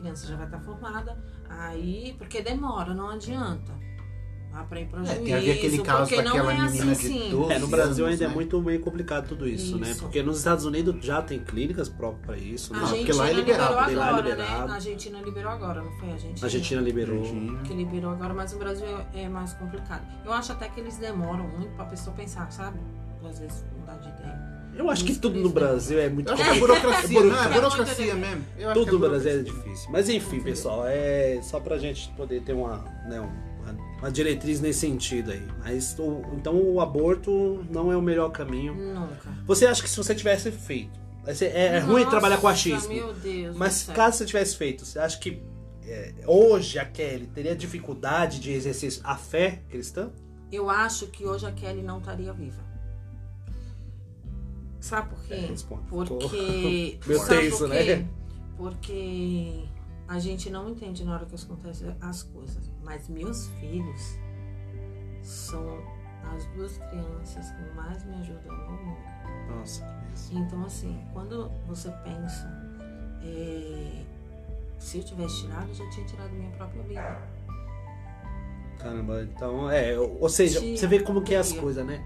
A 0.00 0.02
criança 0.02 0.26
já 0.26 0.34
vai 0.36 0.46
estar 0.46 0.60
formada. 0.60 1.14
Aí, 1.48 2.14
porque 2.16 2.40
demora, 2.40 2.94
não 2.94 3.10
adianta. 3.10 3.78
Lá 4.50 4.64
pra 4.64 4.80
ir 4.80 4.86
pra 4.88 5.00
É, 5.02 5.04
juízo. 5.04 5.22
tem 5.24 5.34
a 5.34 5.38
ver 5.38 5.50
aquele 5.52 5.78
caso 5.82 6.00
porque 6.08 6.22
não 6.22 6.32
daquela 6.32 6.52
é 6.52 6.56
menina 6.62 6.92
assim, 6.92 7.12
de 7.12 7.18
sim. 7.20 7.30
12 7.30 7.52
É, 7.52 7.58
no 7.60 7.68
Brasil 7.68 8.04
anos, 8.04 8.14
ainda 8.14 8.24
é 8.24 8.28
né? 8.28 8.34
muito 8.34 8.60
meio 8.62 8.80
complicado 8.80 9.28
tudo 9.28 9.46
isso, 9.46 9.78
né? 9.78 9.90
Isso. 9.90 10.00
Porque 10.00 10.22
nos 10.24 10.38
Estados 10.38 10.64
Unidos 10.64 11.04
já 11.04 11.22
tem 11.22 11.38
clínicas 11.38 11.88
próprias 11.88 12.26
pra 12.26 12.36
isso, 12.36 12.74
A 12.74 12.78
né? 12.78 12.82
Porque 12.82 12.96
Argentina 13.12 13.16
lá 13.22 13.28
é 13.28 13.32
liberado, 13.34 13.62
liberou 13.70 13.86
tem 13.86 13.94
lá 13.96 14.06
agora, 14.08 14.22
liberado. 14.30 14.66
né? 14.66 14.72
A 14.72 14.74
Argentina 14.74 15.20
liberou 15.20 15.52
agora, 15.52 15.82
não 15.82 15.92
foi 15.92 16.08
a 16.08 16.12
Argentina? 16.14 16.38
A 16.40 16.44
Argentina 16.46 16.80
liberou. 16.80 17.18
Argentina. 17.20 17.62
que 17.62 17.74
liberou 17.74 18.10
agora, 18.10 18.34
mas 18.34 18.52
no 18.52 18.58
Brasil 18.58 18.86
é 19.14 19.20
é 19.22 19.28
mais 19.28 19.52
complicado. 19.52 20.02
Eu 20.24 20.32
acho 20.32 20.50
até 20.50 20.68
que 20.68 20.80
eles 20.80 20.96
demoram 20.96 21.46
muito 21.46 21.72
pra 21.76 21.84
pessoa 21.84 22.16
pensar, 22.16 22.50
sabe? 22.50 22.80
Às 23.24 23.38
vezes 23.38 23.64
mudar 23.78 23.98
de 23.98 24.08
ideia. 24.08 24.39
Eu 24.80 24.90
acho 24.90 25.04
que 25.04 25.14
tudo 25.14 25.38
no 25.38 25.48
né? 25.48 25.54
Brasil 25.54 25.98
é 25.98 26.08
muito 26.08 26.28
Eu 26.28 26.34
acho 26.34 26.42
que 26.42 26.48
é 26.48 26.52
complicado. 26.58 26.82
burocracia, 26.82 27.22
não, 27.22 27.42
é 27.42 27.44
É 27.44 27.48
burocracia 27.60 28.14
muito 28.14 28.26
mesmo. 28.26 28.44
Eu 28.58 28.70
acho 28.70 28.80
Tudo 28.80 28.90
que 28.92 28.98
no 28.98 29.04
é 29.06 29.08
Brasil 29.08 29.30
é 29.30 29.34
burocracia. 29.38 29.62
difícil. 29.64 29.90
Mas 29.92 30.08
enfim, 30.08 30.40
pessoal, 30.40 30.84
é 30.86 31.40
só 31.42 31.60
pra 31.60 31.78
gente 31.78 32.08
poder 32.16 32.42
ter 32.42 32.52
uma, 32.54 32.78
né, 33.08 33.20
uma, 33.20 33.76
uma 33.98 34.10
diretriz 34.10 34.60
nesse 34.60 34.80
sentido 34.80 35.32
aí. 35.32 35.42
Mas 35.58 35.96
o- 35.98 36.22
então 36.34 36.54
o 36.56 36.80
aborto 36.80 37.64
não 37.70 37.92
é 37.92 37.96
o 37.96 38.02
melhor 38.02 38.30
caminho. 38.30 38.74
Nunca. 38.74 39.28
Você 39.46 39.66
acha 39.66 39.82
que 39.82 39.88
se 39.90 39.96
você 39.96 40.14
tivesse 40.14 40.50
feito. 40.50 40.98
É, 41.26 41.32
é- 41.44 41.66
é 41.76 41.78
ruim 41.80 41.98
Nossa, 42.00 42.10
trabalhar 42.10 42.38
com 42.38 42.48
achismo. 42.48 42.92
Meu 42.94 43.12
Deus. 43.12 43.54
Mas 43.56 43.82
caso 43.94 44.16
você 44.18 44.24
tivesse 44.24 44.56
feito, 44.56 44.86
você 44.86 44.98
acha 44.98 45.18
que 45.18 45.42
é, 45.86 46.14
hoje 46.26 46.78
a 46.78 46.84
Kelly 46.86 47.26
teria 47.26 47.54
dificuldade 47.54 48.40
de 48.40 48.52
exercer 48.52 48.98
a 49.04 49.16
fé 49.16 49.60
cristã? 49.68 50.10
Eu 50.50 50.70
acho 50.70 51.06
que 51.08 51.26
hoje 51.26 51.44
a 51.46 51.52
Kelly 51.52 51.82
não 51.82 51.98
estaria 51.98 52.32
viva. 52.32 52.69
Sabe 54.80 55.10
por 55.10 55.22
quê? 55.24 55.34
É. 55.34 55.54
Porque. 55.88 56.98
Sabe 57.18 57.40
tenso, 57.40 57.58
por 57.58 57.68
né? 57.68 58.08
Porque 58.56 59.64
a 60.08 60.18
gente 60.18 60.50
não 60.50 60.68
entende 60.70 61.04
na 61.04 61.14
hora 61.14 61.26
que 61.26 61.34
acontecem 61.34 61.94
as 62.00 62.22
coisas. 62.22 62.70
Mas 62.82 63.08
meus 63.08 63.48
filhos 63.60 64.18
são 65.22 65.78
as 66.34 66.44
duas 66.46 66.78
crianças 66.78 67.50
que 67.50 67.74
mais 67.76 68.04
me 68.04 68.14
ajudam 68.16 68.56
no 68.56 68.72
mundo. 68.72 68.98
Nossa. 69.50 69.84
Então, 70.32 70.64
assim, 70.64 70.98
quando 71.12 71.50
você 71.66 71.90
pensa, 72.04 72.48
é, 73.22 74.02
se 74.78 74.98
eu 74.98 75.04
tivesse 75.04 75.42
tirado, 75.42 75.68
eu 75.68 75.74
já 75.74 75.90
tinha 75.90 76.06
tirado 76.06 76.30
minha 76.30 76.50
própria 76.52 76.82
vida. 76.82 77.18
Caramba, 78.78 79.22
então, 79.22 79.70
é, 79.70 79.98
ou 79.98 80.28
seja, 80.28 80.58
Sim, 80.58 80.76
você 80.76 80.86
vê 80.86 81.00
como 81.00 81.22
que 81.22 81.34
é 81.34 81.38
as 81.38 81.52
coisas, 81.52 81.84
né? 81.84 82.02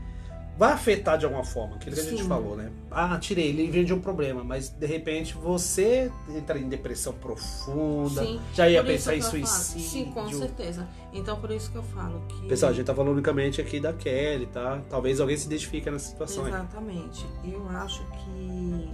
Vai 0.57 0.73
afetar 0.73 1.19
de 1.19 1.25
alguma 1.25 1.43
forma, 1.43 1.75
aquilo 1.75 1.97
que 1.97 2.01
a 2.01 2.05
gente 2.05 2.23
Sim. 2.23 2.29
falou, 2.29 2.57
né? 2.57 2.71
Ah, 2.89 3.19
tirei, 3.19 3.49
ele 3.49 3.85
de 3.85 3.93
um 3.93 4.01
problema, 4.01 4.45
mas 4.45 4.69
de 4.69 4.87
repente 4.87 5.35
você 5.35 6.13
entra 6.29 6.57
em 6.57 6.69
depressão 6.69 7.13
profunda, 7.13 8.25
Sim, 8.25 8.41
já 8.55 8.69
ia 8.69 8.85
pensar 8.85 9.17
em 9.17 9.21
suicídio. 9.21 9.89
Sim, 9.89 10.05
com 10.13 10.29
certeza. 10.31 10.87
Então, 11.13 11.41
por 11.41 11.51
isso 11.51 11.73
que 11.73 11.77
eu 11.77 11.83
falo 11.83 12.23
que. 12.29 12.47
Pessoal, 12.47 12.71
a 12.71 12.75
gente 12.75 12.87
tá 12.87 12.95
falando 12.95 13.15
unicamente 13.15 13.61
aqui 13.61 13.81
da 13.81 13.93
Kelly, 13.93 14.47
tá? 14.47 14.81
Talvez 14.89 15.21
alguém 15.21 15.37
se 15.37 15.47
identifique 15.47 15.91
nessa 15.91 16.11
situação 16.11 16.45
aí. 16.45 16.53
Exatamente. 16.53 17.27
Eu 17.45 17.69
acho 17.71 18.05
que 18.05 18.89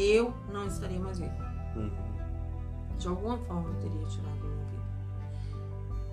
eu 0.00 0.32
não 0.52 0.68
estaria 0.68 1.00
mais 1.00 1.18
viva. 1.18 1.34
Uhum. 1.74 1.90
De 2.96 3.08
alguma 3.08 3.38
forma 3.38 3.68
eu 3.70 3.74
teria 3.90 4.06
tirado 4.06 4.36
minha 4.40 4.64
vida. 4.66 4.82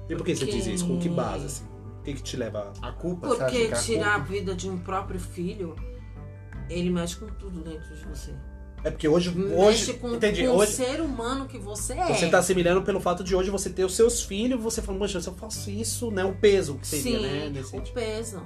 E 0.09 0.15
por 0.15 0.25
que 0.25 0.35
você 0.35 0.45
Porque- 0.45 0.57
diz 0.57 0.65
isso? 0.65 0.87
Com 0.87 0.97
que 0.97 1.09
base, 1.09 1.45
assim? 1.45 1.68
Que 2.13 2.21
que 2.21 2.23
te 2.23 2.37
leva 2.37 2.73
a... 2.81 2.89
A 2.89 2.91
culpa, 2.91 3.27
Porque 3.27 3.67
que 3.67 3.73
a 3.73 3.77
tirar 3.77 4.07
a 4.07 4.11
culpa- 4.19 4.31
vida 4.31 4.55
de 4.55 4.69
um 4.69 4.77
próprio 4.77 5.19
filho, 5.19 5.75
ele 6.69 6.89
mexe 6.89 7.15
com 7.15 7.27
tudo 7.27 7.61
dentro 7.61 7.95
de 7.95 8.05
você. 8.05 8.33
É 8.83 8.89
porque 8.91 9.07
hoje. 9.09 9.29
Mexe 9.37 9.55
hoje 9.55 9.93
com, 9.95 10.15
entendi. 10.15 10.45
com 10.47 10.53
hoje, 10.55 10.71
o 10.71 10.75
ser 10.75 11.01
humano 11.01 11.47
que 11.47 11.57
você 11.57 11.93
é. 11.93 12.07
Você 12.15 12.29
tá 12.29 12.39
assimilando 12.39 12.81
pelo 12.81 13.01
fato 13.01 13.23
de 13.25 13.35
hoje 13.35 13.49
você 13.49 13.69
ter 13.69 13.83
os 13.83 13.93
seus 13.93 14.23
filhos, 14.23 14.61
você 14.61 14.81
fala, 14.81 14.97
poxa, 14.97 15.19
se 15.19 15.27
eu 15.27 15.33
faço 15.33 15.69
isso, 15.69 16.09
né? 16.11 16.23
O 16.23 16.33
peso 16.35 16.75
que 16.75 16.87
seria, 16.87 17.17
Sim, 17.19 17.21
né? 17.23 17.49
Nesse 17.49 17.67
o 17.67 17.71
sentido. 17.71 17.93
peso. 17.93 18.41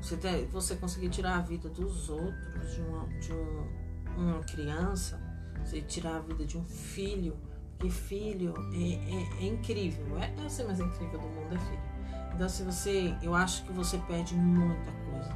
Você, 0.00 0.16
ter, 0.16 0.46
você 0.52 0.76
conseguir 0.76 1.08
tirar 1.08 1.36
a 1.38 1.40
vida 1.40 1.68
dos 1.68 2.08
outros, 2.10 2.74
de, 2.74 2.80
uma, 2.80 3.06
de 3.20 3.32
um- 3.32 3.66
uma 4.16 4.38
criança, 4.40 5.20
você 5.64 5.80
tirar 5.80 6.16
a 6.16 6.20
vida 6.20 6.44
de 6.44 6.56
um 6.58 6.64
filho, 6.64 7.36
que 7.80 7.90
filho 7.90 8.54
é, 8.72 9.42
é- 9.42 9.44
é 9.44 9.48
incrível. 9.48 10.06
É, 10.18 10.32
é 10.40 10.46
o 10.46 10.50
ser 10.50 10.64
mais 10.64 10.78
incrível 10.78 11.18
do 11.18 11.26
mundo, 11.26 11.54
é 11.54 11.58
filho. 11.58 11.91
Então, 12.34 12.48
se 12.48 12.62
você. 12.62 13.14
Eu 13.22 13.34
acho 13.34 13.64
que 13.64 13.72
você 13.72 13.98
perde 13.98 14.34
muita 14.34 14.90
coisa. 15.10 15.32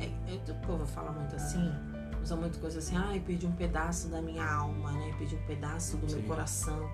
É, 0.00 0.06
é, 0.32 0.50
o 0.50 0.66
povo 0.66 0.86
fala 0.86 1.12
muito 1.12 1.34
assim, 1.36 1.70
usa 2.22 2.36
muito 2.36 2.58
coisa 2.58 2.78
assim, 2.78 2.96
ai, 2.96 3.20
perdi 3.20 3.46
um 3.46 3.52
pedaço 3.52 4.08
da 4.08 4.20
minha 4.20 4.44
alma, 4.44 4.92
né? 4.92 5.14
Perdi 5.18 5.36
um 5.36 5.46
pedaço 5.46 5.96
do 5.96 6.08
Sim. 6.08 6.16
meu 6.16 6.26
coração. 6.26 6.90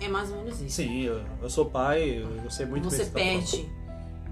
É 0.00 0.08
mais 0.08 0.30
ou 0.30 0.38
menos 0.38 0.60
isso. 0.60 0.76
Sim, 0.76 1.02
eu, 1.02 1.24
eu 1.40 1.50
sou 1.50 1.66
pai, 1.66 2.18
eu 2.18 2.50
sei 2.50 2.66
muito 2.66 2.90
você 2.90 3.06
perde, 3.06 3.70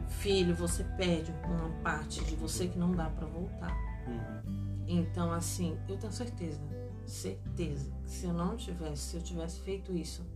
filho, 0.08 0.54
você 0.54 0.82
perde 0.96 1.32
uma 1.44 1.68
parte 1.82 2.24
de 2.24 2.34
você 2.34 2.66
que 2.66 2.78
não 2.78 2.92
dá 2.92 3.08
pra 3.10 3.26
voltar. 3.26 3.76
Uhum. 4.06 4.84
Então, 4.88 5.32
assim, 5.32 5.78
eu 5.88 5.96
tenho 5.96 6.12
certeza, 6.12 6.60
certeza, 7.06 7.92
que 8.02 8.10
se 8.10 8.26
eu 8.26 8.32
não 8.32 8.56
tivesse, 8.56 9.02
se 9.02 9.16
eu 9.16 9.22
tivesse 9.22 9.60
feito 9.60 9.92
isso 9.92 10.26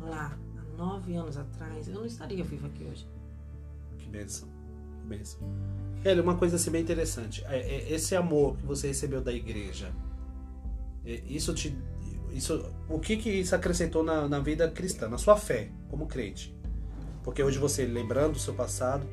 lá 0.00 0.36
nove 0.76 1.14
anos 1.14 1.36
atrás, 1.36 1.88
eu 1.88 1.94
não 1.94 2.06
estaria 2.06 2.44
viva 2.44 2.66
aqui 2.66 2.84
hoje. 2.84 3.06
Que 3.98 4.08
bênção. 4.08 4.48
Que 5.00 5.06
bênção. 5.06 5.40
Kelly, 6.02 6.20
uma 6.20 6.36
coisa 6.36 6.56
assim 6.56 6.70
bem 6.70 6.82
interessante. 6.82 7.44
É, 7.48 7.58
é, 7.58 7.92
esse 7.92 8.14
amor 8.14 8.56
que 8.56 8.66
você 8.66 8.88
recebeu 8.88 9.20
da 9.20 9.32
igreja, 9.32 9.90
é, 11.04 11.22
isso 11.26 11.52
te. 11.54 11.76
Isso, 12.32 12.70
o 12.88 12.98
que, 12.98 13.16
que 13.16 13.30
isso 13.30 13.54
acrescentou 13.54 14.02
na, 14.02 14.28
na 14.28 14.38
vida 14.40 14.70
cristã, 14.70 15.08
na 15.08 15.16
sua 15.16 15.36
fé, 15.36 15.70
como 15.88 16.06
crente? 16.06 16.54
Porque 17.24 17.42
hoje 17.42 17.58
você, 17.58 17.86
lembrando 17.86 18.34
do 18.34 18.38
seu 18.38 18.52
passado, 18.52 19.06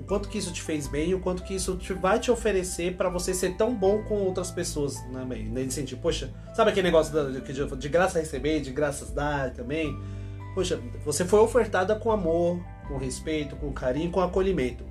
o 0.00 0.02
quanto 0.02 0.30
que 0.30 0.38
isso 0.38 0.50
te 0.50 0.62
fez 0.62 0.88
bem 0.88 1.10
e 1.10 1.14
o 1.14 1.20
quanto 1.20 1.42
que 1.42 1.54
isso 1.54 1.76
te, 1.76 1.92
vai 1.92 2.18
te 2.18 2.30
oferecer 2.30 2.96
para 2.96 3.10
você 3.10 3.34
ser 3.34 3.56
tão 3.56 3.74
bom 3.74 4.02
com 4.04 4.14
outras 4.22 4.50
pessoas 4.50 4.96
também. 5.12 5.44
Nesse 5.44 5.72
sentido, 5.72 6.00
poxa, 6.00 6.32
sabe 6.54 6.70
aquele 6.70 6.86
negócio 6.86 7.12
de, 7.12 7.40
de, 7.40 7.76
de 7.76 7.88
graça 7.88 8.18
receber, 8.18 8.60
de 8.60 8.72
graças 8.72 9.10
dar 9.10 9.52
também? 9.52 9.94
Poxa, 10.54 10.80
você 11.04 11.24
foi 11.24 11.40
ofertada 11.40 11.94
com 11.94 12.10
amor, 12.10 12.60
com 12.88 12.96
respeito, 12.96 13.56
com 13.56 13.72
carinho, 13.72 14.10
com 14.10 14.20
acolhimento. 14.20 14.84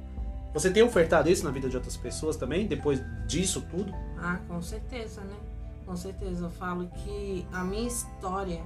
Você 0.53 0.71
tem 0.71 0.81
ofertado 0.81 1.29
isso 1.29 1.43
na 1.43 1.51
vida 1.51 1.69
de 1.69 1.75
outras 1.75 1.95
pessoas 1.95 2.35
também, 2.35 2.65
depois 2.65 3.01
disso 3.27 3.61
tudo? 3.69 3.93
Ah, 4.17 4.39
com 4.47 4.61
certeza, 4.61 5.21
né? 5.21 5.35
Com 5.85 5.95
certeza. 5.95 6.45
Eu 6.45 6.49
falo 6.49 6.87
que 6.87 7.45
a 7.51 7.63
minha 7.63 7.87
história, 7.87 8.61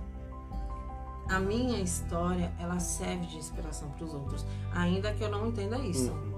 a 1.30 1.40
minha 1.40 1.82
história, 1.82 2.52
ela 2.60 2.80
serve 2.80 3.26
de 3.26 3.38
inspiração 3.38 3.90
para 3.92 4.06
os 4.06 4.14
outros. 4.14 4.46
Ainda 4.74 5.14
que 5.14 5.24
eu 5.24 5.30
não 5.30 5.48
entenda 5.48 5.78
isso. 5.80 6.12
Uhum. 6.12 6.34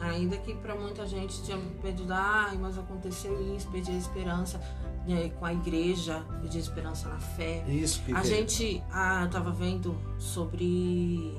Ainda 0.00 0.36
que 0.36 0.54
para 0.54 0.74
muita 0.74 1.06
gente 1.06 1.42
tinha 1.42 1.58
perdido, 1.80 2.12
ai, 2.12 2.56
mas 2.58 2.78
aconteceu 2.78 3.56
isso, 3.56 3.68
perdi 3.70 3.90
a 3.90 3.94
esperança 3.94 4.60
né, 5.06 5.28
com 5.30 5.44
a 5.44 5.52
igreja, 5.52 6.26
a 6.42 6.58
esperança 6.58 7.08
na 7.08 7.18
fé. 7.18 7.64
Isso 7.68 8.02
que 8.02 8.12
A 8.12 8.22
gente, 8.22 8.82
ah, 8.90 9.22
eu 9.22 9.30
tava 9.30 9.50
vendo 9.50 9.96
sobre 10.18 11.36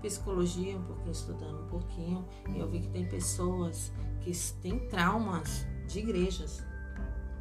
psicologia, 0.00 0.76
um 0.76 0.82
pouquinho 0.82 1.12
estudando 1.12 1.62
um 1.62 1.68
pouquinho, 1.68 2.24
e 2.48 2.58
eu 2.58 2.68
vi 2.68 2.80
que 2.80 2.88
tem 2.88 3.06
pessoas 3.06 3.92
que 4.20 4.32
têm 4.60 4.78
traumas 4.88 5.66
de 5.86 6.00
igrejas. 6.00 6.64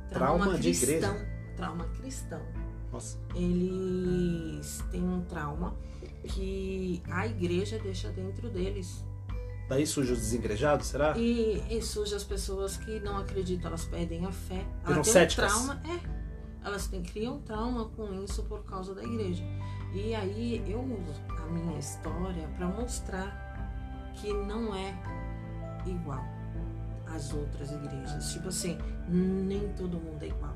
Trauma 0.09 0.57
de 0.57 0.73
cristão. 0.73 1.15
Trauma 1.55 1.85
cristão. 1.99 2.41
Nossa. 2.91 3.17
Eles 3.33 4.83
têm 4.91 5.03
um 5.03 5.21
trauma 5.21 5.75
que 6.23 7.01
a 7.09 7.25
igreja 7.25 7.79
deixa 7.79 8.09
dentro 8.09 8.49
deles. 8.49 9.03
Daí 9.69 9.87
surge 9.87 10.11
os 10.11 10.19
desigrejados, 10.19 10.87
será? 10.87 11.17
E, 11.17 11.63
e 11.69 11.81
surge 11.81 12.13
as 12.13 12.23
pessoas 12.23 12.75
que 12.77 12.99
não 12.99 13.17
acreditam, 13.17 13.67
elas 13.69 13.85
perdem 13.85 14.25
a 14.25 14.31
fé. 14.31 14.65
Viram 14.81 14.93
Elas 14.95 15.05
têm 15.07 15.13
céticas. 15.13 15.51
trauma, 15.53 15.81
é. 15.85 16.21
Elas 16.67 16.87
têm, 16.87 17.01
criam 17.01 17.39
trauma 17.41 17.85
com 17.95 18.13
isso 18.23 18.43
por 18.43 18.63
causa 18.65 18.93
da 18.93 19.03
igreja. 19.03 19.43
E 19.93 20.13
aí 20.13 20.61
eu 20.69 20.79
uso 20.81 21.21
a 21.29 21.45
minha 21.47 21.79
história 21.79 22.47
para 22.57 22.67
mostrar 22.67 24.11
que 24.15 24.31
não 24.33 24.75
é 24.75 24.93
igual 25.85 26.23
às 27.07 27.33
outras 27.33 27.71
igrejas. 27.71 28.31
Tipo 28.31 28.49
assim, 28.49 28.77
nem 29.07 29.67
todo 29.73 29.97
mundo 29.97 30.21
é 30.23 30.27
igual. 30.27 30.50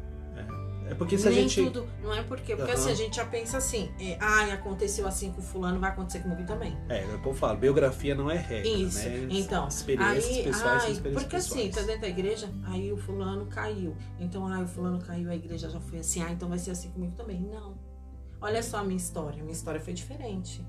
É 0.90 0.94
porque 0.94 1.18
se 1.18 1.28
a 1.28 1.32
nem 1.32 1.48
gente. 1.48 1.64
tudo. 1.72 1.88
Não 2.02 2.14
é 2.14 2.22
porque. 2.24 2.56
Porque 2.56 2.72
Aham. 2.72 2.80
assim, 2.80 2.92
a 2.92 2.96
gente 2.96 3.16
já 3.16 3.26
pensa 3.26 3.58
assim, 3.58 3.92
é, 4.00 4.18
ai, 4.20 4.52
aconteceu 4.52 5.08
assim 5.08 5.32
com 5.32 5.42
fulano, 5.42 5.80
vai 5.80 5.90
acontecer 5.90 6.20
comigo 6.20 6.46
também. 6.46 6.78
É, 6.90 7.04
é 7.04 7.16
o 7.16 7.22
que 7.22 7.28
eu 7.28 7.34
falo, 7.34 7.58
biografia 7.58 8.14
não 8.14 8.30
é 8.30 8.38
regra, 8.38 8.70
Isso. 8.70 9.00
né? 9.00 9.28
Então, 9.30 9.68
experiências 9.68 10.38
aí, 10.38 10.44
pessoais 10.44 10.66
ai, 10.66 10.80
são 10.80 10.92
experiências 10.92 11.24
porque 11.24 11.36
assim, 11.36 11.50
pessoais. 11.50 11.76
tá 11.76 11.82
dentro 11.82 12.02
da 12.02 12.10
igreja, 12.10 12.50
aí 12.66 12.92
o 12.92 12.98
fulano 12.98 13.46
caiu. 13.48 13.96
Então, 14.20 14.46
ai, 14.48 14.64
o 14.64 14.68
fulano 14.68 15.00
caiu, 15.00 15.30
a 15.30 15.36
igreja 15.36 15.70
já 15.70 15.80
foi 15.80 16.00
assim, 16.00 16.22
ah, 16.22 16.32
então 16.32 16.48
vai 16.48 16.60
ser 16.60 16.72
assim 16.72 16.90
comigo 16.92 17.14
também. 17.16 17.42
Não. 17.42 17.76
Olha 18.42 18.62
só 18.62 18.78
a 18.78 18.84
minha 18.84 18.98
história. 18.98 19.40
A 19.40 19.44
minha 19.44 19.54
história 19.54 19.80
foi 19.80 19.94
diferente. 19.94 20.64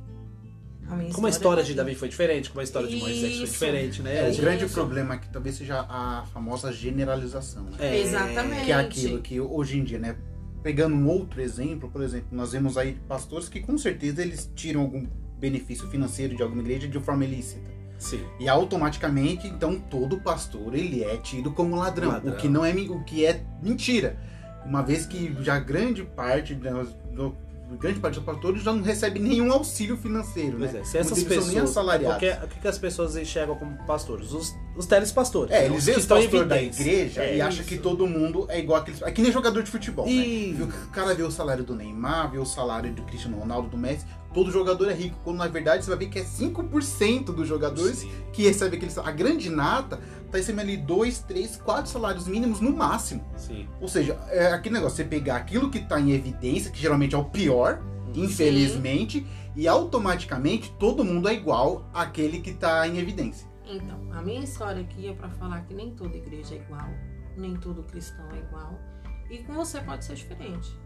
A 0.89 0.95
minha 0.97 1.12
Como 1.12 1.26
a 1.26 1.30
história 1.30 1.62
de 1.62 1.68
foi- 1.70 1.76
Davi 1.76 1.95
foi 1.95 2.09
diferente, 2.09 2.49
como 2.51 2.61
a 2.61 2.64
história 2.64 2.89
de 2.89 2.97
Moisés 2.97 3.20
foi 3.20 3.28
Isso. 3.45 3.53
diferente, 3.53 4.03
né? 4.03 4.18
É, 4.20 4.28
o 4.28 4.30
Isso. 4.30 4.41
grande 4.41 4.66
problema 4.66 5.14
aqui 5.14 5.28
talvez 5.30 5.57
seja 5.57 5.80
a 5.89 6.24
famosa 6.32 6.72
generalização. 6.72 7.64
Né? 7.64 7.76
É, 7.80 8.01
Exatamente. 8.01 8.64
Que 8.64 8.72
é 8.72 8.74
aquilo 8.74 9.20
que 9.20 9.41
hoje 9.41 9.78
em 9.78 9.84
dia, 9.84 9.99
né? 9.99 10.16
Pegando 10.62 10.95
um 10.97 11.07
outro 11.09 11.41
exemplo, 11.41 11.89
por 11.91 12.03
exemplo, 12.03 12.28
nós 12.32 12.53
vemos 12.53 12.76
aí 12.76 12.95
pastores 13.09 13.49
que 13.49 13.61
com 13.61 13.76
certeza 13.78 14.22
eles 14.22 14.51
tiram 14.55 14.80
algum 14.82 15.07
benefício 15.39 15.87
financeiro 15.89 16.34
de 16.37 16.43
alguma 16.43 16.62
igreja 16.62 16.89
de 16.89 16.99
forma 17.01 17.24
ilícita. 17.24 17.70
Sim. 17.99 18.20
E 18.39 18.49
automaticamente, 18.49 19.47
então, 19.47 19.78
todo 19.78 20.20
pastor 20.20 20.74
ele 20.74 21.03
é 21.03 21.16
tido 21.16 21.51
como 21.53 21.76
ladrão, 21.76 22.11
Ladrão. 22.11 22.32
o 22.34 22.37
que 22.37 22.49
não 22.49 22.64
é 22.64 22.72
o 22.72 23.03
que 23.05 23.24
é 23.24 23.43
mentira. 23.62 24.18
Uma 24.64 24.82
vez 24.82 25.07
que 25.07 25.34
já 25.43 25.59
grande 25.59 26.03
parte 26.03 26.55
do, 26.55 27.37
grande 27.74 27.98
parte 27.98 28.14
dos 28.14 28.24
pastores 28.24 28.62
já 28.62 28.72
não 28.72 28.82
recebe 28.82 29.18
nenhum 29.18 29.52
auxílio 29.52 29.96
financeiro, 29.96 30.58
Pois 30.58 30.72
né? 30.72 30.80
é, 30.80 30.84
se 30.84 30.98
essas 30.98 31.18
Muitos 31.18 31.34
são 31.34 31.44
nem 31.46 31.54
pessoas. 31.54 31.70
assalariados. 31.70 32.18
Porque, 32.28 32.44
o 32.56 32.60
que, 32.60 32.68
as 32.68 32.78
pessoas 32.78 33.16
enxergam 33.16 33.56
como 33.56 33.76
pastores? 33.86 34.32
Os, 34.32 34.54
os 34.76 34.86
telespastores. 34.86 35.52
É, 35.52 35.60
né? 35.60 35.66
eles 35.66 35.84
veem 35.84 35.98
os 35.98 36.06
pastores 36.06 36.48
da 36.48 36.62
igreja 36.62 37.22
É 37.22 37.36
e 37.36 37.40
acham 37.40 37.64
que 37.64 37.76
todo 37.78 38.06
mundo 38.06 38.46
é 38.48 38.58
igual 38.58 38.80
aqueles. 38.80 39.02
É 39.02 39.10
que 39.10 39.20
nem 39.20 39.32
jogador 39.32 39.62
de 39.62 39.70
futebol, 39.70 40.06
né? 40.06 40.12
E... 40.12 40.54
Que 40.54 40.62
O 40.62 40.90
cara 40.92 41.14
vê 41.14 41.22
o 41.22 41.30
salário 41.30 41.64
do 41.64 41.74
Neymar, 41.74 42.30
vê 42.30 42.38
o 42.38 42.46
salário 42.46 42.92
do 42.92 43.02
Cristiano 43.02 43.38
Ronaldo, 43.38 43.68
do 43.68 43.76
Messi, 43.76 44.06
todo 44.37 44.51
jogador 44.51 44.91
é 44.91 44.93
rico. 44.93 45.16
Quando 45.24 45.39
na 45.39 45.49
verdade 45.49 45.82
você 45.82 45.89
vai 45.89 46.01
ver 46.01 46.09
que 46.11 46.18
é 46.18 46.22
5% 46.22 47.24
dos 47.32 47.49
jogadores 47.49 48.01
Sim. 48.01 48.11
que 48.34 48.43
recebem 48.43 48.76
aquele 48.76 48.93
salário. 48.93 49.14
A 49.14 49.16
grande 49.16 49.49
nata 49.49 49.99
tá 50.30 50.37
recebendo 50.37 50.66
ali 50.66 50.76
2, 50.76 51.20
3, 51.20 51.57
4 51.57 51.91
salários 51.91 52.28
mínimos 52.28 52.61
no 52.61 52.70
máximo. 52.70 53.24
Sim. 53.39 53.66
Ou 53.80 53.89
seja, 53.89 54.12
é 54.28 54.53
aquele 54.53 54.74
negócio, 54.74 54.97
você 54.97 55.05
pegar 55.05 55.37
aquilo 55.37 55.70
que 55.70 55.80
tá 55.80 55.99
em 55.99 56.12
evidência, 56.12 56.70
que 56.70 56.78
geralmente 56.78 57.14
é 57.14 57.18
o 57.18 57.24
pior, 57.24 57.82
infelizmente, 58.14 59.26
e 59.57 59.66
automaticamente 59.66 60.70
todo 60.78 61.03
mundo 61.03 61.30
é 61.30 61.34
igual 61.34 61.89
àquele 61.95 62.40
que 62.40 62.52
tá 62.52 62.86
em 62.86 62.98
evidência. 62.98 63.48
Então, 63.65 63.98
a 64.12 64.20
minha 64.20 64.44
história 64.44 64.82
aqui 64.82 65.09
é 65.09 65.15
pra 65.15 65.31
falar 65.31 65.62
que 65.62 65.73
nem 65.73 65.93
toda 65.93 66.15
igreja 66.15 66.55
é 66.55 66.59
igual, 66.59 66.90
nem 67.39 67.56
todo 67.56 67.82
cristão 67.85 68.31
é 68.32 68.39
igual. 68.39 68.78
E 69.31 69.39
com 69.39 69.55
você 69.55 69.81
pode 69.81 70.05
ser 70.05 70.15
diferente. 70.15 70.77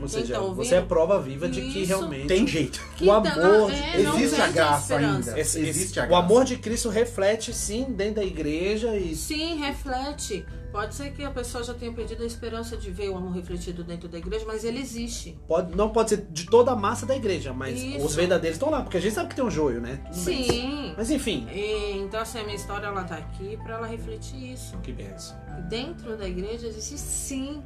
Ou 0.00 0.08
seja, 0.08 0.40
ouvindo? 0.40 0.56
você 0.56 0.74
é 0.76 0.80
prova 0.80 1.20
viva 1.20 1.48
de 1.48 1.60
que 1.60 1.80
Isso. 1.82 1.88
realmente. 1.88 2.26
Tem 2.26 2.46
jeito. 2.46 2.80
Que 2.96 3.04
O 3.08 3.20
tá- 3.22 3.32
amor, 3.32 3.70
é, 3.70 4.00
existe 4.00 4.40
a 4.40 4.48
graça 4.48 4.96
ainda. 4.96 5.38
Esse- 5.38 5.60
Existe 5.60 6.00
a 6.00 6.04
o 6.04 6.08
graça. 6.08 6.24
amor 6.24 6.44
de 6.44 6.56
Cristo 6.58 6.88
reflete 6.88 7.52
sim 7.54 7.84
dentro 7.84 8.16
da 8.16 8.24
igreja 8.24 8.96
e 8.96 9.14
Sim, 9.14 9.56
reflete. 9.58 10.44
Pode 10.72 10.92
ser 10.96 11.12
que 11.12 11.22
a 11.22 11.30
pessoa 11.30 11.62
já 11.62 11.72
tenha 11.72 11.92
perdido 11.92 12.24
a 12.24 12.26
esperança 12.26 12.76
de 12.76 12.90
ver 12.90 13.08
o 13.08 13.16
amor 13.16 13.30
refletido 13.32 13.84
dentro 13.84 14.08
da 14.08 14.18
igreja, 14.18 14.44
mas 14.44 14.64
ele 14.64 14.80
existe. 14.80 15.38
pode, 15.46 15.76
não 15.76 15.90
pode 15.90 16.10
ser 16.10 16.26
de 16.28 16.46
toda 16.46 16.72
a 16.72 16.76
massa 16.76 17.06
da 17.06 17.14
igreja, 17.14 17.52
mas 17.52 17.80
Isso. 17.80 18.04
os 18.04 18.16
verdadeiros 18.16 18.56
estão 18.56 18.70
lá, 18.70 18.82
porque 18.82 18.96
a 18.96 19.00
gente 19.00 19.14
sabe 19.14 19.28
que 19.28 19.36
tem 19.36 19.44
um 19.44 19.50
joio, 19.50 19.80
né? 19.80 20.00
Tudo 20.12 20.24
bem. 20.24 20.42
Sim. 20.50 20.94
Mas 20.96 21.12
enfim, 21.12 21.46
E, 21.54 21.92
então, 21.98 22.18
assim, 22.20 22.40
a 22.40 22.42
minha 22.42 22.56
história 22.56 22.86
ela 22.88 23.04
tá 23.04 23.14
aqui 23.14 23.56
pra 23.62 23.76
ela 23.76 23.86
refletir 23.86 24.52
isso. 24.54 24.76
que 24.78 24.90
benção. 24.92 25.36
Dentro 25.68 26.16
da 26.16 26.28
igreja 26.28 26.66
existe 26.66 26.98
sim 26.98 27.62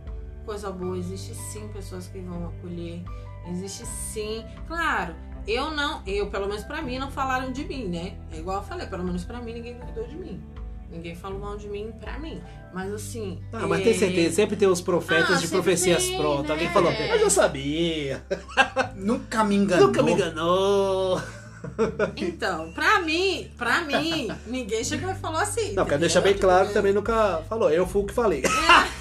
coisa 0.49 0.70
boa, 0.70 0.97
existe 0.97 1.35
sim 1.35 1.69
pessoas 1.75 2.07
que 2.07 2.19
vão 2.20 2.47
acolher, 2.49 3.03
existe 3.51 3.85
sim. 3.85 4.43
Claro, 4.66 5.15
eu 5.47 5.70
não, 5.70 6.01
eu, 6.07 6.29
pelo 6.31 6.49
menos 6.49 6.65
pra 6.65 6.81
mim, 6.81 6.99
não 6.99 7.11
falaram 7.11 7.53
de 7.53 7.65
mim, 7.66 7.87
né? 7.87 8.15
É 8.33 8.39
igual 8.39 8.57
eu 8.57 8.62
falei, 8.62 8.87
pelo 8.87 9.05
menos 9.05 9.25
pra 9.25 9.43
mim 9.43 9.53
ninguém 9.53 9.75
cuidou 9.75 10.07
de 10.09 10.16
mim. 10.16 10.43
Ninguém 10.91 11.15
falou 11.15 11.39
mal 11.39 11.59
de 11.59 11.69
mim 11.69 11.93
pra 12.01 12.19
mim. 12.19 12.41
Mas 12.73 12.91
assim. 12.95 13.43
Ah, 13.53 13.66
mas 13.66 13.81
é, 13.81 13.85
tem 13.85 13.93
certeza, 13.99 14.37
sempre 14.37 14.57
tem 14.57 14.66
os 14.66 14.81
profetas 14.81 15.37
Ah, 15.37 15.41
de 15.41 15.49
profecias 15.49 16.07
tem, 16.07 16.16
prontas. 16.16 16.47
né? 16.47 16.53
Alguém 16.53 16.70
falou, 16.70 16.91
eu 16.91 17.19
já 17.19 17.29
sabia, 17.29 18.25
Nunca 18.97 19.45
me 19.45 19.55
enganou. 19.57 19.87
nunca 19.89 20.03
me 20.03 20.12
enganou. 20.12 21.20
Então, 22.16 22.73
pra 22.73 23.01
mim, 23.01 23.51
pra 23.59 23.81
mim, 23.83 24.29
ninguém 24.47 24.83
chegou 24.85 25.11
e 25.11 25.15
falou 25.16 25.41
assim. 25.41 25.73
Não, 25.75 25.85
quero 25.85 26.01
deixar 26.01 26.20
bem 26.20 26.35
claro 26.35 26.69
que 26.69 26.73
também 26.73 26.93
nunca 26.93 27.43
falou. 27.49 27.69
Eu 27.69 27.85
fui 27.87 28.03
o 28.03 28.07
que 28.07 28.15
falei. 28.15 28.43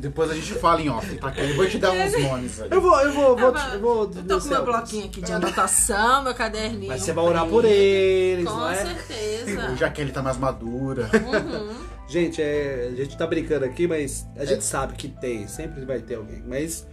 Depois 0.00 0.30
a 0.30 0.34
gente 0.34 0.54
fala 0.54 0.80
em 0.80 0.88
off, 0.88 1.16
tá? 1.16 1.32
Eu 1.36 1.56
vou 1.56 1.66
te 1.68 1.78
dar 1.78 1.92
uns 1.92 2.22
nomes 2.22 2.60
ali. 2.60 2.70
Eu 2.72 2.80
vou, 2.80 3.00
eu 3.00 3.12
vou, 3.12 3.36
vou, 3.36 3.52
Ah, 3.54 3.70
eu 3.74 3.80
vou 3.80 4.02
Eu 4.14 4.24
tô 4.24 4.40
com 4.40 4.48
meu 4.48 4.64
bloquinho 4.64 5.06
aqui 5.06 5.20
de 5.22 5.32
anotação, 5.32 6.22
meu 6.22 6.34
caderninho. 6.34 6.88
Mas 6.88 7.02
você 7.02 7.12
vai 7.12 7.24
orar 7.24 7.46
por 7.46 7.64
eles, 7.64 8.44
Com 8.46 8.54
não 8.56 8.68
é? 8.70 8.76
certeza. 8.76 9.76
Já 9.76 9.90
que 9.90 10.00
ele 10.00 10.12
tá 10.12 10.22
mais 10.22 10.36
madura. 10.36 11.08
Uhum. 11.14 11.90
Gente, 12.08 12.42
é, 12.42 12.88
a 12.92 12.96
gente 12.96 13.16
tá 13.16 13.26
brincando 13.26 13.64
aqui, 13.64 13.86
mas 13.86 14.26
a 14.36 14.44
gente 14.44 14.64
sabe 14.64 14.94
que 14.94 15.06
tem, 15.08 15.46
sempre 15.46 15.84
vai 15.84 16.00
ter 16.00 16.16
alguém. 16.16 16.42
Mas. 16.46 16.86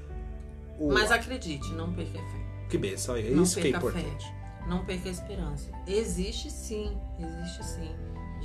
O, 0.80 0.92
Mas 0.94 1.12
acredite, 1.12 1.74
não 1.74 1.92
perca 1.92 2.20
a 2.20 2.22
fé. 2.22 2.38
Que 2.70 2.78
benção, 2.78 3.16
é 3.16 3.24
não 3.24 3.44
isso 3.44 3.60
que 3.60 3.68
é 3.68 3.72
perca 3.72 3.88
a 3.88 3.92
fé. 3.92 4.00
importante. 4.00 4.34
Não 4.68 4.86
perca 4.86 5.10
a 5.10 5.12
esperança. 5.12 5.72
Existe 5.88 6.52
sim, 6.52 6.96
existe 7.20 7.66
sim. 7.66 7.96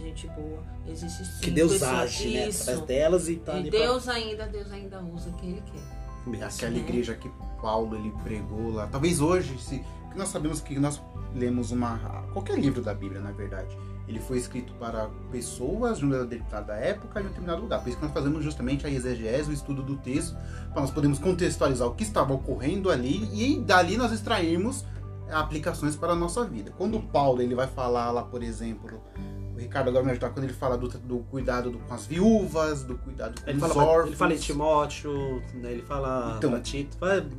Gente 0.03 0.27
boa, 0.29 0.63
existe 0.87 1.25
sim. 1.25 1.41
Que 1.41 1.51
Deus 1.51 1.81
age, 1.81 2.35
né? 2.35 2.49
Isso. 2.49 2.63
Através 2.63 2.87
delas 2.87 3.29
e 3.29 3.37
tá 3.37 3.59
E 3.59 3.71
Deus 3.71 4.09
ainda, 4.09 4.47
Deus 4.47 4.73
ainda 4.73 5.01
usa 5.01 5.31
quem 5.41 5.51
Ele 5.51 5.63
quer. 5.63 6.39
pra... 6.39 6.47
Aquela 6.47 6.73
né? 6.73 6.79
igreja 6.79 7.15
que 7.15 7.31
Paulo 7.61 7.95
ele 7.97 8.13
pregou 8.25 8.73
lá. 8.73 8.89
Talvez 8.89 9.21
hoje, 9.21 9.57
se 9.59 9.85
nós 10.17 10.29
sabemos 10.29 10.61
que 10.61 10.79
nós 10.79 11.01
lemos 11.35 11.71
uma 11.71 11.99
qualquer 12.33 12.59
livro 12.59 12.83
da 12.83 12.93
Bíblia, 12.93 13.21
na 13.21 13.31
verdade, 13.31 13.77
ele 14.09 14.19
foi 14.19 14.39
escrito 14.39 14.75
para 14.75 15.09
pessoas 15.31 15.99
de 15.99 16.05
uma 16.05 16.25
determinada 16.25 16.75
época 16.75 17.21
e 17.21 17.23
de 17.23 17.29
um 17.29 17.31
determinado 17.31 17.63
lugar. 17.63 17.81
Por 17.81 17.89
isso 17.89 17.99
que 17.99 18.05
nós 18.05 18.13
fazemos 18.13 18.43
justamente 18.43 18.85
a 18.87 18.91
exegese, 18.91 19.51
o 19.51 19.53
estudo 19.53 19.83
do 19.83 19.97
texto, 19.97 20.37
para 20.73 20.81
nós 20.83 20.91
podermos 20.91 21.21
contextualizar 21.21 21.87
o 21.87 21.95
que 21.95 22.03
estava 22.03 22.35
ocorrendo 22.35 22.91
ali 22.91 23.29
e 23.33 23.61
dali 23.61 23.97
nós 23.97 24.11
extrairmos 24.11 24.85
aplicações 25.31 25.97
para 25.97 26.13
a 26.13 26.17
nossa 26.17 26.45
vida. 26.45 26.73
Quando 26.77 27.01
Paulo 27.01 27.41
ele 27.41 27.55
vai 27.55 27.67
falar 27.67 28.11
lá, 28.11 28.23
por 28.23 28.43
exemplo, 28.43 29.01
Ricardo 29.63 29.89
agora 29.89 30.05
me 30.05 30.11
ajudar 30.13 30.31
quando 30.31 30.45
ele 30.45 30.53
fala 30.53 30.77
do, 30.77 30.89
do 30.89 31.19
cuidado 31.31 31.71
do- 31.71 31.79
com 31.79 31.95
as 31.95 32.07
viúvas, 32.07 32.83
do 32.83 32.97
cuidado 32.99 33.41
com 33.43 33.49
Ele 33.51 33.59
os 33.59 33.67
fala, 33.69 33.85
órfãos. 33.85 34.07
ele 34.09 34.17
fala 34.17 34.35
em 34.35 34.39
Timóteo, 34.39 35.43
né? 35.55 35.73
ele 35.73 35.83
fala 35.83 36.35
Então, 36.39 36.61
Tito, 36.61 36.97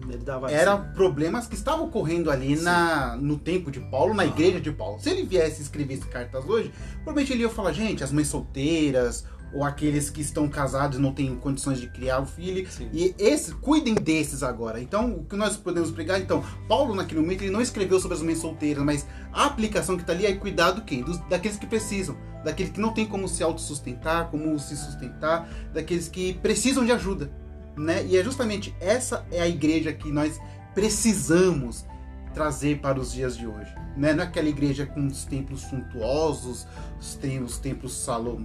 ele 0.09 0.17
dá 0.23 0.37
vários- 0.37 0.59
Era 0.59 0.77
problemas 0.77 1.47
que 1.47 1.55
estavam 1.55 1.85
ocorrendo 1.85 2.29
ali 2.31 2.55
na, 2.55 3.15
no 3.15 3.37
tempo 3.37 3.69
de 3.71 3.79
Paulo, 3.79 4.13
na 4.13 4.25
igreja 4.25 4.59
de 4.59 4.71
Paulo. 4.71 4.99
Se 4.99 5.09
ele 5.09 5.23
viesse 5.23 5.59
e 5.59 5.63
escrevesse 5.63 6.05
cartas 6.07 6.43
hoje, 6.45 6.71
provavelmente 7.03 7.33
ele 7.33 7.43
ia 7.43 7.49
falar, 7.49 7.71
gente, 7.73 8.03
as 8.03 8.11
mães 8.11 8.27
solteiras, 8.27 9.25
ou 9.53 9.63
aqueles 9.63 10.09
que 10.09 10.21
estão 10.21 10.49
casados 10.49 10.97
não 10.97 11.13
têm 11.13 11.35
condições 11.35 11.79
de 11.79 11.87
criar 11.87 12.19
o 12.19 12.25
filho. 12.25 12.67
Sim. 12.69 12.89
E 12.91 13.13
esses, 13.19 13.53
cuidem 13.53 13.93
desses 13.93 14.41
agora. 14.41 14.81
Então, 14.81 15.11
o 15.13 15.23
que 15.25 15.35
nós 15.35 15.55
podemos 15.55 15.91
pregar? 15.91 16.19
Então, 16.19 16.43
Paulo, 16.67 16.95
naquele 16.95 17.21
momento, 17.21 17.43
ele 17.43 17.51
não 17.51 17.61
escreveu 17.61 17.99
sobre 17.99 18.17
as 18.17 18.23
mães 18.23 18.39
solteiras, 18.39 18.83
mas 18.83 19.05
a 19.31 19.45
aplicação 19.45 19.95
que 19.95 20.01
está 20.01 20.13
ali 20.13 20.25
é 20.25 20.33
cuidar 20.33 20.71
do 20.71 20.81
quem? 20.81 21.03
Dos, 21.03 21.19
daqueles 21.29 21.57
que 21.57 21.67
precisam. 21.67 22.17
Daqueles 22.43 22.71
que 22.71 22.81
não 22.81 22.93
têm 22.93 23.05
como 23.05 23.27
se 23.27 23.43
autossustentar, 23.43 24.29
como 24.29 24.57
se 24.59 24.75
sustentar, 24.75 25.47
daqueles 25.73 26.09
que 26.09 26.33
precisam 26.35 26.83
de 26.83 26.91
ajuda. 26.91 27.31
Né? 27.77 28.05
E 28.05 28.17
é 28.17 28.23
justamente 28.23 28.75
essa 28.79 29.25
é 29.31 29.41
a 29.41 29.47
igreja 29.47 29.93
que 29.93 30.11
nós 30.11 30.39
precisamos 30.73 31.85
trazer 32.33 32.79
para 32.79 32.99
os 32.99 33.13
dias 33.13 33.37
de 33.37 33.47
hoje. 33.47 33.73
Né? 33.95 34.13
Não 34.13 34.23
é 34.23 34.27
aquela 34.27 34.49
igreja 34.49 34.85
com 34.85 35.05
os 35.05 35.23
templos 35.23 35.61
suntuosos, 35.61 36.67
os, 36.99 37.15
tem, 37.15 37.41
os 37.41 37.57
templos 37.57 37.93
salom, 37.93 38.43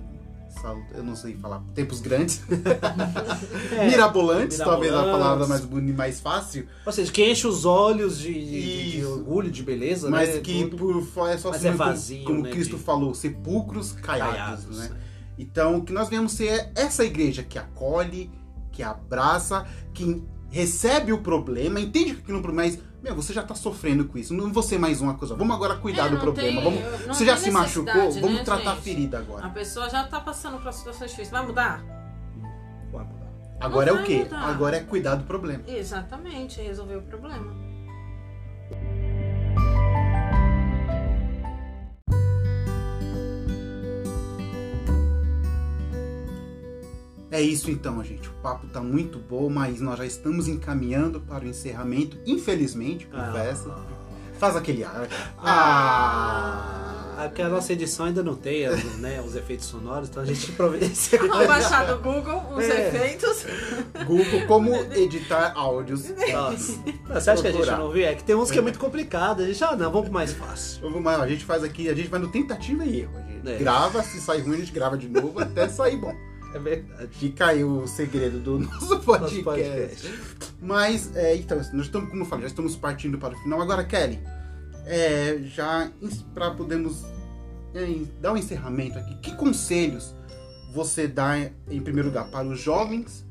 sal, 0.61 0.79
eu 0.95 1.03
não 1.03 1.15
sei 1.17 1.37
falar, 1.37 1.63
templos 1.75 2.01
grandes, 2.01 2.43
É, 3.73 3.87
mirabolantes, 3.89 4.59
talvez 4.59 4.93
a 4.93 4.97
mirabolantes. 4.97 5.13
palavra 5.23 5.47
mais 5.47 5.65
bonita, 5.65 5.97
mais 5.99 6.21
fácil, 6.21 6.67
Ou 6.85 6.93
seja, 6.93 7.11
que 7.13 7.25
enche 7.31 7.47
os 7.47 7.65
olhos 7.65 8.19
de, 8.19 8.33
de- 8.33 8.91
de 8.99 9.05
orgulho, 9.05 9.51
de 9.51 9.63
beleza, 9.63 10.11
mas 10.11 10.35
né? 10.35 10.41
que 10.41 10.65
Tudo 10.65 10.77
por 10.77 11.03
fora 11.03 11.33
é 11.35 11.39
só 11.39 11.49
Mas 11.51 11.59
assim, 11.59 11.69
é 11.69 11.71
como- 11.73 11.85
vazio, 11.85 12.25
como 12.25 12.43
né, 12.43 12.51
Cristo 12.51 12.77
de- 12.77 12.83
falou, 12.83 13.15
sepulcros 13.15 13.93
caiados, 13.93 14.35
caiados, 14.65 14.79
né? 14.79 14.89
né? 14.89 14.97
Então, 15.39 15.77
o 15.79 15.85
que 15.85 15.93
nós 15.93 16.09
devemos 16.09 16.33
ser 16.33 16.49
é 16.49 16.73
essa 16.75 17.05
igreja 17.05 17.43
que 17.43 17.59
acolhe, 17.59 18.31
que 18.73 18.83
abraça, 18.83 19.65
que 19.95 20.23
recebe 20.51 21.12
o 21.12 21.19
problema, 21.19 21.79
entende 21.81 22.15
que 22.15 22.20
aquilo 22.20 22.37
é 22.37 22.41
um 22.41 22.43
problema, 22.43 22.69
mas, 22.70 22.79
meu, 23.03 23.15
você 23.15 23.33
já 23.33 23.43
tá 23.43 23.55
sofrendo 23.55 24.05
com 24.07 24.16
isso, 24.19 24.33
não 24.35 24.53
vou 24.53 24.62
ser 24.62 24.79
mais 24.79 25.01
uma 25.01 25.15
coisa, 25.15 25.35
vamos 25.35 25.55
agora 25.55 25.77
cuidar 25.77 26.07
É, 26.07 26.09
do 26.09 26.15
não 26.15 26.20
problema, 26.23 26.62
tem- 26.62 26.65
vamos, 26.83 27.07
não 27.07 27.15
você 27.15 27.25
já 27.27 27.37
se 27.37 27.51
machucou, 27.51 27.85
necessidade, 27.95 28.20
vamos 28.20 28.37
né, 28.39 28.45
tratar 28.45 28.70
a 28.73 28.75
gente? 28.77 28.85
ferida 28.85 29.19
A 29.19 29.20
agora. 29.20 29.49
pessoa 29.51 29.89
já 29.91 30.05
tá 30.05 30.20
passando 30.20 30.59
por 30.62 30.73
situações 30.73 31.11
difíceis. 31.11 31.31
Vai 31.31 31.47
mudar? 31.47 31.83
Vai 32.91 33.05
mudar. 33.05 33.29
Agora 33.61 33.91
é 33.91 33.93
vai 33.93 34.03
o 34.03 34.07
quê? 34.07 34.19
mudar. 34.25 34.39
Agora 34.41 34.77
é 34.77 34.81
cuidar 34.81 35.15
do 35.16 35.25
problema. 35.25 35.62
Exatamente, 35.66 36.61
resolver 36.61 36.97
o 36.97 37.03
problema. 37.03 37.55
É 47.31 47.41
isso 47.43 47.71
então, 47.71 48.03
gente. 48.03 48.29
O 48.29 48.33
papo 48.43 48.67
tá 48.69 48.81
muito 48.81 49.19
bom, 49.19 49.49
mas 49.51 49.81
nós 49.81 49.99
já 49.99 50.07
estamos 50.07 50.49
encaminhando 50.49 51.21
para 51.21 51.45
o 51.45 51.49
encerramento, 51.49 52.17
infelizmente, 52.27 53.07
confesso. 53.07 53.71
Faz 54.39 54.57
aquele 54.57 54.85
ar. 54.85 55.09
Ah! 55.39 56.95
Ah, 57.21 57.29
que 57.29 57.43
a 57.43 57.49
nossa 57.49 57.73
edição 57.73 58.07
ainda 58.07 58.23
não 58.23 58.37
tem 58.37 58.65
as- 58.65 58.85
né, 58.99 59.21
os 59.21 59.35
efeitos 59.35 59.67
sonoros, 59.67 60.09
então 60.09 60.23
a 60.23 60.27
gente 60.27 60.53
providencia. 60.53 61.19
Vamos 61.27 61.49
baixar 61.49 61.85
do 61.85 61.99
Google 62.01 62.41
os 62.57 62.63
É. 62.65 62.89
efeitos. 62.89 63.45
Google, 64.07 64.47
como 64.47 64.73
editar 64.95 65.53
áudios. 65.57 66.05
Nossa. 66.33 66.79
Você 67.13 67.31
acha 67.31 67.43
que 67.43 67.49
a 67.49 67.53
gente 67.53 67.71
não 67.73 67.91
viu? 67.91 68.07
É 68.07 68.15
que 68.15 68.23
tem 68.23 68.37
uns 68.37 68.53
que 68.53 68.59
é 68.59 68.63
muito 68.63 68.79
complicado. 68.79 69.43
A 69.43 69.47
gente, 69.47 69.63
ah, 69.65 69.75
não, 69.75 69.91
vamos 69.91 70.03
pro 70.05 70.13
mais 70.13 70.33
fácil. 70.33 70.81
Vamos 70.83 71.03
lá, 71.03 71.21
A 71.21 71.27
gente 71.29 71.45
faz 71.45 71.65
aqui, 71.65 71.89
a 71.89 71.95
gente 71.95 72.09
vai 72.09 72.21
no 72.21 72.29
tentativa 72.29 72.85
e 72.85 73.01
erro. 73.01 73.19
A 73.19 73.33
gente 73.33 73.49
É. 73.51 73.57
grava, 73.59 74.01
se 74.05 74.21
sair 74.21 74.43
ruim, 74.43 74.55
a 74.55 74.59
gente 74.61 74.71
grava 74.73 74.97
de 74.97 75.09
novo 75.09 75.41
até 75.41 75.69
sair 75.69 75.97
bom. 75.97 76.15
É 76.55 76.59
verdade. 76.59 77.09
Fica 77.12 77.47
aí 77.49 77.62
o 77.62 77.87
segredo 77.87 78.39
do 78.39 78.59
nosso 78.61 78.95
Nosso 78.95 79.03
podcast. 79.05 79.43
podcast. 79.43 80.15
Mas, 80.61 81.15
é, 81.16 81.37
então, 81.37 81.59
nós 81.59 81.87
estamos, 81.87 82.09
como 82.09 82.23
eu 82.23 82.27
falei, 82.27 82.43
já 82.43 82.49
estamos 82.49 82.77
partindo 82.77 83.19
para 83.19 83.35
o 83.35 83.39
final. 83.39 83.61
Agora, 83.61 83.85
Kelly, 83.85 84.20
é, 84.87 85.39
já 85.43 85.91
para 86.35 86.51
podermos 86.53 87.05
é, 87.75 88.03
dar 88.20 88.33
um 88.33 88.37
encerramento 88.37 88.99
aqui, 88.99 89.15
que 89.16 89.37
conselhos 89.37 90.15
você 90.73 91.07
dá, 91.07 91.39
em 91.70 91.81
primeiro 91.81 92.09
lugar, 92.09 92.31
para 92.31 92.47
os 92.47 92.61
jovens 92.61 93.27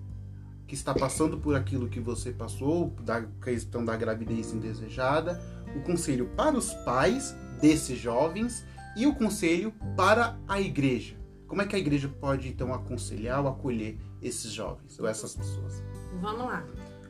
que 0.68 0.76
está 0.76 0.94
passando 0.94 1.38
por 1.38 1.56
aquilo 1.56 1.88
que 1.88 2.00
você 2.00 2.32
passou, 2.32 2.94
da 3.02 3.24
questão 3.42 3.86
da 3.86 3.96
gravidez 3.96 4.54
indesejada, 4.54 5.42
o 5.76 5.82
conselho 5.82 6.30
para 6.36 6.58
os 6.58 6.74
pais 6.74 7.36
desses 7.62 7.98
jovens 7.98 8.66
e 8.96 9.08
o 9.08 9.16
conselho 9.16 9.74
para 9.96 10.38
a 10.48 10.60
igreja. 10.60 11.16
Como 11.48 11.62
é 11.62 11.66
que 11.66 11.76
a 11.76 11.80
igreja 11.80 12.10
pode, 12.20 12.48
então, 12.50 12.74
aconselhar 12.74 13.40
ou 13.42 13.48
acolher 13.48 13.98
esses 14.22 14.52
jovens 14.52 15.00
ou 15.00 15.08
essas 15.08 15.36
pessoas? 15.36 15.82
Vamos 16.22 16.46
lá. 16.46 16.64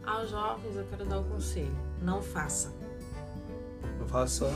Aos 0.05 0.29
jovens 0.29 0.75
eu 0.75 0.85
quero 0.85 1.05
dar 1.05 1.19
o 1.19 1.23
conselho. 1.23 1.75
Não 2.01 2.21
faça. 2.21 2.73
Eu 3.99 4.07
faço 4.07 4.39
só. 4.45 4.53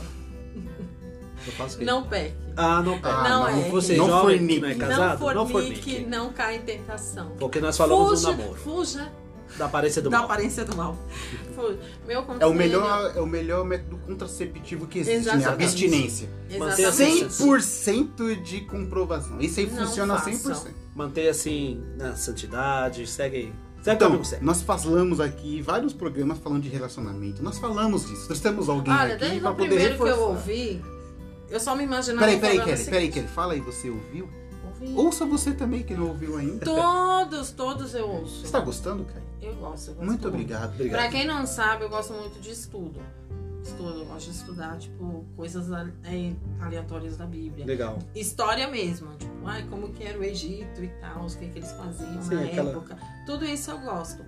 Eu 1.46 1.52
faço 1.54 1.76
o 1.76 1.78
quê? 1.80 1.84
Não 1.84 2.04
peque. 2.08 2.36
Ah, 2.56 2.80
não 2.82 2.94
pega. 3.00 3.14
Ah, 3.16 3.28
Não 3.28 3.40
não, 3.40 3.48
é. 3.48 3.68
Você 3.70 3.96
Não 3.96 4.06
jovem 4.06 4.38
fornique. 4.38 4.54
que 4.54 4.60
não 4.60 4.68
é 4.68 4.74
não 4.74 4.78
casado, 4.88 5.18
fornique, 5.50 6.06
não, 6.06 6.32
cai 6.32 6.56
em 6.56 6.62
tentação. 6.62 7.30
Porque 7.38 7.60
nós 7.60 7.76
falamos 7.76 8.10
fuja, 8.20 8.32
do 8.32 8.38
namoro. 8.38 8.60
Fuja 8.60 9.12
Da 9.58 9.66
aparência 9.66 10.00
do 10.00 10.08
da 10.10 10.16
mal. 10.18 10.24
aparência 10.24 10.64
do 10.64 10.76
mal. 10.76 10.96
Meu 12.06 12.22
conselho... 12.22 12.42
É 12.42 12.46
o 12.46 12.54
melhor, 12.54 13.12
é 13.16 13.20
o 13.20 13.26
melhor 13.26 13.64
método 13.64 13.98
contraceptivo 13.98 14.86
que 14.86 15.00
existe, 15.00 15.26
né? 15.26 15.34
Exatamente. 15.36 15.64
Abstinência. 15.64 16.28
Manter 16.58 16.84
a 16.84 16.88
Exatamente. 16.88 17.24
100% 17.26 18.42
de 18.42 18.60
comprovação. 18.62 19.40
Isso 19.40 19.60
aí 19.60 19.66
Não 19.66 19.86
funciona 19.86 20.18
façam. 20.18 20.54
100%. 20.54 20.68
Manter 20.94 21.28
assim, 21.28 21.82
na 21.96 22.16
santidade, 22.16 23.06
segue 23.06 23.36
aí. 23.36 23.52
Então, 23.84 24.20
nós 24.40 24.62
falamos 24.62 25.20
aqui 25.20 25.60
vários 25.60 25.92
programas 25.92 26.38
falando 26.38 26.62
de 26.62 26.68
relacionamento. 26.68 27.42
Nós 27.42 27.58
falamos 27.58 28.06
disso. 28.06 28.26
Nós 28.28 28.38
temos 28.40 28.68
alguém 28.68 28.94
Olha, 28.94 29.14
aqui 29.14 29.24
desde 29.24 29.40
para 29.40 29.50
o 29.50 29.54
poder 29.54 29.68
primeiro 29.68 29.94
que 29.96 30.00
eu 30.02 30.06
reforçar. 30.06 30.30
ouvi, 30.30 30.84
eu 31.50 31.58
só 31.60 31.74
me 31.74 31.82
imaginava... 31.82 32.24
Peraí, 32.26 32.40
peraí, 32.40 32.58
Kelly, 32.60 32.72
assim, 32.72 32.90
peraí, 32.90 33.10
Kelly. 33.10 33.26
Fala 33.28 33.54
aí, 33.54 33.60
você 33.60 33.90
ouviu? 33.90 34.28
ouvi. 34.82 34.94
Ouça 34.96 35.24
você 35.26 35.52
também 35.52 35.82
que 35.82 35.94
não 35.94 36.08
ouviu 36.08 36.36
ainda. 36.36 36.64
Todos, 36.64 37.50
todos 37.50 37.94
eu 37.94 38.08
ouço. 38.08 38.46
Você 38.46 38.52
tá 38.52 38.60
gostando, 38.60 39.04
Kelly? 39.04 39.31
Eu 39.42 39.54
gosto, 39.56 39.88
eu 39.88 39.94
gosto 39.94 40.06
Muito 40.06 40.28
obrigado. 40.28 40.72
Obrigado. 40.74 41.00
Pra 41.00 41.10
quem 41.10 41.26
não 41.26 41.44
sabe, 41.46 41.84
eu 41.84 41.88
gosto 41.88 42.12
muito 42.14 42.40
de 42.40 42.50
estudo. 42.50 43.00
Estudo, 43.62 44.00
eu 44.00 44.04
gosto 44.06 44.30
de 44.30 44.36
estudar, 44.36 44.76
tipo, 44.78 45.24
coisas 45.36 45.66
é, 46.04 46.32
aleatórias 46.60 47.16
da 47.16 47.26
Bíblia. 47.26 47.64
Legal. 47.64 47.98
História 48.14 48.66
mesmo, 48.68 49.08
tipo, 49.16 49.32
ai, 49.46 49.64
como 49.70 49.88
que 49.92 50.02
era 50.04 50.18
o 50.18 50.24
Egito 50.24 50.82
e 50.82 50.88
tal, 51.00 51.24
os 51.24 51.34
que, 51.36 51.46
que 51.48 51.58
eles 51.58 51.70
faziam 51.72 52.22
Sim, 52.22 52.34
na 52.34 52.42
aquela- 52.42 52.70
época. 52.70 52.96
Tudo 53.26 53.44
isso 53.44 53.70
eu 53.70 53.78
gosto. 53.78 54.24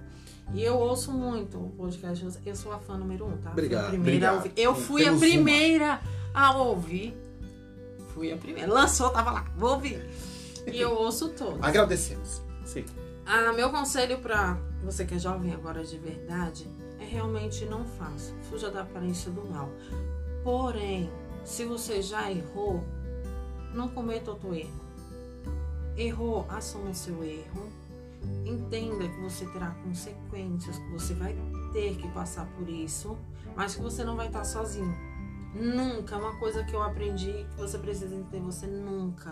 E 0.53 0.63
eu 0.63 0.77
ouço 0.79 1.11
muito 1.11 1.59
o 1.59 1.71
podcast. 1.71 2.27
Eu 2.45 2.55
sou 2.55 2.73
a 2.73 2.79
fã 2.79 2.97
número 2.99 3.27
um, 3.27 3.37
tá? 3.39 3.51
Obrigado, 3.51 3.87
Fui 3.89 3.97
a 3.97 4.01
primeira 4.01 4.33
obrigado. 4.35 4.37
ouvir. 4.51 4.53
Eu 4.63 4.75
fui 4.75 5.07
a 5.09 5.13
primeira 5.17 6.01
a 6.35 6.57
ouvir. 6.59 7.17
Fui 8.13 8.31
a 8.31 8.37
primeira. 8.37 8.71
Lançou, 8.73 9.09
tava 9.11 9.31
lá. 9.33 9.45
Vou 9.57 9.71
ouvir. 9.71 10.05
E 10.71 10.79
eu 10.81 10.93
ouço 10.93 11.31
todos. 11.31 11.59
Agradecemos. 11.63 12.43
Sim. 12.65 12.85
Ah, 13.27 13.53
meu 13.55 13.71
conselho 13.71 14.19
pra 14.19 14.59
você 14.85 15.05
que 15.05 15.15
é 15.15 15.19
jovem 15.19 15.53
agora 15.53 15.83
de 15.83 15.99
verdade 15.99 16.69
é 17.01 17.05
realmente 17.05 17.65
não 17.65 17.85
faça. 17.85 18.35
Fuja 18.51 18.71
da 18.71 18.83
aparência 18.83 19.31
do 19.31 19.45
mal. 19.45 19.69
Porém, 20.43 21.11
se 21.45 21.65
você 21.65 22.03
já 22.03 22.31
errou, 22.31 22.85
não 23.75 23.89
cometa 23.89 24.31
outro 24.31 24.55
erro. 24.55 24.85
Errou, 25.97 26.47
assuma 26.49 26.93
seu 26.93 27.23
erro. 27.25 27.69
Entenda 28.45 29.09
que 29.09 29.21
você 29.21 29.47
terá 29.47 29.71
consequências, 29.85 30.79
que 30.79 30.91
você 30.91 31.15
vai 31.15 31.37
ter 31.73 31.97
que 31.97 32.09
passar 32.09 32.47
por 32.57 32.69
isso, 32.69 33.17
mas 33.55 33.75
que 33.75 33.83
você 33.83 34.05
não 34.05 34.17
vai 34.17 34.29
estar 34.29 34.45
sozinho. 34.45 34.95
Nunca, 35.55 36.17
uma 36.17 36.37
coisa 36.39 36.65
que 36.65 36.75
eu 36.75 36.83
aprendi 36.83 37.47
que 37.51 37.57
você 37.57 37.79
precisa 37.79 38.15
entender, 38.15 38.45
você 38.45 38.67
nunca, 38.67 39.31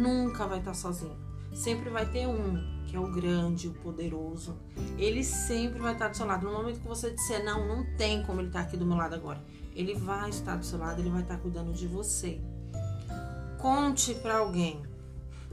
nunca 0.00 0.46
vai 0.46 0.58
estar 0.58 0.74
sozinho. 0.74 1.16
Sempre 1.52 1.90
vai 1.90 2.10
ter 2.10 2.26
um, 2.26 2.73
que 2.94 2.98
é 2.98 3.00
o 3.00 3.10
grande, 3.10 3.66
o 3.66 3.72
poderoso. 3.72 4.56
Ele 4.96 5.24
sempre 5.24 5.80
vai 5.80 5.94
estar 5.94 6.06
do 6.06 6.16
seu 6.16 6.24
lado. 6.24 6.46
No 6.46 6.52
momento 6.52 6.80
que 6.80 6.86
você 6.86 7.10
disser, 7.10 7.44
não, 7.44 7.66
não 7.66 7.84
tem 7.96 8.22
como 8.22 8.40
ele 8.40 8.46
estar 8.46 8.60
aqui 8.60 8.76
do 8.76 8.86
meu 8.86 8.96
lado 8.96 9.16
agora. 9.16 9.42
Ele 9.74 9.94
vai 9.94 10.30
estar 10.30 10.54
do 10.54 10.64
seu 10.64 10.78
lado, 10.78 11.00
ele 11.00 11.10
vai 11.10 11.22
estar 11.22 11.36
cuidando 11.38 11.72
de 11.72 11.88
você. 11.88 12.40
Conte 13.58 14.14
para 14.14 14.36
alguém. 14.36 14.80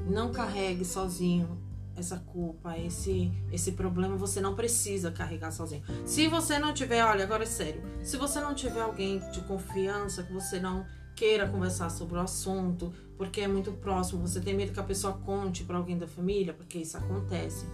Não 0.08 0.32
carregue 0.32 0.86
sozinho 0.86 1.58
essa 1.96 2.18
culpa, 2.18 2.78
esse 2.78 3.32
esse 3.52 3.72
problema, 3.72 4.16
você 4.16 4.40
não 4.40 4.56
precisa 4.56 5.12
carregar 5.12 5.52
sozinho. 5.52 5.84
Se 6.06 6.28
você 6.28 6.60
não 6.60 6.76
tiver, 6.76 7.04
olha, 7.04 7.24
agora 7.24 7.42
é 7.42 7.48
sério. 7.48 7.82
Se 8.04 8.18
você 8.18 8.40
não 8.40 8.54
tiver 8.54 8.82
alguém 8.82 9.20
de 9.32 9.42
confiança 9.42 10.22
que 10.22 10.32
você 10.32 10.60
não 10.60 10.86
queira 11.16 11.48
conversar 11.48 11.90
sobre 11.90 12.18
o 12.18 12.22
assunto, 12.22 12.94
porque 13.18 13.42
é 13.42 13.48
muito 13.48 13.72
próximo, 13.74 14.28
você 14.28 14.40
tem 14.40 14.56
medo 14.56 14.74
que 14.74 14.80
a 14.80 14.84
pessoa 14.84 15.14
conte 15.14 15.64
para 15.64 15.78
alguém 15.78 15.98
da 15.98 16.08
família, 16.08 16.54
porque 16.54 16.80
isso 16.80 16.98
acontece. 16.98 17.66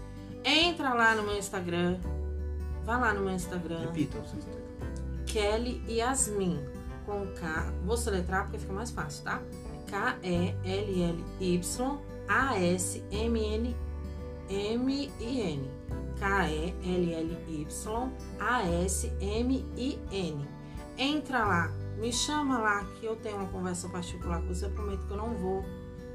Entra 0.43 0.93
lá 0.93 1.15
no 1.15 1.23
meu 1.23 1.38
Instagram. 1.38 1.99
Vá 2.84 2.97
lá 2.97 3.14
no 3.14 3.22
meu 3.22 3.34
Instagram. 3.34 3.80
Repita 3.81 4.19
o 4.19 4.26
seu 4.26 4.38
Instagram. 4.38 4.61
Kelly 5.26 5.81
Yasmin 5.89 6.59
com 7.05 7.27
K. 7.34 7.73
Vou 7.85 7.97
soletrar 7.97 8.43
porque 8.43 8.59
fica 8.59 8.73
mais 8.73 8.91
fácil, 8.91 9.23
tá? 9.23 9.41
K-E-L-L-Y 9.88 11.61
A-S-M-N 12.27 13.76
M-I-N. 14.49 15.69
K-E-L-L-Y 16.19 17.68
A-S-M-I-N. 18.39 20.47
Entra 20.97 21.45
lá, 21.45 21.72
me 21.98 22.14
chama 22.14 22.60
lá 22.60 22.86
que 22.99 23.06
eu 23.06 23.15
tenho 23.15 23.38
uma 23.38 23.48
conversa 23.48 23.90
particular 23.90 24.41
com 24.41 24.48
você. 24.48 24.65
Eu 24.65 24.72
prometo 24.72 25.06
que 25.06 25.11
eu 25.11 25.18
não 25.18 25.34
vou 25.36 25.65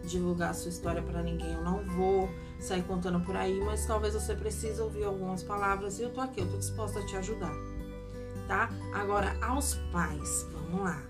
divulgar 0.05 0.51
a 0.51 0.55
sua 0.55 0.71
história 0.71 1.03
para 1.03 1.23
ninguém, 1.23 1.53
eu 1.53 1.63
não 1.63 1.85
vou 1.85 2.29
sair 2.59 2.83
contando 2.83 3.21
por 3.21 3.37
aí, 3.37 3.61
mas 3.65 3.87
talvez 3.87 4.15
você 4.15 4.35
precise 4.35 4.81
ouvir 4.81 5.05
algumas 5.05 5.43
palavras 5.43 5.99
e 5.99 6.03
eu 6.03 6.11
tô 6.11 6.21
aqui, 6.21 6.41
eu 6.41 6.51
tô 6.51 6.57
disposta 6.57 6.99
a 6.99 7.07
te 7.07 7.17
ajudar, 7.17 7.55
tá? 8.49 8.69
Agora, 8.93 9.37
aos 9.41 9.75
pais, 9.93 10.47
vamos 10.53 10.83
lá. 10.83 11.01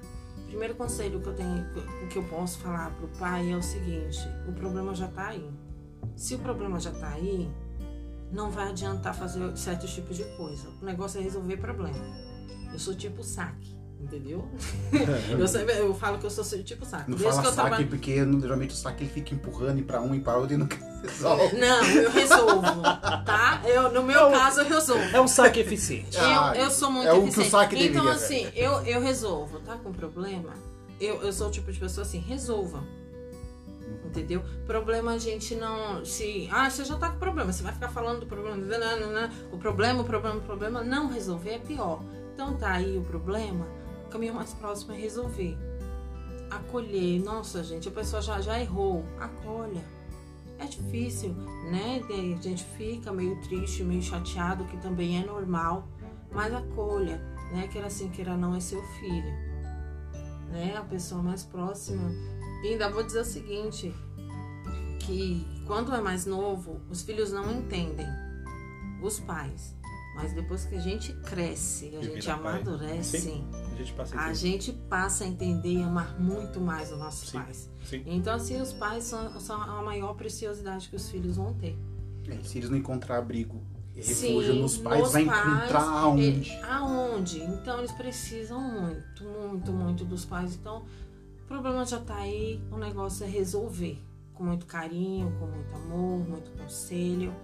Primeiro 0.47 0.75
conselho 0.75 1.21
que 1.21 1.29
eu 1.29 1.35
tenho, 1.35 1.67
que 2.11 2.19
eu 2.19 2.25
posso 2.25 2.59
falar 2.59 2.91
pro 2.97 3.09
pai 3.19 3.51
é 3.51 3.57
o 3.57 3.63
seguinte: 3.63 4.19
o 4.47 4.53
problema 4.53 4.95
já 4.95 5.09
tá 5.09 5.29
aí. 5.29 5.51
Se 6.15 6.35
o 6.35 6.39
problema 6.39 6.79
já 6.79 6.91
tá 6.91 7.09
aí, 7.09 7.51
não 8.31 8.51
vai 8.51 8.69
adiantar 8.69 9.15
fazer 9.15 9.57
certos 9.57 9.95
tipos 9.95 10.17
de 10.17 10.25
coisa. 10.37 10.69
O 10.81 10.85
negócio 10.85 11.19
é 11.19 11.23
resolver 11.23 11.57
problema. 11.57 12.05
Eu 12.71 12.79
sou 12.79 12.95
tipo 12.95 13.23
saque, 13.23 13.75
entendeu? 14.03 14.45
eu, 15.39 15.49
sempre, 15.49 15.79
eu 15.79 15.95
falo 15.95 16.19
que 16.19 16.27
eu 16.27 16.31
sou 16.31 16.45
tipo 16.63 16.85
saque. 16.85 17.11
Não 17.11 17.17
Desde 17.17 17.37
fala 17.37 17.43
que 17.43 17.49
eu 17.49 17.53
saque, 17.53 17.69
trabalho- 17.69 17.89
porque 17.89 18.15
geralmente 18.41 18.71
o 18.71 18.77
saque 18.77 19.05
ele 19.05 19.11
fica 19.13 19.35
empurrando 19.35 19.79
e 19.79 19.83
pra 19.83 20.01
um 20.01 20.15
e 20.15 20.21
pra 20.21 20.37
outro 20.37 20.55
e 20.55 20.57
nunca 20.57 20.77
resolve. 21.03 21.57
Não, 21.57 21.85
eu 21.85 22.11
resolvo, 22.11 22.83
tá? 23.25 23.63
Eu, 23.65 23.93
no 23.93 24.03
meu 24.03 24.31
caso, 24.31 24.61
eu 24.61 24.69
resolvo. 24.69 25.03
É 25.17 25.21
um 25.21 25.29
saque 25.29 25.61
eficiente. 25.61 26.19
Ah, 26.19 26.53
Eu, 26.57 26.65
eu 26.65 26.71
sou 26.71 26.91
muito 26.91 27.09
é 27.09 27.13
o 27.13 27.17
que 27.17 27.23
o 27.23 27.29
eficiente. 27.29 27.51
saque 27.51 27.77
Então, 27.77 28.05
deveria, 28.05 28.13
assim, 28.13 28.49
eu, 28.55 28.81
eu 28.83 29.01
resolvo, 29.01 29.61
tá 29.61 29.77
com 29.77 29.93
problema? 29.93 30.53
Eu, 31.01 31.23
eu 31.23 31.33
sou 31.33 31.49
o 31.49 31.51
tipo 31.51 31.71
de 31.73 31.79
pessoa 31.81 32.05
assim, 32.07 32.19
resolva. 32.19 32.83
Entendeu? 34.05 34.43
Problema 34.67 35.13
a 35.13 35.19
gente 35.19 35.55
não. 35.55 36.05
Se. 36.05 36.49
Ah, 36.53 36.69
você 36.69 36.85
já 36.85 36.97
tá 36.97 37.09
com 37.11 37.19
problema, 37.19 37.51
você 37.53 37.63
vai 37.63 37.73
ficar 37.73 37.89
falando 37.89 38.21
do 38.21 38.27
problema. 38.27 38.57
O 39.51 39.59
problema, 39.59 40.03
o 40.03 40.05
problema, 40.05 40.37
o 40.37 40.41
problema. 40.43 40.83
Não 40.85 41.09
resolver 41.09 41.51
é 41.55 41.59
pior. 41.59 42.03
Então 42.35 42.55
tá 42.57 42.73
aí 42.73 42.97
o 42.99 43.03
problema. 43.03 43.67
Caminho 44.13 44.35
mais 44.35 44.53
próximo 44.53 44.93
é 44.93 44.97
resolver. 44.99 45.57
Acolher. 46.51 47.23
Nossa, 47.25 47.65
gente, 47.65 47.89
a 47.89 47.91
pessoa 47.91 48.21
já, 48.21 48.43
já 48.43 48.61
errou. 48.61 49.07
Acolha. 49.19 49.83
É 50.59 50.67
difícil, 50.67 51.31
né? 51.71 52.03
A 52.39 52.43
gente 52.43 52.63
fica 52.77 53.11
meio 53.11 53.41
triste, 53.41 53.83
meio 53.83 54.03
chateado, 54.03 54.65
que 54.65 54.77
também 54.77 55.19
é 55.19 55.25
normal. 55.25 55.89
Mas 56.31 56.53
acolha, 56.53 57.17
né? 57.53 57.67
Queira 57.69 57.87
assim, 57.87 58.11
queira 58.11 58.37
não, 58.37 58.55
é 58.55 58.61
seu 58.61 58.83
filho. 59.01 59.33
Né? 60.51 60.77
A 60.77 60.83
pessoa 60.83 61.23
mais 61.23 61.43
próxima. 61.43 62.11
E 62.63 62.69
ainda 62.69 62.91
vou 62.91 63.03
dizer 63.03 63.21
o 63.21 63.25
seguinte, 63.25 63.95
que 65.01 65.47
quando 65.67 65.95
é 65.95 66.03
mais 66.03 66.27
novo, 66.27 66.83
os 66.91 67.03
filhos 67.03 67.33
não 67.33 67.51
entendem 67.51 68.07
os 69.03 69.19
pais. 69.21 69.75
Mas 70.15 70.33
depois 70.35 70.65
que 70.67 70.75
a 70.75 70.81
gente 70.81 71.13
cresce, 71.23 71.97
a 71.97 72.01
E 72.01 72.05
gente 72.05 72.31
amadurece, 72.31 73.19
Sim. 73.19 73.49
A 73.73 73.75
gente 73.77 73.93
passa 73.95 74.17
a 74.19 74.25
a 74.27 74.33
gente 74.35 74.73
passa 74.73 75.25
a 75.25 75.27
entender 75.27 75.73
e 75.73 75.83
amar 75.83 76.21
muito 76.21 76.61
mais 76.61 76.93
os 76.93 76.99
nossos 76.99 77.31
Sim. 77.31 77.39
pais. 77.39 77.71
Sim. 77.85 78.03
Então, 78.07 78.35
assim, 78.35 78.61
os 78.61 78.73
pais 78.75 79.05
são, 79.05 79.41
são 79.41 79.61
a 79.61 79.83
maior 79.83 80.15
preciosidade 80.15 80.89
que 80.89 80.97
os 80.97 81.09
filhos 81.09 81.37
vão 81.37 81.55
ter. 81.55 81.79
É, 82.29 82.39
se 82.43 82.59
eles 82.59 82.69
não 82.69 82.77
encontrar 82.77 83.19
abrigo 83.19 83.63
Sim, 84.01 84.29
refúgio 84.29 84.55
nos 84.55 84.77
pais, 84.77 85.01
nos 85.03 85.13
vai 85.13 85.25
pais, 85.25 85.57
encontrar 85.57 85.83
aonde? 85.83 86.51
é, 86.51 86.63
aonde? 86.65 87.43
Então, 87.43 87.79
eles 87.79 87.93
precisam 87.93 88.61
muito, 88.61 89.25
muito, 89.25 89.73
muito 89.73 90.05
dos 90.05 90.25
pais. 90.27 90.55
Então, 90.55 90.85
o 91.43 91.47
problema 91.47 91.85
já 91.87 91.99
tá 92.01 92.17
aí, 92.17 92.63
o 92.71 92.77
negócio 92.77 93.25
é 93.25 93.29
resolver. 93.29 93.99
Com 94.35 94.45
muito 94.45 94.67
carinho, 94.67 95.31
com 95.39 95.47
muito 95.47 95.75
amor, 95.75 96.29
muito 96.29 96.51
conselho, 96.53 97.35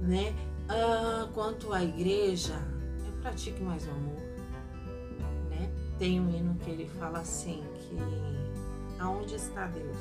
né? 0.00 0.32
Ah, 0.74 1.28
quanto 1.34 1.70
à 1.70 1.84
igreja, 1.84 2.54
é 3.06 3.20
pratique 3.20 3.62
mais 3.62 3.86
o 3.86 3.90
amor, 3.90 4.22
né? 5.50 5.70
Tem 5.98 6.18
um 6.18 6.30
hino 6.30 6.54
que 6.54 6.70
ele 6.70 6.88
fala 6.98 7.18
assim, 7.18 7.62
que 7.74 7.98
aonde 8.98 9.34
está 9.34 9.66
Deus? 9.66 9.98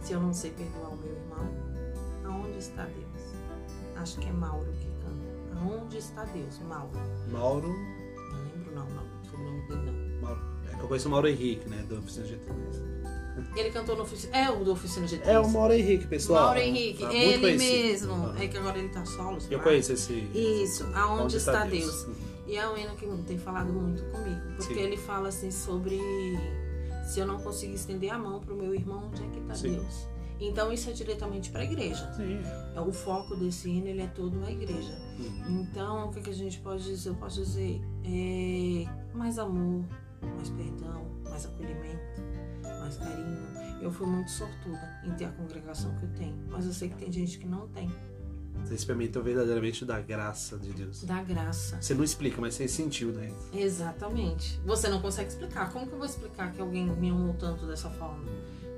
Se 0.00 0.12
eu 0.12 0.20
não 0.20 0.34
sei 0.34 0.50
perdoar 0.50 0.90
o 0.90 0.96
meu 0.96 1.12
irmão, 1.12 1.48
aonde 2.24 2.58
está 2.58 2.84
Deus? 2.84 3.32
Acho 3.94 4.18
que 4.18 4.28
é 4.28 4.32
Mauro 4.32 4.72
que 4.72 4.88
canta. 5.02 5.60
Aonde 5.60 5.98
está 5.98 6.24
Deus? 6.24 6.58
Mauro. 6.60 6.98
Mauro. 7.30 7.68
Não 7.68 8.42
lembro 8.42 8.74
não, 8.74 8.86
não. 8.90 9.04
O 9.34 9.38
nome 9.38 9.68
dele 9.68 9.90
não. 9.92 10.20
Mauro. 10.20 10.40
É 10.66 10.74
que 10.74 10.80
eu 10.82 10.88
conheço 10.88 11.06
o 11.06 11.10
Mauro 11.12 11.28
Henrique, 11.28 11.68
né? 11.68 11.84
Do 11.88 11.98
Oficina 11.98 12.26
GT3. 12.26 12.87
Ele 13.56 13.70
cantou 13.70 13.96
no 13.96 14.02
oficina. 14.02 14.36
É 14.36 14.50
o 14.50 14.64
do 14.64 14.72
Oficina 14.72 15.06
GT. 15.06 15.28
É 15.28 15.38
o 15.38 15.48
Mauro 15.48 15.72
Henrique, 15.72 16.06
pessoal. 16.06 16.44
Mauro 16.46 16.60
Henrique, 16.60 17.02
muito 17.02 17.16
ele 17.16 17.56
mesmo. 17.56 18.12
Aham. 18.12 18.36
É 18.38 18.48
que 18.48 18.56
agora 18.56 18.78
ele 18.78 18.88
tá 18.88 19.04
solo. 19.04 19.38
Eu 19.50 19.60
conheço 19.60 19.92
esse. 19.92 20.12
Isso, 20.34 20.84
aonde, 20.94 21.22
Onde 21.24 21.36
está, 21.36 21.64
Deus? 21.64 22.04
Uhum. 22.04 22.14
E 22.46 22.56
é 22.56 22.68
um 22.68 22.76
hino 22.78 22.94
que 22.96 23.06
tem 23.26 23.38
falado 23.38 23.70
muito 23.70 24.02
comigo, 24.04 24.40
porque 24.56 24.74
Sim. 24.74 24.80
ele 24.80 24.96
fala 24.96 25.28
assim 25.28 25.50
sobre 25.50 26.00
se 27.06 27.20
eu 27.20 27.26
não 27.26 27.38
conseguir 27.38 27.74
estender 27.74 28.10
a 28.10 28.18
mão 28.18 28.40
pro 28.40 28.56
meu 28.56 28.74
irmão, 28.74 29.04
onde 29.08 29.22
é 29.22 29.28
que 29.28 29.38
está. 29.40 29.54
Deus? 29.68 30.08
Então 30.40 30.72
isso 30.72 30.88
é 30.88 30.92
diretamente 30.92 31.50
para 31.50 31.62
a 31.62 31.64
igreja. 31.64 32.10
Sim. 32.14 32.40
É 32.74 32.80
o 32.80 32.92
foco 32.92 33.34
desse 33.36 33.68
hino, 33.68 33.88
ele 33.88 34.02
é 34.02 34.06
todo 34.06 34.42
a 34.44 34.50
igreja. 34.50 34.96
Uhum. 35.18 35.60
Então, 35.60 36.08
o 36.08 36.10
que, 36.10 36.20
que 36.20 36.30
a 36.30 36.34
gente 36.34 36.58
pode 36.60 36.84
dizer? 36.84 37.10
Eu 37.10 37.14
posso 37.16 37.42
dizer 37.42 37.80
é, 38.04 38.86
mais 39.14 39.38
amor, 39.38 39.84
mais 40.22 40.48
perdão, 40.50 41.04
mais 41.24 41.44
acolhimento, 41.44 42.00
mais 42.88 42.96
carinho. 42.96 43.48
Eu 43.80 43.92
fui 43.92 44.06
muito 44.06 44.30
sortuda 44.30 45.00
em 45.04 45.12
ter 45.12 45.26
a 45.26 45.30
congregação 45.30 45.94
que 45.96 46.04
eu 46.04 46.10
tenho, 46.10 46.36
mas 46.48 46.66
eu 46.66 46.72
sei 46.72 46.88
que 46.88 46.96
tem 46.96 47.12
gente 47.12 47.38
que 47.38 47.46
não 47.46 47.68
tem. 47.68 47.90
Você 48.64 48.74
experimentou 48.74 49.22
verdadeiramente 49.22 49.84
da 49.84 50.00
graça 50.00 50.58
de 50.58 50.72
Deus. 50.72 51.04
Da 51.04 51.22
graça. 51.22 51.80
Você 51.80 51.94
não 51.94 52.02
explica, 52.02 52.40
mas 52.40 52.54
você 52.54 52.66
sentiu, 52.66 53.12
né? 53.12 53.32
Exatamente. 53.54 54.60
Você 54.64 54.88
não 54.88 55.00
consegue 55.00 55.28
explicar. 55.28 55.72
Como 55.72 55.86
que 55.86 55.92
eu 55.92 55.98
vou 55.98 56.06
explicar 56.06 56.52
que 56.52 56.60
alguém 56.60 56.86
me 56.86 57.10
amou 57.10 57.34
tanto 57.34 57.66
dessa 57.66 57.88
forma? 57.88 58.24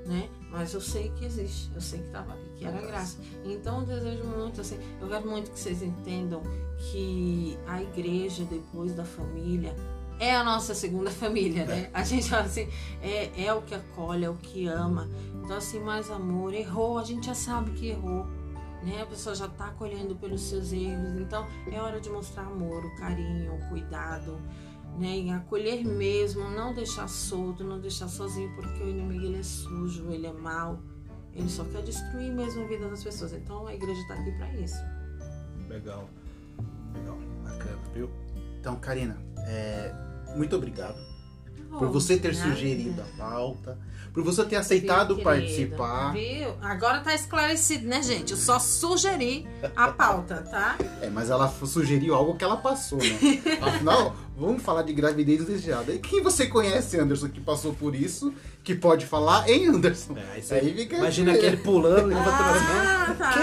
Né? 0.05 0.29
Mas 0.51 0.73
eu 0.73 0.81
sei 0.81 1.11
que 1.11 1.25
existe, 1.25 1.71
eu 1.73 1.81
sei 1.81 1.99
que 1.99 2.07
estava 2.07 2.33
ali, 2.33 2.51
que 2.57 2.65
era 2.65 2.79
graça. 2.81 3.17
Então 3.43 3.81
eu 3.81 3.85
desejo 3.85 4.23
muito, 4.23 4.61
assim, 4.61 4.77
eu 4.99 5.07
quero 5.07 5.29
muito 5.29 5.51
que 5.51 5.59
vocês 5.59 5.81
entendam 5.81 6.41
que 6.77 7.57
a 7.67 7.81
igreja, 7.81 8.43
depois 8.45 8.93
da 8.93 9.05
família, 9.05 9.75
é 10.21 10.35
a 10.35 10.43
nossa 10.43 10.75
segunda 10.75 11.09
família, 11.09 11.65
né? 11.65 11.89
A 11.91 12.03
gente 12.03 12.29
fala 12.29 12.43
assim, 12.43 12.69
é, 13.01 13.43
é 13.43 13.51
o 13.51 13.63
que 13.63 13.73
acolhe, 13.73 14.23
é 14.23 14.29
o 14.29 14.35
que 14.35 14.67
ama. 14.67 15.09
Então, 15.43 15.57
assim, 15.57 15.79
mais 15.79 16.11
amor, 16.11 16.53
errou, 16.53 16.99
a 16.99 17.03
gente 17.03 17.25
já 17.25 17.33
sabe 17.33 17.71
que 17.71 17.87
errou. 17.87 18.27
Né? 18.83 19.01
A 19.01 19.05
pessoa 19.07 19.33
já 19.33 19.47
está 19.47 19.69
colhendo 19.71 20.15
pelos 20.15 20.41
seus 20.41 20.71
erros. 20.71 21.19
Então, 21.19 21.47
é 21.71 21.81
hora 21.81 21.99
de 21.99 22.07
mostrar 22.11 22.43
amor, 22.43 22.85
o 22.85 22.95
carinho, 22.97 23.55
o 23.55 23.69
cuidado, 23.69 24.39
né? 24.99 25.17
E 25.17 25.31
acolher 25.31 25.83
mesmo, 25.83 26.47
não 26.51 26.71
deixar 26.71 27.07
solto, 27.07 27.63
não 27.63 27.79
deixar 27.79 28.07
sozinho, 28.07 28.53
porque 28.55 28.83
o 28.83 28.89
inimigo 28.89 29.25
ele 29.25 29.39
é 29.39 29.43
sujo, 29.43 30.11
ele 30.11 30.27
é 30.27 30.33
mau, 30.33 30.79
ele 31.33 31.49
só 31.49 31.63
quer 31.63 31.81
destruir 31.81 32.31
mesmo 32.31 32.63
a 32.63 32.67
vida 32.67 32.87
das 32.87 33.03
pessoas. 33.03 33.33
Então 33.33 33.65
a 33.65 33.73
igreja 33.73 33.99
está 34.01 34.13
aqui 34.13 34.31
para 34.33 34.53
isso. 34.53 34.77
Legal. 35.67 36.07
Legal. 36.93 37.17
Bacana, 37.43 37.79
viu? 37.93 38.09
Então, 38.59 38.75
Karina, 38.75 39.17
é, 39.47 40.10
muito 40.35 40.55
obrigado 40.55 41.11
por 41.77 41.87
você 41.87 42.17
ter 42.17 42.35
nada. 42.35 42.49
sugerido 42.49 43.01
a 43.01 43.17
pauta, 43.17 43.77
por 44.13 44.23
você 44.23 44.43
ter 44.43 44.57
aceitado 44.57 45.15
Viu, 45.15 45.23
participar. 45.23 46.11
Viu? 46.11 46.53
Agora 46.61 46.99
tá 46.99 47.13
esclarecido, 47.15 47.87
né, 47.87 48.03
gente? 48.03 48.31
Eu 48.31 48.37
só 48.37 48.59
sugeri 48.59 49.47
a 49.75 49.87
pauta, 49.89 50.41
tá? 50.49 50.77
É, 51.01 51.09
mas 51.09 51.29
ela 51.29 51.47
sugeriu 51.49 52.13
algo 52.13 52.35
que 52.35 52.43
ela 52.43 52.57
passou, 52.57 52.97
né? 52.97 53.17
Afinal, 53.61 54.15
vamos 54.37 54.61
falar 54.63 54.81
de 54.83 54.93
gravidez 54.93 55.45
desejada. 55.45 55.91
E 55.93 55.99
quem 55.99 56.21
você 56.21 56.47
conhece, 56.47 56.97
Anderson, 56.99 57.29
que 57.29 57.39
passou 57.39 57.73
por 57.73 57.93
isso, 57.95 58.33
que 58.63 58.73
pode 58.75 59.05
falar, 59.05 59.47
hein, 59.49 59.67
Anderson? 59.67 60.15
É, 60.17 60.33
aí 60.35 60.41
você 60.41 60.53
Aí 60.55 60.73
fica- 60.73 60.97
imagina 60.97 61.33
aquele 61.33 61.57
pulando, 61.57 62.07
levantando 62.07 62.31
as 62.43 62.61
mãos. 62.61 62.87
Ah, 62.87 63.15
tá. 63.17 63.35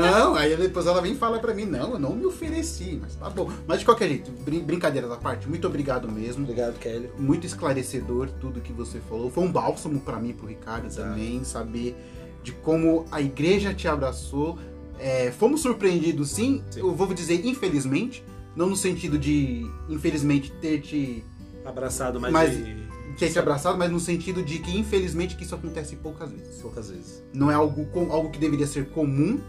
Não, 0.00 0.34
aí 0.34 0.56
depois 0.56 0.86
ela 0.86 1.00
vem 1.00 1.12
e 1.12 1.16
fala 1.16 1.38
pra 1.38 1.54
mim, 1.54 1.64
não, 1.64 1.92
eu 1.92 1.98
não 1.98 2.14
me 2.14 2.26
ofereci, 2.26 2.98
mas 3.00 3.14
tá 3.16 3.28
bom. 3.30 3.50
Mas 3.66 3.80
de 3.80 3.84
qualquer 3.84 4.08
jeito, 4.08 4.30
brin 4.30 4.60
brincadeiras 4.60 5.10
à 5.10 5.16
parte, 5.16 5.48
muito 5.48 5.66
obrigado 5.66 6.10
mesmo. 6.10 6.42
Obrigado, 6.44 6.78
Kelly. 6.78 7.10
Muito 7.18 7.46
esclarecedor 7.46 8.28
tudo 8.40 8.60
que 8.60 8.72
você 8.72 9.00
falou. 9.08 9.30
Foi 9.30 9.44
um 9.44 9.50
bálsamo 9.52 10.00
pra 10.00 10.16
mim, 10.18 10.32
pro 10.32 10.46
Ricardo 10.46 10.92
também, 10.94 11.42
saber 11.44 11.96
de 12.42 12.52
como 12.52 13.04
a 13.10 13.20
igreja 13.20 13.74
te 13.74 13.86
abraçou. 13.88 14.58
É, 15.00 15.30
fomos 15.30 15.60
surpreendidos, 15.60 16.30
sim, 16.30 16.62
Sim. 16.70 16.80
eu 16.80 16.92
vou 16.92 17.06
dizer 17.14 17.44
infelizmente, 17.46 18.24
não 18.58 18.70
no 18.70 18.76
sentido 18.76 19.16
de, 19.16 19.64
infelizmente, 19.88 20.50
ter 20.60 20.80
te, 20.80 21.24
Abraçado 21.64 22.20
mais 22.20 22.32
Mas- 22.32 22.56
de 22.56 22.88
ter 23.16 23.30
te 23.30 23.38
abraçado, 23.38 23.76
mas 23.78 23.90
no 23.90 24.00
sentido 24.00 24.42
de 24.42 24.58
que, 24.58 24.76
infelizmente, 24.76 25.36
que 25.36 25.44
isso 25.44 25.54
acontece 25.54 25.94
poucas 25.96 26.30
vezes. 26.30 26.60
poucas 26.60 26.90
vezes. 26.90 27.22
Não 27.32 27.50
é 27.50 27.54
algo, 27.54 27.86
algo 28.10 28.30
que 28.30 28.38
deveria 28.38 28.66
ser 28.66 28.90
comum, 28.90 29.40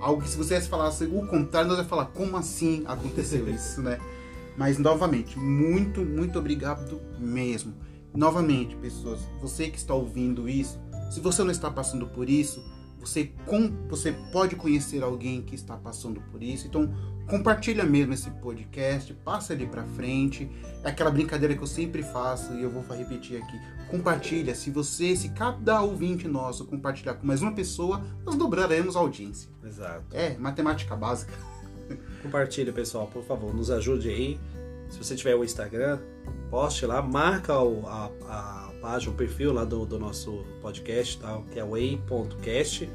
algo 0.00 0.22
que 0.22 0.28
se 0.28 0.36
você 0.36 0.60
falasse 0.60 1.04
o 1.04 1.26
contrário, 1.26 1.68
nós 1.68 1.78
ia 1.78 1.84
falar, 1.84 2.06
como 2.06 2.36
assim 2.36 2.82
aconteceu 2.86 3.48
isso, 3.50 3.80
né? 3.80 3.98
Mas, 4.56 4.76
novamente, 4.78 5.38
muito, 5.38 6.00
muito 6.00 6.38
obrigado 6.38 7.00
mesmo. 7.18 7.74
Novamente, 8.14 8.74
pessoas, 8.76 9.20
você 9.40 9.68
que 9.68 9.78
está 9.78 9.94
ouvindo 9.94 10.48
isso, 10.48 10.80
se 11.10 11.20
você 11.20 11.44
não 11.44 11.50
está 11.52 11.70
passando 11.70 12.06
por 12.08 12.28
isso, 12.28 12.60
você, 12.98 13.30
com, 13.46 13.70
você 13.88 14.12
pode 14.32 14.56
conhecer 14.56 15.02
alguém 15.02 15.42
que 15.42 15.54
está 15.54 15.76
passando 15.76 16.20
por 16.32 16.42
isso. 16.42 16.66
Então, 16.66 16.92
compartilha 17.28 17.84
mesmo 17.84 18.12
esse 18.14 18.30
podcast, 18.30 19.12
passa 19.24 19.52
ele 19.52 19.66
pra 19.66 19.84
frente. 19.84 20.50
É 20.82 20.88
aquela 20.90 21.10
brincadeira 21.10 21.54
que 21.54 21.62
eu 21.62 21.66
sempre 21.66 22.02
faço 22.02 22.52
e 22.54 22.62
eu 22.62 22.70
vou 22.70 22.82
repetir 22.96 23.42
aqui. 23.42 23.58
Compartilha. 23.90 24.54
Se 24.54 24.70
você, 24.70 25.16
se 25.16 25.30
cada 25.30 25.80
ouvinte 25.82 26.26
nosso 26.28 26.64
compartilhar 26.66 27.14
com 27.14 27.26
mais 27.26 27.42
uma 27.42 27.52
pessoa, 27.52 28.02
nós 28.24 28.34
dobraremos 28.36 28.96
a 28.96 29.00
audiência. 29.00 29.50
Exato. 29.64 30.04
É, 30.12 30.36
matemática 30.38 30.94
básica. 30.94 31.32
Compartilha, 32.22 32.72
pessoal, 32.72 33.06
por 33.06 33.24
favor, 33.24 33.54
nos 33.54 33.70
ajude 33.70 34.08
aí. 34.10 34.40
Se 34.90 34.98
você 34.98 35.14
tiver 35.14 35.34
o 35.34 35.44
Instagram, 35.44 35.98
poste 36.50 36.86
lá, 36.86 37.02
marca 37.02 37.58
o- 37.60 37.86
a, 37.86 38.10
a 38.28 38.72
página, 38.80 39.12
o 39.12 39.16
perfil 39.16 39.52
lá 39.52 39.64
do, 39.64 39.84
do 39.84 39.98
nosso 39.98 40.44
podcast, 40.62 41.18
tá? 41.18 41.40
que 41.50 41.58
é 41.58 41.64
way.cast. 41.64 42.88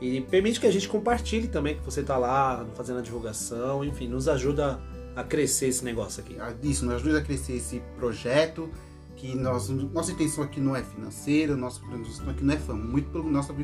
E 0.00 0.20
permite 0.22 0.58
que 0.58 0.66
a 0.66 0.70
gente 0.70 0.88
compartilhe 0.88 1.46
também, 1.46 1.76
que 1.76 1.84
você 1.84 2.02
tá 2.02 2.16
lá 2.16 2.66
fazendo 2.74 3.00
a 3.00 3.02
divulgação, 3.02 3.84
enfim, 3.84 4.08
nos 4.08 4.28
ajuda 4.28 4.80
a 5.14 5.22
crescer 5.22 5.66
esse 5.66 5.84
negócio 5.84 6.22
aqui. 6.22 6.36
Isso 6.62 6.86
nos 6.86 6.94
ajuda 6.94 7.18
a 7.18 7.22
crescer 7.22 7.54
esse 7.56 7.82
projeto. 7.96 8.70
Que 9.16 9.34
nós, 9.34 9.68
nossa 9.68 10.12
intenção 10.12 10.42
aqui 10.42 10.60
não 10.60 10.74
é 10.74 10.82
financeira, 10.82 11.54
nossa 11.54 11.78
intenção 11.84 12.30
aqui 12.30 12.42
não 12.42 12.54
é 12.54 12.56
fama. 12.56 12.82
Muito 12.82 13.10
pelo 13.10 13.30
nossa, 13.30 13.54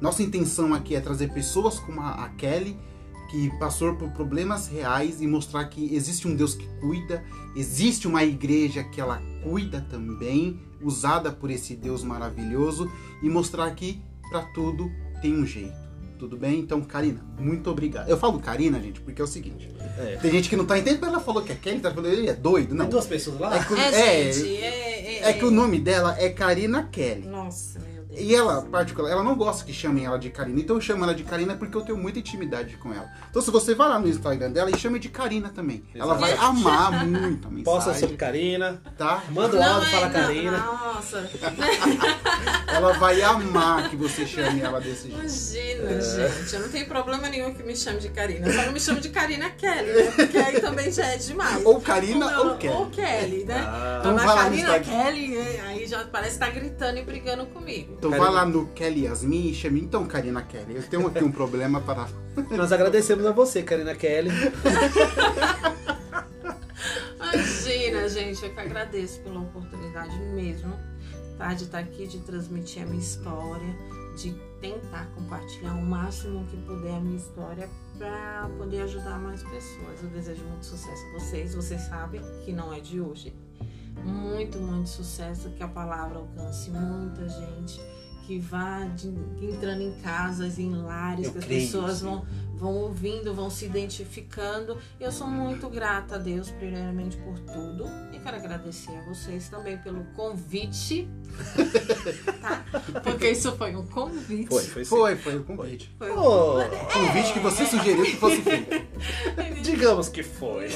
nossa 0.00 0.22
intenção 0.22 0.72
aqui 0.72 0.94
é 0.94 1.00
trazer 1.00 1.30
pessoas 1.34 1.78
como 1.78 2.00
a, 2.00 2.24
a 2.24 2.28
Kelly, 2.30 2.78
que 3.30 3.50
passou 3.58 3.94
por 3.96 4.10
problemas 4.12 4.68
reais 4.68 5.20
e 5.20 5.26
mostrar 5.26 5.66
que 5.66 5.94
existe 5.94 6.26
um 6.26 6.34
Deus 6.34 6.54
que 6.54 6.66
cuida, 6.80 7.22
existe 7.54 8.08
uma 8.08 8.24
igreja 8.24 8.84
que 8.84 8.98
ela 8.98 9.20
cuida 9.42 9.86
também, 9.90 10.58
usada 10.80 11.30
por 11.30 11.50
esse 11.50 11.76
Deus 11.76 12.02
maravilhoso, 12.02 12.90
e 13.22 13.28
mostrar 13.28 13.70
que 13.72 14.00
para 14.30 14.42
tudo 14.52 14.90
tem 15.20 15.34
um 15.34 15.46
jeito. 15.46 15.86
Tudo 16.18 16.36
bem? 16.36 16.60
Então, 16.60 16.80
Karina, 16.80 17.20
muito 17.38 17.70
obrigado. 17.70 18.08
Eu 18.08 18.16
falo 18.16 18.40
Karina, 18.40 18.80
gente, 18.80 19.00
porque 19.00 19.20
é 19.20 19.24
o 19.24 19.28
seguinte: 19.28 19.68
É. 19.98 20.16
tem 20.16 20.30
gente 20.30 20.48
que 20.48 20.56
não 20.56 20.64
tá 20.64 20.78
entendendo, 20.78 21.00
mas 21.02 21.10
ela 21.10 21.20
falou 21.20 21.42
que 21.42 21.52
é 21.52 21.54
Kelly, 21.54 21.80
tá 21.80 21.90
falando 21.92 22.10
ele 22.10 22.28
é 22.28 22.32
doido. 22.32 22.74
Não. 22.74 22.86
Tem 22.86 22.90
duas 22.90 23.06
pessoas 23.06 23.38
lá? 23.38 23.54
É 23.54 23.62
que, 23.64 23.74
É, 23.74 24.28
é, 24.28 24.32
gente, 24.32 24.56
é, 24.56 25.28
é 25.28 25.32
que 25.34 25.44
o 25.44 25.50
nome 25.50 25.78
dela 25.78 26.16
é 26.18 26.30
Karina 26.30 26.84
Kelly. 26.90 27.26
Nossa. 27.26 27.80
E 28.16 28.34
ela, 28.34 28.62
particular, 28.62 29.10
ela 29.10 29.22
não 29.22 29.34
gosta 29.36 29.64
que 29.64 29.72
chamem 29.72 30.04
ela 30.06 30.18
de 30.18 30.30
Karina. 30.30 30.58
Então 30.60 30.76
eu 30.76 30.80
chamo 30.80 31.04
ela 31.04 31.14
de 31.14 31.22
Karina 31.22 31.54
porque 31.54 31.76
eu 31.76 31.82
tenho 31.82 31.98
muita 31.98 32.18
intimidade 32.18 32.76
com 32.78 32.92
ela. 32.92 33.08
Então 33.30 33.42
se 33.42 33.50
você 33.50 33.74
vai 33.74 33.88
lá 33.88 33.98
no 33.98 34.08
Instagram 34.08 34.50
dela 34.50 34.70
e 34.70 34.78
chame 34.78 34.98
de 34.98 35.08
Karina 35.08 35.48
também. 35.50 35.84
Ela 35.94 36.14
vai 36.14 36.32
amar 36.34 37.04
muito 37.06 37.46
a 37.48 37.50
mensagem. 37.50 37.64
Posta 37.64 37.94
sobre 37.94 38.16
Karina, 38.16 38.80
Tá? 38.96 39.22
manda 39.30 39.56
o 39.56 39.60
Não, 39.60 39.74
áudio, 39.74 39.88
é, 39.88 39.90
fala 39.92 40.06
não, 40.06 40.12
Karina. 40.12 40.58
Nossa, 40.58 41.30
Ela 42.68 42.92
vai 42.94 43.22
amar 43.22 43.88
que 43.90 43.96
você 43.96 44.26
chame 44.26 44.60
ela 44.60 44.80
desse 44.80 45.08
jeito. 45.10 45.18
imagina, 45.18 45.90
É. 45.92 46.00
gente. 46.40 46.54
Eu 46.54 46.60
não 46.60 46.68
tenho 46.68 46.86
problema 46.86 47.28
nenhum 47.28 47.54
que 47.54 47.62
me 47.62 47.76
chame 47.76 48.00
de 48.00 48.08
Karina. 48.10 48.50
Só 48.52 48.62
não 48.62 48.72
me 48.72 48.80
chame 48.80 49.00
de 49.00 49.08
Karina 49.10 49.50
Kelly, 49.50 49.92
né? 49.92 50.10
Porque 50.16 50.38
aí 50.38 50.60
também 50.60 50.90
já 50.92 51.06
é 51.06 51.16
demais. 51.16 51.64
Ou 51.64 51.80
Karina 51.80 52.30
Não, 52.30 52.48
ou 52.50 52.56
Kelly. 52.56 52.74
Ou 52.76 52.86
Kelly, 52.90 53.44
né? 53.44 53.64
Ah. 53.66 53.98
Então 54.00 54.16
Karina. 54.16 54.80
Kelly, 54.80 55.36
é, 55.36 55.60
aí 55.66 55.86
já 55.86 56.04
parece 56.04 56.34
que 56.34 56.38
tá 56.40 56.50
gritando 56.50 56.98
e 56.98 57.02
brigando 57.02 57.46
comigo. 57.46 57.96
Então 58.06 58.10
Karina. 58.10 58.30
vai 58.30 58.44
lá 58.44 58.46
no 58.50 58.66
Kelly 58.68 59.04
Yasmin 59.04 59.50
e 59.50 59.54
chame. 59.54 59.80
Então, 59.80 60.06
Karina 60.06 60.42
Kelly, 60.42 60.76
eu 60.76 60.82
tenho 60.82 61.06
aqui 61.06 61.24
um 61.24 61.32
problema 61.32 61.80
para. 61.80 62.08
Nós 62.56 62.70
agradecemos 62.72 63.26
a 63.26 63.32
você, 63.32 63.62
Karina 63.62 63.94
Kelly. 63.94 64.30
Imagina, 67.34 68.08
gente, 68.08 68.44
eu 68.44 68.54
que 68.54 68.60
agradeço 68.60 69.20
pela 69.20 69.40
oportunidade 69.40 70.16
mesmo, 70.18 70.72
tá? 71.36 71.52
De 71.54 71.64
estar 71.64 71.78
aqui, 71.78 72.06
de 72.06 72.18
transmitir 72.20 72.82
a 72.82 72.86
minha 72.86 73.00
história, 73.00 73.76
de 74.16 74.32
tentar 74.60 75.06
compartilhar 75.14 75.74
o 75.74 75.82
máximo 75.82 76.46
que 76.46 76.56
puder 76.58 76.94
a 76.94 77.00
minha 77.00 77.16
história 77.16 77.68
para 77.98 78.48
poder 78.56 78.82
ajudar 78.82 79.18
mais 79.18 79.42
pessoas. 79.42 80.02
Eu 80.02 80.10
desejo 80.10 80.44
muito 80.44 80.64
sucesso 80.64 81.04
a 81.06 81.18
vocês, 81.18 81.54
vocês 81.54 81.80
sabem 81.82 82.20
que 82.44 82.52
não 82.52 82.72
é 82.72 82.80
de 82.80 83.00
hoje. 83.00 83.34
Muito, 84.04 84.58
muito 84.58 84.88
sucesso, 84.88 85.50
que 85.50 85.62
a 85.62 85.68
palavra 85.68 86.18
alcance 86.18 86.70
muita 86.70 87.28
gente, 87.28 87.80
que 88.26 88.38
vá 88.38 88.84
de- 88.84 89.08
entrando 89.40 89.82
em 89.82 89.92
casas, 90.02 90.58
em 90.58 90.74
lares, 90.74 91.26
Eu 91.26 91.32
que 91.32 91.38
as 91.38 91.44
creio, 91.44 91.62
pessoas 91.62 91.98
sim. 91.98 92.04
vão 92.04 92.26
vão 92.56 92.72
ouvindo, 92.74 93.34
vão 93.34 93.50
se 93.50 93.66
identificando. 93.66 94.78
Eu 94.98 95.12
sou 95.12 95.26
muito 95.26 95.68
grata 95.68 96.14
a 96.14 96.18
Deus, 96.18 96.50
primeiramente, 96.50 97.14
por 97.18 97.38
tudo. 97.38 97.84
E 98.14 98.18
quero 98.18 98.36
agradecer 98.36 98.96
a 98.96 99.02
vocês 99.02 99.48
também 99.50 99.76
pelo 99.76 100.02
convite. 100.16 101.06
tá? 102.40 102.64
Porque 103.02 103.30
isso 103.30 103.52
foi 103.56 103.76
um 103.76 103.86
convite. 103.86 104.48
Foi, 104.48 104.62
foi 104.64 104.84
sim. 104.84 104.88
Foi, 104.88 105.16
foi 105.16 105.36
o 105.36 105.44
convite. 105.44 105.94
Foi 105.98 106.10
um 106.10 106.18
Ô, 106.18 106.54
Convite 106.92 107.32
que 107.34 107.40
você 107.40 107.66
sugeriu 107.66 108.04
que 108.04 108.16
fosse 108.16 108.40
feito. 108.40 108.86
digamos 109.62 110.08
que 110.08 110.22
foi. 110.22 110.68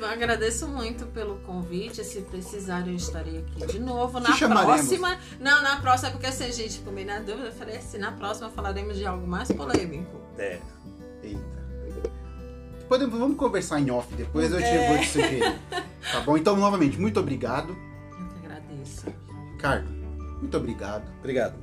Eu 0.00 0.06
agradeço 0.06 0.68
muito 0.68 1.06
pelo 1.06 1.36
convite. 1.40 2.04
Se 2.04 2.20
precisar, 2.22 2.86
eu 2.86 2.94
estarei 2.94 3.38
aqui 3.38 3.66
de 3.66 3.78
novo. 3.80 4.20
Na 4.20 4.36
próxima. 4.36 5.18
Não, 5.40 5.62
na 5.62 5.80
próxima, 5.80 6.10
porque 6.12 6.30
se 6.30 6.44
a 6.44 6.50
gente 6.52 6.78
comer 6.80 7.04
na 7.04 7.18
dúvida, 7.18 7.48
eu 7.48 7.52
falei 7.52 7.76
assim: 7.78 7.98
na 7.98 8.12
próxima 8.12 8.48
falaremos 8.50 8.96
de 8.96 9.04
algo 9.04 9.26
mais 9.26 9.50
polêmico. 9.50 10.20
É. 10.38 10.60
Eita. 11.22 11.58
Podemos, 12.88 13.18
vamos 13.18 13.36
conversar 13.36 13.80
em 13.80 13.90
off 13.90 14.14
depois, 14.14 14.50
eu 14.50 14.58
te 14.58 14.64
É. 14.64 14.88
vou 14.88 14.98
te 14.98 15.08
sugerir. 15.08 15.58
Tá 16.12 16.20
bom? 16.24 16.36
Então, 16.38 16.56
novamente, 16.56 16.98
muito 16.98 17.20
obrigado. 17.20 17.76
Eu 18.10 18.28
que 18.40 18.46
agradeço. 18.46 19.06
Ricardo, 19.52 19.88
muito 20.40 20.56
obrigado. 20.56 21.04
Obrigado. 21.18 21.54